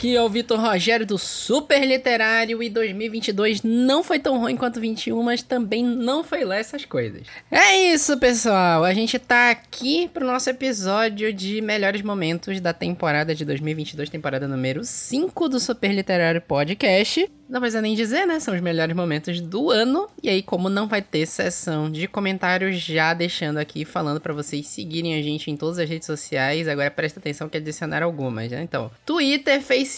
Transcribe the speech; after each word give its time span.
Aqui 0.00 0.16
é 0.16 0.22
o 0.22 0.30
Vitor 0.30 0.58
Rogério 0.58 1.04
do 1.04 1.18
Super 1.18 1.86
Literário 1.86 2.62
e 2.62 2.70
2022 2.70 3.62
não 3.62 4.02
foi 4.02 4.18
tão 4.18 4.40
ruim 4.40 4.56
quanto 4.56 4.80
21, 4.80 5.22
mas 5.22 5.42
também 5.42 5.84
não 5.84 6.24
foi 6.24 6.42
lá 6.42 6.56
essas 6.56 6.86
coisas. 6.86 7.26
É 7.50 7.92
isso, 7.92 8.16
pessoal. 8.16 8.82
A 8.82 8.94
gente 8.94 9.18
tá 9.18 9.50
aqui 9.50 10.08
pro 10.08 10.26
nosso 10.26 10.48
episódio 10.48 11.30
de 11.34 11.60
melhores 11.60 12.00
momentos 12.00 12.62
da 12.62 12.72
temporada 12.72 13.34
de 13.34 13.44
2022, 13.44 14.08
temporada 14.08 14.48
número 14.48 14.84
5 14.84 15.50
do 15.50 15.60
Super 15.60 15.92
Literário 15.92 16.40
Podcast. 16.40 17.30
Não 17.46 17.60
precisa 17.60 17.82
nem 17.82 17.96
dizer, 17.96 18.26
né? 18.26 18.38
São 18.38 18.54
os 18.54 18.60
melhores 18.60 18.94
momentos 18.94 19.40
do 19.40 19.70
ano. 19.70 20.08
E 20.22 20.28
aí, 20.28 20.40
como 20.40 20.68
não 20.68 20.86
vai 20.86 21.02
ter 21.02 21.26
sessão 21.26 21.90
de 21.90 22.06
comentários, 22.06 22.76
já 22.80 23.12
deixando 23.12 23.58
aqui 23.58 23.84
falando 23.84 24.20
para 24.20 24.32
vocês 24.32 24.68
seguirem 24.68 25.18
a 25.18 25.22
gente 25.22 25.50
em 25.50 25.56
todas 25.56 25.80
as 25.80 25.88
redes 25.88 26.06
sociais. 26.06 26.68
Agora 26.68 26.88
presta 26.92 27.18
atenção 27.18 27.48
que 27.48 27.56
adicionar 27.56 28.04
algumas, 28.04 28.52
né? 28.52 28.62
Então, 28.62 28.88
Twitter, 29.04 29.60
Facebook, 29.60 29.89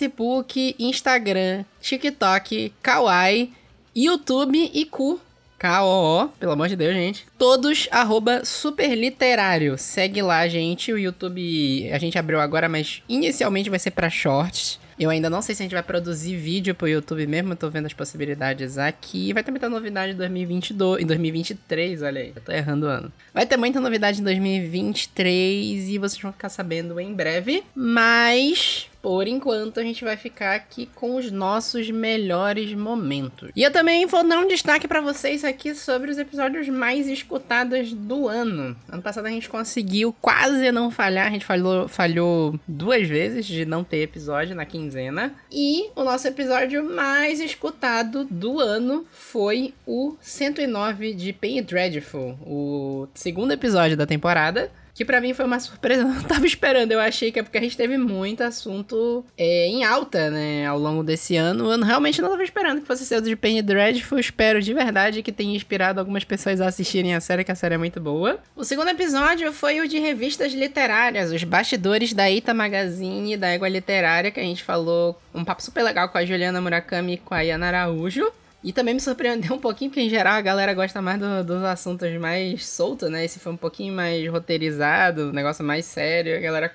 Instagram, 0.79 1.65
TikTok, 1.81 2.73
Kawaii, 2.83 3.53
YouTube 3.95 4.71
e 4.73 4.85
Ku. 4.85 5.21
K-O-O, 5.59 6.27
pelo 6.41 6.51
amor 6.51 6.67
de 6.67 6.75
Deus, 6.75 6.93
gente. 6.93 7.25
Todos, 7.39 7.87
arroba 7.93 8.45
superliterário. 8.45 9.79
Segue 9.79 10.21
lá, 10.21 10.49
gente. 10.49 10.93
O 10.93 10.99
YouTube 10.99 11.89
a 11.93 11.99
gente 11.99 12.19
abriu 12.19 12.41
agora, 12.41 12.69
mas 12.69 13.01
inicialmente 13.09 13.71
vai 13.71 13.79
ser 13.79 13.93
para 13.93 14.11
shorts. 14.11 14.81
Eu 14.99 15.09
ainda 15.09 15.31
não 15.31 15.41
sei 15.41 15.55
se 15.55 15.63
a 15.63 15.65
gente 15.65 15.73
vai 15.73 15.83
produzir 15.83 16.37
vídeo 16.37 16.75
pro 16.75 16.89
YouTube 16.89 17.27
mesmo, 17.27 17.57
tô 17.57 17.71
vendo 17.71 17.87
as 17.87 17.93
possibilidades 17.93 18.77
aqui. 18.77 19.33
Vai 19.33 19.43
ter 19.43 19.51
muita 19.51 19.69
novidade 19.69 20.13
em 20.13 20.17
2022, 20.17 21.03
em 21.03 21.07
2023, 21.07 22.03
olha 22.03 22.21
aí, 22.21 22.33
eu 22.35 22.43
tô 22.43 22.53
errando 22.53 22.87
o 22.87 22.89
ano. 22.89 23.13
Vai 23.33 23.47
ter 23.47 23.57
muita 23.57 23.81
novidade 23.81 24.21
em 24.21 24.25
2023 24.25 25.89
e 25.91 25.99
vocês 25.99 26.21
vão 26.21 26.33
ficar 26.33 26.49
sabendo 26.49 27.01
em 27.01 27.15
breve, 27.15 27.63
mas 27.75 28.91
por 29.03 29.27
enquanto, 29.27 29.81
a 29.81 29.83
gente 29.83 30.05
vai 30.05 30.17
ficar 30.17 30.55
aqui 30.55 30.89
com 30.95 31.17
os 31.17 31.31
nossos 31.31 31.91
melhores 31.91 32.73
momentos. 32.73 33.51
E 33.57 33.63
eu 33.65 33.71
também 33.73 34.07
vou 34.07 34.27
dar 34.27 34.39
um 34.39 34.47
destaque 34.47 34.87
para 34.87 35.01
vocês 35.01 35.45
aqui 35.45 35.75
sobre 35.75 36.13
os 36.13 36.19
episódios 36.19 36.69
mais 36.69 37.09
escutados 37.09 37.93
do 37.93 38.29
ano. 38.29 38.77
Ano 38.89 39.03
passado 39.03 39.27
a 39.27 39.31
gente 39.31 39.49
conseguiu 39.49 40.15
quase 40.21 40.71
não 40.71 40.89
falhar, 40.89 41.27
a 41.27 41.31
gente 41.31 41.45
falhou, 41.45 41.89
falhou 41.89 42.59
duas 42.67 43.09
vezes 43.09 43.45
de 43.45 43.67
não 43.67 43.83
ter 43.83 44.03
episódio 44.03 44.55
na 44.55 44.65
quinzena. 44.65 45.35
E 45.51 45.91
o 45.97 46.05
nosso 46.05 46.29
episódio 46.29 46.89
mais 46.89 47.41
escutado 47.41 48.25
do 48.31 48.61
ano 48.61 49.05
foi 49.11 49.75
o 49.85 50.15
109 50.21 51.13
de 51.13 51.33
Penny 51.33 51.61
Dreadful, 51.61 52.39
o 52.47 53.09
segundo 53.15 53.51
episódio 53.53 53.97
da 53.97 54.07
temporada 54.07 54.71
que 54.95 55.05
para 55.05 55.21
mim 55.21 55.33
foi 55.35 55.45
uma 55.45 55.59
surpresa, 55.59 56.03
eu 56.03 56.09
não 56.09 56.23
tava 56.23 56.47
esperando. 56.47 56.93
Eu 56.93 57.01
achei 57.01 57.33
que 57.33 57.39
é 57.39 57.43
porque 57.43 57.59
a 57.59 57.61
gente 57.61 57.77
teve 57.77 57.97
muito 57.97 58.43
assunto 58.43 59.25
é, 59.37 59.67
em 59.67 59.85
alta, 59.85 60.31
né, 60.31 60.67
ao 60.67 60.79
longo 60.79 61.03
desse 61.03 61.37
ano. 61.37 61.73
Eu 61.73 61.81
realmente 61.83 62.21
não 62.21 62.31
tava 62.31 62.43
esperando 62.43 62.81
que 62.81 62.87
fosse 62.87 63.05
ser 63.05 63.19
o 63.19 63.23
de 63.23 63.37
Penny 63.37 63.63
Dreadful. 63.63 64.19
Espero 64.19 64.61
de 64.61 64.73
verdade 64.75 65.23
que 65.23 65.33
tenha 65.33 65.55
inspirado 65.55 66.01
algumas 66.01 66.25
pessoas 66.25 66.61
a 66.61 66.69
assistirem 66.69 67.15
a 67.15 67.21
série, 67.21 67.45
que 67.45 67.53
a 67.53 67.55
série 67.55 67.75
é 67.75 67.79
muito 67.79 68.01
boa. 68.01 68.39
O 68.55 68.65
segundo 68.65 68.89
episódio 68.89 69.53
foi 69.53 69.81
o 69.81 69.89
de 69.89 69.99
revistas 69.99 70.53
literárias, 70.53 71.33
os 71.33 71.45
bastidores 71.45 72.13
da 72.13 72.31
Ita 72.31 72.53
Magazine 72.55 73.37
da 73.37 73.49
Égua 73.49 73.69
Literária, 73.69 74.31
que 74.31 74.41
a 74.41 74.45
gente 74.45 74.63
falou 74.63 75.21
um 75.35 75.45
papo 75.45 75.63
super 75.63 75.83
legal 75.83 76.09
com 76.09 76.19
a 76.19 76.25
Juliana 76.25 76.61
Murakami 76.61 77.15
e 77.15 77.19
com 77.19 77.35
a 77.35 77.41
Yana 77.41 77.69
Araújo. 77.69 78.31
E 78.65 78.73
também 78.73 78.95
me 78.95 79.01
surpreendeu 79.01 79.55
um 79.55 79.59
pouquinho, 79.59 79.91
porque 79.91 80.03
em 80.03 80.09
geral 80.09 80.35
a 80.35 80.41
galera 80.41 80.73
gosta 80.73 81.03
mais 81.03 81.19
do, 81.19 81.43
dos 81.43 81.65
assuntos 81.65 82.13
mais 82.19 82.67
soltos, 82.67 83.11
né? 83.11 83.25
Esse 83.25 83.41
foi 83.41 83.53
um 83.53 83.57
pouquinho 83.57 83.93
mais 83.93 84.29
roteirizado, 84.29 85.31
um 85.31 85.33
negócio 85.33 85.65
mais 85.65 85.85
sério. 85.85 86.37
A 86.37 86.41
galera. 86.41 86.73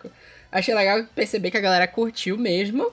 Achei 0.51 0.73
legal 0.73 1.03
perceber 1.15 1.51
que 1.51 1.57
a 1.57 1.61
galera 1.61 1.87
curtiu 1.87 2.37
mesmo. 2.37 2.91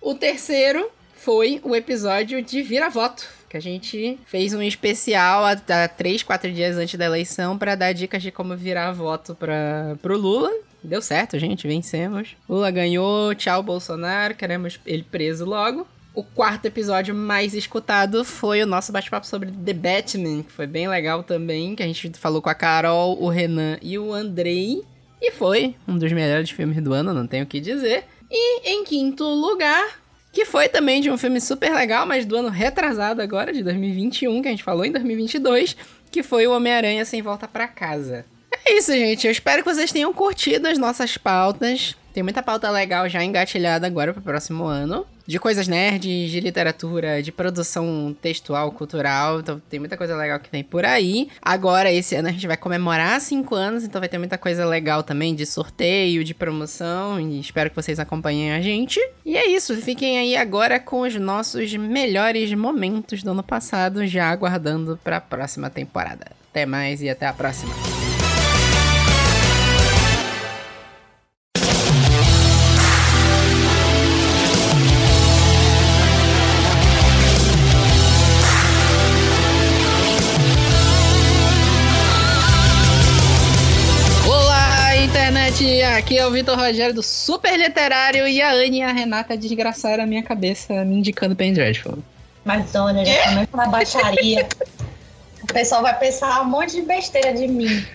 O 0.00 0.14
terceiro 0.14 0.90
foi 1.12 1.60
o 1.62 1.76
episódio 1.76 2.40
de 2.40 2.62
Vira-Voto, 2.62 3.28
que 3.48 3.56
a 3.56 3.60
gente 3.60 4.18
fez 4.24 4.54
um 4.54 4.62
especial 4.62 5.44
há, 5.44 5.52
há 5.52 5.88
três, 5.88 6.22
quatro 6.22 6.50
dias 6.50 6.78
antes 6.78 6.98
da 6.98 7.04
eleição 7.04 7.58
para 7.58 7.74
dar 7.74 7.92
dicas 7.92 8.22
de 8.22 8.30
como 8.30 8.56
virar 8.56 8.92
voto 8.92 9.34
para 9.34 9.96
pro 10.00 10.16
Lula. 10.16 10.50
Deu 10.82 11.02
certo, 11.02 11.38
gente, 11.38 11.68
vencemos. 11.68 12.34
Lula 12.48 12.70
ganhou, 12.70 13.34
tchau 13.34 13.62
Bolsonaro, 13.62 14.34
queremos 14.34 14.80
ele 14.86 15.02
preso 15.02 15.44
logo. 15.44 15.86
O 16.12 16.24
quarto 16.24 16.66
episódio 16.66 17.14
mais 17.14 17.54
escutado 17.54 18.24
foi 18.24 18.62
o 18.62 18.66
nosso 18.66 18.90
bate-papo 18.90 19.26
sobre 19.26 19.50
The 19.52 19.72
Batman, 19.72 20.42
que 20.42 20.50
foi 20.50 20.66
bem 20.66 20.88
legal 20.88 21.22
também, 21.22 21.76
que 21.76 21.82
a 21.82 21.86
gente 21.86 22.10
falou 22.18 22.42
com 22.42 22.50
a 22.50 22.54
Carol, 22.54 23.16
o 23.22 23.28
Renan 23.28 23.78
e 23.80 23.96
o 23.96 24.12
Andrei. 24.12 24.82
E 25.22 25.30
foi 25.30 25.76
um 25.86 25.96
dos 25.96 26.12
melhores 26.12 26.50
filmes 26.50 26.82
do 26.82 26.92
ano, 26.92 27.14
não 27.14 27.26
tenho 27.26 27.44
o 27.44 27.46
que 27.46 27.60
dizer. 27.60 28.04
E 28.28 28.70
em 28.70 28.84
quinto 28.84 29.24
lugar, 29.24 30.00
que 30.32 30.44
foi 30.44 30.68
também 30.68 31.00
de 31.00 31.10
um 31.10 31.16
filme 31.16 31.40
super 31.40 31.72
legal, 31.72 32.06
mas 32.06 32.24
do 32.26 32.36
ano 32.36 32.48
retrasado 32.48 33.22
agora, 33.22 33.52
de 33.52 33.62
2021, 33.62 34.42
que 34.42 34.48
a 34.48 34.50
gente 34.50 34.64
falou 34.64 34.84
em 34.84 34.90
2022, 34.90 35.76
que 36.10 36.22
foi 36.22 36.46
o 36.46 36.52
Homem-Aranha 36.52 37.04
Sem 37.04 37.22
Volta 37.22 37.46
para 37.46 37.68
Casa. 37.68 38.24
É 38.66 38.74
isso, 38.76 38.92
gente. 38.92 39.26
Eu 39.26 39.32
espero 39.32 39.62
que 39.62 39.72
vocês 39.72 39.92
tenham 39.92 40.12
curtido 40.12 40.66
as 40.66 40.78
nossas 40.78 41.16
pautas. 41.16 41.96
Tem 42.12 42.22
muita 42.22 42.42
pauta 42.42 42.68
legal 42.70 43.08
já 43.08 43.22
engatilhada 43.22 43.86
agora 43.86 44.12
pro 44.12 44.22
próximo 44.22 44.64
ano. 44.64 45.06
De 45.30 45.38
coisas 45.38 45.68
nerds, 45.68 46.28
de 46.28 46.40
literatura, 46.40 47.22
de 47.22 47.30
produção 47.30 48.12
textual, 48.20 48.72
cultural. 48.72 49.38
Então 49.38 49.62
tem 49.70 49.78
muita 49.78 49.96
coisa 49.96 50.16
legal 50.16 50.40
que 50.40 50.50
tem 50.50 50.64
por 50.64 50.84
aí. 50.84 51.28
Agora, 51.40 51.88
esse 51.92 52.16
ano 52.16 52.26
a 52.26 52.32
gente 52.32 52.48
vai 52.48 52.56
comemorar 52.56 53.20
cinco 53.20 53.54
anos, 53.54 53.84
então 53.84 54.00
vai 54.00 54.08
ter 54.08 54.18
muita 54.18 54.36
coisa 54.36 54.66
legal 54.66 55.04
também 55.04 55.32
de 55.32 55.46
sorteio, 55.46 56.24
de 56.24 56.34
promoção. 56.34 57.20
E 57.20 57.38
espero 57.38 57.70
que 57.70 57.76
vocês 57.76 58.00
acompanhem 58.00 58.50
a 58.50 58.60
gente. 58.60 58.98
E 59.24 59.36
é 59.36 59.46
isso, 59.46 59.76
fiquem 59.76 60.18
aí 60.18 60.34
agora 60.34 60.80
com 60.80 61.02
os 61.02 61.14
nossos 61.14 61.72
melhores 61.76 62.52
momentos 62.52 63.22
do 63.22 63.30
ano 63.30 63.44
passado, 63.44 64.04
já 64.08 64.30
aguardando 64.30 64.98
pra 65.04 65.20
próxima 65.20 65.70
temporada. 65.70 66.32
Até 66.50 66.66
mais 66.66 67.02
e 67.02 67.08
até 67.08 67.28
a 67.28 67.32
próxima. 67.32 67.72
Gente! 85.60 85.82
Aqui 85.82 86.18
é 86.18 86.26
o 86.26 86.30
Vitor 86.30 86.56
Rogério 86.56 86.94
do 86.94 87.02
Super 87.02 87.58
Literário 87.58 88.26
e 88.26 88.40
a 88.40 88.52
Anne 88.52 88.78
e 88.78 88.82
a 88.82 88.92
Renata 88.92 89.36
desgraçaram 89.36 90.04
a 90.04 90.06
minha 90.06 90.22
cabeça 90.22 90.84
me 90.84 90.96
indicando 90.96 91.36
Pen 91.36 91.52
Dreadful. 91.52 91.98
Mas, 92.44 92.72
dona, 92.72 93.04
já 93.04 93.22
começa 93.24 93.48
uma 93.52 93.66
baixaria. 93.66 94.48
o 95.42 95.46
pessoal 95.52 95.82
vai 95.82 95.98
pensar 95.98 96.40
um 96.40 96.46
monte 96.46 96.76
de 96.76 96.82
besteira 96.82 97.34
de 97.34 97.46
mim. 97.46 97.86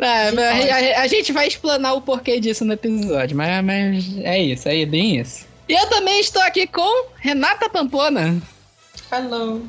Ah, 0.00 0.28
a, 0.28 1.00
a, 1.00 1.02
a, 1.02 1.06
gente 1.08 1.32
vai 1.32 1.48
explanar 1.48 1.96
o 1.96 2.00
porquê 2.00 2.38
disso 2.38 2.64
no 2.64 2.74
episódio, 2.74 3.36
mas, 3.36 3.64
mas 3.64 4.18
é 4.18 4.38
isso, 4.38 4.68
é 4.68 4.86
bem 4.86 5.18
isso. 5.18 5.44
E 5.68 5.74
eu 5.74 5.86
também 5.88 6.20
estou 6.20 6.40
aqui 6.42 6.68
com 6.68 7.08
Renata 7.16 7.68
Pampona. 7.68 8.40
Hello. 9.12 9.66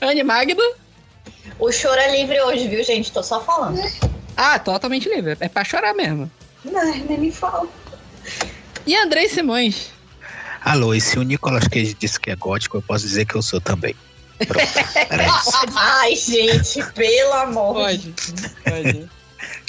Anne 0.00 0.22
Magno. 0.22 0.62
O 1.58 1.72
choro 1.72 1.98
é 1.98 2.16
livre 2.16 2.40
hoje, 2.42 2.68
viu, 2.68 2.84
gente? 2.84 3.10
Tô 3.10 3.22
só 3.22 3.40
falando. 3.40 3.80
Ah, 4.36 4.58
totalmente 4.58 5.08
livre. 5.08 5.36
É 5.40 5.48
pra 5.48 5.64
chorar 5.64 5.94
mesmo. 5.94 6.30
Não, 6.64 6.84
nem 6.84 7.18
me 7.18 7.32
fala. 7.32 7.68
E 8.86 8.96
Andrei 8.96 9.28
Simões? 9.28 9.90
Alô, 10.64 10.94
e 10.94 11.00
se 11.00 11.18
o 11.18 11.22
Nicolas 11.22 11.66
Cage 11.66 11.94
disse 11.98 12.20
que 12.20 12.30
é 12.30 12.36
gótico, 12.36 12.76
eu 12.76 12.82
posso 12.82 13.04
dizer 13.04 13.26
que 13.26 13.34
eu 13.34 13.42
sou 13.42 13.60
também. 13.60 13.94
Pronto, 14.46 14.68
era 15.10 15.26
isso. 15.26 15.50
Ai, 15.74 16.16
gente, 16.16 16.82
pelo 16.92 17.32
amor. 17.34 17.74
Pode, 17.74 18.14
pode. 18.64 19.08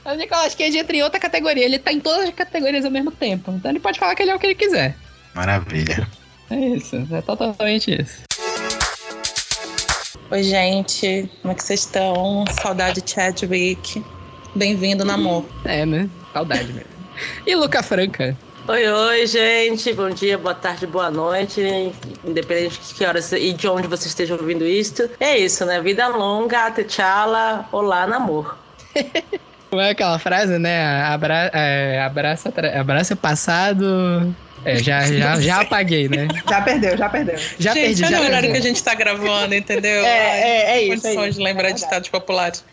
O 0.06 0.13
Nicolas 0.13 0.54
Cage 0.54 0.77
entra 0.77 0.95
em 0.95 1.04
outra 1.04 1.19
categoria. 1.19 1.66
Ele 1.66 1.80
tá 1.80 1.92
em 1.92 2.00
todas 2.00 2.27
as 2.27 2.36
categorias 2.36 2.86
ao 2.86 2.92
mesmo 2.92 3.12
tempo. 3.12 3.51
Então 3.51 3.71
ele 3.71 3.80
pode 3.80 4.00
falar 4.00 4.16
que 4.16 4.21
ele 4.21 4.31
é 4.31 4.36
o 4.36 4.39
que 4.39 4.48
ele 4.48 4.56
quiser. 4.56 4.95
Maravilha. 5.33 6.07
É 6.50 6.56
isso, 6.56 6.95
é 7.12 7.21
totalmente 7.21 8.00
isso. 8.00 8.21
Oi, 10.30 10.44
gente. 10.44 11.30
Como 11.42 11.51
é 11.51 11.56
que 11.56 11.63
vocês 11.63 11.80
estão? 11.81 12.44
Saudade 12.62 13.01
de 13.01 13.12
Chadwick. 13.12 14.04
Bem-vindo, 14.55 15.03
namoro. 15.03 15.50
É, 15.65 15.85
né? 15.85 16.07
Saudade 16.31 16.71
mesmo. 16.71 16.89
E 17.45 17.55
Luca 17.55 17.81
Franca? 17.81 18.38
Oi, 18.67 18.88
oi, 18.88 19.25
gente. 19.25 19.91
Bom 19.94 20.11
dia, 20.11 20.38
boa 20.38 20.53
tarde, 20.53 20.85
boa 20.85 21.09
noite. 21.09 21.61
Independente 22.23 22.79
de 22.79 22.94
que 22.94 23.03
horas 23.03 23.31
e 23.31 23.51
de 23.51 23.67
onde 23.67 23.88
você 23.88 24.07
esteja 24.07 24.35
ouvindo 24.35 24.63
isso. 24.65 25.09
É 25.19 25.38
isso, 25.38 25.65
né? 25.65 25.81
Vida 25.81 26.07
longa, 26.07 26.69
tchala, 26.71 27.67
olá, 27.71 28.05
namor. 28.05 28.55
Como 29.71 29.81
é 29.81 29.89
aquela 29.89 30.19
frase, 30.19 30.59
né? 30.59 31.01
Abra, 31.03 31.49
é, 31.51 31.99
abraça, 32.01 32.53
abraça 32.79 33.15
o 33.15 33.17
passado. 33.17 34.35
É, 34.63 34.75
já, 34.75 35.01
já, 35.11 35.39
já 35.41 35.61
apaguei, 35.61 36.07
né? 36.07 36.27
Já 36.47 36.61
perdeu, 36.61 36.95
já 36.95 37.09
perdeu. 37.09 37.38
Já 37.57 37.73
gente, 37.73 37.83
perdi, 37.83 38.01
já 38.01 38.17
é 38.17 38.21
o 38.21 38.23
horário 38.23 38.51
que 38.51 38.57
a 38.57 38.61
gente 38.61 38.83
tá 38.83 38.94
gravando, 38.94 39.56
entendeu? 39.56 40.06
É, 40.06 40.39
é, 40.39 40.77
é 40.77 40.81
isso. 40.83 41.01
Condições 41.01 41.25
é 41.25 41.29
isso, 41.29 41.39
de 41.39 41.44
lembrar 41.44 41.69
é 41.69 41.73
de 41.73 41.79
estados 41.79 42.07
populares. 42.07 42.63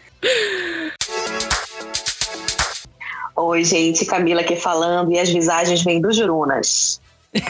Oi, 3.43 3.65
gente, 3.65 4.05
Camila 4.05 4.43
aqui 4.43 4.55
falando 4.55 5.11
e 5.11 5.19
as 5.19 5.31
visagens 5.31 5.83
vêm 5.83 5.99
do 5.99 6.13
Jurunas. 6.13 7.01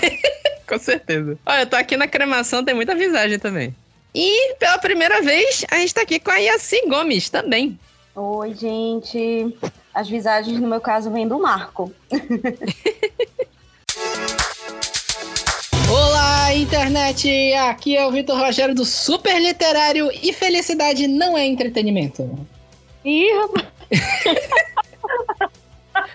Com 0.65 0.79
certeza. 0.79 1.37
Olha, 1.45 1.63
eu 1.63 1.67
tô 1.67 1.75
aqui 1.75 1.97
na 1.97 2.07
cremação, 2.07 2.65
tem 2.65 2.77
muita 2.77 2.95
visagem 2.95 3.41
também. 3.41 3.75
E 4.15 4.55
pela 4.55 4.79
primeira 4.79 5.21
vez, 5.21 5.65
a 5.69 5.79
gente 5.79 5.93
tá 5.93 6.03
aqui 6.03 6.21
com 6.21 6.31
a 6.31 6.37
Yassi 6.37 6.81
Gomes 6.87 7.29
também. 7.29 7.77
Oi, 8.15 8.55
gente. 8.55 9.53
As 9.93 10.09
visagens, 10.09 10.61
no 10.61 10.69
meu 10.69 10.81
caso, 10.81 11.11
vêm 11.11 11.27
do 11.27 11.41
Marco. 11.41 11.93
Olá, 15.91 16.55
internet! 16.55 17.53
Aqui 17.55 17.97
é 17.97 18.07
o 18.07 18.13
Vitor 18.13 18.39
Rogério 18.39 18.77
do 18.77 18.85
Super 18.85 19.43
Literário 19.43 20.09
e 20.23 20.33
felicidade 20.33 21.09
não 21.09 21.37
é 21.37 21.45
entretenimento. 21.45 22.47
Ih, 23.05 23.27
rapaz. 23.41 23.67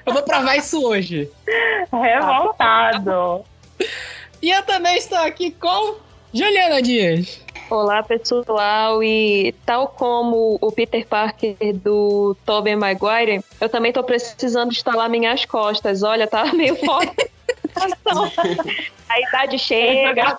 Eu 0.05 0.13
vou 0.13 0.23
provar 0.23 0.55
isso 0.55 0.85
hoje. 0.85 1.29
Revoltado. 1.91 3.43
E 4.41 4.49
eu 4.49 4.63
também 4.63 4.97
estou 4.97 5.17
aqui 5.19 5.51
com 5.51 5.95
Juliana 6.33 6.81
Dias. 6.81 7.41
Olá, 7.69 8.03
pessoal, 8.03 9.03
e 9.03 9.55
tal 9.65 9.87
como 9.87 10.57
o 10.61 10.71
Peter 10.71 11.05
Parker 11.07 11.55
do 11.73 12.37
Tobey 12.45 12.75
Maguire, 12.75 13.43
eu 13.59 13.67
também 13.67 13.91
tô 13.91 14.03
precisando 14.03 14.71
instalar 14.71 15.09
minhas 15.09 15.45
costas. 15.45 16.03
Olha, 16.03 16.27
tá 16.27 16.53
meio 16.53 16.75
forte. 16.85 17.31
A 19.09 19.19
idade 19.19 19.57
chega. 19.57 20.37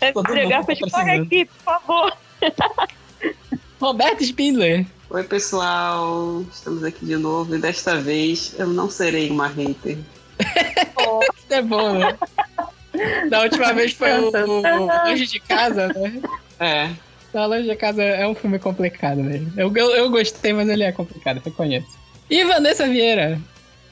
Entregar 0.00 0.64
tá 0.64 0.72
de 0.72 0.90
paga 0.90 1.12
aqui, 1.22 1.44
por 1.44 1.62
favor. 1.62 2.16
Roberto 3.80 4.22
Spindler. 4.22 4.86
Oi, 5.14 5.22
pessoal. 5.22 6.44
Estamos 6.52 6.82
aqui 6.82 7.06
de 7.06 7.16
novo 7.16 7.54
e 7.54 7.60
desta 7.60 7.96
vez 7.96 8.52
eu 8.58 8.66
não 8.66 8.90
serei 8.90 9.30
uma 9.30 9.46
hater. 9.46 9.96
Isso 9.96 11.46
é 11.50 11.62
bom, 11.62 12.00
né? 12.00 12.18
Da 13.30 13.42
última 13.42 13.72
vez 13.72 13.92
foi 13.92 14.10
o, 14.10 14.32
o 14.32 14.86
Longe 14.86 15.28
de 15.28 15.38
Casa, 15.38 15.86
né? 15.86 16.20
É. 16.58 16.90
Não, 17.32 17.46
Longe 17.46 17.62
de 17.62 17.76
Casa 17.76 18.02
é 18.02 18.26
um 18.26 18.34
filme 18.34 18.58
complicado, 18.58 19.22
né? 19.22 19.40
Eu, 19.56 19.72
eu, 19.76 19.90
eu 19.94 20.10
gostei, 20.10 20.52
mas 20.52 20.68
ele 20.68 20.82
é 20.82 20.90
complicado, 20.90 21.40
reconheço. 21.44 21.96
E 22.28 22.42
Vanessa 22.42 22.88
Vieira. 22.88 23.38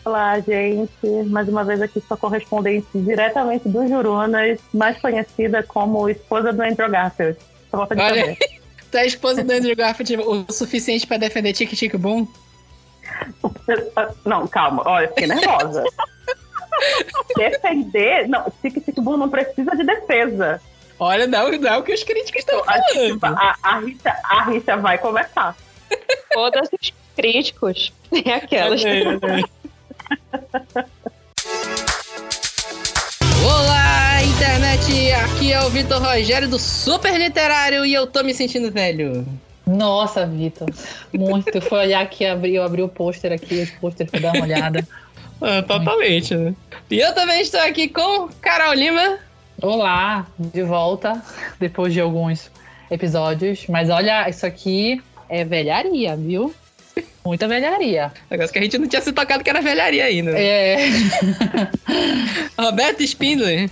Olá, 0.05 0.41
gente. 0.41 1.07
Mais 1.27 1.49
uma 1.49 1.63
vez 1.63 1.81
aqui 1.81 2.01
sua 2.01 2.17
correspondente 2.17 2.89
diretamente 2.97 3.69
do 3.69 3.87
Jurunas, 3.87 4.59
mais 4.75 5.01
conhecida 5.01 5.63
como 5.63 6.09
esposa 6.09 6.53
do 6.53 6.63
Andrew 6.63 6.91
Garfield. 6.91 7.39
Só 7.71 7.77
volta 7.77 7.95
de 7.95 8.03
Olha, 8.03 8.21
saber. 8.23 8.39
tu 8.93 8.99
é 8.99 9.01
a 9.01 9.07
esposa 9.07 9.43
do 9.43 9.51
Andrew 9.51 9.75
Garfield 9.75 10.17
o 10.19 10.53
suficiente 10.53 11.07
pra 11.07 11.17
defender 11.17 11.55
Tic 11.55 11.71
Tic 11.73 11.97
Boom? 11.97 12.29
Não, 14.25 14.47
calma. 14.47 14.83
Olha, 14.87 15.09
fiquei 15.09 15.27
nervosa. 15.27 15.83
Defender... 17.37 18.29
Não, 18.29 18.53
Tic 18.61 18.85
Tic 18.85 18.95
Boom 18.97 19.17
não 19.17 19.29
precisa 19.29 19.71
de 19.77 19.85
defesa. 19.85 20.61
Olha, 20.99 21.27
não, 21.27 21.51
não 21.51 21.69
é 21.69 21.79
o 21.79 21.83
que 21.83 21.93
os 21.93 22.03
críticos 22.03 22.41
estão 22.41 22.61
A, 22.61 22.65
falando. 22.65 23.25
a, 23.25 23.57
a, 23.63 23.79
rixa, 23.79 24.17
a 24.25 24.45
rixa 24.45 24.77
vai 24.77 24.99
começar. 24.99 25.57
Todas 26.33 26.69
os 26.81 26.93
críticos. 27.17 27.93
Tem 28.11 28.25
aquelas. 28.33 28.83
Olha 28.85 28.93
aí, 28.93 29.07
olha 29.07 29.49
internet! 34.43 35.13
Aqui 35.13 35.53
é 35.53 35.63
o 35.63 35.71
Vitor 35.71 36.03
Rogério 36.03 36.49
do 36.49 36.59
Super 36.59 37.17
Literário 37.17 37.87
e 37.87 37.95
eu 37.95 38.09
tô 38.09 38.25
me 38.25 38.35
sentindo 38.35 38.73
velho. 38.73 39.25
Nossa, 39.65 40.27
Vitor. 40.27 40.69
Muito. 41.13 41.61
Foi 41.61 41.79
olhar 41.79 42.03
aqui, 42.03 42.27
abri, 42.27 42.57
eu 42.57 42.65
abri 42.65 42.83
o 42.83 42.89
pôster 42.89 43.31
aqui, 43.31 43.63
os 43.63 43.71
pôster 43.71 44.11
pra 44.11 44.19
dar 44.19 44.33
uma 44.35 44.43
olhada. 44.43 44.85
Ah, 45.41 45.63
totalmente, 45.63 46.35
né? 46.35 46.57
E 46.91 46.99
eu 46.99 47.15
também 47.15 47.41
estou 47.41 47.61
aqui 47.61 47.87
com 47.87 48.29
Carol 48.41 48.75
Lima. 48.75 49.21
Olá, 49.63 50.27
de 50.37 50.65
volta, 50.65 51.23
depois 51.61 51.93
de 51.93 52.01
alguns 52.01 52.51
episódios. 52.91 53.67
Mas 53.69 53.91
olha, 53.91 54.29
isso 54.29 54.45
aqui 54.45 55.01
é 55.29 55.45
velharia, 55.45 56.17
viu? 56.17 56.53
Muita 57.25 57.47
velharia. 57.47 58.11
Negócio 58.29 58.53
que 58.53 58.59
a 58.59 58.63
gente 58.63 58.77
não 58.77 58.89
tinha 58.89 59.03
se 59.03 59.13
tocado 59.13 59.45
que 59.45 59.51
era 59.51 59.61
velharia 59.63 60.05
ainda. 60.05 60.33
É. 60.37 60.79
Roberto 62.59 63.05
Spindler. 63.05 63.71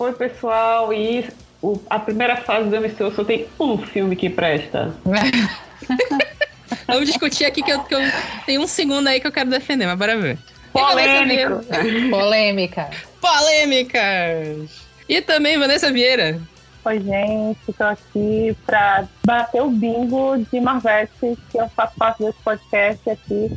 Oi, 0.00 0.12
pessoal. 0.14 0.92
E 0.94 1.28
o- 1.62 1.78
a 1.90 1.98
primeira 1.98 2.36
fase 2.38 2.68
do 2.70 2.76
MCU 2.76 3.14
só 3.14 3.22
tem 3.22 3.46
um 3.60 3.76
filme 3.76 4.16
que 4.16 4.30
presta. 4.30 4.94
Vamos 6.86 7.06
discutir 7.06 7.44
aqui 7.44 7.62
que 7.62 7.70
eu, 7.70 7.82
que 7.84 7.94
eu 7.94 8.00
tenho 8.46 8.62
um 8.62 8.66
segundo 8.66 9.06
aí 9.08 9.20
que 9.20 9.26
eu 9.26 9.32
quero 9.32 9.50
defender, 9.50 9.86
mas 9.86 9.98
bora 9.98 10.16
ver. 10.18 10.38
Polêmico. 10.72 11.60
Polêmica. 12.10 12.90
Polêmicas! 13.20 14.70
E 15.08 15.20
também 15.20 15.58
Vanessa 15.58 15.92
Vieira. 15.92 16.40
Oi, 16.84 16.98
gente. 17.00 17.72
Tô 17.76 17.84
aqui 17.84 18.56
pra 18.64 19.06
bater 19.26 19.60
o 19.62 19.68
bingo 19.70 20.38
de 20.50 20.60
Marvete, 20.60 21.36
que 21.50 21.58
eu 21.58 21.68
faço 21.76 21.94
parte 21.98 22.22
desse 22.24 22.38
podcast 22.42 23.10
aqui. 23.10 23.52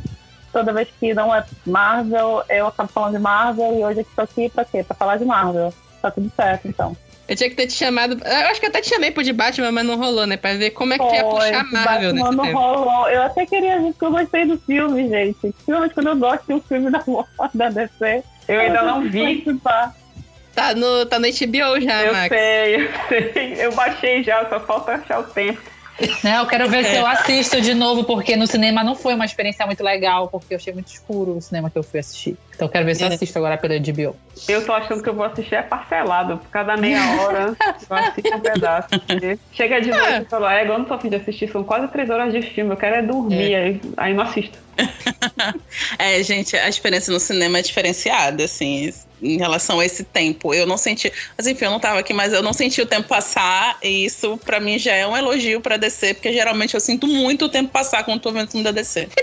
Toda 0.52 0.72
vez 0.74 0.88
que 1.00 1.14
não 1.14 1.34
é 1.34 1.42
Marvel, 1.64 2.42
eu 2.50 2.66
acabo 2.66 2.90
falando 2.92 3.14
de 3.16 3.18
Marvel. 3.22 3.78
E 3.78 3.84
hoje 3.84 4.00
eu 4.00 4.06
tô 4.14 4.22
aqui 4.22 4.50
pra 4.50 4.64
quê? 4.64 4.84
Pra 4.84 4.94
falar 4.94 5.16
de 5.16 5.24
Marvel. 5.24 5.72
Tá 6.04 6.10
tudo 6.10 6.30
certo, 6.36 6.68
então. 6.68 6.94
Eu 7.26 7.34
tinha 7.34 7.48
que 7.48 7.56
ter 7.56 7.66
te 7.66 7.72
chamado. 7.72 8.20
Eu 8.22 8.46
acho 8.48 8.60
que 8.60 8.66
até 8.66 8.82
te 8.82 8.90
chamei 8.90 9.10
pro 9.10 9.22
de 9.22 9.32
Batman, 9.32 9.72
mas 9.72 9.86
não 9.86 9.96
rolou, 9.96 10.26
né? 10.26 10.36
Pra 10.36 10.52
ver 10.52 10.72
como 10.72 10.92
é 10.92 10.98
que 10.98 11.08
tu 11.08 11.14
ia 11.14 11.24
puxar 11.24 11.64
Marvel 11.72 12.12
Batman 12.12 12.12
nesse 12.12 12.36
não 12.36 12.44
tempo. 12.44 12.58
rolou. 12.58 13.08
Eu 13.08 13.22
até 13.22 13.46
queria 13.46 13.78
ver 13.80 13.92
porque 13.92 14.04
eu 14.04 14.10
gostei 14.10 14.44
do 14.44 14.58
filme, 14.58 15.08
gente. 15.08 15.38
Principalmente 15.40 15.94
quando 15.94 16.08
eu 16.08 16.16
gosto 16.16 16.44
de 16.46 16.52
um 16.52 16.60
filme 16.60 16.90
da, 16.90 17.02
da 17.54 17.70
DC. 17.70 18.22
Eu 18.46 18.60
ainda 18.60 18.82
não 18.82 19.00
vi. 19.08 19.36
Participar. 19.42 19.96
Tá 20.54 20.74
no, 20.74 21.06
tá 21.06 21.18
no 21.18 21.26
HBO 21.26 21.80
já, 21.80 22.02
Eu 22.04 22.12
Max. 22.12 22.28
sei, 22.28 22.76
eu 22.76 23.32
sei. 23.32 23.54
Eu 23.64 23.72
baixei 23.74 24.22
já, 24.22 24.46
só 24.50 24.60
falta 24.60 24.92
achar 24.92 25.20
o 25.20 25.24
tempo. 25.24 25.58
Não, 26.22 26.40
eu 26.40 26.46
quero 26.46 26.68
ver 26.68 26.84
se 26.84 26.96
eu 26.96 27.06
assisto 27.06 27.60
de 27.60 27.72
novo, 27.72 28.04
porque 28.04 28.36
no 28.36 28.46
cinema 28.46 28.82
não 28.82 28.94
foi 28.94 29.14
uma 29.14 29.24
experiência 29.24 29.64
muito 29.64 29.82
legal, 29.82 30.28
porque 30.28 30.54
eu 30.54 30.56
achei 30.56 30.72
muito 30.72 30.88
escuro 30.88 31.36
o 31.36 31.40
cinema 31.40 31.70
que 31.70 31.78
eu 31.78 31.82
fui 31.82 32.00
assistir. 32.00 32.36
Então 32.54 32.66
eu 32.66 32.72
quero 32.72 32.84
ver 32.84 32.96
se 32.96 33.02
eu 33.02 33.08
assisto 33.08 33.38
agora 33.38 33.56
pela 33.56 33.78
HBO. 33.78 34.16
Eu 34.48 34.64
tô 34.64 34.72
achando 34.72 35.02
que 35.02 35.08
eu 35.08 35.14
vou 35.14 35.24
assistir 35.24 35.54
é 35.54 35.62
parcelado. 35.62 36.38
Por 36.38 36.50
cada 36.50 36.76
meia 36.76 37.00
hora, 37.20 37.54
eu 37.88 37.96
assisto 37.96 38.34
um 38.34 38.40
pedaço. 38.40 38.88
Chega 39.52 39.80
de 39.80 39.90
noite 39.90 40.22
e 40.22 40.24
falo, 40.24 40.48
é, 40.48 40.62
eu 40.62 40.78
não 40.78 40.84
tô 40.84 40.94
afim 40.94 41.08
de 41.08 41.16
assistir, 41.16 41.50
são 41.50 41.62
quase 41.62 41.88
três 41.88 42.10
horas 42.10 42.32
de 42.32 42.42
filme, 42.42 42.72
eu 42.72 42.76
quero 42.76 42.96
é 42.96 43.02
dormir, 43.02 43.54
aí, 43.54 43.80
aí 43.96 44.14
não 44.14 44.24
assisto. 44.24 44.58
É, 45.98 46.22
gente, 46.22 46.56
a 46.56 46.68
experiência 46.68 47.12
no 47.12 47.20
cinema 47.20 47.58
é 47.58 47.62
diferenciada, 47.62 48.44
assim, 48.44 48.92
em 49.24 49.38
relação 49.38 49.80
a 49.80 49.84
esse 49.86 50.04
tempo. 50.04 50.52
Eu 50.54 50.66
não 50.66 50.76
senti. 50.76 51.12
Mas 51.36 51.46
enfim, 51.46 51.64
eu 51.64 51.70
não 51.70 51.80
tava 51.80 51.98
aqui, 52.00 52.12
mas 52.12 52.32
eu 52.32 52.42
não 52.42 52.52
senti 52.52 52.80
o 52.82 52.86
tempo 52.86 53.08
passar. 53.08 53.78
E 53.82 54.04
isso, 54.04 54.36
pra 54.44 54.60
mim, 54.60 54.78
já 54.78 54.92
é 54.94 55.06
um 55.06 55.16
elogio 55.16 55.60
pra 55.60 55.76
DC, 55.76 56.14
porque 56.14 56.32
geralmente 56.32 56.74
eu 56.74 56.80
sinto 56.80 57.06
muito 57.06 57.46
o 57.46 57.48
tempo 57.48 57.70
passar 57.70 58.04
quando 58.04 58.20
tô 58.20 58.30
vendo 58.30 58.50
filme 58.50 58.62
da 58.64 58.70
DC. 58.70 59.08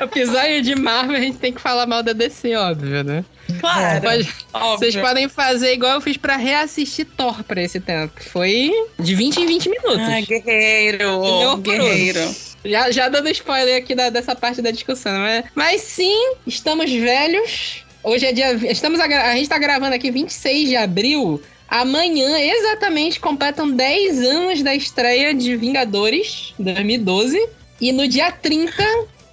Episódio 0.00 0.62
de 0.62 0.74
Marvel, 0.74 1.16
a 1.16 1.20
gente 1.20 1.38
tem 1.38 1.52
que 1.52 1.60
falar 1.60 1.86
mal 1.86 2.02
da 2.02 2.12
DC, 2.12 2.54
óbvio, 2.56 3.02
né? 3.02 3.24
Claro. 3.60 4.00
Pode- 4.02 4.28
óbvio. 4.52 4.78
Vocês 4.78 4.96
podem 4.96 5.28
fazer 5.28 5.72
igual 5.72 5.92
eu 5.94 6.00
fiz 6.00 6.16
pra 6.16 6.36
reassistir 6.36 7.06
Thor 7.16 7.42
pra 7.44 7.62
esse 7.62 7.80
tempo. 7.80 8.14
que 8.16 8.28
Foi 8.28 8.70
de 8.98 9.14
20 9.14 9.38
em 9.40 9.46
20 9.46 9.68
minutos. 9.68 9.98
Ai, 9.98 10.22
guerreiro, 10.22 11.56
guerreiro. 11.58 12.34
Já, 12.64 12.90
já 12.92 13.08
dando 13.08 13.28
spoiler 13.30 13.76
aqui 13.82 13.94
da- 13.94 14.10
dessa 14.10 14.36
parte 14.36 14.62
da 14.62 14.70
discussão, 14.70 15.12
né? 15.20 15.44
Mas 15.54 15.80
sim, 15.82 16.34
estamos 16.46 16.90
velhos. 16.92 17.84
Hoje 18.04 18.26
é 18.26 18.32
dia. 18.32 18.52
Estamos 18.70 18.98
a, 18.98 19.04
a 19.04 19.36
gente 19.36 19.48
tá 19.48 19.58
gravando 19.58 19.94
aqui 19.94 20.10
26 20.10 20.70
de 20.70 20.76
abril. 20.76 21.40
Amanhã, 21.68 22.36
exatamente, 22.38 23.20
completam 23.20 23.70
10 23.70 24.20
anos 24.22 24.62
da 24.62 24.74
estreia 24.74 25.32
de 25.32 25.56
Vingadores 25.56 26.52
2012. 26.58 27.48
E 27.80 27.92
no 27.92 28.06
dia 28.08 28.30
30, 28.30 28.74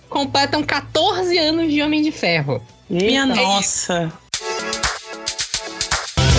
completam 0.08 0.64
14 0.64 1.38
anos 1.38 1.72
de 1.72 1.82
Homem 1.82 2.02
de 2.02 2.12
Ferro. 2.12 2.64
Minha 2.90 3.26
nossa. 3.26 4.14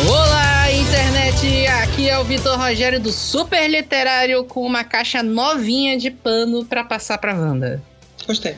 Olá, 0.09 0.73
internet! 0.73 1.67
Aqui 1.83 2.09
é 2.09 2.19
o 2.19 2.25
Vitor 2.25 2.59
Rogério 2.59 3.01
do 3.01 3.13
Super 3.13 3.69
Literário 3.69 4.45
com 4.45 4.65
uma 4.65 4.85
caixa 4.85 5.23
novinha 5.23 5.99
de 5.99 6.11
pano 6.11 6.65
pra 6.65 6.85
passar 6.85 7.19
pra 7.19 7.35
Wanda. 7.35 7.83
Gostei. 8.27 8.57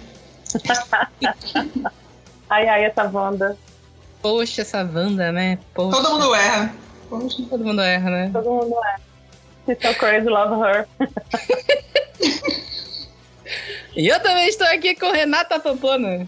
Ai, 2.53 2.69
ai, 2.69 2.85
essa 2.85 3.05
Wanda. 3.05 3.57
Poxa, 4.21 4.61
essa 4.61 4.79
Wanda, 4.85 5.33
né? 5.33 5.59
Poxa, 5.73 5.97
Todo 6.03 6.11
mundo 6.11 6.35
erra. 6.35 6.75
Poxa. 7.09 7.43
todo 7.49 7.65
mundo 7.65 7.81
erra, 7.81 8.11
né? 8.11 8.31
Todo 8.31 8.51
mundo 8.51 8.75
é. 8.85 8.97
She's 9.65 9.79
so 9.81 9.95
crazy, 9.95 10.29
love 10.29 10.55
her. 10.63 10.87
E 13.95 14.09
eu 14.09 14.19
também 14.21 14.49
estou 14.49 14.67
aqui 14.69 14.95
com 14.95 15.13
Renata 15.13 15.61
Pampona. 15.61 16.27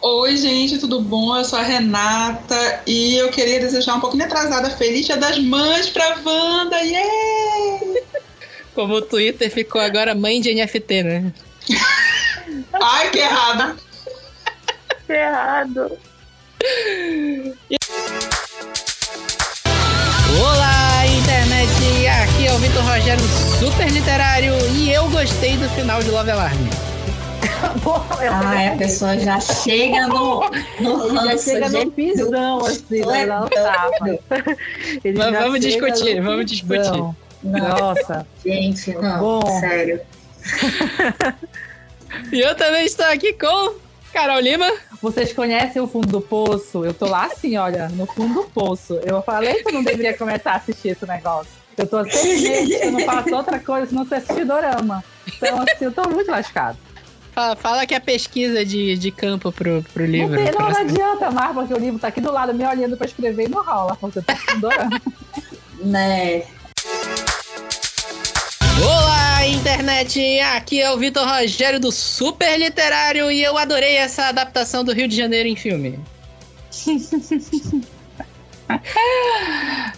Oi, 0.00 0.36
gente, 0.36 0.78
tudo 0.78 0.98
bom? 1.00 1.36
Eu 1.36 1.44
sou 1.44 1.58
a 1.58 1.62
Renata 1.62 2.82
e 2.86 3.16
eu 3.16 3.30
queria 3.30 3.60
desejar 3.60 3.96
um 3.96 4.00
pouquinho 4.00 4.24
atrasada 4.24 4.70
Feliz 4.70 5.04
Dia 5.04 5.18
das 5.18 5.38
Mães 5.38 5.90
pra 5.90 6.16
Wanda. 6.24 6.76
Yeah! 6.80 8.00
Como 8.74 8.94
o 8.94 9.02
Twitter 9.02 9.50
ficou 9.50 9.78
agora 9.80 10.14
mãe 10.14 10.40
de 10.40 10.54
NFT, 10.54 11.02
né? 11.02 11.32
Ai, 12.72 13.10
que 13.10 13.20
Tá 15.04 15.14
ferrado. 15.14 15.98
Olá, 20.40 21.06
internet! 21.06 22.06
Aqui 22.22 22.46
é 22.46 22.52
o 22.52 22.58
Vitor 22.58 22.82
Rogério, 22.82 23.24
super 23.58 23.90
literário, 23.90 24.54
e 24.74 24.90
eu 24.92 25.08
gostei 25.10 25.56
do 25.58 25.68
final 25.70 26.02
de 26.02 26.10
Love 26.10 26.30
Alarm. 26.30 26.56
Ai, 28.46 28.68
a 28.68 28.76
pessoa 28.76 29.18
já 29.18 29.38
chega 29.40 30.06
no, 30.06 30.50
no 30.80 31.14
já 31.26 31.36
chega 31.36 31.68
no 31.68 31.90
pisão, 31.90 32.64
assim, 32.64 33.00
né? 33.00 33.04
vai 33.04 33.26
dar 33.26 33.46
vamos 35.40 35.60
discutir, 35.60 36.22
vamos 36.22 36.46
discutir. 36.46 37.04
Nossa. 37.42 38.26
Gente, 38.44 38.94
não, 38.94 39.20
Bom. 39.20 39.60
sério. 39.60 40.00
e 42.32 42.40
eu 42.40 42.54
também 42.54 42.86
estou 42.86 43.04
aqui 43.06 43.34
com 43.34 43.83
Carol 44.14 44.38
Lima. 44.38 44.72
vocês 45.02 45.32
conhecem 45.32 45.82
o 45.82 45.88
fundo 45.88 46.06
do 46.06 46.20
poço? 46.20 46.84
Eu 46.84 46.94
tô 46.94 47.06
lá 47.06 47.26
assim, 47.26 47.56
olha, 47.56 47.88
no 47.88 48.06
fundo 48.06 48.32
do 48.32 48.44
poço. 48.44 48.94
Eu 49.04 49.20
falei 49.22 49.54
que 49.54 49.68
eu 49.68 49.72
não 49.72 49.82
deveria 49.82 50.16
começar 50.16 50.52
a 50.52 50.56
assistir 50.56 50.90
esse 50.90 51.04
negócio. 51.04 51.50
Eu 51.76 51.84
tô 51.84 52.08
seis 52.08 52.40
meses 52.40 52.78
que 52.78 52.86
eu 52.86 52.92
não 52.92 53.00
faço 53.00 53.34
outra 53.34 53.58
coisa 53.58 53.88
senão 53.88 54.04
você 54.04 54.14
assistir 54.14 54.44
dorama. 54.44 55.02
Então, 55.26 55.60
assim, 55.60 55.86
eu 55.86 55.92
tô 55.92 56.08
muito 56.08 56.30
lascado. 56.30 56.78
Fala, 57.32 57.56
fala 57.56 57.86
que 57.86 57.92
é 57.92 57.98
pesquisa 57.98 58.64
de, 58.64 58.96
de 58.96 59.10
campo 59.10 59.50
pro, 59.50 59.84
pro 59.92 60.06
livro. 60.06 60.36
não, 60.36 60.44
tem, 60.44 60.52
não, 60.52 60.70
não 60.70 60.78
adianta 60.78 61.30
mais, 61.32 61.52
porque 61.52 61.74
o 61.74 61.78
livro 61.78 61.98
tá 61.98 62.06
aqui 62.06 62.20
do 62.20 62.30
lado, 62.30 62.54
me 62.54 62.64
olhando 62.64 62.96
pra 62.96 63.06
escrever 63.06 63.46
e 63.46 63.50
não 63.50 63.64
rola, 63.64 63.96
porque 63.96 64.20
eu 64.20 64.22
tô 64.22 64.30
assistindo 64.30 64.60
dorama. 64.60 65.02
Né? 65.80 66.44
Internet! 69.84 70.40
Aqui 70.40 70.80
é 70.80 70.90
o 70.90 70.96
Vitor 70.96 71.28
Rogério 71.28 71.78
do 71.78 71.92
Super 71.92 72.58
Literário 72.58 73.30
e 73.30 73.44
eu 73.44 73.58
adorei 73.58 73.96
essa 73.96 74.28
adaptação 74.28 74.82
do 74.82 74.94
Rio 74.94 75.06
de 75.06 75.14
Janeiro 75.14 75.46
em 75.46 75.54
filme. 75.54 76.00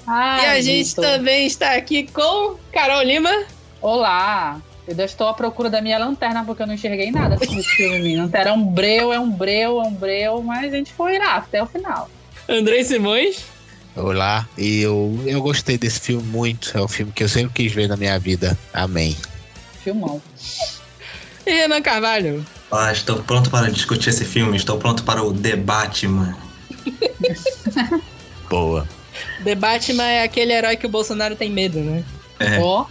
Ai, 0.07 0.45
e 0.45 0.47
a 0.47 0.61
gente 0.61 0.89
Vitor. 0.89 1.05
também 1.05 1.47
está 1.47 1.77
aqui 1.77 2.09
com 2.09 2.57
Carol 2.73 3.03
Lima. 3.03 3.45
Olá! 3.81 4.61
Eu 4.87 4.91
ainda 4.91 5.05
estou 5.05 5.29
à 5.29 5.35
procura 5.35 5.71
da 5.71 5.81
minha 5.81 5.99
lanterna 5.99 6.45
porque 6.45 6.63
eu 6.63 6.67
não 6.67 6.75
enxerguei 6.75 7.13
nada 7.13 7.37
assim 7.37 7.55
nesse 7.55 7.69
filme. 7.71 8.17
Lanterna 8.17 8.51
é 8.51 8.55
um 8.55 8.65
breu, 8.65 9.13
é 9.13 9.21
um 9.21 9.31
breu, 9.31 9.81
é 9.81 9.85
um 9.85 9.95
breu, 9.95 10.43
mas 10.43 10.73
a 10.73 10.77
gente 10.77 10.93
foi 10.93 11.17
lá 11.19 11.37
até 11.37 11.63
o 11.63 11.67
final. 11.67 12.11
Andrei 12.49 12.83
Simões. 12.83 13.45
Olá, 13.95 14.49
e 14.59 14.83
eu, 14.83 15.17
eu 15.25 15.41
gostei 15.41 15.79
desse 15.79 16.01
filme 16.01 16.25
muito. 16.25 16.77
É 16.77 16.81
o 16.81 16.89
filme 16.89 17.13
que 17.13 17.23
eu 17.23 17.29
sempre 17.29 17.53
quis 17.55 17.73
ver 17.73 17.89
na 17.89 17.97
minha 17.97 18.19
vida. 18.19 18.59
Amém. 18.73 19.17
Filmão. 19.87 20.21
E 21.47 21.51
Renan 21.53 21.81
Carvalho. 21.81 22.45
Ah, 22.73 22.91
estou 22.91 23.23
pronto 23.23 23.49
para 23.51 23.71
discutir 23.71 24.09
esse 24.09 24.25
filme, 24.25 24.57
estou 24.57 24.79
pronto 24.79 25.05
para 25.05 25.23
o 25.23 25.33
debate, 25.33 26.09
mano. 26.09 26.37
Boa. 28.51 28.89
The 29.45 29.55
Batman 29.55 30.03
é 30.03 30.25
aquele 30.25 30.53
herói 30.53 30.77
que 30.77 30.87
o 30.87 30.89
Bolsonaro 30.89 31.37
tem 31.37 31.49
medo, 31.49 31.79
né? 31.79 32.03
É. 32.41 32.59
Ó, 32.59 32.87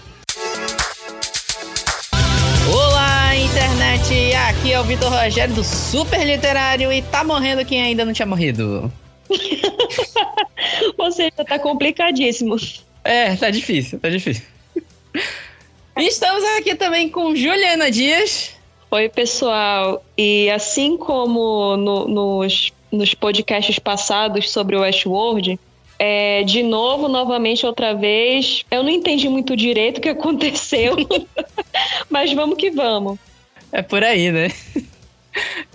Olá, 2.73 3.35
internet! 3.35 4.33
Aqui 4.49 4.71
é 4.71 4.79
o 4.79 4.83
Vitor 4.85 5.11
Rogério 5.11 5.53
do 5.53 5.65
Super 5.65 6.25
Literário 6.25 6.93
e 6.93 7.01
tá 7.01 7.25
morrendo 7.25 7.65
quem 7.65 7.81
ainda 7.81 8.05
não 8.05 8.13
tinha 8.13 8.25
morrido. 8.25 8.89
Ou 10.97 11.11
seja, 11.11 11.43
tá 11.45 11.59
complicadíssimo. 11.59 12.55
É, 13.03 13.35
tá 13.35 13.49
difícil, 13.49 13.99
tá 13.99 14.09
difícil. 14.09 14.54
E 15.97 16.03
Estamos 16.07 16.43
aqui 16.57 16.75
também 16.75 17.09
com 17.09 17.35
Juliana 17.35 17.89
Dias. 17.89 18.53
Oi, 18.91 19.09
pessoal. 19.09 20.03
E 20.17 20.49
assim 20.49 20.97
como 20.97 21.77
no- 21.77 22.07
nos, 22.07 22.73
nos 22.91 23.13
podcasts 23.13 23.79
passados 23.79 24.51
sobre 24.51 24.75
o 24.75 24.81
Westworld, 24.81 25.59
é, 25.97 26.43
de 26.43 26.63
novo, 26.63 27.07
novamente, 27.07 27.65
outra 27.65 27.93
vez, 27.93 28.65
eu 28.69 28.83
não 28.83 28.89
entendi 28.89 29.29
muito 29.29 29.55
direito 29.55 29.97
o 29.97 30.01
que 30.01 30.09
aconteceu, 30.09 30.95
mas 32.09 32.31
vamos 32.33 32.57
que 32.57 32.69
vamos. 32.71 33.17
É 33.71 33.81
por 33.81 34.03
aí, 34.03 34.31
né? 34.31 34.49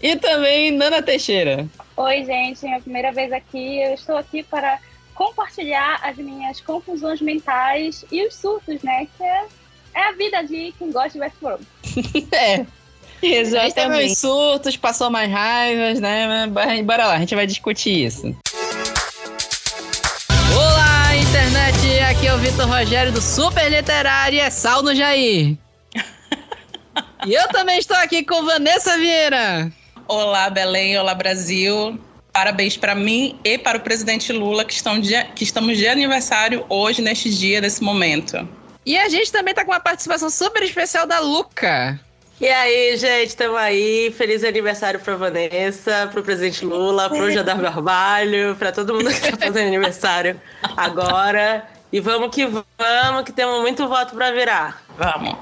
E 0.02 0.16
também 0.16 0.70
Nana 0.70 1.02
Teixeira. 1.02 1.66
Oi, 1.96 2.24
gente, 2.24 2.64
minha 2.64 2.80
primeira 2.80 3.12
vez 3.12 3.30
aqui. 3.32 3.78
Eu 3.82 3.94
estou 3.94 4.16
aqui 4.16 4.42
para 4.42 4.78
compartilhar 5.14 6.00
as 6.02 6.16
minhas 6.16 6.60
confusões 6.62 7.20
mentais 7.20 8.04
e 8.10 8.26
os 8.26 8.34
surtos, 8.34 8.80
né? 8.82 9.06
Que 9.18 9.22
é, 9.22 9.44
é 10.00 10.08
a 10.08 10.12
vida 10.12 10.42
de 10.42 10.72
quem 10.78 10.90
gosta 10.90 11.10
de 11.10 11.20
Westworld. 11.20 11.66
É. 12.32 12.54
A 13.22 13.26
gente 13.26 13.44
teve 13.44 13.48
uns 13.48 13.52
Exatamente. 13.52 14.14
surtos, 14.16 14.76
passou 14.78 15.10
mais 15.10 15.30
raivas, 15.30 16.00
né? 16.00 16.46
Mas 16.46 16.80
Bora 16.86 17.06
lá, 17.06 17.14
a 17.16 17.18
gente 17.18 17.34
vai 17.34 17.46
discutir 17.46 18.06
isso. 18.06 18.34
Olá, 20.56 21.14
internet! 21.16 22.00
Aqui 22.10 22.26
é 22.26 22.34
o 22.34 22.38
Vitor 22.38 22.66
Rogério 22.66 23.12
do 23.12 23.20
Super 23.20 23.70
Literário 23.70 24.36
e 24.36 24.40
é 24.40 24.48
Sal 24.48 24.82
no 24.82 24.94
Jair. 24.94 25.56
E 27.26 27.34
eu 27.34 27.46
também 27.48 27.78
estou 27.78 27.96
aqui 27.98 28.24
com 28.24 28.42
Vanessa 28.46 28.96
Vieira. 28.96 29.70
Olá, 30.08 30.48
Belém. 30.48 30.96
Olá, 30.98 31.14
Brasil. 31.14 32.00
Parabéns 32.32 32.78
para 32.78 32.94
mim 32.94 33.38
e 33.44 33.58
para 33.58 33.76
o 33.76 33.80
presidente 33.82 34.32
Lula, 34.32 34.64
que, 34.64 34.72
estão 34.72 34.98
de- 34.98 35.24
que 35.36 35.44
estamos 35.44 35.76
de 35.76 35.86
aniversário 35.86 36.64
hoje, 36.70 37.02
neste 37.02 37.28
dia, 37.28 37.60
nesse 37.60 37.82
momento. 37.82 38.48
E 38.90 38.98
a 38.98 39.08
gente 39.08 39.30
também 39.30 39.54
tá 39.54 39.64
com 39.64 39.70
uma 39.70 39.78
participação 39.78 40.28
super 40.28 40.64
especial 40.64 41.06
da 41.06 41.20
Luca. 41.20 41.96
E 42.40 42.48
aí, 42.48 42.96
gente, 42.96 43.36
tamo 43.36 43.56
aí. 43.56 44.12
Feliz 44.18 44.42
aniversário 44.42 44.98
pra 44.98 45.14
Vanessa, 45.14 46.08
pro 46.10 46.24
presidente 46.24 46.64
Lula, 46.64 47.08
pro 47.08 47.30
Jadar 47.30 47.56
Barbalho, 47.62 48.56
pra 48.56 48.72
todo 48.72 48.92
mundo 48.92 49.14
que 49.14 49.20
tá 49.20 49.46
fazendo 49.46 49.68
aniversário 49.68 50.40
agora. 50.76 51.64
E 51.92 52.00
vamos 52.00 52.34
que 52.34 52.44
vamos, 52.46 53.22
que 53.24 53.30
temos 53.30 53.60
muito 53.60 53.86
voto 53.86 54.16
pra 54.16 54.32
virar. 54.32 54.82
Vamos. 54.98 55.36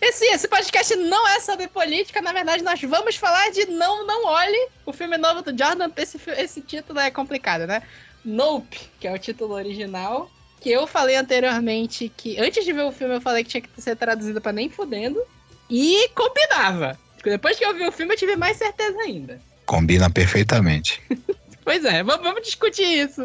Esse, 0.00 0.26
esse 0.26 0.46
podcast 0.46 0.94
não 0.94 1.26
é 1.26 1.40
sobre 1.40 1.66
política, 1.66 2.22
na 2.22 2.32
verdade 2.32 2.62
nós 2.62 2.80
vamos 2.82 3.16
falar 3.16 3.50
de 3.50 3.66
Não 3.66 4.06
Não 4.06 4.26
Olhe, 4.26 4.68
o 4.86 4.92
filme 4.92 5.18
novo 5.18 5.42
do 5.42 5.50
Jordan. 5.50 5.90
Esse, 5.96 6.20
esse 6.38 6.60
título 6.60 7.00
é 7.00 7.10
complicado, 7.10 7.66
né? 7.66 7.82
Nope, 8.24 8.78
que 9.00 9.08
é 9.08 9.12
o 9.12 9.18
título 9.18 9.54
original. 9.54 10.30
Que 10.60 10.70
eu 10.70 10.86
falei 10.86 11.16
anteriormente 11.16 12.12
que 12.14 12.38
antes 12.38 12.64
de 12.64 12.72
ver 12.72 12.82
o 12.82 12.92
filme 12.92 13.16
eu 13.16 13.20
falei 13.20 13.42
que 13.42 13.50
tinha 13.50 13.60
que 13.62 13.80
ser 13.80 13.96
traduzido 13.96 14.40
pra 14.40 14.52
nem 14.52 14.68
fudendo. 14.68 15.20
E 15.68 16.08
combinava. 16.10 16.98
Depois 17.24 17.58
que 17.58 17.64
eu 17.64 17.74
vi 17.74 17.86
o 17.86 17.92
filme 17.92 18.12
eu 18.14 18.18
tive 18.18 18.36
mais 18.36 18.56
certeza 18.56 18.98
ainda. 19.00 19.40
Combina 19.64 20.10
perfeitamente. 20.10 21.00
Pois 21.62 21.84
é, 21.84 22.02
vamos, 22.02 22.24
vamos 22.24 22.42
discutir 22.42 22.82
isso. 22.82 23.20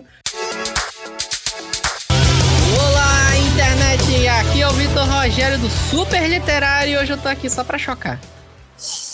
Olá, 2.77 3.37
internet! 3.37 4.27
Aqui 4.27 4.61
é 4.61 4.67
o 4.67 4.73
Vitor 4.73 5.07
Rogério 5.07 5.57
do 5.57 5.69
Super 5.69 6.29
Literário 6.29 6.93
e 6.93 6.97
hoje 6.97 7.13
eu 7.13 7.17
tô 7.17 7.29
aqui 7.29 7.49
só 7.49 7.63
pra 7.63 7.77
chocar. 7.77 8.19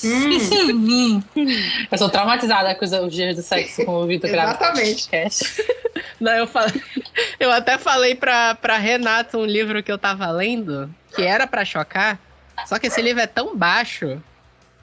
eu 1.91 1.97
sou 1.97 2.09
traumatizada 2.09 2.73
com 2.75 2.85
os, 2.85 3.13
dias 3.13 3.35
do 3.35 3.41
sexo 3.41 3.85
com 3.85 4.03
o 4.03 4.07
Vitor 4.07 4.29
grava 4.29 4.51
Exatamente. 4.51 5.09
Não, 6.19 6.31
eu, 6.33 6.47
falei, 6.47 6.81
eu 7.39 7.51
até 7.51 7.77
falei 7.77 8.15
pra, 8.15 8.55
pra 8.55 8.77
Renata 8.77 9.37
um 9.37 9.45
livro 9.45 9.81
que 9.83 9.91
eu 9.91 9.97
tava 9.97 10.29
lendo, 10.31 10.93
que 11.15 11.23
era 11.23 11.45
pra 11.47 11.65
chocar, 11.65 12.19
só 12.65 12.79
que 12.79 12.87
esse 12.87 13.01
livro 13.01 13.21
é 13.21 13.27
tão 13.27 13.55
baixo 13.55 14.21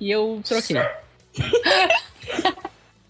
e 0.00 0.10
eu 0.10 0.40
troquei. 0.46 0.76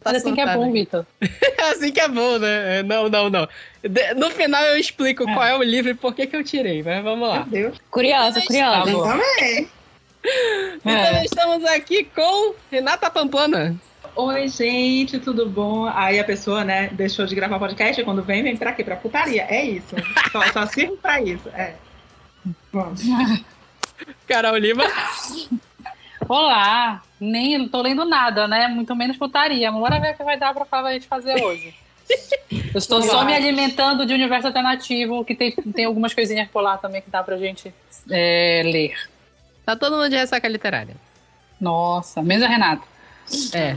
Tá 0.00 0.12
Mas 0.12 0.16
assim 0.22 0.34
que 0.34 0.40
é 0.40 0.54
bom, 0.54 0.72
Vitor. 0.72 1.06
É 1.20 1.70
assim 1.70 1.90
que 1.90 2.00
é 2.00 2.08
bom, 2.08 2.38
né? 2.38 2.82
Não, 2.82 3.08
não, 3.08 3.28
não. 3.28 3.48
De- 3.82 4.14
No 4.14 4.30
final 4.30 4.62
eu 4.64 4.76
explico 4.78 5.24
qual 5.24 5.44
é 5.44 5.56
o 5.56 5.62
livro 5.62 5.90
e 5.90 5.94
por 5.94 6.14
que, 6.14 6.26
que 6.26 6.36
eu 6.36 6.44
tirei, 6.44 6.82
mas 6.82 7.02
vamos 7.02 7.28
lá. 7.28 7.46
Curiosa, 7.90 8.40
curiosa. 8.42 8.92
Tá. 8.92 9.12
Também. 9.12 9.68
Então 10.78 10.92
É. 10.92 11.24
estamos 11.24 11.64
aqui 11.64 12.04
com 12.04 12.54
Renata 12.70 13.10
Pamplona. 13.10 13.76
Oi, 14.16 14.48
gente, 14.48 15.18
tudo 15.18 15.48
bom? 15.48 15.86
Aí 15.86 16.18
a 16.18 16.24
pessoa, 16.24 16.64
né, 16.64 16.88
deixou 16.92 17.24
de 17.26 17.34
gravar 17.34 17.58
podcast, 17.58 18.02
quando 18.02 18.22
vem, 18.22 18.42
vem 18.42 18.56
pra 18.56 18.72
quê? 18.72 18.82
Pra 18.82 18.96
putaria. 18.96 19.46
É 19.48 19.64
isso. 19.64 19.94
Só, 20.32 20.42
só 20.52 20.66
sirvo 20.66 20.96
pra 20.96 21.20
isso. 21.20 21.48
É. 21.50 21.74
Bom. 22.72 22.92
Carol 24.26 24.56
Lima. 24.56 24.84
Olá! 26.28 27.02
Nem 27.20 27.58
não 27.58 27.68
tô 27.68 27.80
lendo 27.80 28.04
nada, 28.04 28.46
né? 28.48 28.68
Muito 28.68 28.94
menos 28.94 29.16
putaria. 29.16 29.70
Bora 29.70 30.00
ver 30.00 30.14
o 30.14 30.16
que 30.16 30.24
vai 30.24 30.38
dar 30.38 30.52
pra 30.54 30.64
falar 30.64 30.90
a 30.90 30.92
gente 30.94 31.06
fazer 31.06 31.42
hoje. 31.42 31.74
Eu 32.50 32.78
estou 32.78 33.02
só 33.02 33.24
me 33.24 33.34
alimentando 33.34 34.06
de 34.06 34.14
universo 34.14 34.46
alternativo, 34.46 35.24
que 35.24 35.34
tem, 35.34 35.52
tem 35.52 35.84
algumas 35.84 36.14
coisinhas 36.14 36.48
por 36.48 36.60
lá 36.60 36.76
também 36.78 37.02
que 37.02 37.10
dá 37.10 37.22
pra 37.22 37.36
gente 37.36 37.72
é, 38.10 38.62
ler. 38.64 38.94
Tá 39.68 39.76
todo 39.76 39.96
mundo 39.96 40.08
de 40.08 40.16
ressaca 40.16 40.48
literária. 40.48 40.96
Nossa, 41.60 42.22
mesmo 42.22 42.46
a 42.46 42.48
Renata. 42.48 42.82
É. 43.52 43.76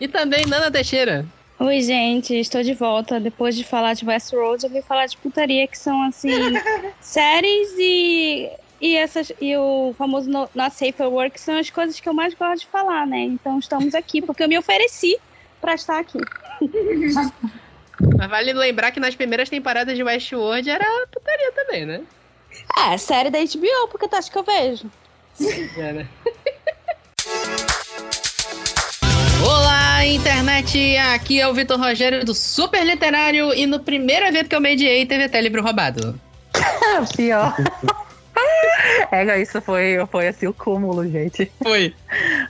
E 0.00 0.08
também 0.08 0.44
Nana 0.46 0.68
Teixeira. 0.68 1.24
Oi, 1.60 1.80
gente, 1.80 2.34
estou 2.34 2.60
de 2.60 2.74
volta. 2.74 3.20
Depois 3.20 3.54
de 3.54 3.62
falar 3.62 3.94
de 3.94 4.04
Westworld, 4.04 4.64
eu 4.64 4.70
vim 4.70 4.82
falar 4.82 5.06
de 5.06 5.16
putaria, 5.18 5.68
que 5.68 5.78
são, 5.78 6.02
assim, 6.02 6.28
séries 7.00 7.68
e, 7.78 8.50
e, 8.80 8.96
essas, 8.96 9.30
e 9.40 9.56
o 9.56 9.94
famoso 9.96 10.28
no, 10.28 10.50
Not 10.56 10.74
Safe 10.74 10.90
for 10.90 11.06
Work 11.06 11.40
são 11.40 11.56
as 11.56 11.70
coisas 11.70 12.00
que 12.00 12.08
eu 12.08 12.14
mais 12.14 12.34
gosto 12.34 12.62
de 12.62 12.66
falar, 12.66 13.06
né? 13.06 13.20
Então 13.20 13.60
estamos 13.60 13.94
aqui, 13.94 14.20
porque 14.20 14.42
eu 14.42 14.48
me 14.48 14.58
ofereci 14.58 15.16
para 15.60 15.74
estar 15.74 16.00
aqui. 16.00 16.18
Mas 18.18 18.28
vale 18.28 18.52
lembrar 18.52 18.90
que 18.90 18.98
nas 18.98 19.14
primeiras 19.14 19.48
temporadas 19.48 19.96
de 19.96 20.02
Westworld 20.02 20.68
era 20.68 21.06
putaria 21.12 21.52
também, 21.52 21.86
né? 21.86 22.02
É, 22.76 22.98
série 22.98 23.30
da 23.30 23.38
HBO, 23.38 23.86
porque 23.88 24.08
tu 24.08 24.16
acha 24.16 24.28
que 24.28 24.36
eu 24.36 24.42
vejo? 24.42 24.90
Olá, 29.44 30.06
internet! 30.06 30.96
Aqui 30.96 31.40
é 31.40 31.48
o 31.48 31.54
Vitor 31.54 31.80
Rogério 31.80 32.24
do 32.24 32.32
Super 32.32 32.84
Literário 32.86 33.52
e 33.52 33.66
no 33.66 33.80
primeiro 33.80 34.24
evento 34.26 34.48
que 34.48 34.54
eu 34.54 34.60
mediei 34.60 35.04
teve 35.04 35.24
até 35.24 35.40
livro 35.40 35.62
roubado. 35.62 36.18
Pior. 37.16 37.56
É, 39.10 39.40
isso 39.40 39.60
foi, 39.60 39.96
foi 40.10 40.28
assim 40.28 40.46
o 40.46 40.54
cúmulo, 40.54 41.06
gente. 41.08 41.50
Foi. 41.62 41.94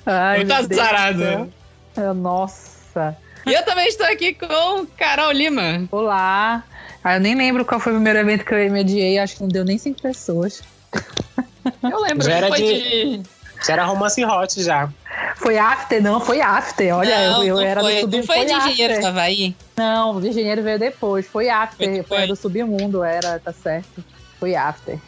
Ai, 0.06 0.38
Muito 0.38 0.52
azarado. 0.52 1.52
É, 1.96 2.12
Nossa. 2.14 3.16
E 3.46 3.52
eu 3.52 3.64
também 3.64 3.88
estou 3.88 4.06
aqui 4.06 4.34
com 4.34 4.86
Carol 4.96 5.32
Lima. 5.32 5.86
Olá. 5.90 6.62
Ah, 7.02 7.16
eu 7.16 7.20
nem 7.20 7.34
lembro 7.34 7.64
qual 7.64 7.80
foi 7.80 7.92
o 7.92 7.96
primeiro 7.96 8.18
evento 8.20 8.44
que 8.44 8.54
eu 8.54 8.70
mediei, 8.70 9.18
acho 9.18 9.36
que 9.36 9.42
não 9.42 9.48
deu 9.48 9.64
nem 9.64 9.76
cinco 9.76 10.00
pessoas. 10.00 10.62
Eu 11.82 12.00
lembro 12.02 12.22
Já 12.24 12.30
que 12.30 12.36
era 12.36 12.48
foi 12.48 12.58
de- 12.58 13.18
de... 13.18 13.22
Já 13.66 13.72
era 13.74 13.84
romance 13.84 14.24
hot 14.24 14.60
já. 14.62 14.88
Foi 15.36 15.56
after, 15.58 16.02
não, 16.02 16.20
foi 16.20 16.40
after. 16.40 16.94
Olha, 16.96 17.30
Não, 17.30 17.42
eu, 17.44 17.48
eu 17.48 17.54
não 17.56 17.62
era 17.62 17.80
foi, 17.80 17.94
do 17.94 18.00
sub, 18.00 18.16
não 18.16 18.24
foi 18.24 18.44
de 18.44 18.52
after. 18.52 18.72
engenheiro 18.72 19.00
do 19.00 19.06
Havaí? 19.06 19.56
Não, 19.76 20.16
o 20.16 20.20
de 20.20 20.28
engenheiro 20.28 20.62
veio 20.62 20.78
depois. 20.78 21.26
Foi 21.28 21.48
after. 21.48 22.02
Foi 22.04 22.18
Foi, 22.18 22.26
do 22.26 22.34
submundo, 22.36 23.04
era, 23.04 23.38
tá 23.38 23.52
certo. 23.52 24.02
Foi 24.40 24.56
after. 24.56 24.98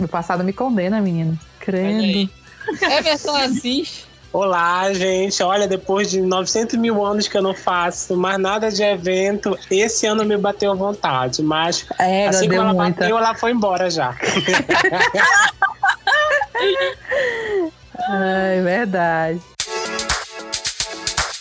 Meu 0.00 0.08
passado 0.08 0.42
me 0.42 0.52
condena, 0.52 1.00
menino. 1.00 1.38
Crendo. 1.60 2.28
Emerson 2.82 3.36
Assis. 3.36 4.04
Olá, 4.32 4.92
gente. 4.94 5.40
Olha, 5.42 5.68
depois 5.68 6.10
de 6.10 6.20
900 6.22 6.76
mil 6.78 7.04
anos 7.04 7.28
que 7.28 7.36
eu 7.36 7.42
não 7.42 7.54
faço 7.54 8.16
mais 8.16 8.38
nada 8.38 8.70
de 8.70 8.82
evento, 8.82 9.56
esse 9.70 10.06
ano 10.06 10.24
me 10.24 10.36
bateu 10.38 10.72
à 10.72 10.74
vontade. 10.74 11.42
Mas 11.42 11.86
É, 12.00 12.26
assim 12.28 12.48
como 12.48 12.60
ela 12.62 12.72
muita. 12.74 13.00
bateu, 13.00 13.16
ela 13.18 13.34
foi 13.34 13.52
embora 13.52 13.88
já. 13.90 14.16
Ai, 18.08 18.60
verdade. 18.62 19.40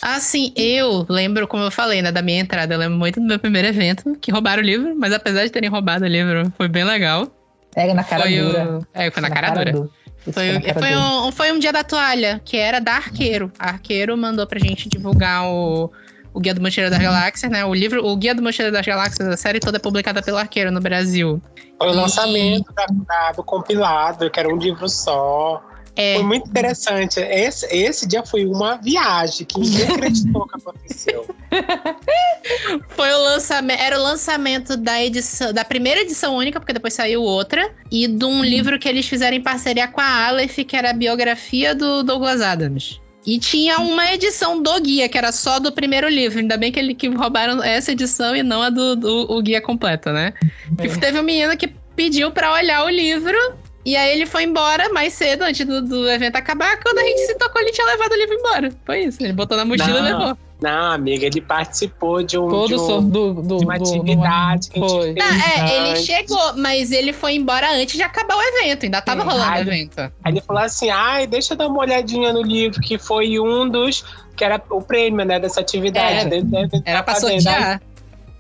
Assim, 0.02 0.52
eu 0.56 1.06
lembro, 1.08 1.48
como 1.48 1.64
eu 1.64 1.72
falei, 1.72 2.02
né, 2.02 2.12
da 2.12 2.24
minha 2.24 2.40
entrada, 2.40 2.74
eu 2.74 2.80
lembro 2.80 2.98
muito 2.98 3.20
do 3.20 3.26
meu 3.26 3.38
primeiro 3.38 3.68
evento, 3.68 4.18
que 4.20 4.32
roubaram 4.32 4.62
o 4.62 4.66
livro, 4.66 4.96
mas 4.98 5.14
apesar 5.14 5.44
de 5.44 5.52
terem 5.52 5.70
roubado 5.70 6.04
o 6.04 6.08
livro, 6.08 6.52
foi 6.58 6.68
bem 6.68 6.84
legal. 6.84 7.28
É 7.76 7.94
na 7.94 8.04
cara 8.04 8.24
foi 8.24 8.38
dura. 8.38 8.80
O... 8.80 8.88
É, 8.94 9.12
foi 9.12 9.22
na, 9.22 9.30
cara, 9.30 9.50
dura. 9.52 9.72
dura. 9.72 9.90
Foi, 10.32 10.52
na 10.52 10.62
cara 10.62 10.80
foi, 10.80 10.90
dura. 10.90 11.00
um, 11.00 11.32
foi 11.32 11.52
um 11.52 11.60
dia 11.60 11.72
da 11.72 11.84
toalha, 11.84 12.42
que 12.44 12.58
era 12.58 12.80
da 12.80 12.94
Arqueiro. 12.94 13.52
A 13.60 13.70
Arqueiro 13.70 14.18
mandou 14.18 14.46
pra 14.48 14.60
gente 14.60 14.90
divulgar 14.90 15.46
o, 15.46 15.92
o 16.34 16.40
Guia 16.40 16.54
do 16.54 16.62
Mochileiro 16.62 16.90
das 16.94 17.02
Galáxias, 17.04 17.52
né? 17.52 17.66
O 17.66 17.74
livro, 17.74 18.06
o 18.06 18.16
Guia 18.16 18.34
do 18.36 18.42
Mochileiro 18.42 18.76
das 18.76 18.86
Galáxias, 18.86 19.28
a 19.28 19.38
série 19.38 19.60
toda 19.60 19.78
é 19.78 19.80
publicada 19.80 20.22
pelo 20.22 20.38
Arqueiro 20.38 20.72
no 20.72 20.80
Brasil. 20.80 21.42
Foi 21.78 21.88
o 21.90 21.92
E- 21.94 21.96
lançamento 21.96 22.72
da- 22.74 22.86
da- 23.08 23.32
do 23.34 23.44
compilado, 23.44 24.30
que 24.30 24.40
era 24.40 24.48
um 24.54 24.58
livro 24.58 24.88
só. 24.88 25.62
É. 25.94 26.16
Foi 26.16 26.24
muito 26.24 26.50
interessante. 26.50 27.20
Esse, 27.20 27.66
esse 27.66 28.08
dia 28.08 28.26
foi 28.26 28.46
uma 28.46 28.78
viagem 28.78 29.46
que 29.46 29.60
ninguém 29.60 29.88
acreditou 29.90 30.48
que 30.48 30.58
aconteceu. 30.58 31.26
Foi 32.90 33.12
o 33.14 33.18
lançamento, 33.24 33.80
era 33.80 34.00
o 34.00 34.02
lançamento 34.04 34.78
da 34.78 35.02
edição, 35.04 35.52
da 35.54 35.64
primeira 35.66 36.02
edição 36.02 36.36
única, 36.36 36.60
porque 36.60 36.74
depois 36.74 36.94
saiu 36.94 37.22
outra, 37.22 37.70
e 37.92 38.08
de 38.08 38.26
um 38.26 38.42
livro 38.44 38.80
que 38.80 38.88
eles 38.88 39.06
fizeram 39.08 39.36
em 39.36 39.42
parceria 39.42 39.88
com 39.88 40.00
a 40.02 40.28
Aleph, 40.28 40.60
que 40.66 40.76
era 40.76 40.90
a 40.92 40.94
biografia 40.94 41.76
do 41.76 42.04
Douglas 42.04 42.42
Adams. 42.42 43.02
E 43.26 43.38
tinha 43.38 43.78
uma 43.80 44.12
edição 44.14 44.62
do 44.62 44.80
guia, 44.82 45.08
que 45.08 45.18
era 45.18 45.32
só 45.32 45.60
do 45.60 45.72
primeiro 45.72 46.10
livro. 46.10 46.40
Ainda 46.40 46.58
bem 46.58 46.72
que, 46.72 46.80
ele, 46.80 46.96
que 46.96 47.08
roubaram 47.08 47.64
essa 47.64 47.92
edição 47.92 48.36
e 48.36 48.42
não 48.42 48.62
a 48.62 48.70
do, 48.70 48.96
do 48.96 49.32
o 49.32 49.42
guia 49.42 49.62
completo, 49.62 50.12
né? 50.12 50.34
Que 50.80 51.00
teve 51.00 51.20
um 51.20 51.24
menino 51.24 51.56
que 51.56 51.68
pediu 51.96 52.32
pra 52.32 52.54
olhar 52.54 52.84
o 52.84 52.90
livro. 52.90 53.38
E 53.86 53.96
aí 53.96 54.14
ele 54.14 54.26
foi 54.26 54.44
embora 54.44 54.92
mais 54.94 55.14
cedo, 55.14 55.44
antes 55.44 55.66
do, 55.66 55.82
do 55.82 56.10
evento 56.10 56.36
acabar. 56.36 56.80
Quando 56.82 57.00
a 57.00 57.04
gente 57.04 57.20
se 57.26 57.36
tocou, 57.36 57.62
ele 57.62 57.72
tinha 57.72 57.86
levado 57.88 58.12
o 58.12 58.16
livro 58.16 58.36
embora. 58.36 58.72
Foi 58.86 59.04
isso. 59.06 59.24
Ele 59.24 59.34
botou 59.34 59.58
na 59.58 59.66
mochila 59.66 60.00
e 60.00 60.02
Não. 60.02 60.20
levou. 60.20 60.38
Não, 60.62 60.92
amiga, 60.92 61.26
ele 61.26 61.42
participou 61.42 62.22
de 62.22 62.38
um. 62.38 62.48
Todo 62.48 62.68
de, 62.68 62.76
um- 62.76 63.10
do, 63.10 63.34
do, 63.34 63.58
de 63.58 63.66
uma 63.66 63.80
do- 63.80 63.84
atividade 63.84 64.70
que 64.70 64.78
a 64.80 64.82
gente 64.82 64.92
Foi. 64.92 65.14
fez. 65.14 65.18
Ah, 65.26 65.60
é, 65.60 65.78
ele 65.90 65.96
chegou, 65.98 66.54
mas 66.58 66.92
ele 66.92 67.12
foi 67.14 67.34
embora 67.36 67.74
antes 67.76 67.96
de 67.96 68.04
acabar 68.04 68.36
o 68.38 68.42
evento. 68.42 68.84
Ainda 68.84 69.02
tava 69.02 69.22
Sim. 69.22 69.28
rolando 69.28 69.50
o 69.50 69.54
Ai, 69.54 69.62
evento. 69.62 70.00
Aí 70.00 70.12
ele 70.28 70.42
falou 70.42 70.62
assim: 70.62 70.90
ai, 70.92 71.26
deixa 71.26 71.54
eu 71.54 71.58
dar 71.58 71.68
uma 71.68 71.80
olhadinha 71.80 72.32
no 72.32 72.44
livro, 72.44 72.80
que 72.80 73.00
foi 73.00 73.40
um 73.40 73.68
dos. 73.68 74.06
que 74.38 74.44
era 74.46 74.62
o 74.70 74.82
prêmio, 74.82 75.26
né, 75.26 75.40
dessa 75.40 75.62
atividade. 75.62 76.28
Era. 76.28 76.70
Era 76.86 76.98
tá 77.00 77.04
pra 77.04 77.16
sortear. 77.16 77.82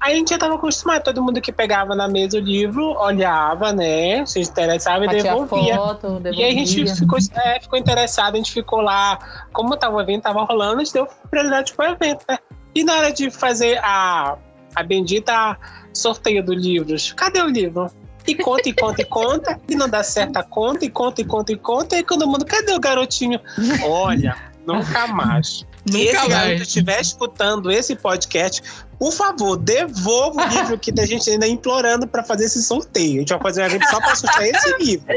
Aí 0.02 0.14
a 0.14 0.16
gente 0.16 0.32
já 0.32 0.38
tava 0.40 0.56
acostumado, 0.56 1.04
todo 1.04 1.22
mundo 1.22 1.40
que 1.40 1.52
pegava 1.52 1.94
na 1.96 2.08
mesa 2.08 2.38
o 2.38 2.42
livro, 2.42 2.84
olhava, 3.00 3.72
né, 3.72 4.26
se 4.26 4.40
interessava 4.40 5.06
e 5.06 5.08
devolvia. 5.08 5.76
foto, 5.76 6.20
E 6.34 6.44
aí 6.44 6.56
a 6.56 6.58
gente 6.58 6.84
devolvia. 6.84 6.96
ficou, 6.96 7.20
é, 7.44 7.60
ficou 7.62 7.78
interessado, 7.78 8.34
a 8.34 8.38
gente 8.38 8.52
ficou 8.52 8.82
lá. 8.82 9.20
Como 9.54 9.78
tava 9.78 9.96
o 9.98 10.02
evento, 10.02 10.24
tava 10.24 10.44
rolando, 10.44 10.82
a 10.82 10.84
gente 10.84 10.94
deu 10.94 11.08
prioridade 11.30 11.72
pro 11.74 11.86
evento, 11.86 12.26
né? 12.28 12.40
E 12.74 12.84
na 12.84 12.96
hora 12.96 13.12
de 13.14 13.30
fazer 13.30 13.78
a, 13.84 14.38
a 14.76 14.84
bendita 14.84 15.56
sorteio 15.94 16.44
do 16.44 16.54
livros, 16.54 17.12
cadê 17.14 17.40
o 17.42 17.48
livro? 17.48 17.86
E 18.28 18.34
conta, 18.36 18.70
e 18.70 18.74
conta, 18.74 19.02
e 19.02 19.06
conta, 19.06 19.60
e 19.70 19.76
não 19.76 19.90
dá 19.90 20.04
certo 20.04 20.38
a 20.38 20.44
conta, 20.44 20.84
e 20.86 20.90
conta, 20.90 21.22
e 21.22 21.26
conta, 21.26 21.52
e 21.52 21.58
conta, 21.58 21.98
e 21.98 22.04
todo 22.04 22.28
mundo, 22.28 22.46
cadê 22.46 22.72
o 22.74 22.80
garotinho? 22.80 23.40
Olha, 23.86 24.36
nunca 24.66 25.08
mais. 25.08 25.48
Se 25.48 25.66
Nunca 25.88 26.04
esse 26.04 26.14
mais. 26.16 26.30
garoto 26.30 26.62
estiver 26.62 27.02
escutando 27.02 27.72
esse 27.72 27.96
podcast, 27.96 28.62
por 29.02 29.12
favor, 29.12 29.58
devolva 29.58 30.46
o 30.46 30.48
livro 30.48 30.78
que 30.78 30.94
a 31.02 31.06
gente 31.08 31.28
ainda 31.28 31.48
implorando 31.48 32.06
para 32.08 32.24
fazer 32.24 32.46
esse 32.46 32.62
sorteio. 32.62 33.16
A 33.16 33.20
gente 33.22 33.30
vai 33.30 33.42
fazer 33.42 33.64
um 33.64 33.66
evento 33.66 33.90
só 33.90 34.00
para 34.00 34.14
sortear 34.16 34.44
esse 34.48 34.78
livro. 34.78 35.08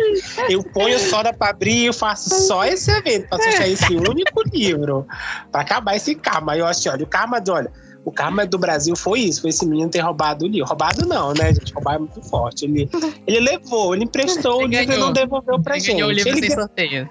Eu 0.48 0.64
ponho 0.64 0.98
soda 0.98 1.34
para 1.34 1.50
abrir 1.50 1.82
e 1.82 1.84
eu 1.84 1.92
faço 1.92 2.30
só 2.46 2.64
esse 2.64 2.90
evento 2.90 3.28
para 3.28 3.42
sortear 3.42 3.68
esse 3.68 3.94
único 3.94 4.42
livro. 4.50 5.06
Para 5.52 5.60
acabar 5.60 5.94
esse 5.96 6.14
karma. 6.14 6.56
Eu 6.56 6.64
acho, 6.64 6.88
olha, 6.88 7.04
o 7.04 7.06
karma 7.06 7.38
de, 7.42 7.50
olha, 7.50 7.70
o 8.06 8.10
karma 8.10 8.46
do 8.46 8.56
Brasil 8.56 8.96
foi 8.96 9.20
isso, 9.20 9.42
foi 9.42 9.50
esse 9.50 9.66
menino 9.66 9.90
ter 9.90 10.00
roubado 10.00 10.46
o 10.46 10.48
livro. 10.48 10.66
Roubado 10.66 11.06
não, 11.06 11.34
né, 11.34 11.52
gente? 11.52 11.74
Roubar 11.74 11.96
é 11.96 11.98
muito 11.98 12.22
forte. 12.22 12.64
Ele, 12.64 12.88
ele 13.26 13.40
levou, 13.40 13.94
ele 13.94 14.04
emprestou 14.04 14.62
Ele 14.62 14.64
o 14.64 14.68
livro 14.68 14.82
e 14.82 14.86
ganhou. 14.86 15.06
não 15.08 15.12
devolveu 15.12 15.60
pra 15.60 15.74
Ele 15.76 15.84
gente. 15.84 15.94
ganhou 15.96 16.08
o 16.08 16.12
livro 16.12 16.30
ele, 16.30 16.40
sem 16.40 16.48
gan- 16.56 16.62
sorteio. 16.62 17.10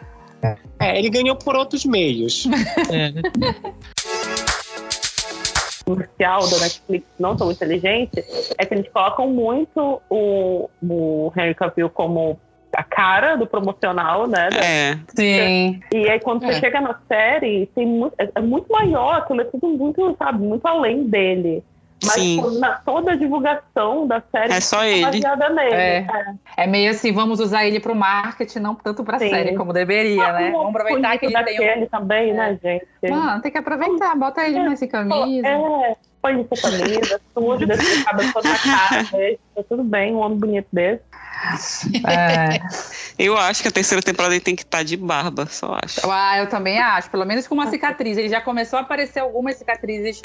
é, 0.80 0.98
ele 0.98 1.12
ganhou 1.12 1.36
por 1.36 1.56
outros 1.56 1.86
meios. 1.86 2.48
Comercial 5.86 6.42
da 6.50 6.60
Netflix 6.64 7.06
não 7.20 7.36
tão 7.36 7.52
inteligente 7.52 8.24
é 8.58 8.66
que 8.66 8.74
eles 8.74 8.88
colocam 8.92 9.28
muito 9.30 10.02
o, 10.10 10.70
o 10.82 11.32
Henry 11.38 11.54
Cavill 11.56 11.90
como 11.90 12.40
a 12.76 12.84
cara 12.84 13.36
do 13.36 13.46
promocional, 13.46 14.28
né? 14.28 14.50
da- 14.50 14.66
É. 14.66 14.98
Sim. 15.16 15.80
E 15.94 16.10
aí 16.10 16.20
quando 16.20 16.44
É. 16.44 16.48
você 16.54 16.60
chega 16.60 16.82
na 16.82 17.00
série, 17.08 17.68
tem 17.76 17.86
muito, 17.86 18.16
é, 18.18 18.30
é 18.36 18.42
muito 18.42 18.72
maior, 18.72 19.16
aquilo 19.18 19.42
é 19.42 19.46
tudo 19.46 19.68
muito, 19.70 20.16
sabe, 20.18 20.44
muito 20.44 20.66
além 20.68 21.04
dele. 21.04 21.64
Mas 22.06 22.14
Sim. 22.14 22.60
na, 22.60 22.74
toda 22.78 23.12
a 23.12 23.16
divulgação 23.16 24.08
da 24.08 24.22
série 24.32 24.54
É 24.54 24.60
só 24.60 24.78
tá 24.78 24.88
ele. 24.88 25.06
baseada 25.06 25.50
nele. 25.50 25.74
É. 25.74 25.98
É. 26.58 26.64
É 26.64 26.68
meio 26.68 26.92
assim, 26.92 27.12
vamos 27.12 27.40
usar 27.40 27.66
ele 27.66 27.80
pro 27.80 27.96
marketing, 27.96 28.60
não 28.60 28.76
tanto 28.76 29.04
pra 29.04 29.20
Sim. 29.20 29.30
série 29.30 29.56
como 29.56 29.72
deveria, 29.74 30.32
né? 30.34 30.52
Vamos 30.52 30.70
aproveitar 30.76 31.18
que 31.18 31.26
ele 31.26 31.44
tem 31.44 31.84
um... 31.84 31.88
também, 31.88 32.34
né, 32.34 32.60
gente? 32.62 32.88
Mano, 33.10 33.42
tem 33.42 33.52
que 33.52 33.58
aproveitar, 33.58 34.16
bota 34.16 34.46
ele 34.46 34.60
nesse 34.68 34.88
camisa. 34.88 35.48
É, 35.48 35.96
põe 36.22 36.34
ele 36.34 36.48
sem 36.54 36.72
camisa, 36.72 37.22
sujo, 37.34 37.66
deixa 37.66 38.02
o 38.02 38.06
cabelo 38.06 38.34
todo 38.34 38.48
na 38.48 38.58
cara, 38.58 39.04
deixa, 39.12 39.40
tá 39.56 39.64
tudo 39.68 39.84
bem, 39.84 40.14
um 40.14 40.20
homem 40.20 40.38
bonito 40.38 40.68
desse. 40.72 41.02
É. 42.08 42.60
Eu 43.20 43.38
acho 43.38 43.62
que 43.62 43.68
a 43.68 43.72
terceira 43.72 44.02
temporada 44.02 44.34
ele 44.34 44.44
tem 44.44 44.56
que 44.56 44.64
estar 44.64 44.84
de 44.84 44.98
barba, 44.98 45.46
só 45.46 45.78
acho. 45.84 46.02
Ah, 46.10 46.40
eu 46.40 46.50
também 46.50 46.80
acho, 46.80 47.12
pelo 47.12 47.26
menos 47.26 47.48
com 47.48 47.54
uma 47.54 47.70
cicatriz. 47.70 48.18
Ele 48.18 48.28
já 48.28 48.42
começou 48.42 48.80
a 48.80 48.82
aparecer 48.82 49.20
algumas 49.20 49.56
cicatrizes 49.56 50.20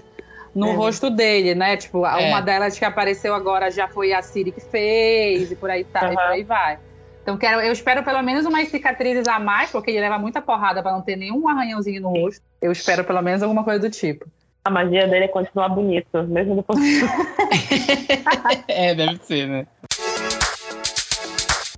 no 0.58 0.70
É. 0.70 0.74
rosto 0.74 1.08
dele, 1.08 1.54
né? 1.54 1.76
Tipo, 1.76 2.04
É. 2.04 2.28
uma 2.28 2.40
delas 2.40 2.78
que 2.78 2.84
apareceu 2.84 3.32
agora 3.34 3.70
já 3.70 3.86
foi 3.88 4.12
a 4.12 4.20
Siri 4.20 4.50
que 4.50 4.60
fez, 4.60 5.50
e 5.52 5.56
por 5.56 5.70
aí 5.70 5.84
tá, 5.84 6.12
e 6.12 6.14
por 6.16 6.22
aí 6.24 6.42
vai. 6.42 6.78
Então 7.22 7.36
quero, 7.36 7.60
eu 7.60 7.72
espero 7.72 8.02
pelo 8.02 8.22
menos 8.22 8.44
umas 8.46 8.68
cicatrizes 8.68 9.28
a 9.28 9.38
mais, 9.38 9.70
porque 9.70 9.90
ele 9.90 10.00
leva 10.00 10.18
muita 10.18 10.40
porrada 10.40 10.82
pra 10.82 10.92
não 10.92 11.02
ter 11.02 11.14
nenhum 11.14 11.46
arranhãozinho 11.48 12.00
no 12.02 12.08
rosto. 12.08 12.42
Eu 12.60 12.72
espero 12.72 13.04
pelo 13.04 13.22
menos 13.22 13.42
alguma 13.42 13.62
coisa 13.62 13.78
do 13.80 13.90
tipo. 13.90 14.26
A 14.64 14.70
magia 14.70 15.06
dele 15.06 15.26
é 15.26 15.28
continuar 15.28 15.68
bonito, 15.68 16.22
mesmo 16.24 16.56
depois. 16.56 16.78
É, 18.66 18.94
deve 18.94 19.18
ser, 19.24 19.46
né? 19.46 19.66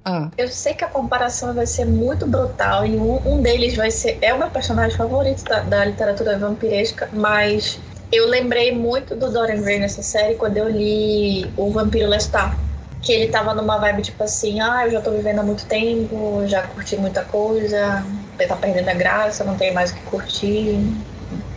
Ah, 0.04 0.30
Eu 0.38 0.48
sei 0.48 0.72
que 0.74 0.84
a 0.84 0.88
comparação 0.88 1.52
vai 1.54 1.66
ser 1.66 1.84
muito 1.84 2.26
brutal 2.26 2.86
e 2.86 2.96
um, 2.96 3.20
um 3.26 3.42
deles 3.42 3.76
vai 3.76 3.90
ser. 3.90 4.18
É 4.22 4.32
o 4.32 4.38
meu 4.38 4.50
personagem 4.50 4.96
favorito 4.96 5.44
da, 5.44 5.60
da 5.60 5.84
literatura 5.84 6.38
vampiresca, 6.38 7.08
mas 7.12 7.78
eu 8.12 8.26
lembrei 8.28 8.72
muito 8.72 9.14
do 9.16 9.30
Dorian 9.30 9.62
Gray 9.62 9.78
nessa 9.78 10.02
série 10.02 10.34
quando 10.36 10.56
eu 10.56 10.68
li 10.68 11.52
O 11.56 11.70
Vampiro 11.70 12.08
Lestat. 12.08 12.56
Que 13.02 13.12
ele 13.12 13.28
tava 13.28 13.54
numa 13.54 13.78
vibe 13.78 14.02
tipo 14.02 14.22
assim: 14.22 14.60
ah, 14.60 14.84
eu 14.84 14.90
já 14.90 15.00
tô 15.00 15.10
vivendo 15.10 15.38
há 15.38 15.42
muito 15.42 15.64
tempo, 15.64 16.42
já 16.46 16.62
curti 16.66 16.96
muita 16.98 17.24
coisa, 17.24 18.04
tá 18.46 18.56
perdendo 18.56 18.90
a 18.90 18.94
graça, 18.94 19.42
não 19.42 19.56
tem 19.56 19.72
mais 19.72 19.90
o 19.90 19.94
que 19.94 20.02
curtir. 20.02 20.78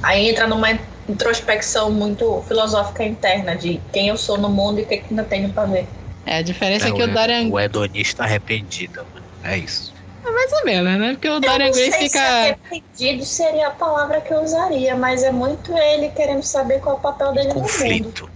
Aí 0.01 0.29
entra 0.29 0.47
numa 0.47 0.69
introspecção 1.09 1.91
muito 1.91 2.41
filosófica 2.43 3.03
interna 3.03 3.55
de 3.57 3.81
quem 3.91 4.07
eu 4.07 4.15
sou 4.17 4.37
no 4.37 4.49
mundo 4.49 4.79
e 4.79 4.83
o 4.83 4.87
que, 4.87 4.97
que 4.97 5.07
ainda 5.09 5.23
tenho 5.25 5.51
pra 5.51 5.65
ver. 5.65 5.87
É, 6.25 6.37
a 6.37 6.41
diferença 6.41 6.87
é, 6.87 6.89
É, 6.89 6.93
que 6.93 7.01
o 7.03 7.07
o- 7.07 7.13
Dorian 7.13 7.49
O 7.49 7.59
hedonista 7.59 8.23
arrependido, 8.23 9.05
mano. 9.13 9.25
É 9.41 9.57
isso. 9.57 9.92
É 10.25 10.31
mais 10.31 10.53
ou 10.53 10.65
menos, 10.65 10.99
né? 10.99 11.11
Porque 11.13 11.29
o 11.29 11.39
Dorian 11.39 11.71
Gray 11.71 11.91
sei 11.91 11.91
se 11.91 11.99
fica. 12.09 12.21
arrependido 12.21 13.25
seria 13.25 13.67
a 13.67 13.71
palavra 13.71 14.21
que 14.21 14.33
eu 14.33 14.41
usaria, 14.41 14.95
mas 14.95 15.21
é 15.23 15.31
muito 15.31 15.77
ele 15.77 16.09
querendo 16.09 16.43
saber 16.43 16.79
qual 16.79 16.95
é 16.95 16.99
o 16.99 17.01
papel 17.01 17.33
dele 17.33 17.49
no 17.49 17.55
mundo. 17.55 17.63
Conflito. 17.63 18.29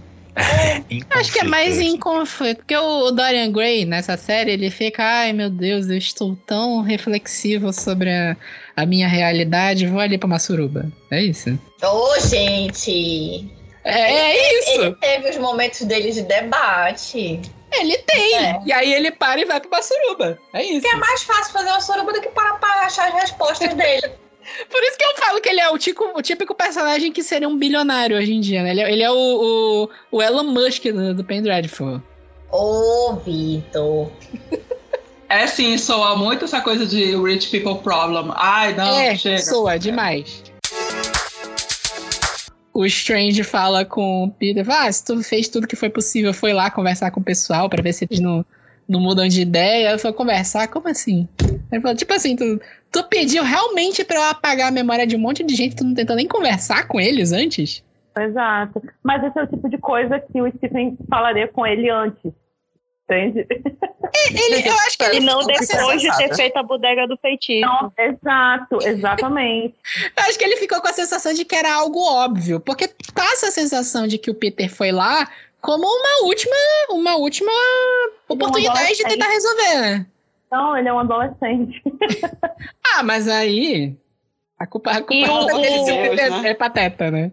Acho 1.10 1.32
que 1.32 1.40
é 1.40 1.44
mais 1.44 1.78
em 1.78 1.98
conflito. 1.98 2.58
Porque 2.58 2.76
o 2.76 3.10
Dorian 3.10 3.50
Gray, 3.50 3.84
nessa 3.84 4.16
série, 4.16 4.52
ele 4.52 4.70
fica, 4.70 5.02
ai 5.02 5.32
meu 5.32 5.50
Deus, 5.50 5.88
eu 5.88 5.96
estou 5.96 6.36
tão 6.46 6.82
reflexivo 6.82 7.72
sobre 7.72 8.10
a, 8.10 8.36
a 8.76 8.86
minha 8.86 9.08
realidade, 9.08 9.86
vou 9.86 10.00
ali 10.00 10.18
pra 10.18 10.26
uma 10.26 10.38
suruba. 10.38 10.86
É 11.10 11.22
isso. 11.22 11.58
Ô, 11.82 12.20
gente! 12.20 13.50
É, 13.84 14.12
é 14.12 14.60
isso! 14.60 14.70
Ele 14.82 14.94
teve 14.96 15.30
os 15.30 15.38
momentos 15.38 15.80
dele 15.86 16.12
de 16.12 16.22
debate. 16.22 17.40
Ele 17.72 17.98
tem! 17.98 18.62
E 18.66 18.72
aí 18.72 18.92
ele 18.92 19.10
para 19.10 19.40
e 19.40 19.44
vai 19.44 19.60
pra 19.60 19.68
uma 19.68 19.82
suruba. 19.82 20.38
É 20.52 20.62
isso. 20.64 20.80
Porque 20.80 20.96
é 20.96 20.98
mais 20.98 21.22
fácil 21.22 21.52
fazer 21.52 21.68
uma 21.68 21.80
suruba 21.80 22.12
do 22.12 22.20
que 22.20 22.28
parar 22.28 22.54
pra 22.58 22.68
achar 22.86 23.08
as 23.08 23.14
respostas 23.14 23.74
dele. 23.74 24.02
Por 24.70 24.82
isso 24.82 24.96
que 24.96 25.04
eu 25.04 25.14
falo 25.16 25.40
que 25.42 25.48
ele 25.50 25.60
é 25.60 25.68
o, 25.68 25.76
tico, 25.76 26.10
o 26.16 26.22
típico 26.22 26.54
personagem 26.54 27.12
que 27.12 27.22
seria 27.22 27.46
um 27.48 27.58
bilionário 27.58 28.16
hoje 28.16 28.32
em 28.32 28.40
dia, 28.40 28.62
né? 28.62 28.70
Ele, 28.70 28.80
é- 28.80 28.92
ele 28.92 29.02
é 29.02 29.10
o, 29.10 29.14
o, 29.14 30.16
o 30.16 30.22
Elon 30.22 30.44
Musk 30.44 30.84
do, 30.84 31.14
do 31.14 31.22
Penn 31.24 31.42
Dreadful. 31.42 32.00
Ô, 32.50 33.14
Vitor. 33.24 34.10
É 35.30 35.46
sim, 35.46 35.76
soa 35.76 36.16
muito 36.16 36.46
essa 36.46 36.62
coisa 36.62 36.86
de 36.86 37.14
rich 37.22 37.50
people 37.50 37.82
problem. 37.82 38.32
Ai, 38.34 38.72
não, 38.74 38.98
é, 38.98 39.14
chega. 39.14 39.36
soa 39.42 39.78
demais. 39.78 40.42
O 42.78 42.86
Strange 42.86 43.42
fala 43.42 43.84
com 43.84 44.22
o 44.22 44.30
Peter, 44.30 44.64
ah, 44.70 44.92
se 44.92 45.04
tu 45.04 45.20
fez 45.20 45.48
tudo 45.48 45.66
que 45.66 45.74
foi 45.74 45.90
possível, 45.90 46.32
foi 46.32 46.52
lá 46.52 46.70
conversar 46.70 47.10
com 47.10 47.18
o 47.18 47.24
pessoal 47.24 47.68
pra 47.68 47.82
ver 47.82 47.92
se 47.92 48.04
eles 48.04 48.20
não, 48.20 48.46
não 48.88 49.00
mudam 49.00 49.26
de 49.26 49.40
ideia. 49.40 49.90
Eu 49.90 49.98
falei, 49.98 50.16
conversar? 50.16 50.68
Como 50.68 50.86
assim? 50.86 51.28
Ele 51.72 51.82
falou, 51.82 51.96
tipo 51.96 52.14
assim, 52.14 52.36
tu, 52.36 52.60
tu 52.92 53.02
pediu 53.08 53.42
realmente 53.42 54.04
pra 54.04 54.18
eu 54.18 54.22
apagar 54.22 54.68
a 54.68 54.70
memória 54.70 55.08
de 55.08 55.16
um 55.16 55.18
monte 55.18 55.42
de 55.42 55.56
gente, 55.56 55.74
tu 55.74 55.82
não 55.82 55.92
tentou 55.92 56.14
nem 56.14 56.28
conversar 56.28 56.86
com 56.86 57.00
eles 57.00 57.32
antes? 57.32 57.82
Exato. 58.16 58.80
Mas 59.02 59.24
esse 59.24 59.36
é 59.36 59.42
o 59.42 59.48
tipo 59.48 59.68
de 59.68 59.78
coisa 59.78 60.20
que 60.20 60.40
o 60.40 60.48
Stephen 60.48 60.96
falaria 61.10 61.48
com 61.48 61.66
ele 61.66 61.90
antes. 61.90 62.32
Entende? 63.10 63.46
Ele, 64.34 64.68
eu 64.68 64.74
acho 64.86 64.98
que 64.98 65.04
ele 65.04 65.16
E 65.16 65.20
não 65.20 65.38
depois 65.46 66.02
de 66.02 66.14
ter 66.18 66.34
feito 66.36 66.56
a 66.58 66.62
bodega 66.62 67.06
do 67.08 67.16
feitiço. 67.16 67.66
Não, 67.66 67.90
exato, 67.98 68.82
exatamente. 68.86 69.74
Eu 70.16 70.24
acho 70.24 70.38
que 70.38 70.44
ele 70.44 70.56
ficou 70.56 70.80
com 70.82 70.88
a 70.88 70.92
sensação 70.92 71.32
de 71.32 71.44
que 71.44 71.54
era 71.56 71.72
algo 71.74 71.98
óbvio, 72.00 72.60
porque 72.60 72.90
passa 73.14 73.48
a 73.48 73.50
sensação 73.50 74.06
de 74.06 74.18
que 74.18 74.30
o 74.30 74.34
Peter 74.34 74.68
foi 74.70 74.92
lá 74.92 75.26
como 75.62 75.84
uma 75.86 76.26
última, 76.26 76.54
uma 76.90 77.16
última 77.16 77.50
oportunidade 78.28 78.94
de 78.96 79.04
tentar 79.04 79.28
resolver, 79.28 79.80
né? 79.80 80.06
Não, 80.52 80.76
ele 80.76 80.88
é 80.88 80.92
um 80.92 80.98
adolescente. 80.98 81.82
Ah, 82.94 83.02
mas 83.02 83.28
aí 83.28 83.94
a 84.58 84.66
culpa, 84.66 84.90
a 84.90 84.98
culpa 85.00 85.14
E 85.14 85.22
o- 85.28 85.50
é 85.50 85.60
dele 85.60 85.78
o- 86.10 86.14
né? 86.42 86.50
é 86.50 86.54
pateta, 86.54 87.10
né? 87.10 87.30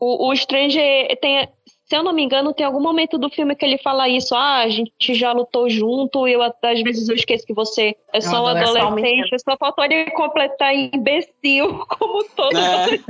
O, 0.00 0.30
o 0.30 0.34
Stranger 0.34 1.16
tem. 1.20 1.48
Se 1.90 1.96
eu 1.96 2.04
não 2.04 2.12
me 2.12 2.22
engano, 2.22 2.54
tem 2.54 2.64
algum 2.64 2.80
momento 2.80 3.18
do 3.18 3.28
filme 3.28 3.56
que 3.56 3.64
ele 3.66 3.76
fala 3.76 4.08
isso. 4.08 4.32
Ah, 4.32 4.58
a 4.58 4.68
gente 4.68 5.12
já 5.12 5.32
lutou 5.32 5.68
junto 5.68 6.28
e 6.28 6.34
eu, 6.34 6.40
às 6.40 6.82
vezes 6.84 7.08
eu 7.08 7.16
esqueço 7.16 7.44
que 7.44 7.52
você 7.52 7.96
é 8.12 8.20
só 8.20 8.44
um 8.44 8.46
adolescente. 8.46 9.36
Só 9.44 9.56
faltou 9.58 9.84
ele 9.84 10.08
completar 10.12 10.72
imbecil 10.72 11.84
como 11.98 12.22
todo 12.36 12.56
É. 12.56 13.00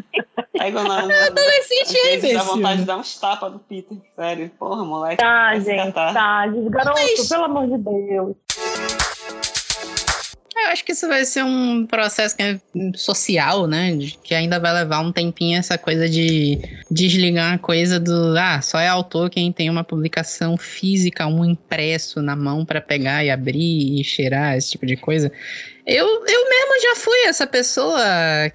Aí 0.58 0.72
quando 0.72 0.88
nós, 0.88 1.10
adolescente 1.28 1.94
é 1.94 2.16
Dá 2.16 2.16
imbecil. 2.16 2.44
vontade 2.44 2.80
de 2.80 2.86
dar 2.86 2.96
uns 2.96 3.20
tapas 3.20 3.52
do 3.52 3.58
Peter. 3.58 3.98
Sério. 4.16 4.50
Porra, 4.58 4.82
moleque. 4.82 5.22
Tá, 5.22 5.58
gente, 5.58 5.92
tá. 5.92 6.46
Desgaroto, 6.46 7.28
pelo 7.28 7.44
amor 7.44 7.66
de 7.66 7.76
Deus. 7.76 8.99
Eu 10.64 10.72
acho 10.72 10.84
que 10.84 10.92
isso 10.92 11.08
vai 11.08 11.24
ser 11.24 11.44
um 11.44 11.86
processo 11.86 12.36
que 12.36 12.42
é 12.42 12.60
social, 12.94 13.66
né? 13.66 13.96
Que 14.22 14.34
ainda 14.34 14.58
vai 14.58 14.72
levar 14.72 15.00
um 15.00 15.12
tempinho 15.12 15.58
essa 15.58 15.78
coisa 15.78 16.08
de 16.08 16.58
desligar 16.90 17.54
a 17.54 17.58
coisa 17.58 17.98
do. 17.98 18.36
Ah, 18.36 18.60
só 18.60 18.78
é 18.78 18.88
autor 18.88 19.30
quem 19.30 19.52
tem 19.52 19.70
uma 19.70 19.84
publicação 19.84 20.56
física, 20.56 21.26
um 21.26 21.44
impresso 21.44 22.20
na 22.22 22.36
mão 22.36 22.64
pra 22.64 22.80
pegar 22.80 23.24
e 23.24 23.30
abrir 23.30 24.00
e 24.00 24.04
cheirar, 24.04 24.56
esse 24.56 24.70
tipo 24.70 24.86
de 24.86 24.96
coisa. 24.96 25.32
Eu, 25.86 26.06
eu 26.06 26.48
mesmo 26.48 26.82
já 26.82 26.96
fui 26.96 27.18
essa 27.26 27.46
pessoa 27.46 28.00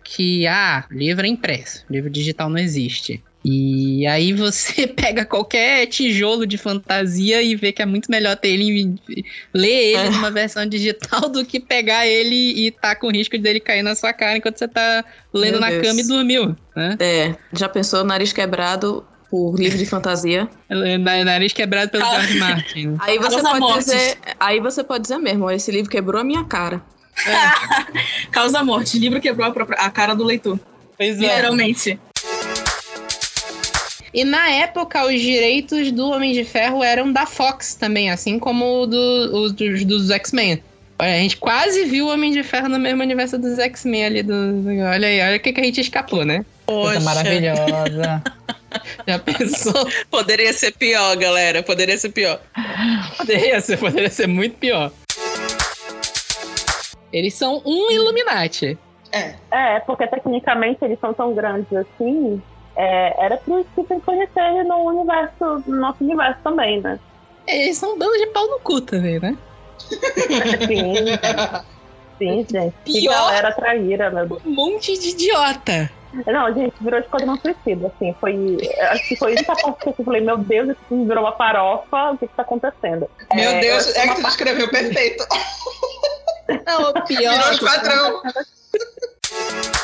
que, 0.04 0.48
ah, 0.48 0.86
livro 0.92 1.26
é 1.26 1.30
impresso, 1.30 1.86
livro 1.90 2.10
digital 2.10 2.50
não 2.50 2.58
existe. 2.58 3.22
E 3.48 4.08
aí 4.08 4.34
você 4.34 4.88
pega 4.90 5.24
qualquer 5.24 5.86
tijolo 5.86 6.48
de 6.48 6.58
fantasia 6.58 7.44
e 7.44 7.56
vê 7.56 7.72
que 7.72 7.80
é 7.82 7.86
muito 7.86 8.10
melhor 8.10 8.36
ter 8.36 8.48
ele 8.50 8.96
ler 9.54 9.94
ele 9.94 10.10
numa 10.10 10.32
versão 10.32 10.66
digital 10.66 11.22
do 11.30 11.46
que 11.46 11.60
pegar 11.60 12.08
ele 12.08 12.66
e 12.66 12.72
tá 12.72 12.96
com 12.96 13.12
risco 13.12 13.38
dele 13.38 13.60
cair 13.60 13.84
na 13.84 13.94
sua 13.94 14.12
cara 14.14 14.38
enquanto 14.38 14.58
você 14.58 14.68
tá 14.68 15.06
lendo 15.32 15.54
Meu 15.54 15.62
na 15.62 15.70
Deus. 15.70 15.88
cama 15.88 16.00
e 16.02 16.08
dormiu, 16.08 16.56
né? 16.76 16.96
É, 17.00 17.36
já 17.54 17.70
pensou 17.70 18.04
nariz 18.04 18.34
quebrado 18.34 19.06
por 19.30 19.56
livro 19.60 19.78
de 19.78 19.86
fantasia? 19.86 20.50
Na- 21.00 21.24
Nariz 21.24 21.54
quebrado 21.54 21.92
pelo 21.92 22.04
Ah. 22.04 22.16
George 22.16 22.40
Martin. 22.40 22.96
Aí 23.00 23.18
você 23.20 23.30
Causa 23.42 23.50
pode 23.50 23.60
mortes. 23.60 23.86
dizer, 23.86 24.18
aí 24.40 24.60
você 24.60 24.84
pode 24.84 25.02
dizer 25.04 25.18
mesmo, 25.20 25.52
esse 25.52 25.72
livro 25.72 25.92
quebrou 25.92 26.20
a 26.20 26.24
minha 26.24 26.44
cara. 26.46 26.82
Causa 28.32 28.64
morte. 28.64 28.98
Livro 29.00 29.22
quebrou 29.22 29.48
a, 29.48 29.52
própria- 29.52 29.80
a 29.80 29.90
cara 29.90 30.14
do 30.16 30.24
leitor. 30.24 30.60
Pois 30.98 31.18
é. 31.20 31.22
Literalmente. 31.22 32.00
E 34.16 34.24
na 34.24 34.50
época, 34.50 35.06
os 35.06 35.20
direitos 35.20 35.92
do 35.92 36.10
Homem 36.10 36.32
de 36.32 36.46
Ferro 36.46 36.82
eram 36.82 37.12
da 37.12 37.26
Fox 37.26 37.76
também, 37.76 38.10
assim 38.10 38.40
como 38.40 38.86
do- 38.86 39.42
os 39.44 39.52
dos, 39.52 39.84
dos 39.84 40.10
X-Men. 40.10 40.64
Olha, 40.98 41.12
a 41.16 41.18
gente 41.18 41.36
quase 41.36 41.84
viu 41.84 42.06
o 42.08 42.10
Homem 42.14 42.32
de 42.32 42.42
Ferro 42.42 42.70
no 42.70 42.80
mesmo 42.80 43.04
universo 43.04 43.38
dos 43.38 43.60
X-Men 43.60 44.06
ali. 44.06 44.24
Do, 44.24 44.34
olha 44.90 45.08
aí, 45.10 45.20
olha 45.22 45.36
o 45.36 45.40
que, 45.42 45.52
que 45.52 45.60
a 45.60 45.64
gente 45.66 45.82
escapou, 45.82 46.24
né? 46.24 46.46
Coisa 46.66 46.94
Poxa. 46.94 47.00
maravilhosa. 47.02 48.24
Já 49.06 49.20
pensou? 49.20 49.86
Poderia 50.10 50.54
ser 50.54 50.72
pior, 50.72 51.16
galera. 51.18 51.62
Poderia 51.62 51.98
ser 51.98 52.10
pior. 52.10 52.40
Poderia 53.18 53.60
ser, 53.60 53.78
poderia 53.78 54.10
ser 54.10 54.28
muito 54.28 54.56
pior. 54.56 54.94
Eles 57.12 57.34
são 57.34 57.62
um 57.66 57.92
Illuminati. 57.92 58.78
É, 59.52 59.80
porque 59.86 60.08
tecnicamente 60.08 60.84
eles 60.84 61.00
são 61.00 61.14
tão 61.14 61.34
grandes 61.34 61.72
assim. 61.74 62.42
É, 62.76 63.26
era 63.26 63.38
pro 63.38 63.66
Stephen 63.74 64.00
conhecer 64.02 64.64
no 64.66 64.76
universo, 64.86 65.64
no 65.68 65.78
nosso 65.78 66.04
universo 66.04 66.40
também, 66.44 66.82
né? 66.82 67.00
Eles 67.48 67.78
são 67.78 67.94
um 67.94 67.98
bando 67.98 68.18
de 68.18 68.28
pau 68.28 68.48
no 68.48 68.60
cu 68.60 68.82
também, 68.82 69.20
né? 69.20 69.38
Sim, 70.68 71.06
sim, 72.18 72.46
gente. 72.50 72.74
Que 72.86 73.02
Pior- 73.02 73.14
galera 73.14 73.52
traíra, 73.54 74.10
meu 74.10 74.26
Deus. 74.28 74.42
Um 74.46 74.52
monte 74.52 74.98
de 74.98 75.10
idiota. 75.10 75.90
Não, 76.26 76.54
gente, 76.54 76.74
virou 76.80 77.00
esquadrão 77.02 77.38
suicida, 77.42 77.88
assim. 77.94 78.16
Foi. 78.22 78.58
Acho 78.92 79.08
que 79.10 79.16
foi 79.18 79.34
isso 79.34 79.44
que 79.44 79.52
aconteceu. 79.52 79.94
Eu 80.00 80.06
falei, 80.06 80.22
meu 80.22 80.38
Deus, 80.38 80.70
isso 80.70 81.06
virou 81.06 81.26
uma 81.26 81.34
farofa, 81.34 82.12
o 82.12 82.18
que, 82.18 82.26
que 82.28 82.34
tá 82.36 82.42
acontecendo? 82.44 83.10
Meu 83.34 83.50
É, 83.52 83.60
Deus, 83.60 83.88
eu- 83.94 84.02
é 84.02 84.08
que 84.08 84.16
tu 84.16 84.24
descreveu 84.24 84.70
perfeito. 84.70 85.26
Não, 86.66 86.90
o 86.92 86.94
pior. 87.06 87.34
Virou 87.34 87.52
esquadrão. 87.52 88.22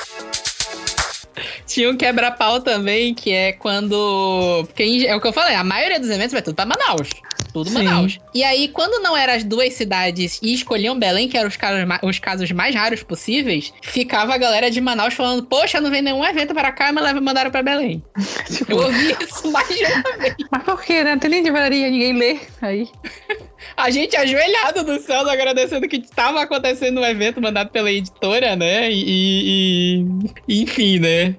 Tinha 1.66 1.90
um 1.90 1.98
quebra-pau 1.98 2.62
também, 2.62 3.14
que 3.14 3.32
é 3.32 3.54
quando. 3.54 4.64
Porque 4.68 4.84
em- 4.84 5.06
é 5.06 5.16
o 5.16 5.22
que 5.22 5.28
eu 5.28 5.34
falei, 5.34 5.56
a 5.56 5.64
maioria 5.64 6.00
dos 6.00 6.10
eventos 6.10 6.34
vai 6.34 6.42
tudo 6.42 6.56
pra 6.56 6.66
Manaus. 6.66 7.10
Tudo 7.54 7.70
Sim. 7.70 7.84
Manaus. 7.84 8.18
E 8.34 8.44
aí, 8.44 8.68
quando 8.70 9.02
não 9.04 9.16
eram 9.16 9.34
as 9.34 9.44
duas 9.44 9.74
cidades 9.74 10.40
e 10.42 10.54
escolhiam 10.54 10.98
Belém, 10.98 11.28
que 11.28 11.38
eram 11.38 11.50
os 11.50 11.58
casos, 11.58 11.84
os 12.04 12.20
casos 12.20 12.52
mais 12.52 12.74
raros 12.74 13.04
possíveis, 13.04 13.74
ficava 13.82 14.34
a 14.34 14.38
galera 14.38 14.72
de 14.72 14.80
Manaus 14.80 15.14
falando: 15.14 15.44
Poxa, 15.44 15.82
não 15.82 15.90
vem 15.92 16.02
nenhum 16.02 16.24
evento 16.26 16.54
para 16.54 16.72
cá, 16.72 16.92
mas 16.94 17.14
mandaram 17.22 17.52
pra 17.52 17.62
Belém. 17.64 18.02
Tipo, 18.52 18.72
Eu 18.72 18.78
ouvi 18.78 19.16
isso 19.22 19.52
mais 19.52 19.68
de 19.68 19.84
uma 19.86 20.18
vez. 20.18 20.36
Mas 20.52 20.64
por 20.64 20.82
quê, 20.82 21.04
né? 21.04 21.12
Não 21.12 21.20
tem 21.20 21.30
nem 21.30 21.44
livraria, 21.44 21.90
ninguém 21.90 22.14
lê 22.14 22.40
aí. 22.62 22.88
A 23.78 23.90
gente 23.90 24.16
ajoelhado 24.16 24.84
no 24.84 25.00
céu, 25.00 25.30
agradecendo 25.30 25.88
que 25.88 25.98
estava 25.98 26.42
acontecendo 26.42 27.00
um 27.00 27.06
evento 27.06 27.42
mandado 27.42 27.70
pela 27.70 27.92
editora, 27.92 28.56
né? 28.56 28.92
E. 28.92 29.04
e- 29.08 30.06
e- 30.48 30.62
enfim, 30.64 31.00
né? 31.00 31.36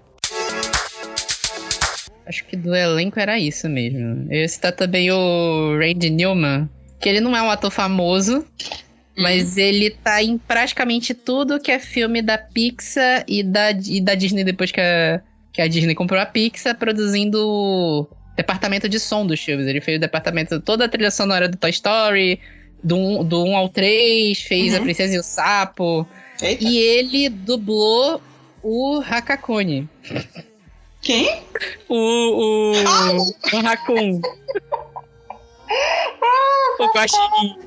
Acho 2.33 2.47
que 2.47 2.57
do 2.57 2.75
elenco 2.75 3.21
era 3.21 3.39
isso 3.39 3.69
mesmo. 3.69 4.27
Eu 4.31 4.41
ia 4.41 4.49
citar 4.49 4.73
também 4.73 5.11
o 5.11 5.77
Randy 5.79 6.09
Newman, 6.09 6.67
que 6.99 7.07
ele 7.07 7.21
não 7.21 7.37
é 7.37 7.43
um 7.43 7.51
ator 7.51 7.71
famoso, 7.71 8.43
mas 9.15 9.59
ele 9.59 9.91
tá 9.91 10.23
em 10.23 10.39
praticamente 10.39 11.13
tudo 11.13 11.61
que 11.61 11.71
é 11.71 11.79
filme 11.79 12.23
da 12.23 12.39
Pixar 12.39 13.23
e 13.29 13.43
da, 13.43 13.71
e 13.73 14.01
da 14.01 14.15
Disney 14.15 14.45
depois 14.45 14.73
que 14.73 14.81
a, 14.81 15.21
que 15.53 15.61
a 15.61 15.69
Disney 15.69 15.95
comprou 15.95 16.19
a 16.19 16.25
Pixar, 16.25 16.75
produzindo 16.75 17.39
o 17.47 18.09
departamento 18.35 18.89
de 18.89 18.99
som 18.99 19.27
dos 19.27 19.39
filmes. 19.39 19.67
Ele 19.67 19.83
fez 19.83 19.99
o 19.99 20.01
departamento 20.01 20.59
toda 20.59 20.87
a 20.87 20.89
trilha 20.89 21.11
sonora 21.11 21.47
do 21.51 21.59
Toy 21.59 21.69
Story, 21.71 22.41
do 22.83 22.97
1, 22.97 23.25
do 23.25 23.45
1 23.45 23.57
ao 23.59 23.69
3, 23.69 24.41
fez 24.41 24.73
A 24.73 24.79
Uhum. 24.79 24.85
Princesa 24.85 25.15
e 25.15 25.19
o 25.19 25.23
Sapo. 25.23 26.09
E 26.59 26.79
ele 26.79 27.29
dublou 27.29 28.23
o 28.63 29.03
Hakakone. 29.07 29.87
Quem? 31.03 31.43
O. 31.89 31.97
O. 31.97 32.73
O 32.73 33.61
Raccoon. 33.61 34.21
o 36.79 36.87
Guaxinim. 36.95 37.59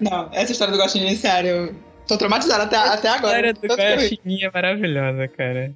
Não, 0.00 0.28
essa 0.32 0.52
história 0.52 0.72
do 0.72 0.80
Guaxinim, 0.80 1.14
sério, 1.14 1.50
eu 1.50 1.74
tô 2.08 2.16
traumatizada 2.16 2.64
até, 2.64 2.76
até 2.76 3.08
A 3.08 3.14
agora. 3.14 3.50
história 3.50 3.54
do. 3.54 4.00
Guaxinim 4.00 4.42
é 4.44 4.50
maravilhosa, 4.50 5.28
cara. 5.28 5.72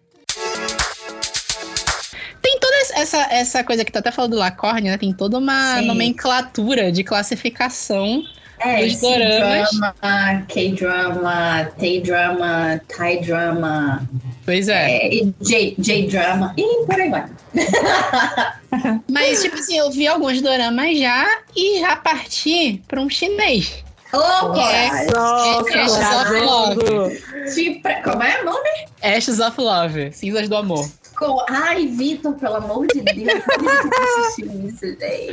Tem 2.43 2.59
toda 2.61 2.77
essa, 2.95 3.19
essa 3.31 3.65
coisa 3.65 3.85
que 3.85 3.93
tu 3.93 3.99
até 3.99 4.11
falou 4.11 4.31
do 4.31 4.37
Lacorne, 4.37 4.89
né? 4.91 4.99
Tem 4.99 5.13
toda 5.13 5.39
uma 5.39 5.79
Sim. 5.79 5.87
nomenclatura 5.87 6.91
de 6.91 7.05
classificação 7.05 8.25
É, 8.61 8.85
dos 8.87 9.01
doramas. 9.01 9.71
C-drama, 9.71 10.45
K-drama, 10.49 11.71
T-drama, 11.79 12.81
Thai 12.89 13.19
drama. 13.21 14.09
Pois 14.45 14.69
é. 14.69 15.09
J- 15.41 15.75
J-drama 15.79 16.55
e 16.57 16.87
por 16.87 16.95
aí 17.01 17.11
vai. 17.11 17.27
Mas, 19.11 19.43
tipo 19.43 19.57
assim, 19.57 19.77
eu 19.79 19.91
vi 19.91 20.07
alguns 20.07 20.41
doramas 20.41 20.99
já 20.99 21.39
e 21.55 21.81
já 21.81 21.97
parti 21.97 22.83
pra 22.89 23.01
um 23.01 23.09
chinês. 23.11 23.85
Que 24.11 24.61
é- 24.61 25.07
Nossa, 25.13 25.71
é 25.71 25.83
Ashes 25.83 26.07
of 26.07 26.41
Love. 26.41 28.03
Como 28.05 28.23
é 28.23 28.41
o 28.41 28.45
nome? 28.45 28.69
Ashes 29.03 29.41
of 29.41 29.61
Love, 29.61 30.13
Cinzas 30.13 30.49
do 30.49 30.57
Amor. 30.57 30.89
Com... 31.19 31.45
Ai, 31.49 31.87
Vitor, 31.87 32.35
pelo 32.35 32.57
amor 32.57 32.87
de 32.89 33.01
Deus, 33.01 33.43
por 33.43 33.55
que 33.55 33.65
você 33.65 34.21
assistiu 34.21 34.69
isso, 34.69 34.87
gente? 34.87 35.33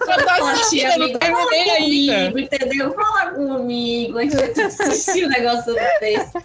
Eu 0.00 0.24
tô 0.24 0.30
assistindo, 0.30 0.90
eu 0.92 0.98
não 0.98 1.18
terminei 1.18 1.70
ainda. 1.70 2.30
comigo, 2.30 2.38
entendeu? 2.38 2.94
Fala 2.94 3.30
comigo, 3.32 4.18
a 4.18 4.22
gente 4.22 4.36
vai 4.36 4.50
assistir 4.50 5.26
um 5.26 5.28
negócio 5.28 5.74
desse. 6.00 6.38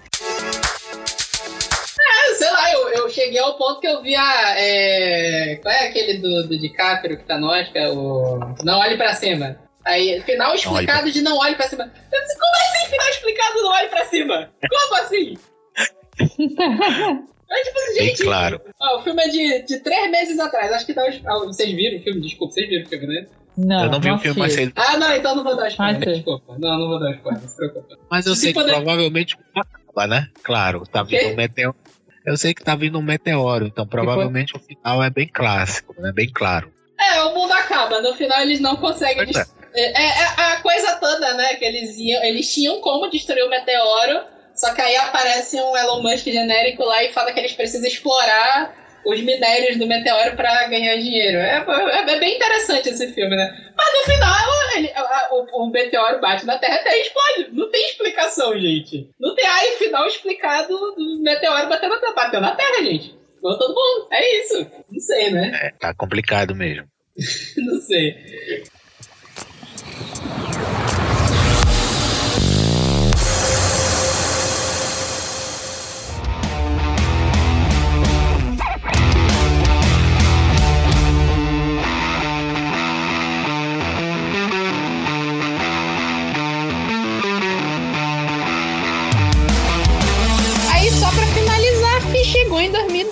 É, 1.98 2.34
sei 2.36 2.52
lá, 2.52 2.72
eu, 2.74 2.90
eu 2.90 3.10
cheguei 3.10 3.40
ao 3.40 3.58
ponto 3.58 3.80
que 3.80 3.88
eu 3.88 4.02
vi 4.02 4.16
a. 4.16 4.56
É, 4.58 5.56
qual 5.62 5.74
é 5.74 5.88
aquele 5.88 6.20
do, 6.20 6.48
do 6.48 6.60
DiCaprio 6.60 7.18
que 7.18 7.24
tá 7.24 7.38
no 7.38 7.48
Oscar? 7.48 7.92
O 7.92 8.56
Não 8.64 8.80
Olhe 8.80 8.98
Pra 8.98 9.14
Cima. 9.14 9.58
Aí, 9.86 10.22
final 10.24 10.54
explicado 10.54 11.12
de 11.12 11.22
Não 11.22 11.38
Olhe 11.38 11.56
Pra 11.56 11.70
Cima. 11.70 11.84
Eu 12.12 12.22
disse, 12.22 12.38
como 12.38 12.56
assim, 12.56 12.90
final 12.90 13.10
explicado 13.10 13.62
Não 13.62 13.72
Olhe 13.72 13.88
Pra 13.88 14.06
Cima? 14.06 14.50
Como 14.70 14.96
assim? 15.02 15.38
É 17.58 17.63
tipo 17.63 17.80
assim, 17.80 17.94
Bem 17.98 18.08
gente. 18.08 18.24
claro. 18.24 18.62
ó, 18.82 18.98
o 19.00 19.04
filme 19.04 19.24
é 19.24 19.28
de, 19.30 19.62
de 19.63 19.80
três 19.80 20.12
meses 20.12 20.39
atrás. 20.39 20.72
Acho 20.74 20.86
que 20.86 20.94
tá. 20.94 21.04
ah, 21.26 21.39
Vocês 21.46 21.72
viram 21.74 22.00
o 22.00 22.04
filme? 22.04 22.22
Desculpa, 22.22 22.54
vocês 22.54 22.68
viram 22.70 22.86
o 22.86 22.89
filme, 22.89 23.08
né? 23.08 23.26
Não, 23.58 23.86
eu 23.86 23.89
não 23.91 24.00
vi 24.02 24.12
o 24.12 24.18
filme, 24.18 24.38
mas 24.39 24.54
sei, 24.54 24.72
Ah, 24.76 24.98
não, 24.98 25.15
então 25.15 25.34
não 25.36 25.44
vou 25.44 25.56
dar 25.56 25.70
spoiler. 25.70 25.96
Ah, 25.96 26.04
sei. 26.04 26.13
Desculpa. 26.15 26.56
Não, 26.60 26.78
não 26.80 26.88
vou 26.89 27.00
dar 27.00 27.12
spoiler, 27.15 27.41
não 27.41 27.48
se 27.50 27.56
preocupa. 27.56 27.98
mas 28.12 28.26
eu 28.26 28.36
Se 28.36 28.41
sei 28.41 28.54
que 28.54 28.60
puder- 28.60 28.76
provavelmente 28.76 29.38
acaba, 29.56 30.08
né? 30.08 30.28
Claro, 30.44 30.84
tá 30.86 31.04
vindo 31.04 31.28
um 31.30 31.36
meteoro. 31.36 31.76
Eu 32.26 32.36
sei 32.38 32.54
que 32.54 32.63
tá 32.63 32.76
vindo 32.76 32.98
um 33.00 33.04
meteoro, 33.04 33.68
então 33.68 33.88
provavelmente 33.88 34.56
o 34.56 34.60
final 34.60 35.02
é 35.04 35.10
bem 35.10 35.28
clássico, 35.28 35.94
né? 36.02 36.12
Bem 36.13 36.30
claro. 36.34 36.70
É, 37.00 37.22
o 37.24 37.34
mundo 37.36 37.52
acaba. 37.54 38.02
No 38.02 38.13
final 38.15 38.41
eles 38.41 38.60
não 38.60 38.76
conseguem. 38.76 39.24
É. 39.24 39.26
des- 39.26 39.56
É, 39.74 40.02
é- 40.04 40.08
é 40.38 40.54
a 40.54 40.62
coisa 40.62 40.96
toda, 40.96 41.34
né? 41.36 41.56
Que 41.56 41.65
eles 41.65 41.98
iam. 41.98 42.24
Eles 42.24 42.54
tinham 42.54 42.80
como 42.82 43.10
destruir 43.10 43.44
o 43.44 43.50
meteoro. 43.50 44.24
Só 44.65 44.73
que 44.73 44.82
aí 44.82 44.95
aparece 44.95 45.62
um 45.62 45.78
Elon 45.78 46.01
Musk 46.01 46.25
genérico 46.25 46.84
lá 46.84 47.04
e 47.04 47.13
fala 47.13 47.32
que 47.32 47.39
eles 47.39 47.54
precisam 47.54 47.88
explorar 47.88 48.75
os 49.06 49.21
minérios 49.21 49.78
do 49.78 49.86
meteoro 49.86 50.36
pra 50.36 50.67
ganhar 50.67 50.95
dinheiro. 50.97 51.38
É, 51.38 51.63
é- 51.63 52.12
é 52.13 52.19
bem 52.19 52.36
interessante 52.38 52.89
esse 52.89 53.13
filme, 53.13 53.36
né? 53.36 53.56
Mas 53.78 53.93
no 53.93 54.12
final, 54.13 54.49
ele- 54.75 54.91
a- 54.95 55.01
a- 55.01 55.30
o, 55.34 55.65
o 55.65 55.69
meteoro 55.69 56.19
bate 56.19 56.45
na 56.47 56.58
Terra 56.58 56.78
até 56.78 56.99
explode. 56.99 57.49
Não 57.51 57.69
tem 57.69 57.86
explicação, 57.86 58.60
gente. 58.60 59.08
Não 59.19 59.36
tem 59.36 59.45
aí 59.45 59.73
final 59.78 60.08
explicado 60.08 60.69
do 60.95 61.19
meteoro 61.21 61.69
batendo 61.69 61.91
na 61.93 61.99
Terra. 61.99 62.13
Bateu 62.13 62.41
na 62.41 62.56
Terra, 62.56 62.84
gente. 62.84 63.15
Ficou 63.36 63.58
todo 63.60 63.75
mundo. 63.75 64.08
É 64.12 64.39
isso. 64.41 64.65
Não 64.91 64.99
sei, 64.99 65.30
né? 65.30 65.51
É, 65.62 65.71
tá 65.80 65.93
complicado 65.93 66.56
mesmo. 66.56 66.88
Não 67.58 67.80
sei. 67.82 68.15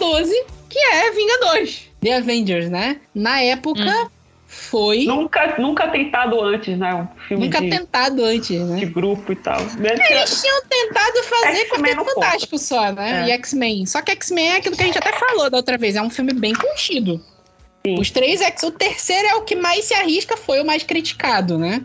12, 0.03 0.45
que 0.69 0.79
é 0.79 1.11
Vingadores. 1.11 1.89
The 2.01 2.15
Avengers, 2.15 2.69
né? 2.69 2.97
Na 3.15 3.41
época. 3.41 3.81
Hum. 3.81 4.09
Foi. 4.45 5.05
Nunca, 5.05 5.55
nunca 5.57 5.87
tentado 5.87 6.39
antes, 6.39 6.77
né? 6.77 6.93
Um 6.93 7.07
filme 7.27 7.45
nunca 7.45 7.59
de, 7.59 7.71
tentado 7.71 8.23
antes, 8.23 8.61
né? 8.61 8.75
De 8.77 8.85
grupo 8.85 9.31
e 9.31 9.35
tal. 9.35 9.59
Eles 9.59 10.41
tinham 10.41 10.61
tentado 10.69 11.23
fazer 11.23 11.69
Quarteto 11.69 12.01
é 12.01 12.05
Fantástico 12.05 12.51
conta. 12.51 12.63
só, 12.63 12.91
né? 12.91 13.23
É. 13.23 13.29
E 13.29 13.31
X-Men. 13.31 13.87
Só 13.87 14.03
que 14.03 14.11
X-Men 14.11 14.49
é 14.49 14.57
aquilo 14.57 14.75
que 14.75 14.83
a 14.83 14.85
gente 14.85 14.97
até 14.99 15.11
falou 15.13 15.49
da 15.49 15.57
outra 15.57 15.75
vez. 15.75 15.95
É 15.95 16.01
um 16.03 16.09
filme 16.09 16.33
bem 16.33 16.53
contido. 16.53 17.19
Sim. 17.85 17.99
Os 17.99 18.11
três 18.11 18.41
X, 18.41 18.61
o 18.61 18.71
terceiro 18.71 19.27
é 19.27 19.35
o 19.35 19.41
que 19.41 19.55
mais 19.55 19.85
se 19.85 19.95
arrisca, 19.95 20.37
foi 20.37 20.61
o 20.61 20.65
mais 20.65 20.83
criticado, 20.83 21.57
né? 21.57 21.83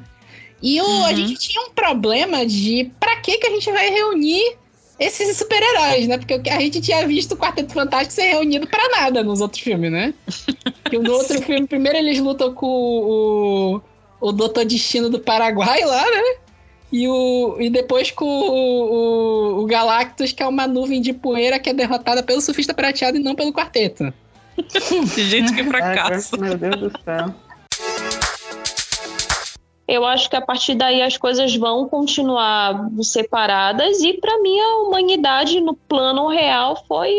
E 0.62 0.80
o, 0.80 0.84
uhum. 0.84 1.06
a 1.06 1.12
gente 1.14 1.34
tinha 1.34 1.62
um 1.62 1.70
problema 1.70 2.44
de 2.44 2.90
para 3.00 3.16
que 3.16 3.38
que 3.38 3.46
a 3.46 3.50
gente 3.50 3.70
vai 3.72 3.88
reunir 3.88 4.56
esses 4.98 5.36
super-heróis, 5.36 6.08
né? 6.08 6.18
Porque 6.18 6.34
o 6.34 6.42
que 6.42 6.50
a 6.50 6.58
gente 6.60 6.80
tinha 6.80 7.06
visto 7.06 7.32
o 7.32 7.36
Quarteto 7.36 7.72
Fantástico 7.72 8.12
ser 8.12 8.30
reunido 8.30 8.66
pra 8.66 8.88
nada 8.88 9.22
nos 9.22 9.40
outros 9.40 9.62
filmes, 9.62 9.92
né? 9.92 10.12
que 10.84 10.98
no 10.98 11.12
outro 11.12 11.40
filme, 11.42 11.66
primeiro 11.66 11.98
eles 11.98 12.18
lutam 12.18 12.52
com 12.52 12.66
o, 12.66 13.80
o 14.20 14.32
Doutor 14.32 14.64
Destino 14.64 15.08
do 15.08 15.20
Paraguai 15.20 15.84
lá, 15.84 16.04
né? 16.04 16.36
E, 16.90 17.06
o, 17.06 17.56
e 17.60 17.68
depois 17.68 18.10
com 18.10 18.24
o, 18.24 19.58
o, 19.58 19.62
o 19.62 19.66
Galactus, 19.66 20.32
que 20.32 20.42
é 20.42 20.46
uma 20.46 20.66
nuvem 20.66 21.00
de 21.00 21.12
poeira 21.12 21.58
que 21.58 21.68
é 21.68 21.74
derrotada 21.74 22.22
pelo 22.22 22.40
surfista 22.40 22.72
prateado 22.72 23.18
e 23.18 23.22
não 23.22 23.34
pelo 23.34 23.52
quarteto. 23.52 24.12
Gente, 25.16 25.54
que 25.54 25.62
fracasso. 25.68 26.40
Meu 26.40 26.56
Deus 26.56 26.76
do 26.76 26.92
céu. 27.04 27.34
Eu 29.88 30.04
acho 30.04 30.28
que 30.28 30.36
a 30.36 30.40
partir 30.42 30.74
daí 30.74 31.00
as 31.00 31.16
coisas 31.16 31.56
vão 31.56 31.88
continuar 31.88 32.90
separadas 33.02 34.02
e 34.02 34.12
para 34.12 34.38
mim 34.42 34.60
a 34.60 34.76
humanidade 34.82 35.60
no 35.62 35.74
plano 35.74 36.28
real 36.28 36.84
foi 36.86 37.10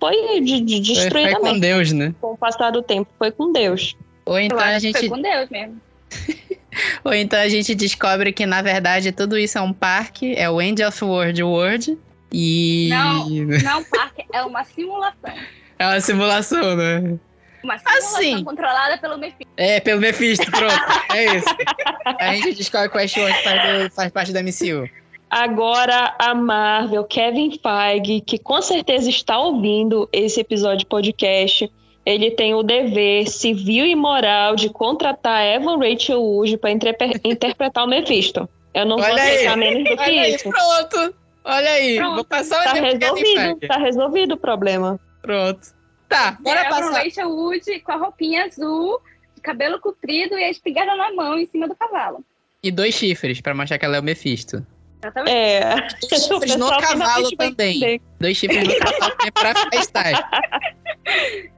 foi 0.00 0.40
de, 0.40 0.60
de 0.60 0.80
destruída 0.80 1.30
foi 1.30 1.38
com 1.38 1.44
mesmo. 1.44 1.60
Deus, 1.60 1.92
né? 1.92 2.14
Com 2.20 2.32
o 2.32 2.36
passar 2.36 2.70
do 2.70 2.82
tempo, 2.82 3.08
foi 3.16 3.30
com 3.30 3.52
Deus. 3.52 3.96
Ou 4.26 4.38
então 4.38 4.58
a 4.58 4.78
gente. 4.80 4.98
Foi 4.98 5.08
com 5.08 5.22
Deus 5.22 5.48
mesmo. 5.48 5.80
Ou 7.04 7.14
então 7.14 7.38
a 7.38 7.48
gente 7.48 7.74
descobre 7.74 8.32
que, 8.32 8.46
na 8.46 8.62
verdade, 8.62 9.10
tudo 9.10 9.36
isso 9.38 9.58
é 9.58 9.60
um 9.60 9.72
parque, 9.72 10.34
é 10.36 10.48
o 10.50 10.60
End 10.60 10.82
of 10.82 11.04
World 11.04 11.42
World. 11.42 11.98
E. 12.32 12.88
Não, 12.90 13.28
não, 13.28 13.84
parque 13.84 14.24
é 14.32 14.42
uma 14.42 14.64
simulação. 14.64 15.34
É 15.78 15.86
uma 15.86 16.00
simulação, 16.00 16.76
né? 16.76 17.18
Uma 17.62 17.78
simulação 17.78 18.18
Assim. 18.18 18.44
controlada 18.44 18.98
pelo 18.98 19.18
Mephisto. 19.18 19.52
É, 19.56 19.80
pelo 19.80 20.00
Mephisto, 20.00 20.50
pronto. 20.50 20.74
é 21.14 21.36
isso. 21.36 21.46
A 22.18 22.34
gente 22.34 22.54
descobre 22.54 22.88
que 22.88 22.96
o 22.96 23.00
Westworld 23.00 23.42
faz, 23.42 23.94
faz 23.94 24.12
parte 24.12 24.32
da 24.32 24.42
MCU. 24.42 24.88
Agora 25.30 26.14
a 26.18 26.34
Marvel, 26.34 27.04
Kevin 27.04 27.50
Feige, 27.62 28.20
que 28.22 28.38
com 28.38 28.62
certeza 28.62 29.10
está 29.10 29.38
ouvindo 29.38 30.08
esse 30.12 30.40
episódio 30.40 30.78
de 30.78 30.86
podcast, 30.86 31.70
ele 32.06 32.30
tem 32.30 32.54
o 32.54 32.62
dever 32.62 33.28
civil 33.28 33.84
e 33.84 33.94
moral 33.94 34.56
de 34.56 34.70
contratar 34.70 35.44
Evan 35.44 35.76
Rachel 35.78 36.22
Wood 36.22 36.56
para 36.56 36.70
interpretar 36.70 37.84
o 37.84 37.86
Mephisto. 37.86 38.48
Eu 38.72 38.86
não 38.86 38.96
vou 38.96 39.04
Olha 39.04 39.22
aí. 39.22 39.34
aceitar 39.36 39.56
menos 39.58 39.84
do 39.84 39.96
que 39.96 40.02
Olha 40.02 40.22
aí, 40.22 40.34
isso. 40.34 40.48
pronto. 40.50 41.14
Olha 41.44 41.70
aí. 41.70 41.96
Pronto. 41.96 42.14
Vou 42.14 42.24
passar 42.24 42.60
o 42.60 42.64
Tá 42.64 42.72
resolvido, 42.72 43.58
tá 43.68 43.76
resolvido 43.78 44.32
o 44.34 44.36
problema. 44.38 44.98
Pronto. 45.20 45.60
Tá, 46.08 46.38
bora 46.40 46.60
é 46.60 46.68
passar. 46.68 46.90
o 46.90 46.94
Rachel 46.94 47.28
Wood 47.30 47.80
com 47.80 47.92
a 47.92 47.96
roupinha 47.96 48.44
azul, 48.46 49.00
cabelo 49.42 49.78
comprido 49.80 50.38
e 50.38 50.44
a 50.44 50.50
espingarda 50.50 50.96
na 50.96 51.12
mão 51.12 51.38
em 51.38 51.46
cima 51.46 51.68
do 51.68 51.74
cavalo. 51.74 52.24
E 52.62 52.70
dois 52.70 52.94
chifres, 52.94 53.40
pra 53.40 53.54
mostrar 53.54 53.78
que 53.78 53.84
ela 53.84 53.96
é 53.96 54.00
o 54.00 54.02
Mephisto. 54.02 54.66
Exatamente. 55.00 55.36
É. 55.36 55.74
Dois 56.08 56.22
chifres 56.24 56.56
no 56.56 56.68
cavalo 56.80 57.30
também. 57.36 57.76
entender. 57.76 58.00
Dois 58.18 58.36
chifres 58.36 58.66
no 58.66 58.76
cavalo 58.78 59.14
também 59.16 59.32
pra 59.32 59.54
FaceTime. 59.54 61.52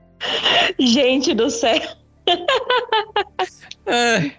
Gente 0.79 1.35
do 1.35 1.49
céu. 1.49 1.81
Ah. 3.87 4.31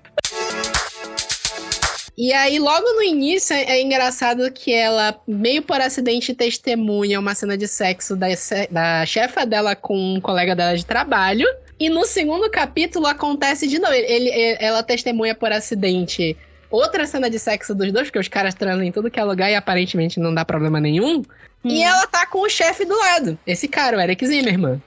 E 2.24 2.32
aí, 2.34 2.60
logo 2.60 2.86
no 2.94 3.02
início, 3.02 3.52
é 3.56 3.64
é 3.64 3.82
engraçado 3.82 4.52
que 4.52 4.72
ela, 4.72 5.20
meio 5.28 5.64
por 5.64 5.82
acidente, 5.82 6.36
testemunha 6.36 7.20
uma 7.20 7.34
cena 7.34 7.58
de 7.58 7.68
sexo 7.68 8.16
da, 8.16 8.28
da 8.70 9.04
chefa 9.08 9.44
dela 9.44 9.76
com 9.76 9.98
um 9.98 10.22
colega 10.22 10.56
dela 10.56 10.78
de 10.78 10.86
trabalho. 10.86 11.48
E 11.80 11.90
no 11.90 12.06
segundo 12.06 12.48
capítulo 12.52 13.08
acontece 13.08 13.66
de 13.68 13.80
novo. 13.80 13.92
Ele, 13.94 14.30
ele- 14.30 14.58
ela 14.60 14.84
testemunha 14.84 15.34
por 15.34 15.52
acidente 15.52 16.38
outra 16.70 17.08
cena 17.08 17.28
de 17.28 17.40
sexo 17.40 17.74
dos 17.74 17.92
dois, 17.92 18.06
porque 18.08 18.20
os 18.20 18.28
caras 18.28 18.54
transam 18.54 18.84
em 18.84 18.92
tudo 18.92 19.10
que 19.10 19.20
é 19.20 19.24
lugar 19.24 19.50
e 19.50 19.56
aparentemente 19.56 20.20
não 20.20 20.32
dá 20.32 20.46
problema 20.46 20.80
nenhum. 20.80 21.24
E 21.66 21.82
ela 21.82 22.06
tá 22.06 22.28
com 22.28 22.42
o 22.42 22.50
chefe 22.50 22.86
do 22.86 22.96
lado. 22.98 23.38
Esse 23.48 23.68
cara, 23.68 23.98
o 23.98 24.00
Eric 24.00 24.24
Zimmerman. 24.28 24.80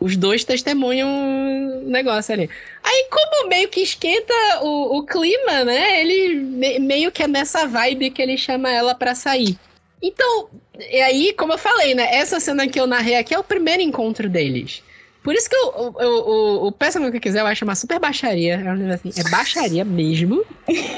Os 0.00 0.16
dois 0.16 0.44
testemunham 0.44 1.08
o 1.82 1.90
negócio 1.90 2.32
ali. 2.32 2.48
Aí, 2.82 3.06
como 3.10 3.48
meio 3.48 3.68
que 3.68 3.80
esquenta 3.80 4.32
o, 4.62 4.98
o 4.98 5.06
clima, 5.06 5.64
né? 5.64 6.00
Ele 6.00 6.34
me- 6.36 6.78
meio 6.78 7.12
que 7.12 7.22
é 7.22 7.28
nessa 7.28 7.66
vibe 7.66 8.10
que 8.10 8.22
ele 8.22 8.38
chama 8.38 8.70
ela 8.70 8.94
pra 8.94 9.14
sair. 9.14 9.58
Então, 10.02 10.48
e 10.90 11.00
aí, 11.02 11.34
como 11.34 11.52
eu 11.52 11.58
falei, 11.58 11.94
né? 11.94 12.08
Essa 12.14 12.40
cena 12.40 12.66
que 12.66 12.80
eu 12.80 12.86
narrei 12.86 13.16
aqui 13.16 13.34
é 13.34 13.38
o 13.38 13.44
primeiro 13.44 13.82
encontro 13.82 14.28
deles. 14.30 14.82
Por 15.22 15.34
isso 15.34 15.48
que 15.50 15.56
eu, 15.56 15.72
eu, 15.76 15.94
eu- 16.00 16.26
o, 16.26 16.66
o 16.68 16.72
Peça 16.72 17.00
o 17.00 17.12
que 17.12 17.20
quiser, 17.20 17.40
eu 17.40 17.46
acho 17.46 17.64
uma 17.64 17.74
super 17.74 17.98
baixaria. 18.00 18.54
É, 18.54 18.92
assim, 18.94 19.12
é 19.16 19.22
baixaria 19.22 19.84
mesmo. 19.84 20.44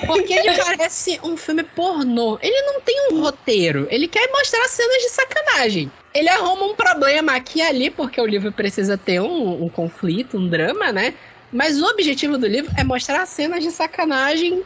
Porque 0.07 0.33
ele 0.33 0.57
parece 0.57 1.19
um 1.25 1.37
filme 1.37 1.65
pornô. 1.65 2.39
Ele 2.41 2.63
não 2.63 2.81
tem 2.83 3.09
um 3.13 3.21
roteiro. 3.21 3.87
Ele 3.91 4.07
quer 4.09 4.29
mostrar 4.31 4.67
cenas 4.69 5.03
de 5.03 5.09
sacanagem. 5.11 5.93
Ele 6.15 6.29
arruma 6.29 6.67
um 6.67 6.75
problema 6.77 7.35
aqui 7.35 7.59
e 7.59 7.63
ali, 7.63 7.91
porque 7.91 8.21
o 8.21 8.27
livro 8.27 8.53
precisa 8.53 8.97
ter 8.99 9.21
um, 9.21 9.65
um 9.65 9.71
conflito, 9.71 10.39
um 10.39 10.49
drama, 10.49 10.93
né? 10.93 11.15
Mas 11.51 11.81
o 11.81 11.87
objetivo 11.87 12.39
do 12.39 12.47
livro 12.47 12.71
é 12.79 12.85
mostrar 12.85 13.27
cenas 13.27 13.63
de 13.63 13.71
sacanagem 13.71 14.65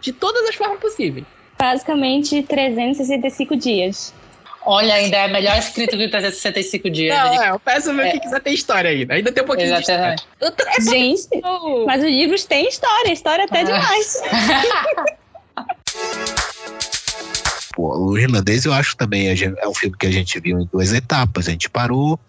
de 0.00 0.12
todas 0.12 0.48
as 0.48 0.54
formas 0.54 0.78
possíveis. 0.80 1.26
Basicamente, 1.58 2.42
365 2.44 3.56
dias. 3.56 4.14
Olha, 4.62 4.94
ainda 4.94 5.16
é 5.16 5.28
melhor 5.28 5.58
escrito 5.58 5.96
que 5.96 6.08
365 6.08 6.90
dias. 6.90 7.16
Não, 7.16 7.42
é, 7.42 7.50
eu 7.50 7.58
peço 7.58 7.94
ver 7.94 8.08
o 8.08 8.10
que 8.12 8.20
quiser 8.20 8.40
ter 8.40 8.50
história 8.50 8.90
ainda. 8.90 9.14
Ainda 9.14 9.32
tem 9.32 9.42
um 9.42 9.46
pouquinho 9.46 9.74
de 9.74 9.80
história. 9.80 10.16
Exatamente. 10.40 10.90
Gente, 10.90 11.28
mas 11.86 12.02
os 12.02 12.10
livros 12.10 12.44
têm 12.44 12.68
história, 12.68 13.12
história 13.12 13.44
até 13.44 13.64
demais. 13.64 14.22
Pô, 17.80 17.96
o 17.98 18.18
irlandês 18.18 18.66
eu 18.66 18.74
acho 18.74 18.94
também 18.94 19.28
é 19.30 19.66
um 19.66 19.72
filme 19.72 19.96
que 19.96 20.04
a 20.04 20.10
gente 20.10 20.38
viu 20.38 20.60
em 20.60 20.68
duas 20.70 20.92
etapas. 20.92 21.48
A 21.48 21.50
gente 21.50 21.70
parou 21.70 22.20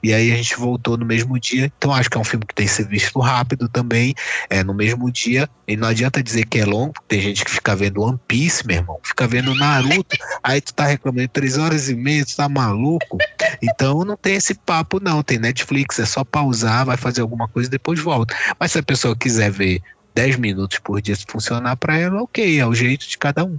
e 0.00 0.14
aí 0.14 0.30
a 0.30 0.36
gente 0.36 0.54
voltou 0.54 0.96
no 0.96 1.04
mesmo 1.04 1.36
dia. 1.36 1.72
Então 1.76 1.92
acho 1.92 2.08
que 2.08 2.16
é 2.16 2.20
um 2.20 2.24
filme 2.24 2.46
que 2.46 2.54
tem 2.54 2.64
que 2.64 2.72
ser 2.72 2.86
visto 2.86 3.18
rápido 3.18 3.68
também, 3.68 4.14
é 4.48 4.62
no 4.62 4.72
mesmo 4.72 5.10
dia. 5.10 5.48
E 5.66 5.76
não 5.76 5.88
adianta 5.88 6.22
dizer 6.22 6.44
que 6.46 6.60
é 6.60 6.64
longo, 6.64 6.92
porque 6.92 7.08
tem 7.08 7.20
gente 7.20 7.44
que 7.44 7.50
fica 7.50 7.74
vendo 7.74 8.02
One 8.02 8.20
Piece, 8.28 8.64
meu 8.64 8.76
irmão, 8.76 9.00
fica 9.02 9.26
vendo 9.26 9.52
Naruto, 9.52 10.16
aí 10.44 10.60
tu 10.60 10.72
tá 10.72 10.86
reclamando 10.86 11.26
três 11.26 11.58
horas 11.58 11.88
e 11.88 11.96
meia, 11.96 12.24
tu 12.24 12.36
tá 12.36 12.48
maluco. 12.48 13.18
Então 13.60 14.04
não 14.04 14.16
tem 14.16 14.36
esse 14.36 14.54
papo, 14.54 15.00
não. 15.00 15.24
Tem 15.24 15.40
Netflix, 15.40 15.98
é 15.98 16.06
só 16.06 16.22
pausar, 16.22 16.86
vai 16.86 16.96
fazer 16.96 17.20
alguma 17.20 17.48
coisa 17.48 17.66
e 17.66 17.70
depois 17.70 17.98
volta. 17.98 18.32
Mas 18.60 18.70
se 18.70 18.78
a 18.78 18.82
pessoa 18.82 19.16
quiser 19.16 19.50
ver 19.50 19.82
10 20.14 20.36
minutos 20.36 20.78
por 20.78 21.02
dia 21.02 21.16
se 21.16 21.26
funcionar 21.26 21.74
pra 21.76 21.98
ela, 21.98 22.22
ok, 22.22 22.60
é 22.60 22.64
o 22.64 22.74
jeito 22.74 23.08
de 23.08 23.18
cada 23.18 23.44
um. 23.44 23.58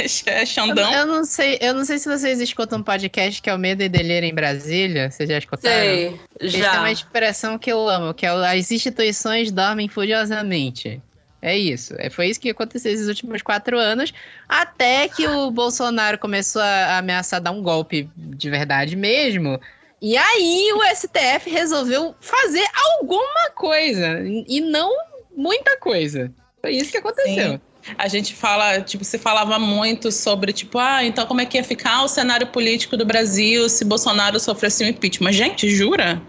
É 0.26 0.46
Xandão. 0.46 0.92
Eu, 0.92 1.00
eu 1.00 1.06
não 1.06 1.24
sei, 1.24 1.58
eu 1.60 1.74
não 1.74 1.84
sei 1.84 1.98
se 1.98 2.08
vocês 2.08 2.40
escutam 2.40 2.78
um 2.78 2.82
podcast 2.82 3.40
que 3.40 3.50
é 3.50 3.54
o 3.54 3.58
Medo 3.58 3.82
e 3.82 3.88
Delírio 3.88 4.28
em 4.28 4.34
Brasília. 4.34 5.10
Vocês 5.10 5.28
já 5.28 5.38
escutaram? 5.38 5.76
Sei, 5.76 6.20
Eles 6.38 6.52
já. 6.52 6.70
têm 6.70 6.80
uma 6.80 6.92
expressão 6.92 7.58
que 7.58 7.70
eu 7.70 7.88
amo, 7.88 8.14
que 8.14 8.26
é 8.26 8.28
as 8.28 8.70
instituições 8.70 9.50
dormem 9.50 9.88
furiosamente. 9.88 11.00
É 11.42 11.56
isso. 11.56 11.94
É, 11.98 12.10
foi 12.10 12.28
isso 12.28 12.38
que 12.38 12.50
aconteceu 12.50 12.92
esses 12.92 13.08
últimos 13.08 13.40
quatro 13.40 13.78
anos, 13.78 14.12
até 14.48 15.08
que 15.08 15.26
o 15.26 15.50
Bolsonaro 15.52 16.18
começou 16.18 16.60
a 16.60 16.98
ameaçar 16.98 17.40
dar 17.40 17.50
um 17.50 17.62
golpe 17.62 18.08
de 18.16 18.50
verdade 18.50 18.94
mesmo. 18.94 19.58
E 20.02 20.16
aí 20.16 20.72
o 20.72 20.94
STF 20.94 21.50
resolveu 21.50 22.14
fazer 22.20 22.64
alguma 22.98 23.50
coisa. 23.54 24.20
E 24.48 24.60
não 24.60 24.94
muita 25.36 25.78
coisa. 25.78 26.32
Foi 26.60 26.72
isso 26.72 26.90
que 26.90 26.98
aconteceu. 26.98 27.52
Sim. 27.52 27.60
A 27.96 28.08
gente 28.08 28.34
fala, 28.34 28.80
tipo, 28.82 29.04
se 29.04 29.18
falava 29.18 29.58
muito 29.58 30.12
sobre, 30.12 30.52
tipo, 30.52 30.78
ah, 30.78 31.02
então 31.04 31.26
como 31.26 31.40
é 31.40 31.46
que 31.46 31.56
ia 31.56 31.64
ficar 31.64 32.02
o 32.02 32.08
cenário 32.08 32.46
político 32.48 32.96
do 32.96 33.04
Brasil 33.06 33.68
se 33.68 33.84
Bolsonaro 33.84 34.38
sofresse 34.38 34.84
um 34.84 34.88
impeachment? 34.88 35.32
Gente, 35.32 35.68
jura? 35.70 36.20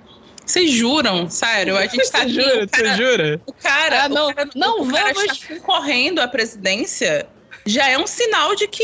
Vocês 0.46 0.72
juram? 0.72 1.30
Sério, 1.30 1.78
a 1.78 1.86
gente 1.86 2.10
tá 2.12 2.20
aqui, 2.24 2.34
jura? 2.34 2.64
o 2.64 2.70
cara, 2.70 2.88
Você 2.90 2.96
jura? 2.98 3.42
O 3.46 3.54
cara, 3.54 4.04
Ah, 4.06 4.10
não, 4.10 4.30
o 4.30 4.34
cara, 4.36 4.50
não, 4.56 4.82
o 4.82 4.92
cara 4.92 5.14
vamos- 5.14 5.32
está 5.32 5.56
concorrendo 5.56 6.22
à 6.22 6.28
presidência 6.28 7.28
já 7.66 7.88
é 7.88 7.98
um 7.98 8.08
sinal 8.08 8.56
de 8.56 8.68
que, 8.68 8.84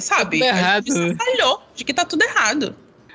sabe, 0.00 0.42
a 0.42 0.46
errado. 0.48 1.16
falhou, 1.16 1.62
de 1.74 1.84
que 1.84 1.94
tá 1.94 2.04
tudo 2.04 2.22
errado. 2.24 2.74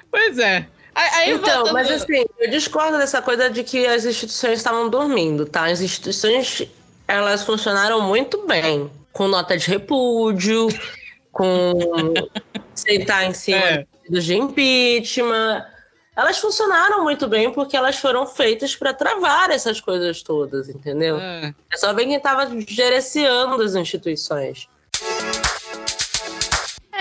Pois 0.10 0.38
é. 0.40 0.66
Aí, 0.96 1.32
então, 1.32 1.56
voltando- 1.66 1.74
mas 1.74 1.90
assim, 1.92 2.24
eu 2.40 2.50
discordo 2.50 2.98
dessa 2.98 3.22
coisa 3.22 3.50
de 3.50 3.64
que 3.64 3.86
as 3.86 4.06
instituições 4.06 4.58
estavam 4.60 4.90
dormindo, 4.90 5.46
tá? 5.46 5.66
As 5.66 5.82
instituições, 5.82 6.64
elas 7.12 7.44
funcionaram 7.44 8.02
muito 8.02 8.46
bem. 8.48 8.90
Com 9.12 9.28
nota 9.28 9.58
de 9.58 9.68
repúdio, 9.68 10.68
com 11.32 11.74
sentar 12.74 13.26
em 13.26 13.34
cima 13.34 13.58
É. 13.58 13.86
de 14.10 14.36
impeachment. 14.36 15.66
Elas 16.16 16.40
funcionaram 16.40 17.04
muito 17.04 17.28
bem 17.28 17.52
porque 17.52 17.76
elas 17.76 17.98
foram 17.98 18.26
feitas 18.26 18.76
para 18.76 18.94
travar 18.94 19.50
essas 19.50 19.80
coisas 19.80 20.22
todas, 20.22 20.70
entendeu? 20.70 21.18
É. 21.18 21.54
É 21.72 21.78
só 21.78 21.94
ver 21.94 22.06
quem 22.06 22.16
estava 22.16 22.48
gerenciando 22.68 23.62
as 23.62 23.76
instituições. 23.76 24.68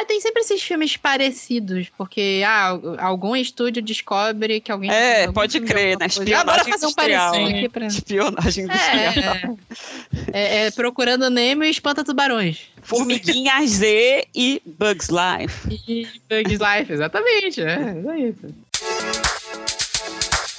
É, 0.00 0.04
tem 0.04 0.20
sempre 0.20 0.40
esses 0.42 0.62
filmes 0.62 0.96
parecidos, 0.96 1.88
porque 1.98 2.42
ah, 2.46 2.68
al- 2.68 2.96
algum 3.00 3.36
estúdio 3.36 3.82
descobre 3.82 4.60
que 4.60 4.72
alguém. 4.72 4.90
É, 4.90 5.22
algum 5.22 5.32
pode 5.34 5.60
crer, 5.60 5.98
né? 5.98 6.08
coisa. 6.08 6.20
Ah, 6.20 6.24
Espionagem 6.24 6.72
fazer 6.72 6.86
um 6.86 6.88
industrial. 6.88 7.32
parecido 7.32 7.56
aqui 7.58 7.68
pra. 7.68 7.86
Espionagem 7.86 8.64
industrial. 8.64 9.58
É, 10.32 10.40
é, 10.62 10.66
é, 10.66 10.70
procurando 10.70 11.28
Nemo 11.28 11.64
e 11.64 11.70
espanta 11.70 12.02
tubarões. 12.04 12.60
Formiguinha 12.82 13.64
Z 13.66 14.26
e 14.34 14.62
Bugs 14.64 15.08
Life. 15.08 15.68
E 15.86 16.06
Bugs 16.28 16.58
Life, 16.58 16.92
exatamente. 16.92 17.60
É, 17.60 17.94
é 18.08 18.18
isso. 18.20 19.19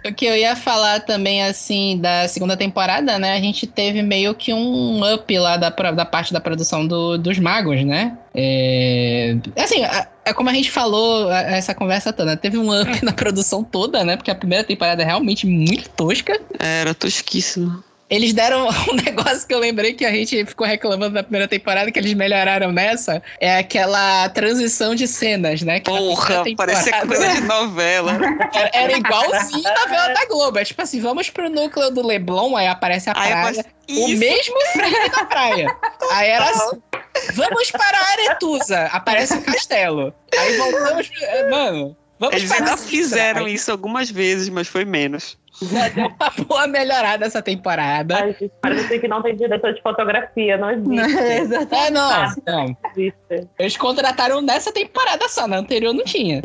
O 0.04 0.12
que 0.14 0.26
eu 0.26 0.36
ia 0.36 0.56
falar 0.56 1.02
também, 1.02 1.44
assim, 1.44 1.98
da 2.00 2.28
segunda 2.28 2.58
temporada, 2.58 3.20
né? 3.20 3.34
A 3.34 3.40
gente 3.40 3.68
teve 3.68 4.02
meio 4.02 4.34
que 4.34 4.52
um 4.54 5.02
up 5.14 5.38
lá 5.38 5.58
da, 5.58 5.70
da 5.70 6.06
parte 6.06 6.34
da 6.34 6.42
produção 6.42 6.88
do- 6.88 7.18
dos 7.20 7.38
magos, 7.38 7.84
né? 7.86 8.18
É, 8.34 9.36
assim, 9.58 9.84
é 10.26 10.34
como 10.34 10.50
a 10.50 10.54
gente 10.54 10.72
falou 10.72 11.30
a- 11.30 11.42
essa 11.42 11.76
conversa 11.76 12.12
toda. 12.12 12.36
Teve 12.36 12.58
um 12.58 12.70
up 12.82 13.06
na 13.06 13.12
produção 13.14 13.64
toda, 13.64 14.04
né? 14.04 14.18
Porque 14.18 14.32
a 14.32 14.36
primeira 14.36 14.64
temporada 14.64 15.04
é 15.04 15.06
realmente 15.06 15.46
muito 15.46 15.88
tosca. 15.92 16.40
Era 16.58 16.94
tosquíssimo. 16.96 17.84
Eles 18.12 18.34
deram 18.34 18.68
um 18.92 18.96
negócio 18.96 19.48
que 19.48 19.54
eu 19.54 19.60
lembrei 19.60 19.94
que 19.94 20.04
a 20.04 20.12
gente 20.12 20.46
ficou 20.46 20.68
reclamando 20.68 21.16
na 21.16 21.24
primeira 21.24 21.48
temporada, 21.48 21.90
que 21.90 21.98
eles 21.98 22.14
melhoraram 22.14 22.70
nessa. 22.70 23.24
É 23.40 23.58
aquela 23.58 24.28
transição 24.30 24.94
de 24.94 25.08
cenas, 25.08 25.62
né? 25.62 25.80
Porra, 25.80 26.44
parecia 26.58 27.06
coisa 27.06 27.30
de 27.30 27.42
novela. 27.42 28.20
Era, 28.54 28.72
era 28.74 28.98
igualzinho 28.98 29.66
a 29.66 29.80
novela 29.80 30.10
da 30.10 30.26
Globo. 30.26 30.60
É 30.60 30.66
tipo 30.66 30.82
assim, 30.82 31.00
vamos 31.00 31.30
pro 31.30 31.50
núcleo 31.50 31.90
do 31.90 32.06
Leblon, 32.06 32.58
aí 32.58 32.68
aparece 32.68 33.10
a 33.10 33.14
Aí 33.16 33.32
praia. 33.32 33.66
O 33.90 34.08
Isso. 34.08 34.20
mesmo 34.20 34.56
frame 34.74 35.10
da 35.10 35.26
praia. 35.26 35.78
Aí 36.12 36.30
era 36.30 36.50
assim. 36.50 36.82
Vamos 37.34 37.72
para 37.72 37.98
a 37.98 38.12
Aretusa. 38.12 38.86
Aparece 38.88 39.36
o 39.36 39.42
castelo. 39.42 40.14
Aí 40.38 40.58
voltamos. 40.58 41.10
Mano, 41.50 41.96
vamos 42.20 42.36
Eles 42.36 42.52
ainda 42.52 42.76
fizeram 42.76 43.48
isso 43.48 43.72
algumas 43.72 44.10
vezes, 44.10 44.50
mas 44.50 44.68
foi 44.68 44.84
menos. 44.84 45.38
Deu 45.62 46.08
uma 46.08 46.32
boa 46.48 46.68
melhorada 46.68 47.26
essa 47.26 47.42
temporada. 47.42 48.16
Ai, 48.16 48.36
gente, 48.40 48.52
parece 48.62 49.00
que 49.00 49.08
não 49.08 49.22
tem 49.22 49.36
diretor 49.36 49.74
de 49.74 49.82
fotografia, 49.82 50.58
não 50.58 50.72
existe. 50.72 51.76
É, 51.76 51.90
não, 51.92 52.10
Ah, 52.12 52.36
não. 52.48 52.78
existe. 52.96 53.48
Eles 53.60 53.78
contrataram 53.78 54.42
nessa 54.42 54.72
temporada 54.72 55.30
só, 55.30 55.48
na 55.48 55.58
anterior 55.58 55.94
não 55.94 56.04
tinha. 56.04 56.42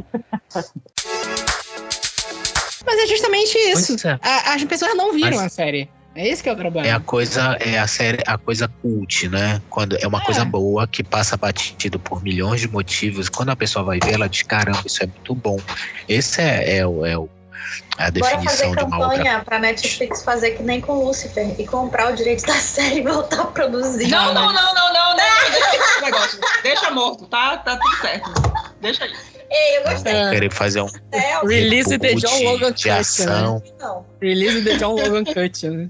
Mas 2.85 2.99
é 3.01 3.07
justamente 3.07 3.57
isso. 3.59 4.07
É. 4.07 4.19
A- 4.23 4.55
as 4.55 4.65
pessoas 4.65 4.95
não 4.97 5.13
viram 5.13 5.31
Mas- 5.37 5.47
a 5.47 5.49
série. 5.49 5.89
É 6.19 6.27
esse 6.29 6.43
que 6.43 6.49
é 6.49 6.53
o 6.53 6.57
problema. 6.57 6.87
É 6.89 6.93
a 6.93 7.01
coisa, 7.01 7.59
é 7.61 7.79
a 7.79 7.87
série, 7.87 8.23
a 8.27 8.39
coisa 8.39 8.67
cult, 8.81 9.29
né? 9.29 9.61
Quando 9.69 9.99
é 9.99 10.07
uma 10.07 10.23
coisa 10.25 10.47
boa 10.47 10.87
que 10.89 11.05
passa 11.05 11.37
batido 11.37 11.99
por 11.99 12.23
milhões 12.23 12.63
de 12.63 12.69
motivos. 12.69 13.29
Quando 13.29 13.51
a 13.51 13.57
pessoa 13.57 13.85
vai 13.85 13.99
ver, 14.03 14.15
ela 14.15 14.27
diz: 14.27 14.41
caramba, 14.41 14.81
isso 14.87 15.03
é 15.03 15.07
muito 15.07 15.35
bom. 15.35 15.59
Esse 16.09 16.41
é, 16.41 16.79
é, 16.79 16.87
o- 16.87 17.05
é 17.05 17.19
o- 17.19 17.29
a 17.99 18.11
Bora 18.11 18.43
fazer 18.43 18.67
definição 18.67 18.71
de 18.75 18.85
uma 18.85 18.97
obra. 19.07 19.17
campanha 19.17 19.43
pra 19.45 19.59
Netflix 19.59 20.23
fazer 20.23 20.53
que 20.53 20.63
nem 20.63 20.81
com 20.81 21.05
Lucifer 21.05 21.55
e 21.59 21.67
comprar 21.67 22.13
o 22.13 22.17
direito 22.17 22.45
da 22.47 22.55
série 22.61 22.99
e 22.99 23.03
voltar 23.03 23.41
a 23.43 23.47
produzir. 23.47 24.09
Não, 24.09 24.35
não, 24.35 24.53
não, 24.53 24.75
não, 24.75 24.93
não, 24.93 24.93
não. 24.93 25.17
Deixa 25.17 25.77
esse 25.77 26.01
negócio. 26.03 26.41
Deixa 26.63 26.91
morto, 26.91 27.27
tá? 27.27 27.57
Tá 27.59 27.77
tudo 27.79 27.97
certo. 28.01 28.31
Deixa 28.81 29.05
aí. 29.05 29.13
Ei, 29.49 29.79
eu 29.79 29.83
gostei. 29.85 30.13
Querer 30.31 30.53
fazer 30.53 30.81
um 30.83 30.89
É, 31.13 31.39
Release 31.47 31.89
the 31.99 32.05
reboot 32.09 32.27
John 32.27 32.43
Logan 32.43 32.73
de 32.73 32.83
Cut, 32.83 33.25
né? 33.27 33.63
Release 34.21 34.63
the 34.65 34.77
John 34.77 34.95
Logan 34.97 35.25
Cut, 35.25 35.69
né? 35.69 35.89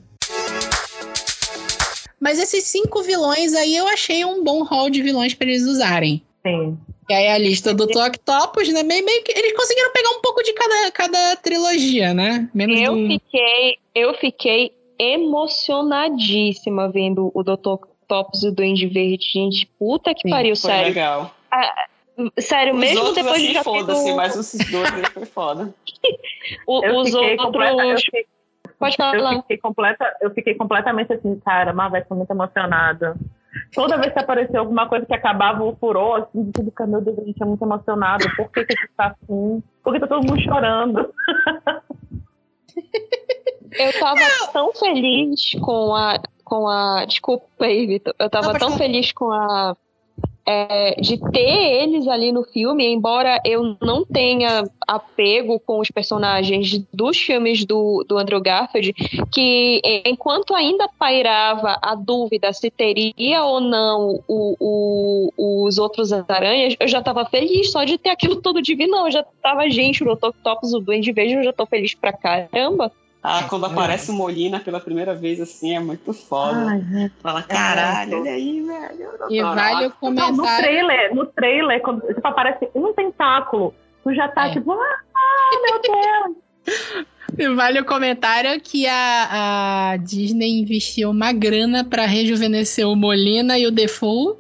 Mas 2.21 2.39
esses 2.39 2.65
cinco 2.65 3.03
vilões 3.03 3.55
aí 3.55 3.77
eu 3.77 3.87
achei 3.89 4.25
um 4.25 4.43
bom 4.43 4.63
hall 4.63 4.89
de 4.91 5.03
vilões 5.03 5.35
pra 5.35 5.47
eles 5.47 5.63
usarem. 5.63 6.23
Sim. 6.47 6.79
E 7.09 7.15
aí 7.15 7.29
a 7.29 7.39
lista 7.39 7.73
do 7.73 7.85
Octopus, 7.85 8.69
né? 8.73 8.83
Meio, 8.83 9.05
meio 9.05 9.23
que 9.23 9.31
eles 9.33 9.53
conseguiram 9.57 9.93
pegar 9.93 10.11
um 10.11 10.21
pouco 10.21 10.43
de 10.43 10.53
cada, 10.55 10.91
cada 10.91 11.37
trilogia, 11.37 12.13
né? 12.13 12.49
Menos 12.53 12.81
Eu 12.81 12.97
do... 12.97 13.07
fiquei, 13.07 13.79
eu 13.95 14.15
fiquei 14.15 14.73
emocionadíssima 14.99 16.91
vendo 16.91 17.31
o 17.35 17.43
Dr. 17.43 17.69
Octopus 17.75 18.43
e 18.43 18.49
o 18.49 18.53
Duende 18.53 18.87
Verde. 18.87 19.25
Gente, 19.33 19.67
puta 19.79 20.15
que 20.15 20.23
Sim, 20.23 20.31
pariu, 20.31 20.57
Foi 20.57 20.71
sério. 20.71 20.89
legal. 20.89 21.35
A- 21.51 21.87
Sério, 22.41 22.73
Os 22.73 22.81
mesmo 22.81 22.99
outros, 23.05 23.15
depois 23.17 23.43
de 23.43 23.45
assim, 23.45 23.53
já 23.53 23.59
ter 23.63 23.65
foda-se, 23.65 24.15
mas 24.15 24.35
esses 24.37 24.71
dois 24.71 24.89
foi 25.13 25.27
foda. 25.27 25.75
o- 26.67 26.83
Eu 26.83 26.97
os 26.97 27.11
fiquei 27.11 27.37
completa- 27.37 27.73
eu 27.83 27.87
outros. 27.89 28.05
fiquei- 28.05 28.27
Pode 28.79 28.97
falar. 28.97 29.35
Eu 29.35 29.41
fiquei, 29.43 29.59
completa, 29.59 30.17
eu 30.23 30.31
fiquei 30.31 30.55
completamente 30.55 31.13
assim, 31.13 31.39
cara, 31.45 31.73
Marvel 31.75 32.05
foi 32.09 32.17
muito 32.17 32.31
emocionada. 32.31 33.15
Toda 33.75 33.97
vez 33.97 34.13
que 34.13 34.19
apareceu 34.19 34.61
alguma 34.61 34.89
coisa 34.89 35.07
que 35.07 35.15
acabava 35.15 35.65
o 35.65 35.77
furor, 35.77 36.23
assim, 36.23 36.45
de 36.45 36.53
tudo 36.53 36.71
que 36.71 36.87
meu 36.87 37.01
Deus, 37.01 37.19
a 37.19 37.25
gente 37.25 37.43
é 37.43 37.47
muito 37.47 37.65
emocionado. 37.65 38.25
Por 38.37 38.51
que, 38.51 38.65
que 38.65 38.75
isso 38.75 38.89
tá 38.97 39.09
assim? 39.09 39.63
Por 39.83 39.93
que 39.93 40.01
tá 40.01 40.07
todo 40.07 40.27
mundo 40.27 40.41
chorando? 40.43 41.13
Eu 43.73 43.99
tava 43.99 44.21
tão 44.53 44.73
feliz 44.73 45.55
com 45.61 45.95
a. 45.95 46.21
Com 46.45 46.69
a. 46.69 47.05
Desculpa 47.05 47.47
aí, 47.61 47.87
Vitor. 47.87 48.15
Eu 48.19 48.31
tava 48.31 48.59
tão 48.59 48.77
feliz 48.77 49.13
com 49.13 49.31
a. 49.31 49.77
é, 50.47 51.01
de 51.01 51.19
ter 51.33 51.83
eles 51.83 52.07
ali 52.07 52.31
no 52.31 52.45
filme, 52.45 52.87
embora 52.87 53.41
eu 53.45 53.77
não 53.83 54.05
tenha 54.05 54.65
apego 54.87 55.59
com 55.59 55.81
os 55.81 55.91
personagens 55.91 56.81
dos 56.93 57.17
filmes 57.19 57.65
do, 57.65 58.05
do 58.09 58.17
Andrew 58.17 58.41
Garfield, 58.41 58.93
que 59.33 59.83
enquanto 60.05 60.55
ainda 60.55 60.89
pairava 60.99 61.77
a 61.83 61.95
dúvida 61.97 62.53
se 62.53 62.71
teria 62.71 63.43
ou 63.45 63.61
não 63.61 64.21
o, 64.29 64.57
o- 65.37 65.65
os 65.67 65.79
outros 65.79 66.13
aranhas, 66.13 66.77
eu 66.79 66.87
já 66.87 67.03
tava 67.03 67.25
feliz 67.25 67.73
só 67.73 67.85
de 67.85 67.99
ter 67.99 68.11
aquilo 68.11 68.37
todo 68.37 68.63
de 68.63 68.75
vilão. 68.75 69.07
Eu 69.07 69.13
já 69.13 69.25
tava, 69.43 69.69
gente, 69.69 70.05
o 70.05 70.13
Octopus, 70.13 70.73
o 70.73 70.81
Duende 70.81 71.11
Verde, 71.13 71.35
eu 71.35 71.43
já 71.45 71.53
tô 71.53 71.67
feliz 71.67 71.95
pra 71.95 72.13
caramba. 72.13 72.93
Ah, 73.29 73.47
quando 73.49 73.67
aparece 73.67 74.11
o 74.11 74.15
Molina 74.15 74.61
pela 74.61 74.79
primeira 74.79 75.15
vez, 75.15 75.41
assim, 75.41 75.75
é 75.77 75.81
muito 75.81 76.13
foda. 76.13 76.67
Ai. 76.71 77.11
Fala, 77.21 77.43
caralho, 77.43 78.21
olha 78.21 78.31
aí, 78.31 78.63
velho. 78.63 79.09
E 79.29 79.43
vale 79.43 79.75
o 79.75 79.81
Não, 79.81 79.89
no 79.89 79.95
comentário. 80.37 80.65
trailer, 80.65 81.15
no 81.15 81.27
trailer, 81.27 81.83
quando 81.83 82.07
tipo, 82.07 82.27
aparece 82.27 82.69
um 82.75 82.93
tentáculo, 82.93 83.75
tu 84.05 84.15
já 84.15 84.29
tá 84.29 84.49
É. 84.49 84.53
tipo, 84.53 84.73
ah, 84.73 85.51
meu 85.63 85.81
Deus. 85.83 86.37
E 87.39 87.49
Vale 87.55 87.81
o 87.81 87.85
comentário 87.85 88.61
que 88.61 88.87
a, 88.87 89.91
a 89.93 89.97
Disney 89.97 90.61
investiu 90.61 91.11
uma 91.11 91.33
grana 91.33 91.85
pra 91.85 92.07
rejuvenescer 92.07 92.89
o 92.89 92.95
Molina 92.95 93.59
e 93.59 93.67
o 93.67 93.71
Defoe. 93.73 94.37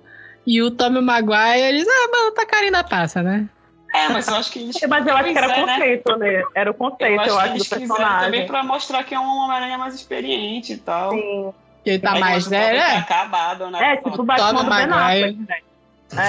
E 0.47 0.62
o 0.62 0.70
Tommy 0.70 1.01
Maguire, 1.01 1.61
eles, 1.61 1.89
ah, 1.89 2.09
mano, 2.12 2.30
tá 2.30 2.47
carinho 2.47 2.70
da 2.70 2.84
passa, 2.84 3.20
né? 3.20 3.49
É, 3.95 4.09
mas 4.09 4.28
eu 4.28 4.34
acho 4.37 4.51
que 4.53 4.59
eles. 4.59 4.76
Mas 4.89 5.07
eu 5.07 5.16
acho 5.16 5.32
que 5.32 5.39
era 5.39 5.49
o 5.49 5.51
é, 5.51 5.57
né? 5.66 5.72
conceito, 5.74 6.16
né? 6.18 6.43
Era 6.55 6.70
o 6.70 6.74
conceito, 6.74 7.12
eu 7.28 7.39
acho, 7.39 7.43
que 7.43 7.49
do 7.49 7.55
eles 7.55 7.66
fizeram 7.68 7.89
personagem. 7.97 8.24
também 8.24 8.47
pra 8.47 8.62
mostrar 8.62 9.05
que 9.05 9.14
é 9.14 9.20
um 9.20 9.24
Homem-Aranha 9.39 9.78
mais 9.78 9.95
experiente 9.95 10.72
e 10.74 10.76
tal. 10.78 11.12
Sim. 11.12 11.53
Ele 11.84 11.99
tá 12.01 12.12
Aí 12.14 12.20
mais 12.20 12.47
velho, 12.49 12.78
Tobey 12.80 12.95
é? 12.95 12.97
acabado, 12.99 13.70
né? 13.70 13.93
É, 13.93 13.97
tipo 13.97 14.20
o 14.20 14.24
Batman 14.24 14.64
do 14.64 14.70
Ben. 14.70 14.84
Affleck, 14.93 15.39
né? 15.39 15.57